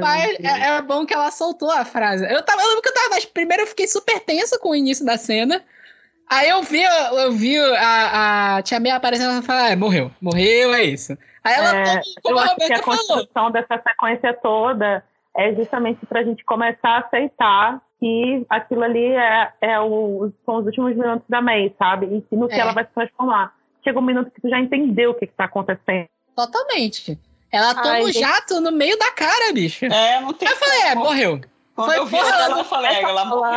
Mas 0.00 0.38
é, 0.40 0.76
é 0.76 0.82
bom 0.82 1.04
que 1.04 1.12
ela 1.12 1.30
soltou 1.30 1.70
a 1.70 1.84
frase. 1.84 2.24
Eu, 2.24 2.42
tava, 2.42 2.62
eu 2.62 2.68
lembro 2.68 2.82
que 2.82 2.88
eu 2.88 2.94
tava. 2.94 3.08
mas 3.10 3.24
Primeiro 3.24 3.62
eu 3.64 3.66
fiquei 3.66 3.86
super 3.86 4.20
tensa 4.20 4.58
com 4.58 4.70
o 4.70 4.74
início 4.74 5.04
da 5.04 5.16
cena. 5.18 5.62
Aí 6.30 6.48
eu 6.48 6.62
vi, 6.62 6.82
eu 6.82 7.32
vi 7.32 7.58
a, 7.58 8.56
a 8.56 8.62
Tia 8.62 8.78
May 8.78 8.90
aparecendo 8.92 9.42
e 9.42 9.46
falei, 9.46 9.72
ah, 9.72 9.76
morreu. 9.76 10.10
Morreu, 10.20 10.74
é 10.74 10.82
isso. 10.84 11.16
Aí 11.42 11.54
ela, 11.54 11.74
É, 11.76 12.00
como 12.22 12.36
eu 12.36 12.40
a 12.40 12.44
acho 12.44 12.56
que 12.56 12.62
a 12.62 12.66
Roberta 12.66 12.84
falou. 12.84 12.98
construção 12.98 13.50
dessa 13.50 13.82
sequência 13.82 14.34
toda 14.34 15.02
é 15.36 15.54
justamente 15.54 16.04
para 16.06 16.20
a 16.20 16.24
gente 16.24 16.44
começar 16.44 16.88
a 16.90 16.98
aceitar 16.98 17.80
que 17.98 18.44
aquilo 18.48 18.82
ali 18.84 19.06
é, 19.12 19.52
é 19.60 19.80
o, 19.80 20.30
são 20.44 20.56
os 20.56 20.66
últimos 20.66 20.94
minutos 20.96 21.24
da 21.28 21.40
May, 21.40 21.74
sabe? 21.78 22.24
E 22.30 22.36
no 22.36 22.46
que 22.48 22.54
É. 22.54 22.58
ela 22.60 22.72
vai 22.72 22.84
se 22.84 22.90
transformar. 22.94 23.54
Chega 23.82 23.98
um 23.98 24.02
minuto 24.02 24.30
que 24.30 24.40
tu 24.40 24.48
já 24.50 24.58
entendeu 24.60 25.12
o 25.12 25.14
que, 25.14 25.26
que 25.26 25.32
tá 25.32 25.44
acontecendo. 25.44 26.08
Totalmente. 26.36 27.18
Ela 27.50 27.74
toma 27.74 27.90
Ai, 27.94 28.02
um 28.02 28.06
gente. 28.06 28.20
jato 28.20 28.60
no 28.60 28.70
meio 28.72 28.98
da 28.98 29.10
cara, 29.10 29.52
bicho. 29.52 29.84
É, 29.86 30.20
não 30.20 30.32
tem 30.32 30.48
Eu 30.48 30.56
falei, 30.56 30.80
é, 30.82 30.94
morreu. 30.94 31.40
Quando 31.74 31.86
Foi 31.90 31.98
eu 31.98 32.06
vi 32.06 32.16
porra, 32.16 32.28
ela, 32.42 32.58
eu 32.58 32.64
falei, 32.64 32.90
Essa 32.90 33.08
ela 33.08 33.24
morreu. 33.24 33.52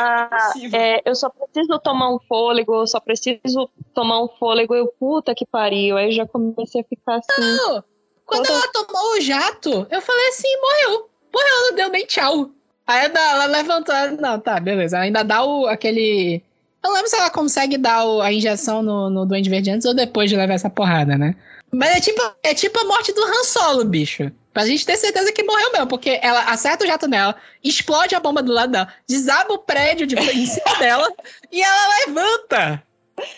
é 0.73 0.97
é, 0.97 1.01
eu 1.05 1.15
só 1.15 1.27
preciso 1.29 1.79
tomar 1.79 2.13
um 2.13 2.19
fôlego, 2.19 2.75
eu 2.75 2.85
só 2.87 2.99
preciso 2.99 3.67
tomar 3.95 4.21
um 4.23 4.27
fôlego. 4.27 4.75
Eu, 4.75 4.87
puta 4.99 5.33
que 5.33 5.45
pariu. 5.45 5.97
Aí 5.97 6.05
eu 6.05 6.11
já 6.11 6.27
comecei 6.27 6.81
a 6.81 6.83
ficar 6.83 7.15
assim. 7.17 7.41
Não, 7.57 7.83
quando 8.25 8.45
ela 8.45 8.67
tomou 8.71 9.17
o 9.17 9.21
jato, 9.21 9.87
eu 9.89 10.01
falei 10.01 10.27
assim, 10.29 10.47
morreu. 10.61 11.09
Morreu, 11.33 11.61
não 11.69 11.75
deu 11.75 11.89
nem 11.89 12.05
tchau. 12.05 12.49
Aí 12.85 13.05
ela, 13.05 13.19
ela 13.31 13.45
levantou, 13.45 13.93
ela- 13.95 14.11
não, 14.11 14.39
tá, 14.39 14.59
beleza. 14.59 14.97
Ela 14.97 15.05
ainda 15.05 15.23
dá 15.23 15.43
o, 15.43 15.65
aquele... 15.67 16.43
Eu 16.83 16.89
não 16.89 16.93
lembro 16.95 17.09
se 17.09 17.15
ela 17.15 17.29
consegue 17.29 17.77
dar 17.77 18.05
o- 18.05 18.21
a 18.21 18.31
injeção 18.31 18.81
no, 18.83 19.09
no 19.09 19.25
Duende 19.25 19.49
Verde 19.49 19.71
antes 19.71 19.85
ou 19.85 19.93
depois 19.93 20.29
de 20.29 20.35
levar 20.35 20.53
essa 20.53 20.69
porrada, 20.69 21.17
né? 21.17 21.35
Mas 21.71 21.97
é 21.97 21.99
tipo, 22.01 22.21
é 22.43 22.53
tipo 22.53 22.79
a 22.79 22.83
morte 22.85 23.13
do 23.13 23.23
Han 23.23 23.43
Solo, 23.45 23.85
bicho. 23.85 24.31
Pra 24.53 24.65
gente 24.65 24.85
ter 24.85 24.97
certeza 24.97 25.31
que 25.31 25.43
morreu 25.43 25.71
mesmo, 25.71 25.87
porque 25.87 26.19
ela 26.21 26.43
acerta 26.43 26.83
o 26.83 26.87
jato 26.87 27.07
nela, 27.07 27.35
explode 27.63 28.13
a 28.13 28.19
bomba 28.19 28.43
do 28.43 28.51
lado 28.51 28.71
dela, 28.71 28.93
desaba 29.07 29.53
o 29.53 29.59
prédio 29.59 30.05
de, 30.05 30.15
em 30.15 30.45
cima 30.45 30.75
dela 30.77 31.09
e 31.49 31.63
ela 31.63 31.87
levanta. 32.05 32.83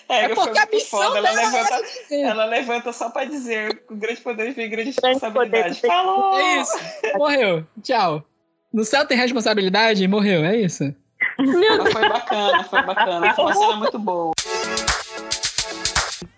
É, 0.10 0.26
É 0.26 0.30
porque 0.30 0.58
a 0.58 0.66
missão 0.66 1.02
foda. 1.02 1.20
Ela 1.20 1.30
dela 1.30 1.52
levanta, 1.52 1.82
ela 2.12 2.46
levanta 2.46 2.94
só 2.94 3.10
pra 3.10 3.26
dizer 3.26 3.84
com 3.86 3.98
grande 3.98 4.22
poder 4.22 4.54
vem 4.54 4.70
grande 4.70 4.90
responsabilidade. 4.90 5.82
Falou! 5.82 6.40
É 6.40 6.62
isso. 6.62 6.74
Morreu. 7.16 7.68
Tchau. 7.84 8.24
No 8.72 8.84
céu 8.84 9.06
tem 9.06 9.18
responsabilidade? 9.18 10.08
Morreu, 10.08 10.44
é 10.44 10.58
isso. 10.58 10.96
Mas 11.38 11.92
foi 11.94 12.10
bacana, 12.10 12.64
foi 12.64 12.82
bacana. 12.82 13.34
Foi 13.36 13.46
uma 13.46 13.54
cena 13.54 13.76
muito 13.76 14.00
boa. 14.00 14.32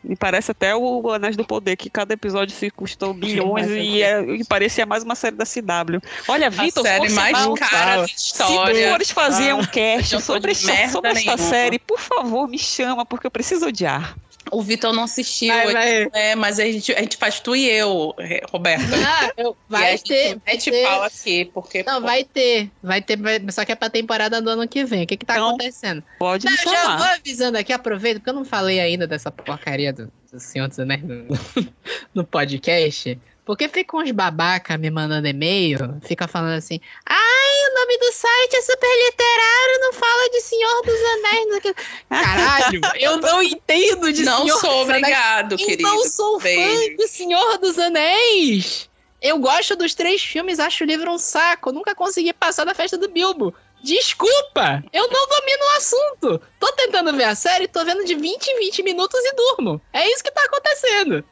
Me 0.08 0.16
parece 0.16 0.52
até 0.52 0.76
o 0.76 1.12
Anéis 1.12 1.36
do 1.36 1.44
Poder, 1.44 1.76
que 1.76 1.90
cada 1.90 2.14
episódio 2.14 2.56
se 2.56 2.70
custou 2.70 3.14
bilhões 3.14 3.66
Mas 3.68 3.72
é 3.72 3.80
e, 3.80 4.02
é, 4.04 4.22
e 4.36 4.44
parecia 4.46 4.86
mais 4.86 5.04
uma 5.04 5.16
série 5.16 5.36
da 5.36 5.46
CW. 5.46 6.00
Olha, 6.28 6.50
Vitor, 6.50 6.84
série 6.84 7.00
força 7.00 7.16
mais 7.16 7.32
mal, 7.32 7.54
cara 7.56 7.98
da 8.02 8.08
Se 8.08 8.14
história. 8.16 8.90
fores 8.92 9.10
fazer 9.12 9.50
Ah, 9.50 9.56
um 9.56 9.66
cast 9.66 10.22
sobre, 10.22 10.54
sobre 10.54 11.10
esta 11.12 11.14
nenhuma. 11.14 11.38
série, 11.38 11.80
por 11.80 12.00
favor, 12.00 12.48
me 12.48 12.60
chama, 12.60 13.06
porque 13.06 13.26
eu 13.26 13.32
preciso 13.32 13.68
odiar. 13.68 14.16
O 14.52 14.62
Vitor 14.62 14.94
não 14.94 15.04
assistiu, 15.04 15.54
Vai, 15.54 15.74
vai. 15.74 16.08
É, 16.14 16.36
mas 16.36 16.60
a 16.60 16.66
gente, 16.66 16.94
a 16.94 17.00
gente 17.00 17.18
faz 17.18 17.40
tu 17.40 17.56
e 17.56 17.68
eu, 17.68 18.14
Roberta. 18.52 18.86
Ah, 19.06 19.32
eu, 19.38 19.58
e 19.70 19.76
a 19.76 19.78
vai 19.80 19.92
gente, 19.98 20.04
ter. 20.08 20.40
Vai 20.46 20.58
ter. 20.58 20.84
fala 20.84 21.06
aqui, 21.08 21.46
porque. 21.46 21.84
Não, 21.84 22.00
vai 22.02 22.24
ter. 22.24 22.70
Vai 22.82 23.02
ter, 23.02 23.18
vai- 23.18 23.42
só 23.50 23.66
que 23.66 23.72
é 23.72 23.76
pra 23.76 23.90
temporada 23.90 24.40
do 24.42 24.50
ano 24.52 24.68
que 24.68 24.86
vem. 24.86 25.04
O 25.04 25.08
que 25.08 25.18
que 25.18 25.26
tá 25.26 25.34
Então, 25.34 25.50
acontecendo? 25.50 26.04
Pode 26.20 26.46
Não, 26.46 26.52
me 26.54 26.58
eu 26.60 26.64
já 26.64 26.82
chamar. 26.84 26.98
vou 26.98 27.08
avisando 27.08 27.58
aqui, 27.58 27.74
aproveito, 27.74 28.18
porque 28.18 28.30
eu 28.30 28.34
não 28.36 28.46
falei 28.46 28.80
ainda 28.80 29.08
dessa 29.08 29.32
porcaria 29.32 29.92
do, 29.92 30.12
do 30.32 30.40
Senhor 30.40 30.68
dos 30.68 30.80
Anéis 30.80 31.02
no, 31.04 31.26
no 32.14 32.24
podcast. 32.24 33.20
Porque 33.46 33.70
fica 33.70 33.96
uns 33.96 34.10
babaca 34.12 34.76
me 34.78 34.90
mandando 34.90 35.28
e-mail, 35.28 35.78
fica 36.02 36.28
falando 36.28 36.58
assim, 36.58 36.80
ai, 37.06 37.70
o 37.70 37.76
nome 37.80 37.98
do 38.00 38.12
site 38.12 38.56
é 38.56 38.62
super 38.64 39.06
literário, 39.06 39.80
não 39.82 39.94
fala 39.94 40.30
de 40.32 40.42
Senhor 40.42 40.82
dos 40.82 41.00
Anéis. 41.00 41.46
não 41.46 41.62
sei 41.62 41.72
o 41.72 41.76
quê." 41.76 41.76
Caralho, 42.10 42.82
eu 43.00 43.18
não 43.18 43.44
entendo 43.44 44.12
de 44.12 44.24
Não 44.24 44.42
Senhor 44.42 44.60
sou 44.60 44.70
dos 44.72 44.90
Anéis. 44.90 44.98
obrigado, 45.04 45.54
E 45.54 45.58
querido. 45.58 45.84
não 45.84 46.04
sou 46.06 46.40
fã 46.40 46.44
Beijo. 46.44 46.98
de 46.98 47.08
Senhor 47.08 47.58
dos 47.60 47.78
Anéis. 47.78 48.90
Eu 49.22 49.40
gosto 49.40 49.76
dos 49.76 49.94
três 49.96 50.22
filmes, 50.22 50.60
acho 50.60 50.84
o 50.84 50.88
livro 50.88 51.12
um 51.12 51.18
saco. 51.18 51.72
Nunca 51.72 51.96
consegui 51.96 52.32
passar 52.34 52.64
da 52.66 52.76
festa 52.76 52.98
do 52.98 53.10
Bilbo. 53.10 53.56
Desculpa, 53.84 54.84
eu 54.92 55.08
não 55.10 55.28
domino 55.28 55.64
o 55.64 55.78
assunto. 55.78 56.42
Tô 56.60 56.72
tentando 56.74 57.16
ver 57.16 57.26
a 57.26 57.36
série, 57.36 57.68
tô 57.68 57.86
vendo 57.86 58.04
de 58.04 58.16
20 58.16 58.48
em 58.48 58.60
20 58.60 58.82
minutos 58.82 59.20
e 59.24 59.36
durmo. 59.36 59.80
É 59.94 60.10
isso 60.10 60.24
que 60.24 60.32
tá 60.32 60.44
acontecendo. 60.44 61.24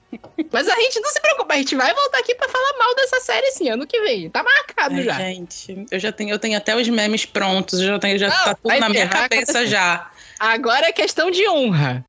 Mas 0.52 0.70
a 0.70 0.76
gente 0.76 1.00
não 1.00 1.10
se 1.10 1.20
preocupa, 1.20 1.56
a 1.56 1.58
gente 1.58 1.76
vai 1.76 1.94
voltar 1.94 2.20
aqui 2.20 2.36
pra 2.36 2.48
falar 2.48 2.78
mal 2.78 2.94
dessa 2.96 3.20
série 3.22 3.48
esse 3.48 3.68
ano 3.68 3.88
que 3.88 4.00
vem. 4.02 4.30
Tá 4.30 4.44
marcado 4.44 4.96
Ai, 4.96 5.04
já. 5.04 5.14
Gente, 5.18 5.86
eu 5.90 6.00
já 6.00 6.12
tenho, 6.12 6.30
eu 6.30 6.38
tenho 6.38 6.56
até 6.56 6.76
os 6.76 6.88
memes 6.88 7.26
prontos, 7.26 7.80
eu 7.80 7.88
já 7.88 8.00
tenho, 8.00 8.20
já 8.20 8.30
Não, 8.30 8.36
tá 8.36 8.56
tudo 8.56 8.80
na 8.80 8.90
minha 8.90 9.10
cabeça 9.10 9.66
já. 9.66 10.12
Agora 10.40 10.88
é 10.88 10.92
questão 10.92 11.32
de 11.32 11.48
honra. 11.50 12.06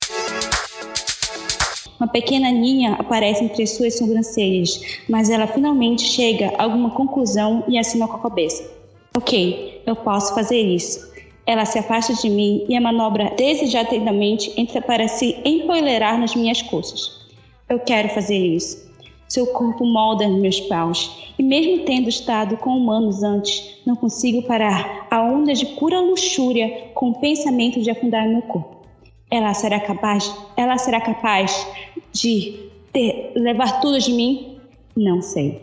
Uma 1.98 2.08
pequena 2.08 2.50
linha 2.50 2.94
aparece 2.94 3.44
entre 3.44 3.66
suas 3.66 3.96
sobrancelhas, 3.96 4.78
mas 5.08 5.30
ela 5.30 5.46
finalmente 5.46 6.02
chega 6.02 6.52
a 6.58 6.64
alguma 6.64 6.90
conclusão 6.90 7.64
e 7.66 7.78
assina 7.78 8.06
com 8.06 8.16
a 8.16 8.22
cabeça. 8.22 8.68
Ok, 9.16 9.73
eu 9.86 9.96
posso 9.96 10.34
fazer 10.34 10.60
isso. 10.60 11.12
Ela 11.46 11.64
se 11.66 11.78
afasta 11.78 12.14
de 12.14 12.30
mim 12.30 12.64
e 12.68 12.76
a 12.76 12.80
manobra 12.80 13.32
desejadamente 13.36 14.52
entra 14.56 14.80
para 14.80 15.06
se 15.08 15.36
empoleirar 15.44 16.18
nas 16.18 16.34
minhas 16.34 16.62
coxas. 16.62 17.20
Eu 17.68 17.78
quero 17.80 18.08
fazer 18.10 18.36
isso. 18.38 18.84
Seu 19.28 19.46
corpo 19.48 19.84
molda 19.84 20.28
meus 20.28 20.60
paus, 20.60 21.32
e 21.38 21.42
mesmo 21.42 21.84
tendo 21.84 22.08
estado 22.08 22.56
com 22.58 22.70
humanos 22.70 23.22
antes, 23.22 23.78
não 23.84 23.96
consigo 23.96 24.42
parar 24.42 25.06
a 25.10 25.20
onda 25.22 25.52
de 25.54 25.66
pura 25.66 25.98
luxúria 26.00 26.90
com 26.94 27.10
o 27.10 27.18
pensamento 27.20 27.80
de 27.80 27.90
afundar 27.90 28.28
meu 28.28 28.42
corpo. 28.42 28.86
Ela 29.30 29.52
será 29.54 29.80
capaz, 29.80 30.32
ela 30.56 30.78
será 30.78 31.00
capaz 31.00 31.66
de 32.12 32.70
ter- 32.92 33.32
levar 33.34 33.80
tudo 33.80 33.98
de 33.98 34.12
mim? 34.12 34.58
Não 34.96 35.20
sei. 35.20 35.60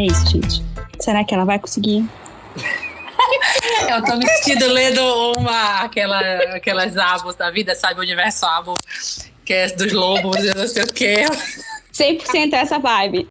E 0.00 0.04
é 0.04 0.06
isso, 0.06 0.26
gente. 0.30 0.62
Será 0.98 1.22
que 1.22 1.34
ela 1.34 1.44
vai 1.44 1.58
conseguir? 1.58 2.02
Eu 3.86 4.02
tô 4.02 4.16
me 4.16 4.26
sentindo 4.26 4.66
lendo 4.72 5.32
uma, 5.36 5.80
aquela, 5.82 6.20
aquelas 6.54 6.96
abos 6.96 7.34
da 7.34 7.50
vida, 7.50 7.74
sabe? 7.74 8.00
O 8.00 8.02
universo 8.02 8.46
abo, 8.46 8.72
que 9.44 9.52
é 9.52 9.66
dos 9.66 9.92
lobos 9.92 10.36
e 10.38 10.54
não 10.54 10.66
sei 10.66 10.84
o 10.84 10.92
quê. 10.92 11.16
100% 11.92 12.54
essa 12.54 12.78
vibe. 12.78 13.28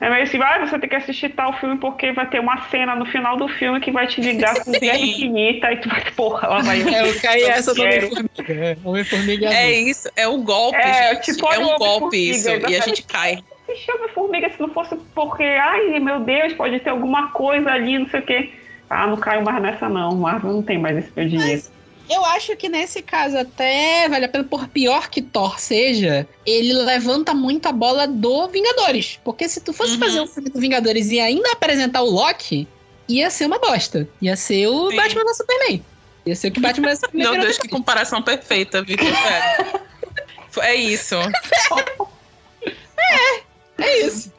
É 0.00 0.10
meio 0.10 0.22
assim, 0.22 0.40
ah, 0.42 0.66
você 0.66 0.78
tem 0.78 0.88
que 0.88 0.96
assistir 0.96 1.30
tal 1.30 1.52
filme 1.60 1.76
porque 1.78 2.12
vai 2.12 2.28
ter 2.28 2.40
uma 2.40 2.68
cena 2.68 2.94
no 2.94 3.04
final 3.04 3.36
do 3.36 3.48
filme 3.48 3.80
que 3.80 3.90
vai 3.90 4.06
te 4.06 4.20
ligar 4.22 4.62
com 4.64 4.72
Guerra 4.72 4.98
Infinita 4.98 5.72
e 5.72 5.76
tu 5.76 5.88
vai, 5.90 6.10
porra, 6.12 6.48
ela 6.48 6.62
vai. 6.62 6.80
É, 6.82 7.10
eu 7.10 7.20
caí 7.20 7.42
essa 7.42 7.74
do 7.74 7.82
quero. 7.82 8.06
Homem-Formiga. 8.06 8.78
Homem-Formiga 8.84 9.46
É 9.54 9.72
isso, 9.72 10.08
é 10.16 10.26
um 10.26 10.42
golpe, 10.42 10.78
É, 10.78 11.14
gente. 11.14 11.32
tipo, 11.34 11.52
é 11.52 11.58
um 11.58 11.76
golpe 11.76 12.30
isso. 12.30 12.48
E 12.48 12.76
a 12.76 12.80
gente 12.80 13.02
cai. 13.02 13.42
Se 13.74 13.84
chama 13.84 14.08
formiga 14.08 14.50
se 14.50 14.60
não 14.60 14.70
fosse 14.70 14.96
porque, 15.14 15.42
ai 15.42 15.98
meu 15.98 16.20
Deus, 16.20 16.52
pode 16.52 16.78
ter 16.80 16.90
alguma 16.90 17.32
coisa 17.32 17.70
ali, 17.70 17.98
não 17.98 18.08
sei 18.08 18.20
o 18.20 18.26
quê. 18.26 18.52
Ah, 18.88 19.06
não 19.06 19.16
caio 19.16 19.44
mais 19.44 19.60
nessa 19.60 19.88
não. 19.88 20.14
Marvel 20.14 20.52
não 20.52 20.62
tem 20.62 20.78
mais 20.78 20.98
esse 20.98 21.10
meu 21.16 21.28
dinheiro. 21.28 21.62
Eu 22.08 22.24
acho 22.26 22.54
que 22.56 22.68
nesse 22.68 23.02
caso 23.02 23.38
até 23.38 24.08
vale 24.08 24.26
a 24.26 24.28
pena, 24.28 24.44
por 24.44 24.68
pior 24.68 25.08
que 25.08 25.22
Thor 25.22 25.58
seja, 25.58 26.28
ele 26.44 26.74
levanta 26.74 27.32
muito 27.32 27.66
a 27.66 27.72
bola 27.72 28.06
do 28.06 28.46
Vingadores. 28.48 29.18
Porque 29.24 29.48
se 29.48 29.60
tu 29.60 29.72
fosse 29.72 29.98
fazer 29.98 30.20
um 30.20 30.26
filme 30.26 30.50
do 30.50 30.60
Vingadores 30.60 31.10
e 31.10 31.18
ainda 31.18 31.52
apresentar 31.52 32.02
o 32.02 32.10
Loki, 32.10 32.68
ia 33.08 33.30
ser 33.30 33.46
uma 33.46 33.58
bosta. 33.58 34.06
Ia 34.20 34.36
ser 34.36 34.66
o 34.66 34.94
Batman 34.94 35.24
vs 35.24 35.36
Superman. 35.38 35.84
Ia 36.26 36.36
ser 36.36 36.48
o 36.48 36.52
que 36.52 36.60
Batman 36.60 36.88
vs 36.88 37.00
Superman 37.00 37.32
Meu 37.32 37.40
Deus, 37.40 37.58
que 37.58 37.68
comparação 37.68 38.22
perfeita, 38.22 38.82
Vitor. 38.82 39.06
Sério. 39.06 39.84
É 40.62 40.72
isso. 40.72 41.16
É 41.16 43.43
isso. 43.78 44.32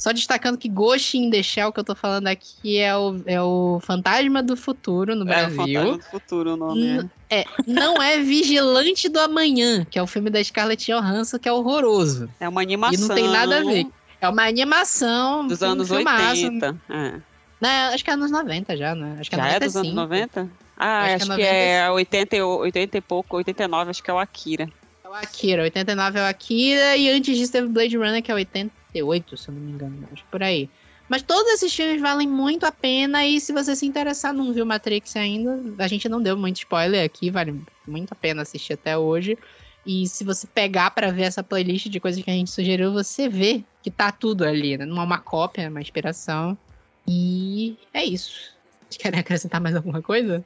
Só 0.00 0.12
destacando 0.12 0.58
que 0.58 0.68
Ghost 0.68 1.16
in 1.16 1.30
the 1.30 1.42
Shell 1.42 1.72
que 1.72 1.80
eu 1.80 1.84
tô 1.84 1.94
falando 1.94 2.26
aqui 2.26 2.76
é 2.78 2.94
o, 2.94 3.22
é 3.24 3.40
o 3.40 3.80
Fantasma 3.82 4.42
do 4.42 4.54
Futuro 4.54 5.16
no 5.16 5.22
É, 5.22 5.24
o 5.24 5.26
Brasil. 5.26 5.80
Fantasma 5.80 5.96
do 5.98 6.04
Futuro 6.04 6.52
o 6.52 6.56
nome, 6.58 6.82
N- 6.82 7.10
é, 7.30 7.44
não 7.66 8.02
é 8.02 8.18
Vigilante 8.18 9.08
do 9.08 9.18
Amanhã, 9.18 9.86
que 9.90 9.98
é 9.98 10.02
o 10.02 10.06
filme 10.06 10.28
da 10.28 10.44
Scarlett 10.44 10.84
Johansson, 10.92 11.38
que 11.38 11.48
é 11.48 11.52
horroroso. 11.52 12.28
É 12.38 12.46
uma 12.46 12.60
animação. 12.60 13.06
E 13.06 13.08
não 13.08 13.14
tem 13.14 13.28
nada 13.28 13.58
a 13.60 13.64
ver. 13.64 13.86
É 14.20 14.28
uma 14.28 14.46
animação 14.46 15.46
Dos 15.46 15.62
um 15.62 15.66
anos 15.70 15.88
filmaço. 15.88 16.44
80. 16.44 16.76
É. 16.90 17.12
Não, 17.60 17.94
acho 17.94 18.04
que 18.04 18.10
é 18.10 18.12
anos 18.12 18.30
90 18.30 18.76
já, 18.76 18.94
né? 18.94 19.16
Acho 19.20 19.30
que 19.30 19.36
Já 19.36 19.48
é 19.48 19.60
dos 19.60 19.74
anos 19.76 19.94
95. 19.94 20.40
90? 20.44 20.64
Ah, 20.76 21.04
Acho 21.04 21.14
acho, 21.14 21.26
que 21.26 21.32
é 21.32 21.36
que 21.36 21.42
é 21.86 21.90
80, 21.90 22.36
e- 22.36 22.42
80 22.42 22.98
e 22.98 23.00
pouco, 23.00 23.36
89, 23.38 23.90
acho 23.90 24.02
que 24.02 24.10
é 24.10 24.14
o 24.14 24.18
Akira. 24.18 24.68
O 25.14 25.16
Akira, 25.16 25.62
89 25.62 26.18
é 26.18 26.22
o 26.22 26.26
Akira, 26.26 26.96
e 26.96 27.08
antes 27.08 27.38
disso 27.38 27.52
teve 27.52 27.68
Blade 27.68 27.96
Runner, 27.96 28.20
que 28.20 28.32
é 28.32 28.34
88, 28.34 29.36
se 29.36 29.48
eu 29.48 29.54
não 29.54 29.60
me 29.60 29.70
engano, 29.70 30.08
acho 30.12 30.24
por 30.28 30.42
aí. 30.42 30.68
Mas 31.08 31.22
todos 31.22 31.52
esses 31.52 31.72
filmes 31.72 32.00
valem 32.00 32.26
muito 32.26 32.66
a 32.66 32.72
pena, 32.72 33.24
e 33.24 33.38
se 33.38 33.52
você 33.52 33.76
se 33.76 33.86
interessar, 33.86 34.34
não 34.34 34.52
viu 34.52 34.66
Matrix 34.66 35.14
ainda, 35.14 35.62
a 35.78 35.86
gente 35.86 36.08
não 36.08 36.20
deu 36.20 36.36
muito 36.36 36.56
spoiler 36.56 37.04
aqui, 37.04 37.30
vale 37.30 37.62
muito 37.86 38.10
a 38.10 38.16
pena 38.16 38.42
assistir 38.42 38.72
até 38.72 38.98
hoje. 38.98 39.38
E 39.86 40.08
se 40.08 40.24
você 40.24 40.48
pegar 40.48 40.90
pra 40.90 41.12
ver 41.12 41.22
essa 41.22 41.44
playlist 41.44 41.86
de 41.86 42.00
coisas 42.00 42.20
que 42.20 42.30
a 42.30 42.34
gente 42.34 42.50
sugeriu, 42.50 42.92
você 42.92 43.28
vê 43.28 43.62
que 43.84 43.92
tá 43.92 44.10
tudo 44.10 44.44
ali, 44.44 44.76
né? 44.76 44.84
Não 44.84 45.00
é 45.00 45.04
uma 45.04 45.18
cópia, 45.18 45.62
é 45.62 45.68
uma 45.68 45.80
inspiração. 45.80 46.58
E 47.06 47.78
é 47.92 48.04
isso. 48.04 48.52
Vocês 48.80 48.96
querem 48.96 49.20
acrescentar 49.20 49.60
mais 49.60 49.76
alguma 49.76 50.02
coisa? 50.02 50.44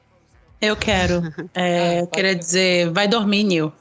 Eu 0.61 0.75
quero. 0.75 1.23
É, 1.55 2.05
queria 2.05 2.35
dizer, 2.35 2.91
vai 2.91 3.07
dormir, 3.07 3.43
Nil. 3.43 3.73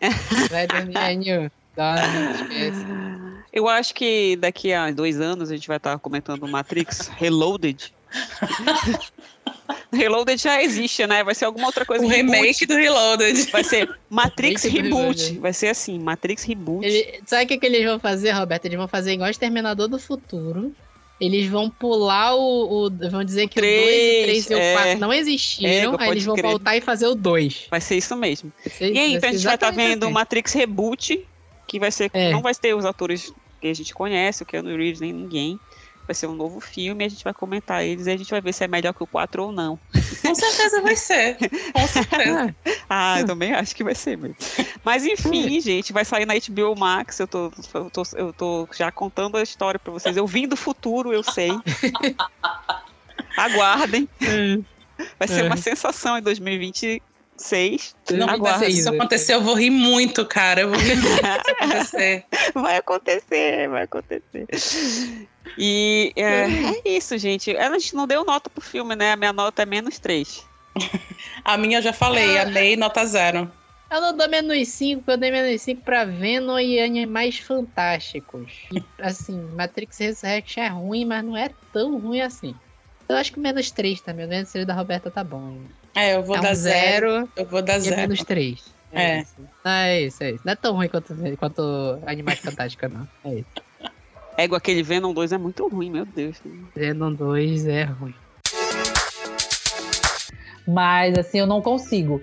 Vai 0.50 0.66
dormir, 0.66 0.96
Anil. 0.96 1.50
Dorme. 1.76 3.42
Eu 3.52 3.68
acho 3.68 3.94
que 3.94 4.36
daqui 4.36 4.72
a 4.72 4.90
dois 4.90 5.20
anos 5.20 5.50
a 5.50 5.54
gente 5.54 5.68
vai 5.68 5.76
estar 5.76 5.98
comentando 5.98 6.46
Matrix 6.48 7.08
Reloaded. 7.08 7.92
Reloaded 9.92 10.40
já 10.40 10.62
existe, 10.62 11.06
né? 11.06 11.22
Vai 11.24 11.34
ser 11.34 11.44
alguma 11.46 11.66
outra 11.66 11.84
coisa. 11.84 12.04
O 12.04 12.08
remake 12.08 12.66
do 12.66 12.74
Reloaded. 12.74 13.50
Vai 13.50 13.64
ser 13.64 13.88
Matrix 14.10 14.64
Reboot. 14.64 15.38
Vai 15.38 15.52
ser 15.52 15.68
assim, 15.68 15.98
Matrix 15.98 16.44
Reboot. 16.44 16.86
Ele- 16.86 17.20
sabe 17.26 17.44
o 17.44 17.48
que, 17.48 17.58
que 17.58 17.66
eles 17.66 17.84
vão 17.84 17.98
fazer, 17.98 18.32
Roberto? 18.32 18.64
Eles 18.66 18.76
vão 18.78 18.88
fazer 18.88 19.12
igual 19.12 19.30
Exterminador 19.30 19.88
do 19.88 19.98
Futuro. 19.98 20.74
Eles 21.20 21.46
vão 21.48 21.70
pular 21.70 22.34
o. 22.34 22.86
o- 22.88 23.10
vão 23.10 23.24
dizer 23.24 23.48
que 23.48 23.58
o 23.58 23.62
2, 23.62 23.72
o 23.72 24.22
3 24.24 24.50
e 24.50 24.54
o 24.54 24.58
é. 24.58 24.72
4 24.74 24.98
não 24.98 25.12
existiram. 25.12 25.94
É, 25.98 26.02
aí 26.04 26.10
eles 26.10 26.24
vão 26.24 26.34
crer. 26.36 26.50
voltar 26.50 26.76
e 26.76 26.80
fazer 26.80 27.06
o 27.06 27.14
2. 27.14 27.66
Vai 27.70 27.80
ser 27.80 27.96
isso 27.96 28.14
mesmo. 28.16 28.52
ser- 28.70 28.92
e 28.92 28.98
aí, 28.98 29.14
então 29.14 29.28
a 29.30 29.32
gente 29.32 29.44
vai 29.44 29.54
estar 29.54 29.68
exatamente 29.68 29.88
vendo 29.88 30.04
assim. 30.04 30.12
Matrix 30.12 30.52
Reboot, 30.52 31.26
que 31.66 31.78
vai 31.80 31.90
ser. 31.90 32.10
É. 32.12 32.32
Não 32.32 32.42
vai 32.42 32.54
ter 32.54 32.74
os 32.74 32.84
atores 32.84 33.32
que 33.60 33.68
a 33.68 33.74
gente 33.74 33.94
conhece, 33.94 34.42
o 34.42 34.46
Keanu 34.46 34.76
Reeves, 34.76 35.00
nem 35.00 35.12
ninguém. 35.12 35.58
Vai 36.06 36.14
ser 36.14 36.26
um 36.28 36.34
novo 36.34 36.60
filme, 36.60 37.04
a 37.04 37.08
gente 37.08 37.24
vai 37.24 37.34
comentar 37.34 37.84
eles 37.84 38.06
e 38.06 38.10
a 38.10 38.16
gente 38.16 38.30
vai 38.30 38.40
ver 38.40 38.52
se 38.52 38.62
é 38.62 38.68
melhor 38.68 38.94
que 38.94 39.02
o 39.02 39.06
4 39.06 39.42
ou 39.42 39.50
não. 39.52 39.76
Com 40.22 40.34
certeza 40.34 40.80
vai 40.82 40.94
ser. 40.96 41.36
Com 41.72 41.86
certeza. 41.88 42.54
Ah, 42.88 43.18
eu 43.20 43.26
também 43.26 43.52
acho 43.52 43.74
que 43.74 43.82
vai 43.82 43.96
ser 43.96 44.16
mesmo. 44.16 44.36
Mas 44.84 45.04
enfim, 45.04 45.60
gente, 45.60 45.92
vai 45.92 46.04
sair 46.04 46.24
na 46.24 46.34
HBO 46.34 46.76
Max. 46.78 47.18
Eu 47.18 47.26
tô, 47.26 47.50
eu 47.74 47.90
tô, 47.90 48.02
eu 48.14 48.32
tô 48.32 48.68
já 48.72 48.92
contando 48.92 49.36
a 49.36 49.42
história 49.42 49.78
pra 49.80 49.92
vocês. 49.92 50.16
Eu 50.16 50.24
vim 50.26 50.46
do 50.46 50.56
futuro, 50.56 51.12
eu 51.12 51.24
sei. 51.24 51.50
Aguardem. 53.36 54.08
Vai 55.18 55.28
ser 55.28 55.40
É. 55.40 55.42
uma 55.44 55.56
sensação 55.56 56.16
em 56.18 56.22
2026. 56.22 57.94
Não, 58.12 58.28
Aguardem. 58.28 58.70
se 58.70 58.78
isso 58.80 58.88
acontecer, 58.88 59.34
eu 59.34 59.42
vou 59.42 59.54
rir 59.54 59.70
muito, 59.70 60.24
cara. 60.24 60.60
Eu 60.62 60.70
vou 60.70 60.78
rir 60.78 60.96
muito 60.96 61.16
se 61.16 61.50
acontecer. 61.52 62.24
Vai 62.54 62.76
acontecer, 62.76 63.68
vai 63.68 63.82
acontecer. 63.82 64.46
E 65.58 66.12
é, 66.16 66.44
é 66.84 66.96
isso, 66.96 67.16
gente. 67.18 67.56
A 67.56 67.72
gente 67.72 67.94
não 67.94 68.06
deu 68.06 68.24
nota 68.24 68.48
pro 68.50 68.60
filme, 68.62 68.94
né? 68.96 69.12
A 69.12 69.16
minha 69.16 69.32
nota 69.32 69.62
é 69.62 69.66
menos 69.66 69.98
3. 69.98 70.44
A 71.44 71.56
minha 71.56 71.78
eu 71.78 71.82
já 71.82 71.92
falei, 71.92 72.38
amei, 72.38 72.76
nota 72.76 73.04
zero. 73.06 73.50
Eu 73.90 74.00
não 74.00 74.16
dou 74.16 74.28
menos 74.28 74.68
5, 74.68 75.02
porque 75.02 75.12
eu 75.12 75.16
dei 75.16 75.30
menos 75.30 75.62
5 75.62 75.82
pra 75.82 76.04
Venom 76.04 76.58
e 76.58 76.80
Animais 76.80 77.38
Fantásticos. 77.38 78.52
E, 78.72 78.82
assim, 79.00 79.40
Matrix 79.54 79.98
Resurrection 79.98 80.62
é 80.62 80.68
ruim, 80.68 81.04
mas 81.04 81.24
não 81.24 81.36
é 81.36 81.50
tão 81.72 81.98
ruim 81.98 82.20
assim. 82.20 82.54
Eu 83.08 83.16
acho 83.16 83.32
que 83.32 83.38
menos 83.38 83.70
3 83.70 84.00
também. 84.00 84.26
O 84.26 84.28
menos 84.28 84.50
3 84.50 84.66
da 84.66 84.74
Roberta 84.74 85.10
tá 85.10 85.22
bom. 85.22 85.58
É, 85.94 86.16
eu 86.16 86.22
vou 86.24 86.36
É 86.36 86.40
um 86.40 86.42
dar 86.42 86.54
zero. 86.54 87.10
zero. 87.12 87.28
Eu 87.36 87.46
vou 87.46 87.62
dar 87.62 87.74
e 87.74 87.76
é 87.76 87.80
zero. 87.80 87.96
menos 87.96 88.24
3. 88.24 88.64
É. 88.92 89.20
isso. 89.20 89.34
Ah, 89.64 89.86
é 89.86 90.02
isso, 90.02 90.22
é 90.24 90.30
isso. 90.32 90.42
Não 90.44 90.52
é 90.52 90.56
tão 90.56 90.74
ruim 90.74 90.88
quanto, 90.88 91.14
quanto 91.38 91.62
Animais 92.06 92.40
Fantásticos, 92.40 92.90
não. 92.92 93.08
É 93.24 93.34
isso. 93.36 93.65
Ego, 94.36 94.54
aquele 94.54 94.82
Venom 94.82 95.14
2 95.14 95.32
é 95.32 95.38
muito 95.38 95.66
ruim, 95.66 95.90
meu 95.90 96.04
Deus. 96.04 96.36
Venom 96.74 97.12
2 97.12 97.66
é 97.66 97.84
ruim. 97.84 98.14
Mas 100.66 101.16
assim, 101.16 101.38
eu 101.38 101.46
não 101.46 101.62
consigo. 101.62 102.20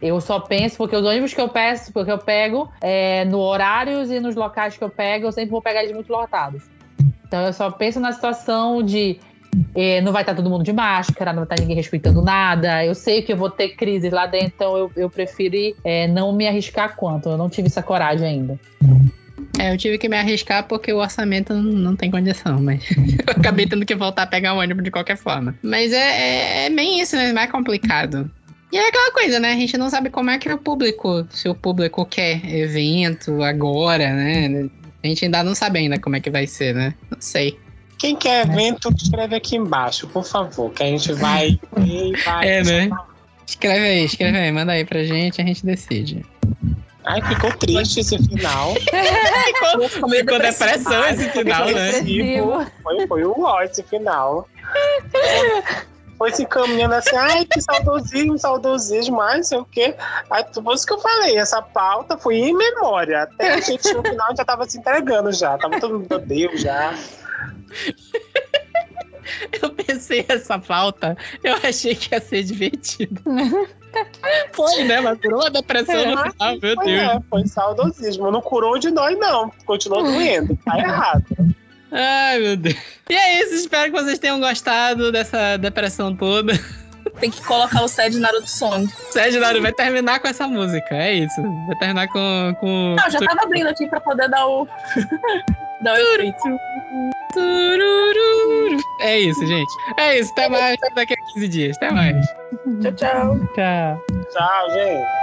Eu 0.00 0.20
só 0.20 0.38
penso, 0.38 0.76
porque 0.76 0.94
os 0.94 1.04
ônibus 1.04 1.34
que 1.34 1.40
eu 1.40 1.48
peço, 1.48 1.92
porque 1.92 2.10
eu 2.10 2.18
pego, 2.18 2.70
é, 2.80 3.24
no 3.24 3.38
horários 3.38 4.10
e 4.10 4.20
nos 4.20 4.36
locais 4.36 4.76
que 4.76 4.84
eu 4.84 4.90
pego, 4.90 5.26
eu 5.26 5.32
sempre 5.32 5.50
vou 5.50 5.62
pegar 5.62 5.82
eles 5.82 5.94
muito 5.94 6.12
lotados. 6.12 6.62
Então 7.26 7.40
eu 7.44 7.52
só 7.52 7.70
penso 7.70 7.98
na 7.98 8.12
situação 8.12 8.82
de 8.82 9.18
é, 9.74 10.00
não 10.00 10.12
vai 10.12 10.22
estar 10.22 10.34
todo 10.34 10.48
mundo 10.48 10.64
de 10.64 10.72
máscara, 10.72 11.32
não 11.32 11.44
vai 11.44 11.44
estar 11.44 11.60
ninguém 11.60 11.76
respeitando 11.76 12.22
nada. 12.22 12.84
Eu 12.84 12.94
sei 12.94 13.22
que 13.22 13.32
eu 13.32 13.36
vou 13.36 13.50
ter 13.50 13.70
crises 13.70 14.12
lá 14.12 14.26
dentro, 14.26 14.52
então 14.54 14.76
eu, 14.76 14.92
eu 14.96 15.10
prefiro 15.10 15.76
é, 15.82 16.06
não 16.06 16.32
me 16.32 16.46
arriscar 16.46 16.96
quanto. 16.96 17.28
Eu 17.28 17.36
não 17.36 17.48
tive 17.48 17.68
essa 17.68 17.82
coragem 17.82 18.26
ainda. 18.26 18.58
É, 19.58 19.72
eu 19.72 19.76
tive 19.76 19.98
que 19.98 20.08
me 20.08 20.16
arriscar 20.16 20.66
porque 20.66 20.92
o 20.92 20.98
orçamento 20.98 21.52
não, 21.54 21.94
tem 21.94 22.10
condição, 22.10 22.60
mas 22.60 22.82
eu 22.96 23.34
acabei 23.36 23.66
tendo 23.66 23.84
que 23.84 23.94
voltar 23.94 24.22
a 24.22 24.26
pegar 24.26 24.54
o 24.54 24.58
ônibus 24.58 24.84
de 24.84 24.90
qualquer 24.90 25.16
forma. 25.16 25.54
Mas 25.62 25.92
é, 25.92 25.96
é, 25.96 26.66
é 26.66 26.70
bem 26.70 27.00
isso, 27.00 27.16
né? 27.16 27.32
Mais 27.32 27.50
complicado. 27.50 28.30
E 28.72 28.76
é 28.78 28.88
aquela 28.88 29.12
coisa, 29.12 29.38
né? 29.38 29.52
A 29.52 29.56
gente 29.56 29.76
não 29.76 29.90
sabe 29.90 30.08
como 30.08 30.30
é 30.30 30.38
que 30.38 30.50
o 30.50 30.56
público, 30.56 31.26
se 31.30 31.46
o 31.48 31.54
público 31.54 32.06
quer 32.06 32.42
evento 32.54 33.42
agora, 33.42 34.10
né? 34.14 34.70
A 35.04 35.06
gente 35.06 35.26
ainda 35.26 35.42
não 35.42 35.54
sabe 35.54 35.80
ainda 35.80 35.98
como 35.98 36.16
é 36.16 36.20
que 36.20 36.30
vai 36.30 36.46
ser, 36.46 36.74
né? 36.74 36.94
Não 37.10 37.20
sei. 37.20 37.58
Quem 37.98 38.16
quer 38.16 38.46
evento, 38.46 38.92
escreve 38.96 39.36
aqui 39.36 39.56
embaixo, 39.56 40.08
por 40.08 40.24
favor, 40.24 40.72
que 40.72 40.82
a 40.82 40.86
gente 40.86 41.12
vai 41.12 41.60
vai. 42.24 42.48
É, 42.48 42.64
né? 42.64 42.90
Escreve 43.46 43.86
aí, 43.86 44.04
escreve 44.04 44.38
aí, 44.38 44.50
manda 44.50 44.72
aí 44.72 44.84
pra 44.84 45.04
gente, 45.04 45.40
a 45.40 45.44
gente 45.44 45.66
decide. 45.66 46.24
Ai, 47.04 47.20
ficou 47.22 47.52
triste 47.52 48.00
esse 48.00 48.16
final. 48.18 48.74
ficou, 49.88 50.08
ficou 50.08 50.38
depressão 50.38 51.04
esse 51.08 51.30
final, 51.30 51.66
né? 51.66 51.92
Foi, 52.82 53.06
foi 53.06 53.24
o 53.24 53.42
ó 53.42 53.62
esse 53.62 53.82
final. 53.82 54.48
Foi 56.16 56.32
se 56.32 56.44
encaminhando 56.44 56.94
assim, 56.94 57.16
ai, 57.16 57.44
que 57.44 57.60
saudosismo, 57.60 58.38
saudosismo, 58.38 59.20
ai, 59.20 59.38
não 59.38 59.42
sei 59.42 59.58
o 59.58 59.64
quê. 59.64 59.96
Aí, 60.30 60.44
por 60.44 60.74
isso 60.74 60.86
que 60.86 60.92
eu 60.92 61.00
falei, 61.00 61.36
essa 61.36 61.60
pauta 61.60 62.16
foi 62.16 62.36
em 62.36 62.54
memória. 62.54 63.22
Até 63.22 63.54
a 63.54 63.60
gente 63.60 63.92
no 63.92 64.02
final 64.02 64.36
já 64.36 64.44
tava 64.44 64.68
se 64.68 64.78
entregando 64.78 65.32
já. 65.32 65.58
Tava 65.58 65.80
todo 65.80 65.98
mundo, 65.98 66.06
meu 66.08 66.20
Deus, 66.20 66.60
já. 66.60 66.94
Eu 69.60 69.70
pensei 69.70 70.24
essa 70.28 70.60
falta, 70.60 71.16
eu 71.42 71.56
achei 71.64 71.94
que 71.94 72.14
ia 72.14 72.20
ser 72.20 72.42
divertido. 72.44 73.20
Foi, 74.52 74.84
né? 74.84 75.00
Mas 75.00 75.20
curou 75.20 75.46
a 75.46 75.48
depressão 75.48 75.94
no 75.94 76.30
final, 76.30 76.58
meu 76.60 76.74
foi, 76.76 76.86
Deus. 76.86 77.02
É, 77.02 77.20
foi 77.28 77.46
saudosismo. 77.46 78.30
Não 78.30 78.40
curou 78.40 78.78
de 78.78 78.90
nós, 78.90 79.18
não. 79.18 79.50
Continuou 79.64 80.02
doendo. 80.02 80.58
Tá 80.64 80.78
errado. 80.78 81.24
Ai, 81.90 82.38
meu 82.38 82.56
Deus. 82.56 82.76
E 83.10 83.14
é 83.14 83.42
isso, 83.42 83.54
espero 83.54 83.92
que 83.92 84.02
vocês 84.02 84.18
tenham 84.18 84.40
gostado 84.40 85.12
dessa 85.12 85.56
depressão 85.58 86.14
toda. 86.16 86.54
Tem 87.20 87.30
que 87.30 87.42
colocar 87.44 87.82
o 87.82 87.88
Sed 87.88 88.18
Naruto 88.18 88.48
Song. 88.48 88.88
Sérgio 89.10 89.40
Naruto 89.40 89.62
vai 89.62 89.72
terminar 89.72 90.20
com 90.20 90.28
essa 90.28 90.48
música, 90.48 90.94
é 90.94 91.12
isso. 91.12 91.42
Vai 91.66 91.76
terminar 91.78 92.08
com. 92.08 92.56
com... 92.60 92.96
Não, 92.98 93.10
já 93.10 93.20
tava 93.20 93.42
abrindo 93.42 93.68
aqui 93.68 93.86
pra 93.86 94.00
poder 94.00 94.28
dar 94.28 94.46
o. 94.46 94.66
dar 95.82 95.94
o 95.94 97.11
É 99.00 99.18
isso, 99.18 99.44
gente. 99.46 99.72
É 99.98 100.18
isso, 100.18 100.32
até 100.32 100.48
mais 100.48 100.78
daqui 100.94 101.14
a 101.14 101.16
15 101.34 101.48
dias. 101.48 101.76
Até 101.76 101.90
mais. 101.90 102.26
Tchau, 102.80 102.92
tchau. 102.92 103.38
Tchau. 103.54 104.04
Tchau, 104.30 104.70
gente. 104.70 105.22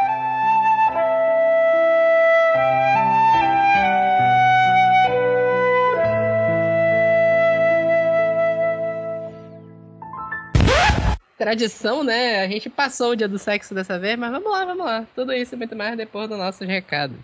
Tradição, 11.39 12.03
né? 12.03 12.41
A 12.41 12.47
gente 12.49 12.69
passou 12.69 13.11
o 13.11 13.15
dia 13.15 13.27
do 13.27 13.39
sexo 13.39 13.73
dessa 13.73 13.97
vez, 13.97 14.19
mas 14.19 14.29
vamos 14.29 14.51
lá, 14.51 14.65
vamos 14.65 14.85
lá. 14.85 15.07
Tudo 15.15 15.31
isso 15.31 15.55
e 15.55 15.57
muito 15.57 15.73
mais 15.73 15.95
depois 15.95 16.27
dos 16.27 16.37
nossos 16.37 16.67
recados. 16.67 17.15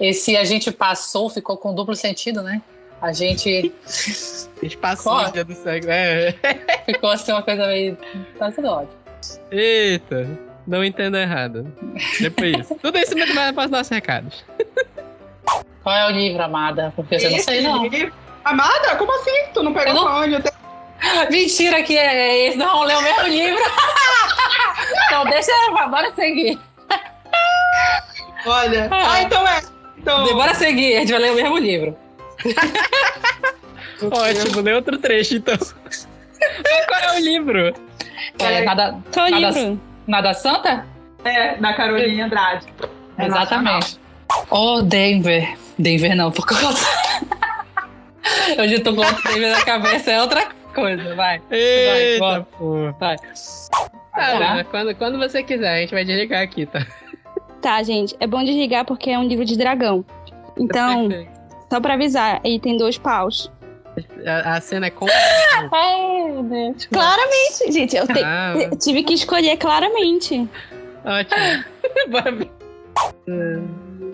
Esse 0.00 0.36
a 0.36 0.44
gente 0.44 0.72
passou 0.72 1.30
ficou 1.30 1.56
com 1.56 1.72
duplo 1.72 1.94
sentido, 1.94 2.42
né? 2.42 2.60
A 3.02 3.12
gente. 3.12 3.74
A 3.84 4.64
gente 4.64 4.76
passou 4.76 5.16
o 5.16 5.32
dia 5.32 5.44
do 5.44 5.54
sexo. 5.54 5.90
É. 5.90 6.32
Ficou 6.86 7.10
assim 7.10 7.32
uma 7.32 7.42
coisa 7.42 7.66
meio. 7.66 7.98
Tá 8.38 8.52
sendo 8.52 8.68
ótimo. 8.68 8.92
Eita, 9.50 10.38
não 10.68 10.84
entenda 10.84 11.20
errado. 11.20 11.66
Depois. 12.20 12.68
Tudo 12.80 12.96
isso 12.98 13.16
muito 13.16 13.34
mais 13.34 13.48
depois 13.48 13.68
dos 13.68 13.76
nossos 13.76 13.90
recados. 13.90 14.44
Qual 15.82 15.96
é 15.96 16.06
o 16.06 16.10
livro, 16.12 16.42
amada? 16.42 16.92
Porque 16.94 17.16
eu 17.16 17.30
não 17.32 17.38
sei, 17.40 17.62
não. 17.62 17.90
Amada, 18.44 18.96
como 18.96 19.12
assim? 19.20 19.46
Tu 19.52 19.62
não 19.62 19.72
pegou 19.72 19.94
não- 19.94 20.22
onde? 20.22 20.36
Mentira 21.30 21.82
que 21.82 21.98
é 21.98 22.46
esse. 22.46 22.56
Não, 22.56 22.84
leu 22.84 22.98
o 22.98 23.02
mesmo 23.02 23.26
livro. 23.26 23.62
então 25.06 25.24
deixa 25.24 25.50
eu. 25.50 25.90
Bora 25.90 26.12
seguir. 26.14 26.58
Olha. 28.46 28.88
Ah, 28.90 29.22
então 29.22 29.46
é. 29.46 29.60
Então... 29.98 30.34
Bora 30.34 30.54
seguir, 30.54 30.96
a 30.96 31.00
gente 31.00 31.12
vai 31.12 31.20
ler 31.20 31.32
o 31.32 31.36
mesmo 31.36 31.58
livro. 31.58 31.96
Ótimo, 34.02 34.60
lê 34.62 34.72
outro 34.74 34.98
trecho 34.98 35.36
então. 35.36 35.56
Mas 35.84 36.06
Qual 36.88 37.00
é 37.00 37.16
o 37.16 37.20
livro? 37.20 37.72
É, 38.38 38.64
nada, 38.64 38.98
Qual 39.12 39.30
nada, 39.30 39.50
livro? 39.60 39.80
nada 40.06 40.34
Santa? 40.34 40.84
É, 41.24 41.56
da 41.56 41.72
Caroline 41.74 42.20
Andrade. 42.22 42.66
É 43.18 43.26
Exatamente. 43.26 44.00
Oh, 44.50 44.82
Denver. 44.82 45.56
Denver 45.78 46.16
não, 46.16 46.32
por 46.32 46.46
conta. 46.46 46.80
Eu 48.56 48.68
já 48.68 48.80
tô 48.80 48.94
com 48.94 49.00
outro 49.02 49.22
Denver 49.32 49.50
na 49.56 49.64
cabeça, 49.64 50.10
é 50.10 50.20
outra 50.20 50.48
coisa, 50.74 51.14
vai. 51.14 51.40
Eita, 51.50 51.92
vai, 51.92 52.18
bora. 52.18 52.42
porra. 52.58 52.92
Vai. 52.98 53.16
Tá, 53.16 54.38
Tá. 54.38 54.64
quando, 54.64 54.94
quando 54.96 55.18
você 55.18 55.42
quiser, 55.42 55.74
a 55.74 55.80
gente 55.80 55.92
vai 55.94 56.04
desligar 56.04 56.42
aqui, 56.42 56.66
tá? 56.66 56.84
Tá, 57.62 57.82
gente. 57.82 58.14
É 58.20 58.26
bom 58.26 58.42
desligar 58.44 58.84
porque 58.84 59.10
é 59.10 59.18
um 59.18 59.24
livro 59.24 59.44
de 59.44 59.56
dragão. 59.56 60.04
Então, 60.58 61.08
só 61.72 61.80
pra 61.80 61.94
avisar, 61.94 62.38
ele 62.44 62.60
tem 62.60 62.76
dois 62.76 62.98
paus. 62.98 63.50
A, 64.26 64.56
a 64.56 64.60
cena 64.60 64.88
é 64.88 64.90
com. 64.90 65.06
Ai, 65.06 66.42
Deus. 66.42 66.84
Claramente, 66.92 67.72
gente. 67.72 67.96
Eu, 67.96 68.06
te- 68.06 68.22
Ah. 68.22 68.54
tive 68.78 69.02
que 69.02 69.14
escolher 69.14 69.56
claramente. 69.56 70.46
Ótimo. 71.02 71.64
Bora 72.12 72.30
ver. 72.32 72.50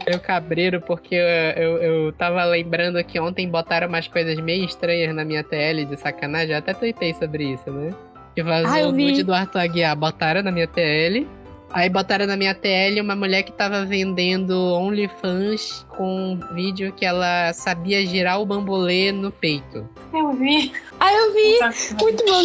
Eu 0.07 0.21
cabreiro 0.21 0.81
porque 0.81 1.17
eu, 1.17 1.23
eu, 1.57 1.83
eu 2.07 2.13
tava 2.13 2.45
lembrando 2.45 3.03
que 3.03 3.19
ontem 3.19 3.49
botaram 3.49 3.89
umas 3.89 4.07
coisas 4.07 4.37
meio 4.39 4.65
estranhas 4.65 5.13
na 5.15 5.25
minha 5.25 5.43
TL 5.43 5.85
de 5.85 5.97
sacanagem. 5.97 6.53
Eu 6.53 6.59
até 6.59 6.73
tuitei 6.73 7.13
sobre 7.15 7.53
isso, 7.55 7.69
né? 7.71 7.93
Que 8.37 8.43
vazou 8.45 8.71
Ah, 8.73 8.87
o 8.89 8.93
nude 8.93 9.25
do 9.25 9.35
Arthur 9.35 9.59
Aguiar. 9.61 9.97
Botaram 9.97 10.43
na 10.43 10.53
minha 10.53 10.69
TL. 10.69 11.27
Aí 11.71 11.89
botaram 11.89 12.27
na 12.27 12.37
minha 12.37 12.55
TL 12.55 13.01
uma 13.01 13.15
mulher 13.15 13.43
que 13.43 13.53
tava 13.53 13.85
vendendo 13.85 14.53
OnlyFans 14.75 15.87
com 15.97 16.33
um 16.33 16.55
vídeo 16.55 16.93
que 16.93 17.05
ela 17.05 17.53
sabia 17.53 18.05
girar 18.07 18.41
o 18.41 18.47
bambolê 18.47 19.13
no 19.13 19.31
peito. 19.31 19.89
Eu 20.13 20.33
vi. 20.33 20.73
Ah, 20.99 21.13
eu 21.13 21.33
vi! 21.35 21.59
Muito 22.01 22.25
bom. 22.25 22.43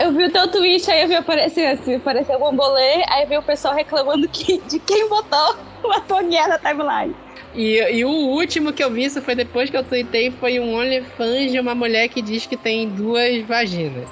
Eu 0.00 0.12
vi 0.12 0.24
o 0.24 0.32
teu 0.32 0.48
tweet, 0.48 0.90
aí 0.90 1.02
eu 1.02 1.08
vi 1.08 1.14
aparecer 1.14 1.66
assim, 1.66 1.94
apareceu 1.94 2.36
o 2.36 2.40
bambolê, 2.40 3.04
aí 3.08 3.22
eu 3.22 3.28
vi 3.28 3.38
o 3.38 3.42
pessoal 3.42 3.74
reclamando 3.74 4.28
que, 4.28 4.60
de 4.62 4.80
quem 4.80 5.08
botou 5.08 5.56
uma 5.84 6.00
toguinha 6.00 6.48
na 6.48 6.58
timeline. 6.58 7.14
E, 7.54 7.78
e 7.78 8.04
o 8.04 8.10
último 8.10 8.72
que 8.72 8.82
eu 8.82 8.90
vi, 8.90 9.04
isso 9.04 9.22
foi 9.22 9.36
depois 9.36 9.70
que 9.70 9.76
eu 9.76 9.84
tuitei, 9.84 10.32
foi 10.32 10.58
um 10.58 10.74
OnlyFans 10.74 11.52
de 11.52 11.60
uma 11.60 11.74
mulher 11.74 12.08
que 12.08 12.20
diz 12.20 12.44
que 12.46 12.56
tem 12.56 12.88
duas 12.88 13.40
vaginas. 13.44 14.08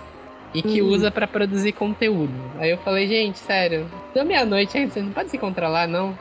E 0.55 0.63
que 0.63 0.83
Hum. 0.83 0.87
usa 0.89 1.11
pra 1.11 1.27
produzir 1.27 1.73
conteúdo. 1.73 2.35
Aí 2.59 2.71
eu 2.71 2.79
falei, 2.79 3.07
gente, 3.09 3.39
sério, 3.39 3.91
deu 4.15 4.25
meia-noite 4.25 4.77
ainda, 4.77 4.91
vocês 4.93 5.05
não 5.05 5.13
podem 5.13 5.31
se 5.31 5.39
controlar, 5.39 5.87
não? 5.89 6.17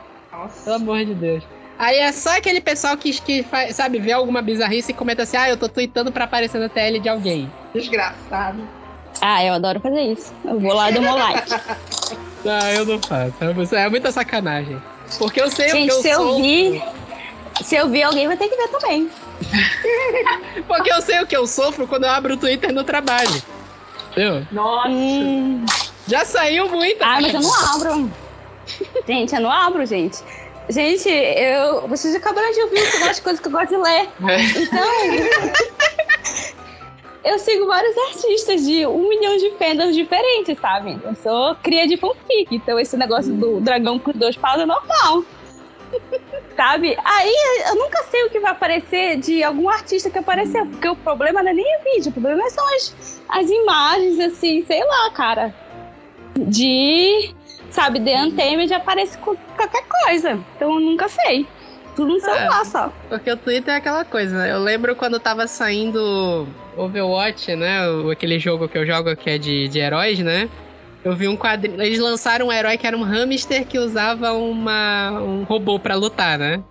Pelo 0.64 0.76
amor 0.76 1.04
de 1.04 1.14
Deus. 1.14 1.44
Aí 1.78 1.98
é 1.98 2.12
só 2.12 2.36
aquele 2.38 2.60
pessoal 2.60 2.96
que, 2.96 3.12
que 3.20 3.42
faz, 3.42 3.74
sabe, 3.76 3.98
vê 3.98 4.12
alguma 4.12 4.40
bizarrice 4.40 4.92
e 4.92 4.94
comenta 4.94 5.22
assim, 5.24 5.36
ah, 5.36 5.48
eu 5.48 5.56
tô 5.56 5.68
tweetando 5.68 6.12
pra 6.12 6.24
aparecer 6.24 6.58
na 6.58 6.68
TL 6.68 6.98
de 7.00 7.08
alguém. 7.08 7.50
Desgraçado. 7.74 8.66
Ah, 9.20 9.44
eu 9.44 9.54
adoro 9.54 9.80
fazer 9.80 10.00
isso. 10.00 10.32
Eu 10.44 10.58
vou 10.60 10.72
lá 10.72 10.90
e 10.90 10.94
dou 10.94 11.02
meu 11.02 11.14
like. 11.14 11.50
Ah, 12.44 12.72
eu 12.72 12.84
não 12.84 12.98
faço. 12.98 13.74
É 13.76 13.88
muita 13.88 14.10
sacanagem. 14.10 14.76
Porque 15.16 15.40
eu 15.40 15.48
sei 15.48 15.68
o 15.68 15.76
Gente, 15.76 15.86
que 15.86 15.92
eu 15.92 16.02
se 16.02 16.08
eu 16.08 16.16
sou. 16.22 16.42
vir, 16.42 16.82
se 17.62 17.76
eu 17.76 17.88
vir, 17.88 18.02
alguém 18.02 18.26
vai 18.26 18.36
ter 18.36 18.48
que 18.48 18.56
ver 18.56 18.68
também. 18.68 19.08
Porque 20.66 20.92
eu 20.92 21.00
sei 21.02 21.20
o 21.20 21.26
que 21.26 21.36
eu 21.36 21.46
sofro 21.46 21.86
quando 21.86 22.02
eu 22.02 22.10
abro 22.10 22.34
o 22.34 22.36
Twitter 22.36 22.72
no 22.72 22.82
trabalho. 22.82 23.40
Entendeu? 24.12 24.46
Nossa. 24.52 24.90
Já 26.06 26.24
saiu 26.24 26.68
muito. 26.68 27.02
Ah, 27.02 27.18
mas 27.20 27.34
eu 27.34 27.40
não 27.40 27.54
abro. 27.74 28.10
Gente, 29.06 29.34
eu 29.34 29.40
não 29.40 29.50
abro, 29.50 29.84
gente. 29.86 30.18
Gente, 30.68 31.08
eu. 31.08 31.88
Vocês 31.88 32.14
acabaram 32.14 32.52
de 32.52 32.60
ouvir 32.60 32.82
umas 33.02 33.18
coisas 33.20 33.40
que 33.40 33.48
eu 33.48 33.52
gosto 33.52 33.70
de 33.70 33.76
ler. 33.76 34.08
Então. 34.56 34.82
eu 37.24 37.38
sigo 37.38 37.66
vários 37.66 37.96
artistas 38.10 38.64
de 38.64 38.86
um 38.86 39.08
milhão 39.08 39.36
de 39.36 39.50
fandoms 39.58 39.94
diferentes, 39.94 40.58
sabe? 40.60 40.98
Eu 41.02 41.14
sou 41.16 41.54
cria 41.56 41.86
de 41.86 41.96
fanfic, 41.96 42.48
então 42.50 42.78
esse 42.78 42.96
negócio 42.96 43.32
do 43.32 43.60
dragão 43.60 43.98
com 43.98 44.12
dois 44.12 44.36
paus 44.36 44.60
é 44.60 44.66
normal. 44.66 45.24
Sabe? 46.56 46.96
Aí 47.04 47.34
eu 47.68 47.76
nunca 47.76 48.02
sei 48.04 48.24
o 48.24 48.30
que 48.30 48.38
vai 48.38 48.52
aparecer 48.52 49.16
de 49.18 49.42
algum 49.42 49.68
artista 49.68 50.10
que 50.10 50.18
apareceu, 50.18 50.66
porque 50.66 50.88
o 50.88 50.96
problema 50.96 51.42
não 51.42 51.50
é 51.50 51.54
nem 51.54 51.64
o 51.64 51.84
vídeo, 51.84 52.10
o 52.10 52.12
problema 52.12 52.48
são 52.50 52.64
as, 52.74 53.22
as 53.28 53.50
imagens, 53.50 54.20
assim, 54.20 54.64
sei 54.66 54.84
lá, 54.84 55.10
cara. 55.10 55.54
De, 56.36 57.34
sabe, 57.70 58.00
The 58.00 58.22
Untamed 58.22 58.72
aparece 58.72 59.18
com 59.18 59.36
qualquer 59.56 59.84
coisa. 60.04 60.38
Então 60.56 60.74
eu 60.74 60.80
nunca 60.80 61.08
sei. 61.08 61.46
Tudo 61.94 62.14
no 62.14 62.20
celular 62.20 62.64
só. 62.64 62.92
Porque 63.08 63.30
o 63.30 63.36
Twitter 63.36 63.74
é 63.74 63.76
aquela 63.76 64.04
coisa, 64.04 64.38
né? 64.38 64.50
Eu 64.50 64.60
lembro 64.60 64.96
quando 64.96 65.20
tava 65.20 65.46
saindo 65.46 66.48
Overwatch, 66.76 67.54
né? 67.54 67.80
Aquele 68.10 68.38
jogo 68.38 68.66
que 68.66 68.78
eu 68.78 68.86
jogo 68.86 69.14
que 69.14 69.28
é 69.28 69.36
de, 69.36 69.68
de 69.68 69.78
heróis, 69.78 70.18
né? 70.20 70.48
Eu 71.04 71.16
vi 71.16 71.26
um 71.28 71.36
quadrinho. 71.36 71.80
Eles 71.82 71.98
lançaram 71.98 72.46
um 72.46 72.52
herói 72.52 72.78
que 72.78 72.86
era 72.86 72.96
um 72.96 73.02
hamster 73.02 73.66
que 73.66 73.78
usava 73.78 74.32
uma, 74.32 75.20
um 75.20 75.42
robô 75.42 75.78
pra 75.78 75.94
lutar, 75.94 76.38
né? 76.38 76.62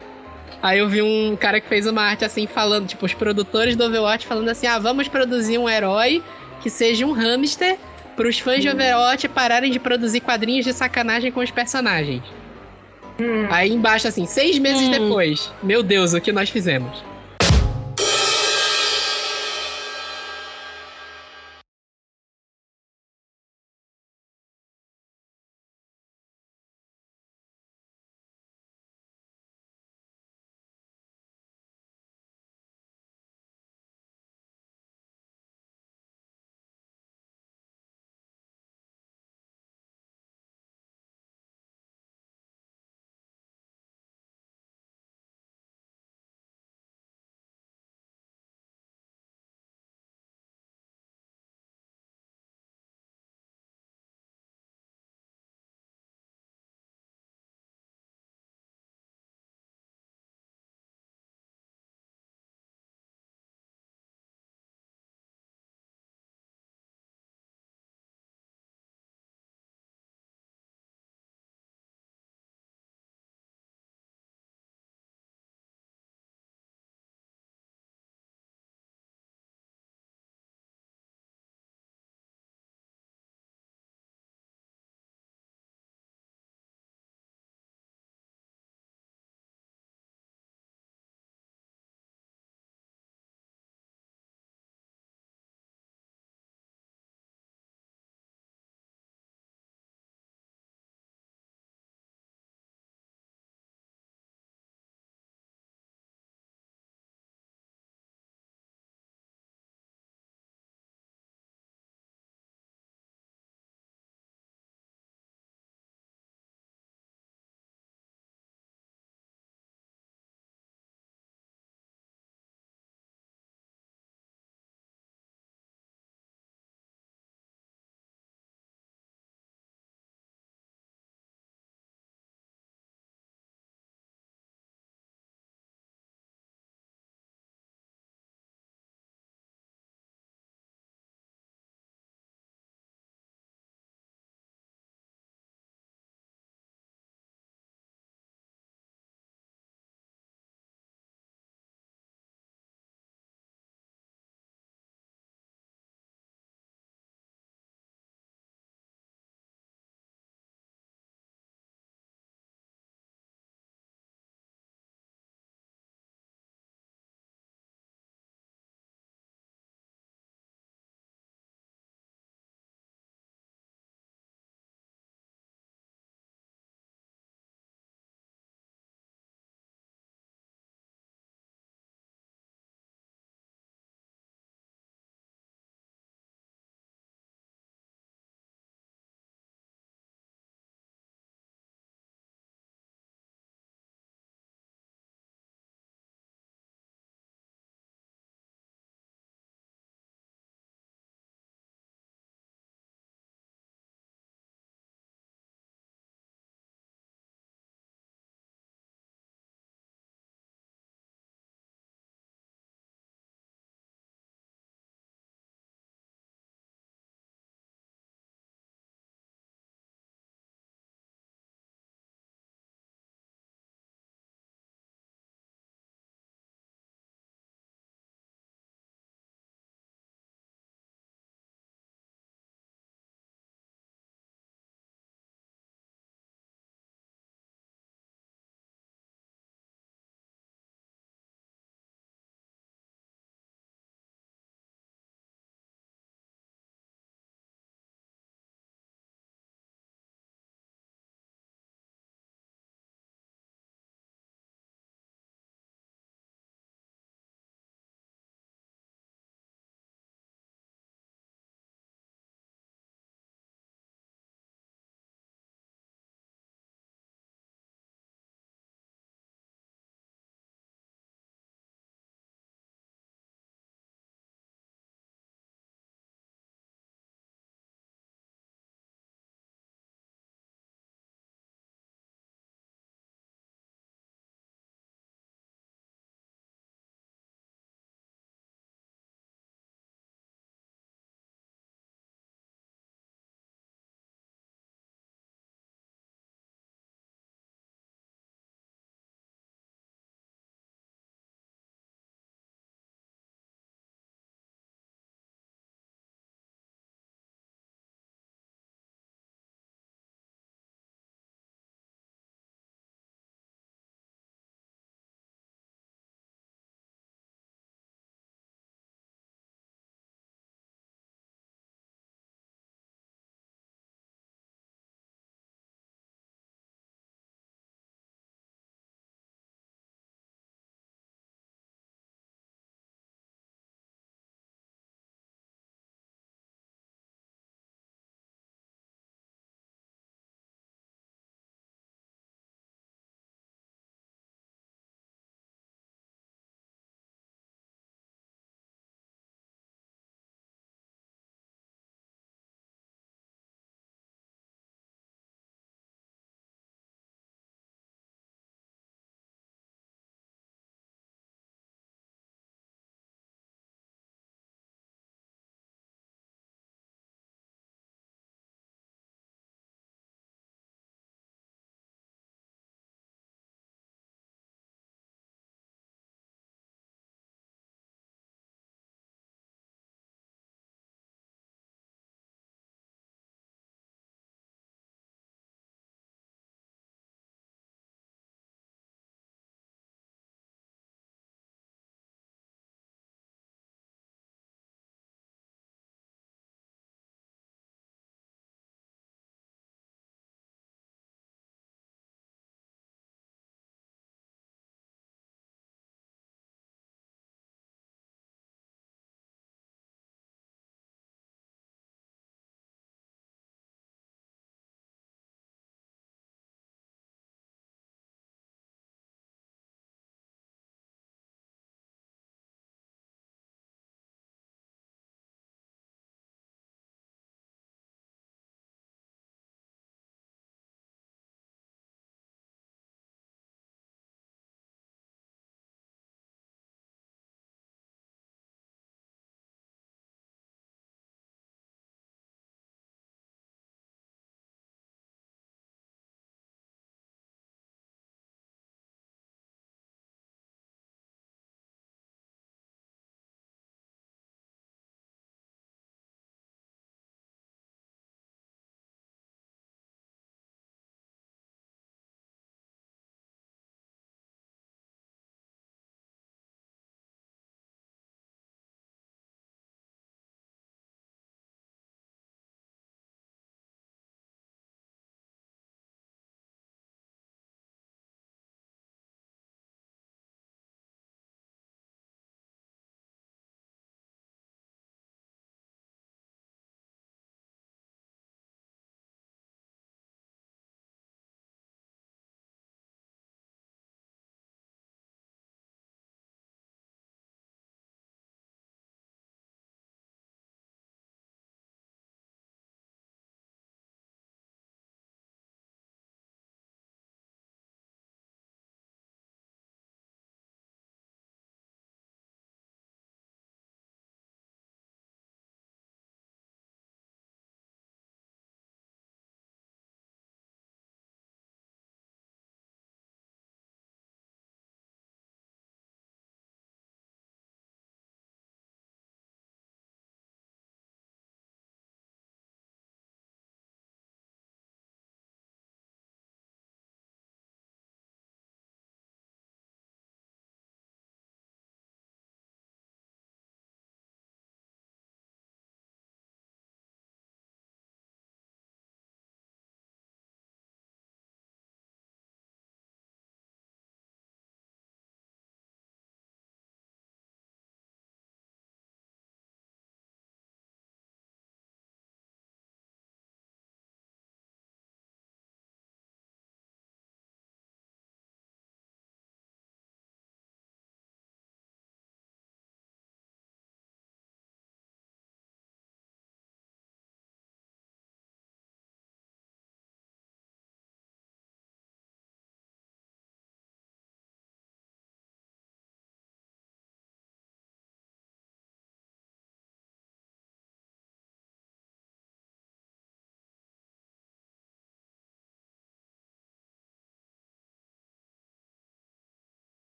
Aí 0.62 0.80
eu 0.80 0.88
vi 0.88 1.02
um 1.02 1.36
cara 1.36 1.60
que 1.60 1.68
fez 1.68 1.88
uma 1.88 2.04
arte 2.04 2.24
assim, 2.24 2.46
falando, 2.46 2.88
tipo, 2.88 3.06
os 3.06 3.14
produtores 3.14 3.76
do 3.76 3.84
Overwatch 3.84 4.26
falando 4.26 4.50
assim: 4.50 4.68
ah, 4.68 4.80
vamos 4.80 5.08
produzir 5.08 5.58
um 5.58 5.68
herói 5.68 6.24
que 6.62 6.70
seja 6.70 7.06
um 7.06 7.12
hamster 7.12 7.78
pros 8.16 8.40
fãs 8.40 8.62
de 8.62 8.70
Overwatch 8.70 9.28
pararem 9.30 9.72
de 9.72 9.80
produzir 9.80 10.22
quadrinhos 10.22 10.64
de 10.64 10.74
sacanagem 10.74 11.32
com 11.32 11.40
os 11.40 11.52
personagens. 11.52 12.22
Aí 13.50 13.72
embaixo, 13.72 14.08
assim, 14.08 14.26
seis 14.26 14.58
meses 14.58 14.88
depois, 14.90 15.52
meu 15.62 15.84
Deus, 15.84 16.14
o 16.14 16.22
que 16.22 16.32
nós 16.32 16.50
fizemos? 16.50 17.04